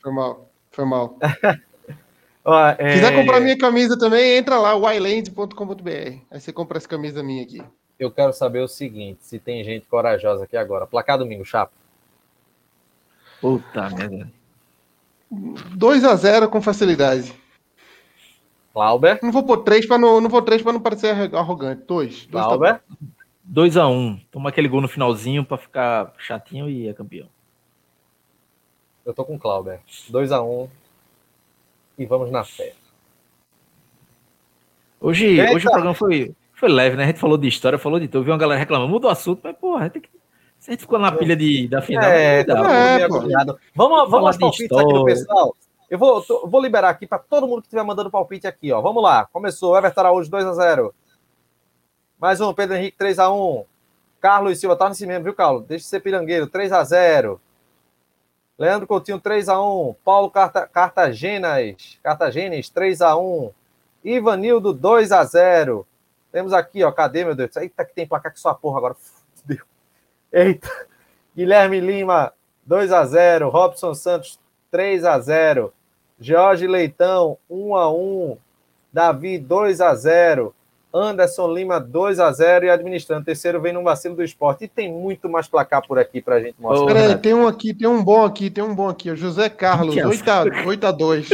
Foi 0.00 0.12
mal, 0.12 0.48
foi 0.70 0.84
mal. 0.84 1.18
ó, 2.44 2.68
é... 2.78 2.92
Quiser 2.94 3.16
comprar 3.16 3.40
minha 3.40 3.58
camisa 3.58 3.98
também, 3.98 4.36
entra 4.36 4.58
lá, 4.58 4.74
yland.com.br. 4.74 5.90
Aí 6.30 6.40
você 6.40 6.52
compra 6.52 6.78
essa 6.78 6.88
camisa 6.88 7.20
minha 7.20 7.42
aqui. 7.42 7.60
Eu 7.98 8.12
quero 8.12 8.32
saber 8.32 8.60
o 8.60 8.68
seguinte, 8.68 9.18
se 9.22 9.40
tem 9.40 9.64
gente 9.64 9.86
corajosa 9.86 10.44
aqui 10.44 10.56
agora. 10.56 10.86
Placar 10.86 11.18
domingo, 11.18 11.44
chapa. 11.44 11.72
Puta 13.40 13.88
merda. 13.90 14.30
2 15.30 16.04
a 16.04 16.14
0 16.14 16.48
com 16.48 16.60
facilidade. 16.60 17.34
Clauber? 18.72 19.18
Não 19.22 19.32
vou 19.32 19.42
pôr 19.42 19.58
3 19.58 19.86
para 19.86 19.98
não, 19.98 20.20
não 20.20 20.30
vou 20.30 20.42
3 20.42 20.62
para 20.62 20.72
não 20.72 20.80
parecer 20.80 21.34
arrogante. 21.34 21.82
2. 21.86 22.26
Clauber? 22.26 22.80
2 23.44 23.76
a 23.76 23.88
1. 23.88 23.92
Um. 23.92 24.20
Toma 24.30 24.48
aquele 24.48 24.68
gol 24.68 24.80
no 24.80 24.88
finalzinho 24.88 25.44
para 25.44 25.58
ficar 25.58 26.12
chatinho 26.18 26.68
e 26.68 26.88
é 26.88 26.94
campeão. 26.94 27.28
Eu 29.04 29.14
tô 29.14 29.24
com 29.24 29.36
o 29.36 29.38
Clauber. 29.38 29.80
2 30.08 30.32
a 30.32 30.42
1 30.42 30.62
um. 30.62 30.68
e 31.98 32.06
vamos 32.06 32.30
na 32.30 32.44
fé. 32.44 32.74
Hoje, 35.00 35.40
hoje 35.40 35.66
o 35.66 35.70
programa 35.70 35.94
foi, 35.94 36.34
foi 36.52 36.68
leve, 36.68 36.96
né? 36.96 37.04
A 37.04 37.06
gente 37.06 37.20
falou 37.20 37.38
de 37.38 37.46
história, 37.46 37.78
falou 37.78 38.00
de 38.00 38.08
tudo. 38.08 38.24
Viu 38.24 38.32
uma 38.32 38.38
galera 38.38 38.58
reclamando, 38.58 38.90
muda 38.90 39.06
o 39.06 39.10
assunto, 39.10 39.40
mas 39.44 39.56
porra, 39.56 39.88
tem 39.88 40.02
que 40.02 40.08
a 40.68 40.70
gente 40.72 40.80
ficou 40.82 40.98
na 40.98 41.10
pilha 41.10 41.34
de, 41.34 41.66
da 41.66 41.80
final. 41.80 42.04
É, 42.04 42.44
tá 42.44 42.52
é, 42.52 43.08
vamos, 43.74 44.10
vamos 44.10 44.26
aos 44.26 44.36
palpites 44.36 44.76
aqui 44.76 44.92
do 44.92 45.04
pessoal. 45.06 45.56
Eu 45.88 45.98
vou, 45.98 46.20
tô, 46.20 46.46
vou 46.46 46.60
liberar 46.60 46.90
aqui 46.90 47.06
para 47.06 47.18
todo 47.18 47.48
mundo 47.48 47.62
que 47.62 47.68
estiver 47.68 47.82
mandando 47.82 48.10
palpite 48.10 48.46
aqui, 48.46 48.70
ó. 48.70 48.82
Vamos 48.82 49.02
lá. 49.02 49.24
Começou. 49.32 49.74
Everton 49.78 50.00
Araújo 50.00 50.30
2x0. 50.30 50.92
Mais 52.18 52.38
um, 52.42 52.52
Pedro 52.52 52.76
Henrique 52.76 52.98
3x1. 52.98 53.64
Carlos 54.20 54.60
Silva, 54.60 54.76
tá 54.76 54.90
nesse 54.90 55.06
mesmo, 55.06 55.24
viu, 55.24 55.34
Carlos? 55.34 55.64
Deixa 55.64 55.84
de 55.84 55.88
ser 55.88 56.00
pirangueiro, 56.00 56.46
3x0. 56.48 57.38
Leandro 58.58 58.86
Coutinho, 58.86 59.18
3x1. 59.18 59.96
Paulo 60.04 60.30
Carta, 60.30 60.66
Cartagenas, 60.66 61.98
Cartagenes, 62.02 62.70
3x1. 62.70 63.52
Ivanildo, 64.04 64.74
2x0. 64.74 65.86
Temos 66.30 66.52
aqui, 66.52 66.84
ó, 66.84 66.92
cadê, 66.92 67.24
meu 67.24 67.34
Deus? 67.34 67.56
Eita, 67.56 67.86
que 67.86 67.94
tem 67.94 68.06
placar 68.06 68.34
que 68.34 68.40
só 68.40 68.52
porra 68.52 68.76
agora. 68.76 68.96
Fudeu. 69.34 69.64
Eita. 70.32 70.70
Guilherme 71.36 71.80
Lima, 71.80 72.32
2 72.66 72.92
a 72.92 73.04
0 73.04 73.48
Robson 73.48 73.94
Santos, 73.94 74.38
3 74.70 75.04
a 75.04 75.18
0 75.18 75.72
Jorge 76.20 76.66
Leitão, 76.66 77.38
1 77.48 77.76
a 77.76 77.92
1 77.92 78.36
Davi, 78.92 79.38
2 79.38 79.80
a 79.80 79.94
0 79.94 80.54
Anderson 80.92 81.52
Lima, 81.52 81.78
2 81.78 82.18
a 82.18 82.32
0 82.32 82.64
e 82.64 82.70
administrando. 82.70 83.24
Terceiro 83.24 83.60
vem 83.60 83.72
no 83.72 83.82
vacilo 83.82 84.16
do 84.16 84.24
esporte. 84.24 84.64
E 84.64 84.68
tem 84.68 84.92
muito 84.92 85.28
mais 85.28 85.46
placar 85.46 85.86
por 85.86 85.98
aqui 85.98 86.20
pra 86.20 86.40
gente 86.40 86.56
mostrar. 86.58 86.86
Peraí, 86.86 87.18
tem 87.18 87.34
um 87.34 87.46
aqui, 87.46 87.74
tem 87.74 87.86
um 87.86 88.02
bom 88.02 88.24
aqui, 88.24 88.50
tem 88.50 88.64
um 88.64 88.74
bom 88.74 88.88
aqui. 88.88 89.10
O 89.10 89.16
José 89.16 89.48
Carlos, 89.48 89.94
8 89.94 90.28
a, 90.30 90.66
8 90.66 90.86
a 90.86 90.90
2 90.90 91.28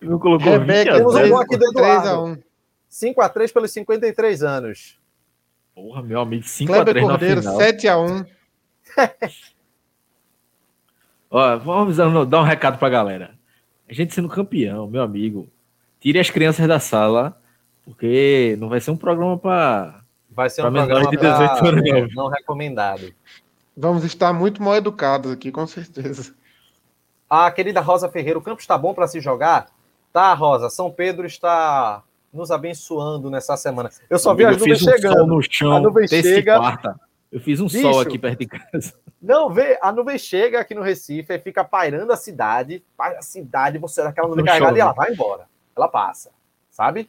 Não 0.00 0.18
colocou 0.18 0.52
Rebeca, 0.52 0.96
temos 0.96 1.14
um 1.14 1.28
bom 1.28 1.38
aqui 1.38 1.56
do 1.56 1.64
Eduardo. 1.66 2.38
5 2.88 3.20
a 3.20 3.28
3 3.28 3.52
pelos 3.52 3.70
53 3.72 4.42
anos. 4.42 4.99
Porra, 5.80 6.02
meu 6.02 6.20
amigo, 6.20 6.44
5x3 6.44 6.66
Kleber 6.66 6.94
na 6.96 7.00
Cordeiro, 7.02 7.40
final. 7.40 7.58
7x1. 7.58 8.26
Ó, 11.30 11.56
vamos 11.58 11.96
dar 11.96 12.40
um 12.40 12.44
recado 12.44 12.78
pra 12.78 12.88
galera. 12.88 13.34
A 13.88 13.92
gente 13.94 14.14
sendo 14.14 14.28
campeão, 14.28 14.86
meu 14.86 15.02
amigo, 15.02 15.48
tire 16.00 16.18
as 16.18 16.28
crianças 16.30 16.66
da 16.68 16.78
sala, 16.78 17.40
porque 17.84 18.56
não 18.60 18.68
vai 18.68 18.80
ser 18.80 18.90
um 18.90 18.96
programa 18.96 19.38
pra. 19.38 20.00
Vai 20.30 20.48
ser 20.50 20.62
Pra 20.62 20.70
um 20.70 20.72
menores 20.74 21.08
programa 21.08 21.38
de 21.38 21.44
18 21.46 21.58
pra- 21.58 21.68
anos, 21.98 22.14
não. 22.14 22.24
não 22.24 22.30
recomendado. 22.30 23.12
Vamos 23.76 24.04
estar 24.04 24.32
muito 24.32 24.62
mal 24.62 24.76
educados 24.76 25.32
aqui, 25.32 25.50
com 25.50 25.66
certeza. 25.66 26.34
A 27.28 27.50
querida 27.50 27.80
Rosa 27.80 28.08
Ferreira, 28.08 28.38
o 28.38 28.42
campo 28.42 28.60
está 28.60 28.76
bom 28.76 28.92
para 28.92 29.08
se 29.08 29.20
jogar? 29.20 29.68
Tá, 30.12 30.34
Rosa. 30.34 30.68
São 30.68 30.90
Pedro 30.90 31.26
está 31.26 32.02
nos 32.32 32.50
abençoando 32.50 33.30
nessa 33.30 33.56
semana. 33.56 33.90
Eu 34.08 34.18
só 34.18 34.34
vi 34.34 34.44
Amigo, 34.44 34.56
as 34.56 34.62
eu 34.62 34.68
nuvens 34.68 34.78
fiz 34.78 34.88
um 34.88 34.92
chegando. 34.92 35.26
no 35.26 35.38
A 35.38 35.42
chão, 35.50 35.80
nuvem 35.80 36.06
terça 36.08 36.28
chega. 36.28 36.54
e 36.54 36.58
quarta. 36.58 37.00
Eu 37.32 37.40
fiz 37.40 37.60
um 37.60 37.66
Bicho. 37.66 37.80
sol 37.80 38.00
aqui 38.00 38.18
perto 38.18 38.38
de 38.40 38.46
casa. 38.46 38.94
Não, 39.22 39.50
vê, 39.50 39.78
a 39.80 39.92
nuvem 39.92 40.18
chega 40.18 40.58
aqui 40.60 40.74
no 40.74 40.82
Recife, 40.82 41.32
aí 41.32 41.38
fica 41.38 41.62
pairando 41.62 42.12
a 42.12 42.16
cidade, 42.16 42.82
paira 42.96 43.18
a 43.18 43.22
cidade, 43.22 43.78
você 43.78 44.00
olha 44.00 44.10
aquela 44.10 44.28
nuvem 44.28 44.44
carregada 44.44 44.76
e 44.76 44.80
ela 44.80 44.92
vai 44.92 45.12
embora. 45.12 45.46
Ela 45.76 45.88
passa, 45.88 46.30
sabe? 46.70 47.08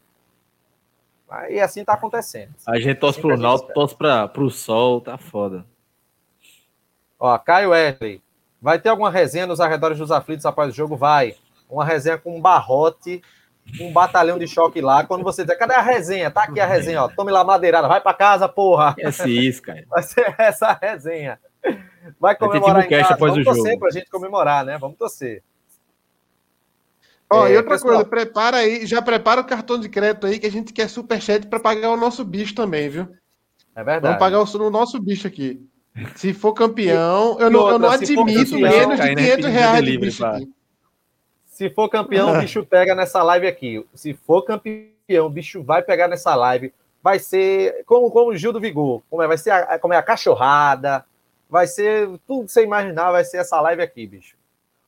E 1.49 1.59
assim 1.59 1.85
tá 1.85 1.93
acontecendo. 1.93 2.53
A 2.67 2.77
gente 2.77 2.99
torce 2.99 3.19
Assim 3.19 3.27
a 3.29 3.33
pro 3.33 3.41
Náutico, 3.41 3.73
torce 3.73 3.95
pra, 3.95 4.27
pro 4.27 4.49
sol, 4.49 4.99
tá 4.99 5.17
foda. 5.17 5.65
Ó, 7.17 7.37
Caio 7.37 7.69
Wesley, 7.69 8.21
vai 8.61 8.79
ter 8.79 8.89
alguma 8.89 9.09
resenha 9.09 9.47
nos 9.47 9.61
arredores 9.61 9.97
dos 9.97 10.11
aflitos 10.11 10.45
após 10.45 10.73
o 10.73 10.75
jogo? 10.75 10.97
Vai. 10.97 11.35
Uma 11.69 11.85
resenha 11.85 12.17
com 12.17 12.35
um 12.35 12.41
barrote, 12.41 13.21
um 13.79 13.91
batalhão 13.91 14.37
de 14.37 14.47
choque 14.47 14.81
lá. 14.81 15.03
Quando 15.05 15.23
você 15.23 15.43
dizer, 15.43 15.55
cadê 15.57 15.73
a 15.73 15.81
resenha? 15.81 16.29
Tá 16.31 16.43
aqui 16.43 16.59
a 16.59 16.65
resenha, 16.65 17.03
ó. 17.03 17.07
Tome 17.07 17.31
lá 17.31 17.43
madeirada, 17.43 17.87
vai 17.87 18.01
pra 18.01 18.13
casa, 18.13 18.47
porra. 18.49 18.93
Esquece 18.97 19.29
isso, 19.47 19.61
cara. 19.61 19.83
Vai 19.89 20.03
ser 20.03 20.33
essa 20.37 20.67
a 20.67 20.73
resenha. 20.73 21.39
Vai 22.19 22.35
comemorar 22.35 22.85
em 22.85 22.89
casa. 22.89 23.13
após 23.13 23.31
Vamos 23.31 23.41
o 23.41 23.43
torcer 23.53 23.71
jogo. 23.73 23.79
pra 23.79 23.91
gente 23.91 24.09
comemorar, 24.09 24.65
né? 24.65 24.77
Vamos 24.77 24.97
torcer. 24.97 25.43
Ó, 27.29 27.47
É, 27.47 27.53
e 27.53 27.57
outra 27.57 27.71
pessoal. 27.71 27.93
coisa, 27.95 28.09
prepara 28.09 28.57
aí, 28.57 28.85
já 28.85 29.01
prepara 29.01 29.39
o 29.39 29.45
cartão 29.45 29.79
de 29.79 29.87
crédito 29.87 30.27
aí, 30.27 30.37
que 30.37 30.47
a 30.47 30.51
gente 30.51 30.73
quer 30.73 30.89
superchat 30.89 31.47
para 31.47 31.59
pagar 31.59 31.89
o 31.91 31.97
nosso 31.97 32.25
bicho 32.25 32.53
também, 32.53 32.89
viu? 32.89 33.07
É 33.73 33.83
verdade. 33.83 34.01
Vamos 34.01 34.19
pagar 34.19 34.39
o, 34.41 34.67
o 34.67 34.69
nosso 34.69 34.99
bicho 34.99 35.27
aqui. 35.27 35.65
Se 36.15 36.33
for 36.33 36.53
campeão, 36.53 37.37
eu 37.39 37.47
E 37.47 37.49
não, 37.49 37.69
eu 37.69 37.79
não 37.79 37.89
outra, 37.89 38.05
se 38.05 38.13
for 38.13 38.23
admito 38.23 38.51
campeão, 38.51 38.69
menos 38.89 38.95
de 38.99 39.01
né? 39.01 39.15
500 39.15 39.35
Pedindo 39.35 39.47
reais 39.47 39.85
de 39.85 39.97
bicho 39.97 40.17
pra- 40.17 40.35
aqui. 40.35 40.49
Se 41.61 41.69
for 41.69 41.87
campeão, 41.89 42.35
o 42.35 42.39
bicho 42.39 42.65
pega 42.65 42.95
nessa 42.95 43.21
live 43.21 43.45
aqui. 43.45 43.85
Se 43.93 44.15
for 44.15 44.41
campeão, 44.41 45.27
o 45.27 45.29
bicho 45.29 45.61
vai 45.61 45.83
pegar 45.83 46.07
nessa 46.07 46.33
live. 46.33 46.73
Vai 47.03 47.19
ser 47.19 47.83
como, 47.85 48.09
como 48.09 48.31
o 48.31 48.35
Gil 48.35 48.51
do 48.51 48.59
Vigor. 48.59 49.03
Como 49.07 49.21
é? 49.21 49.27
Vai 49.27 49.37
ser 49.37 49.51
a, 49.51 49.77
como 49.77 49.93
é 49.93 49.97
a 49.97 50.01
cachorrada. 50.01 51.05
Vai 51.47 51.67
ser 51.67 52.09
tudo 52.25 52.47
que 52.47 52.51
você 52.51 52.63
imaginar, 52.63 53.11
vai 53.11 53.23
ser 53.23 53.37
essa 53.37 53.61
live 53.61 53.79
aqui, 53.79 54.07
bicho. 54.07 54.35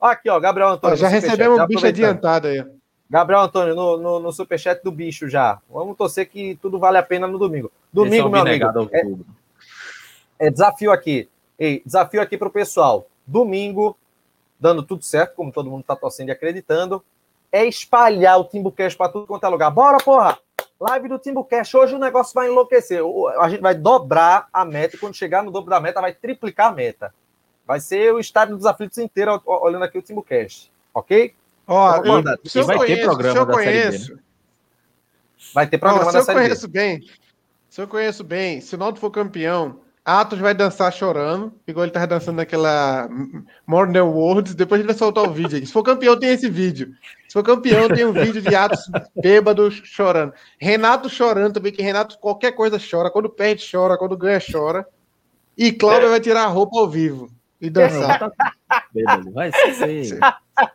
Aqui, 0.01 0.27
ó, 0.31 0.39
Gabriel 0.39 0.69
Antônio. 0.69 0.95
Ó, 0.95 0.97
já 0.97 1.07
recebemos 1.07 1.59
o 1.59 1.67
bicho 1.67 1.85
adiantado 1.85 2.47
aí. 2.47 2.65
Gabriel 3.07 3.41
Antônio, 3.41 3.75
no, 3.75 3.97
no, 3.97 4.19
no 4.19 4.31
superchat 4.31 4.83
do 4.83 4.91
bicho 4.91 5.29
já. 5.29 5.59
Vamos 5.69 5.95
torcer 5.95 6.27
que 6.27 6.57
tudo 6.59 6.79
vale 6.79 6.97
a 6.97 7.03
pena 7.03 7.27
no 7.27 7.37
domingo. 7.37 7.71
Domingo, 7.93 8.15
Esse 8.15 8.25
é 8.25 8.29
meu 8.29 8.41
amigo. 8.41 8.89
É, 10.39 10.47
é 10.47 10.49
desafio 10.49 10.91
aqui. 10.91 11.29
Ei, 11.59 11.83
desafio 11.85 12.19
aqui 12.19 12.35
pro 12.35 12.49
pessoal. 12.49 13.07
Domingo, 13.27 13.95
dando 14.63 14.81
tudo 14.81 15.03
certo, 15.03 15.35
como 15.35 15.51
todo 15.51 15.69
mundo 15.69 15.83
tá 15.83 15.93
torcendo 15.93 16.29
e 16.29 16.31
acreditando, 16.31 17.03
é 17.51 17.65
espalhar 17.65 18.39
o 18.39 18.45
Timbucast 18.45 18.97
para 18.97 19.11
tudo 19.11 19.27
quanto 19.27 19.45
é 19.45 19.49
lugar. 19.49 19.69
Bora, 19.69 19.97
porra! 19.97 20.39
Live 20.79 21.09
do 21.09 21.19
Timbucast. 21.19 21.75
Hoje 21.75 21.95
o 21.95 21.99
negócio 21.99 22.33
vai 22.33 22.47
enlouquecer. 22.47 23.01
A 23.39 23.49
gente 23.49 23.59
vai 23.59 23.75
dobrar 23.75 24.47
a 24.53 24.63
meta 24.63 24.95
e 24.95 24.99
quando 24.99 25.15
chegar 25.15 25.43
no 25.43 25.51
dobro 25.51 25.69
da 25.69 25.81
meta, 25.81 25.99
vai 25.99 26.13
triplicar 26.13 26.69
a 26.69 26.71
meta. 26.71 27.13
Vai 27.67 27.81
ser 27.81 28.13
o 28.13 28.19
estádio 28.19 28.55
dos 28.55 28.65
aflitos 28.65 28.97
inteiro 28.97 29.41
olhando 29.45 29.83
aqui 29.83 29.97
o 29.97 30.01
Timbucast. 30.01 30.71
Ok? 30.93 31.35
Ó, 31.67 31.97
eu, 31.97 32.23
se 32.45 32.59
eu 32.59 32.65
vai 32.65 32.77
ter 32.79 32.85
conheço, 32.85 33.03
programa 33.03 33.33
se 33.33 33.39
eu 33.39 33.45
da 33.45 33.53
Série 33.55 33.65
B, 33.65 33.77
né? 33.77 33.83
conheço, 33.83 34.19
Vai 35.53 35.67
ter 35.67 35.77
programa 35.77 36.05
se 36.05 36.13
da 36.13 36.19
eu 36.19 36.23
Série 36.23 36.39
B. 36.39 36.45
conheço 36.45 36.67
bem, 36.69 37.01
se 37.69 37.81
eu 37.81 37.87
conheço 37.87 38.23
bem, 38.23 38.61
se 38.61 38.75
o 38.75 38.77
Náutico 38.77 39.01
for 39.01 39.11
campeão, 39.11 39.79
Atos 40.05 40.39
vai 40.39 40.53
dançar 40.53 40.91
chorando, 40.91 41.53
igual 41.65 41.85
ele 41.85 41.93
tava 41.93 42.07
dançando 42.07 42.35
naquela 42.35 43.07
More 43.65 43.91
Than 43.93 44.03
Words, 44.03 44.53
depois 44.53 44.79
ele 44.79 44.87
vai 44.87 44.97
soltar 44.97 45.23
o 45.23 45.31
vídeo 45.31 45.57
aí. 45.57 45.65
Se 45.65 45.71
for 45.71 45.81
campeão, 45.81 46.19
tem 46.19 46.29
esse 46.29 46.49
vídeo. 46.49 46.93
Se 47.27 47.33
for 47.33 47.43
campeão, 47.43 47.87
tem 47.87 48.05
um 48.05 48.11
vídeo 48.11 48.41
de 48.41 48.53
Atos 48.53 48.81
bêbado 49.15 49.71
chorando. 49.71 50.33
Renato 50.59 51.09
chorando 51.09 51.53
também, 51.53 51.71
que 51.71 51.81
Renato 51.81 52.17
qualquer 52.19 52.51
coisa 52.51 52.77
chora. 52.77 53.09
Quando 53.09 53.29
perde, 53.29 53.65
chora. 53.71 53.97
Quando 53.97 54.17
ganha, 54.17 54.41
chora. 54.41 54.85
E 55.57 55.71
Cláudio 55.71 56.09
vai 56.09 56.19
tirar 56.19 56.43
a 56.43 56.47
roupa 56.47 56.77
ao 56.77 56.89
vivo 56.89 57.29
e 57.61 57.69
dançar. 57.69 58.29
Bêbado. 58.93 59.31
Vai 59.31 59.51
ser. 59.51 60.19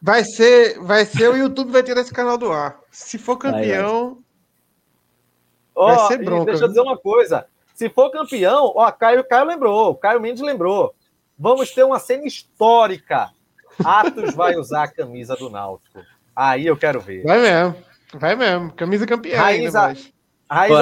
Vai 0.01 0.25
ser, 0.25 0.81
vai 0.81 1.05
ser 1.05 1.29
o 1.29 1.37
YouTube 1.37 1.71
vai 1.71 1.83
tirar 1.83 2.01
esse 2.01 2.13
canal 2.13 2.39
do 2.39 2.51
ar. 2.51 2.81
Se 2.91 3.19
for 3.19 3.37
campeão, 3.37 4.19
Ó, 5.79 5.95
Vai 5.95 6.07
ser 6.09 6.21
e 6.21 6.25
bronca, 6.25 6.47
Deixa 6.47 6.65
eu 6.65 6.69
dizer 6.69 6.81
uma 6.81 6.99
coisa. 6.99 7.47
Se 7.79 7.89
for 7.89 8.11
campeão, 8.11 8.73
ó, 8.75 8.91
Caio, 8.91 9.23
Caio 9.23 9.47
lembrou, 9.47 9.95
Caio 9.95 10.21
Mendes 10.21 10.43
lembrou. 10.43 10.93
Vamos 11.39 11.71
ter 11.71 11.85
uma 11.85 12.01
cena 12.01 12.27
histórica. 12.27 13.31
Atos 13.85 14.35
vai 14.35 14.57
usar 14.57 14.83
a 14.83 14.89
camisa 14.89 15.37
do 15.37 15.49
Náutico. 15.49 16.01
Aí 16.35 16.67
eu 16.67 16.77
quero 16.77 17.01
ver. 17.01 17.23
vai 17.23 17.41
mesmo. 17.41 17.77
Vai 18.15 18.35
mesmo. 18.35 18.73
Camisa 18.73 19.07
campeã 19.07 19.39
Raiz 19.41 19.67
ainda 19.67 19.79
a- 19.79 19.83
mais. 19.85 20.13
Raiz 20.51 20.73
Pô, 20.75 20.79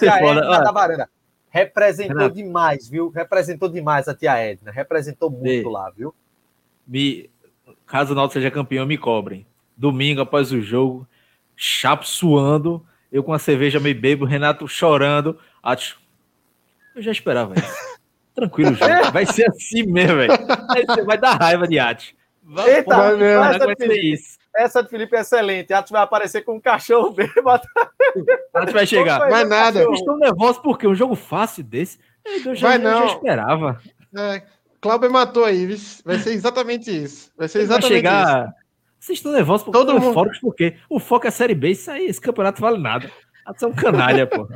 que 0.00 0.10
foda? 0.10 0.40
Edna 0.40 0.50
Olha. 0.50 0.64
da 0.64 0.72
varanda. 0.72 1.08
Representou 1.50 2.16
Renato. 2.16 2.34
demais, 2.34 2.88
viu? 2.88 3.10
Representou 3.10 3.68
demais 3.68 4.08
a 4.08 4.14
tia 4.14 4.36
Edna. 4.36 4.72
Representou 4.72 5.30
muito 5.30 5.68
lá, 5.68 5.88
viu? 5.96 6.12
Me, 6.84 7.30
caso 7.86 8.10
o 8.12 8.16
Náutico 8.16 8.34
seja 8.40 8.50
campeão, 8.50 8.84
me 8.86 8.98
cobrem. 8.98 9.46
Domingo 9.76 10.20
após 10.22 10.50
o 10.50 10.60
jogo, 10.60 11.06
Chapo 11.54 12.04
suando, 12.04 12.84
eu 13.12 13.22
com 13.22 13.32
a 13.32 13.38
cerveja 13.38 13.78
meio 13.78 13.94
bebo, 14.00 14.24
Renato 14.24 14.66
chorando. 14.66 15.38
Acho. 15.62 15.96
Eu 16.98 17.02
já 17.02 17.12
esperava 17.12 17.54
isso. 17.56 17.98
Tranquilo. 18.34 18.76
Vai 19.12 19.24
ser 19.24 19.48
assim 19.48 19.84
mesmo, 19.84 20.16
velho. 20.16 20.32
Vai, 20.86 21.04
vai 21.04 21.18
dar 21.18 21.34
raiva 21.36 21.66
de 21.68 21.78
Ati. 21.78 22.16
Vai, 22.42 22.76
Eita, 22.76 22.96
vai 22.96 23.22
essa, 23.22 23.58
vai 23.58 23.74
de 23.74 23.82
ser 23.82 23.88
Felipe, 23.88 24.12
isso. 24.14 24.38
essa 24.56 24.82
de 24.82 24.88
Felipe 24.88 25.16
é 25.16 25.20
excelente. 25.20 25.72
Atos 25.72 25.90
vai 25.92 26.02
aparecer 26.02 26.42
com 26.42 26.56
um 26.56 26.60
cachorro 26.60 27.10
bêbado. 27.12 27.62
Ati 28.54 28.72
vai 28.72 28.86
chegar. 28.86 29.18
Vai 29.20 29.30
Vai 29.30 29.44
nada. 29.44 29.72
Vocês 29.72 29.84
cachorro. 29.86 29.94
estão 29.94 30.18
nervosos 30.18 30.58
porque 30.62 30.86
um 30.88 30.94
jogo 30.94 31.14
fácil 31.14 31.62
desse. 31.62 31.98
Eu 32.44 32.54
já, 32.54 32.68
Vai 32.68 32.78
eu 32.78 32.82
já 32.82 32.90
não. 33.00 33.06
esperava. 33.06 33.80
É, 34.16 34.42
Cláudio 34.80 35.10
matou 35.12 35.44
aí, 35.44 35.66
viu? 35.66 35.76
vai 36.04 36.18
ser 36.18 36.32
exatamente 36.32 36.90
isso. 36.90 37.30
Vai 37.36 37.46
ser 37.48 37.58
Vai 37.58 37.64
exatamente 37.64 37.84
isso. 37.92 37.94
chegar. 37.96 38.52
Vocês 38.98 39.18
estão 39.18 39.30
nervosos 39.32 39.62
porque 39.64 39.78
Todo 39.78 39.94
mundo- 39.94 40.06
eufóricos 40.06 40.38
porque 40.40 40.76
o 40.90 40.98
foco 40.98 41.26
é 41.26 41.28
a 41.28 41.32
Série 41.32 41.54
B. 41.54 41.70
Isso 41.70 41.90
aí, 41.90 42.06
esse 42.06 42.20
campeonato 42.20 42.60
vale 42.60 42.78
nada. 42.78 43.10
É 43.60 43.66
um 43.66 43.72
canalha, 43.72 44.26
pô. 44.26 44.46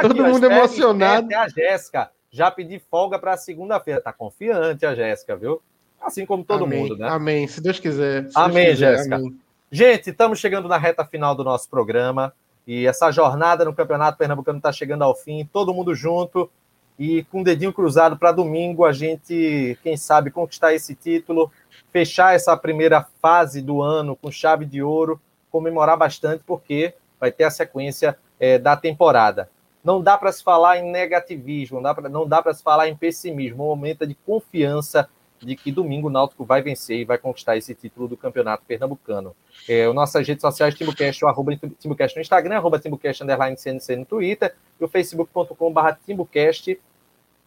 Todo 0.00 0.24
mundo 0.24 0.46
emocionado. 0.46 1.30
espere, 1.30 1.34
A 1.34 1.48
Jéssica 1.48 2.10
já 2.30 2.50
pedi 2.50 2.80
folga 2.90 3.18
para 3.18 3.36
segunda-feira. 3.36 4.00
Tá 4.00 4.12
confiante 4.12 4.86
a 4.86 4.94
Jéssica, 4.94 5.36
viu? 5.36 5.60
Assim 6.00 6.26
como 6.26 6.42
todo 6.44 6.64
amém, 6.64 6.82
mundo, 6.82 6.96
né? 6.96 7.08
Amém, 7.08 7.46
se 7.46 7.60
Deus 7.60 7.78
quiser. 7.78 8.28
se 8.28 8.32
Amém, 8.36 8.64
Deus 8.64 8.78
quiser, 8.78 8.96
Jéssica. 8.96 9.16
amém. 9.16 9.38
Gente, 9.70 10.10
estamos 10.10 10.38
chegando 10.38 10.68
na 10.68 10.76
reta 10.76 11.04
final 11.04 11.34
do 11.34 11.44
nosso 11.44 11.68
programa 11.68 12.32
e 12.66 12.86
essa 12.86 13.10
jornada 13.10 13.64
no 13.64 13.74
Campeonato 13.74 14.18
Pernambucano 14.18 14.58
está 14.58 14.72
chegando 14.72 15.02
ao 15.02 15.14
fim, 15.14 15.48
todo 15.50 15.72
mundo 15.72 15.94
junto 15.94 16.50
e 16.98 17.24
com 17.24 17.40
o 17.40 17.44
dedinho 17.44 17.72
cruzado 17.72 18.16
para 18.16 18.32
domingo 18.32 18.84
a 18.84 18.92
gente, 18.92 19.78
quem 19.82 19.96
sabe, 19.96 20.30
conquistar 20.30 20.74
esse 20.74 20.94
título, 20.94 21.50
fechar 21.90 22.34
essa 22.34 22.56
primeira 22.56 23.06
fase 23.20 23.62
do 23.62 23.80
ano 23.80 24.14
com 24.14 24.30
chave 24.30 24.64
de 24.66 24.82
ouro, 24.82 25.20
comemorar 25.50 25.96
bastante 25.96 26.42
porque 26.46 26.94
vai 27.22 27.30
ter 27.30 27.44
a 27.44 27.50
sequência 27.50 28.18
eh, 28.40 28.58
da 28.58 28.76
temporada. 28.76 29.48
Não 29.84 30.02
dá 30.02 30.18
para 30.18 30.32
se 30.32 30.42
falar 30.42 30.78
em 30.78 30.90
negativismo, 30.90 31.80
não 31.80 32.26
dá 32.26 32.42
para 32.42 32.52
se 32.52 32.64
falar 32.64 32.88
em 32.88 32.96
pessimismo, 32.96 33.62
um 33.62 33.68
momento 33.68 34.04
de 34.04 34.14
confiança 34.26 35.08
de 35.38 35.54
que 35.54 35.70
domingo 35.70 36.08
o 36.08 36.10
Náutico 36.10 36.44
vai 36.44 36.62
vencer 36.62 36.98
e 36.98 37.04
vai 37.04 37.18
conquistar 37.18 37.56
esse 37.56 37.76
título 37.76 38.08
do 38.08 38.16
Campeonato 38.16 38.64
Pernambucano. 38.66 39.36
É, 39.68 39.88
o 39.88 39.94
nossas 39.94 40.26
redes 40.26 40.40
sociais, 40.40 40.74
Timbucast, 40.74 41.24
arroba 41.24 41.56
Timbucast 41.78 42.16
no 42.16 42.22
Instagram, 42.22 42.56
arroba 42.56 42.80
Timbucast 42.80 43.22
underline 43.22 43.56
CNC 43.56 43.96
no 43.96 44.04
Twitter 44.04 44.56
e 44.80 44.84
o 44.84 44.88
facebook.com.br 44.88 45.94
Timbucast 46.04 46.80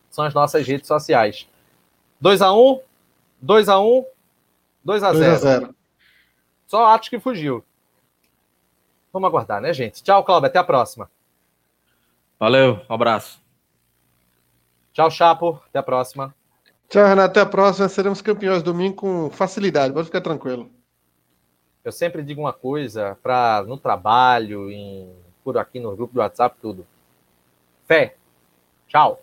são 0.10 0.24
as 0.24 0.34
nossas 0.34 0.66
redes 0.66 0.88
sociais. 0.88 1.50
2x1, 2.24 2.80
2x1, 3.46 4.06
2 4.86 5.04
a 5.04 5.14
2x0. 5.14 5.38
0 5.38 5.76
Só 6.66 6.86
Atos 6.86 7.10
que 7.10 7.20
fugiu. 7.20 7.62
Vamos 9.16 9.30
aguardar, 9.30 9.62
né, 9.62 9.72
gente? 9.72 10.04
Tchau, 10.04 10.26
Cláudio. 10.26 10.48
Até 10.48 10.60
a 10.60 10.64
próxima. 10.66 11.10
Valeu, 12.38 12.82
um 12.90 12.94
abraço. 12.94 13.42
Tchau, 14.92 15.10
Chapo. 15.10 15.62
Até 15.70 15.80
a 15.80 15.84
próxima. 15.84 16.36
Tchau, 16.90 17.08
Renato. 17.08 17.30
Até 17.30 17.40
a 17.40 17.46
próxima. 17.46 17.88
Seremos 17.88 18.22
campeões 18.22 18.62
domingo 18.62 18.98
com 18.98 19.30
facilidade. 19.30 19.94
Pode 19.94 20.08
ficar 20.08 20.20
tranquilo. 20.20 20.70
Eu 21.82 21.94
sempre 21.94 22.24
digo 22.24 22.42
uma 22.42 22.52
coisa 22.52 23.18
para 23.24 23.64
no 23.66 23.78
trabalho, 23.78 24.70
em, 24.70 25.10
por 25.46 25.58
aqui 25.58 25.80
no 25.80 25.96
grupo 25.96 26.14
do 26.14 26.20
WhatsApp, 26.20 26.58
tudo. 26.62 26.86
Fé. 27.88 28.18
Tchau. 28.86 29.22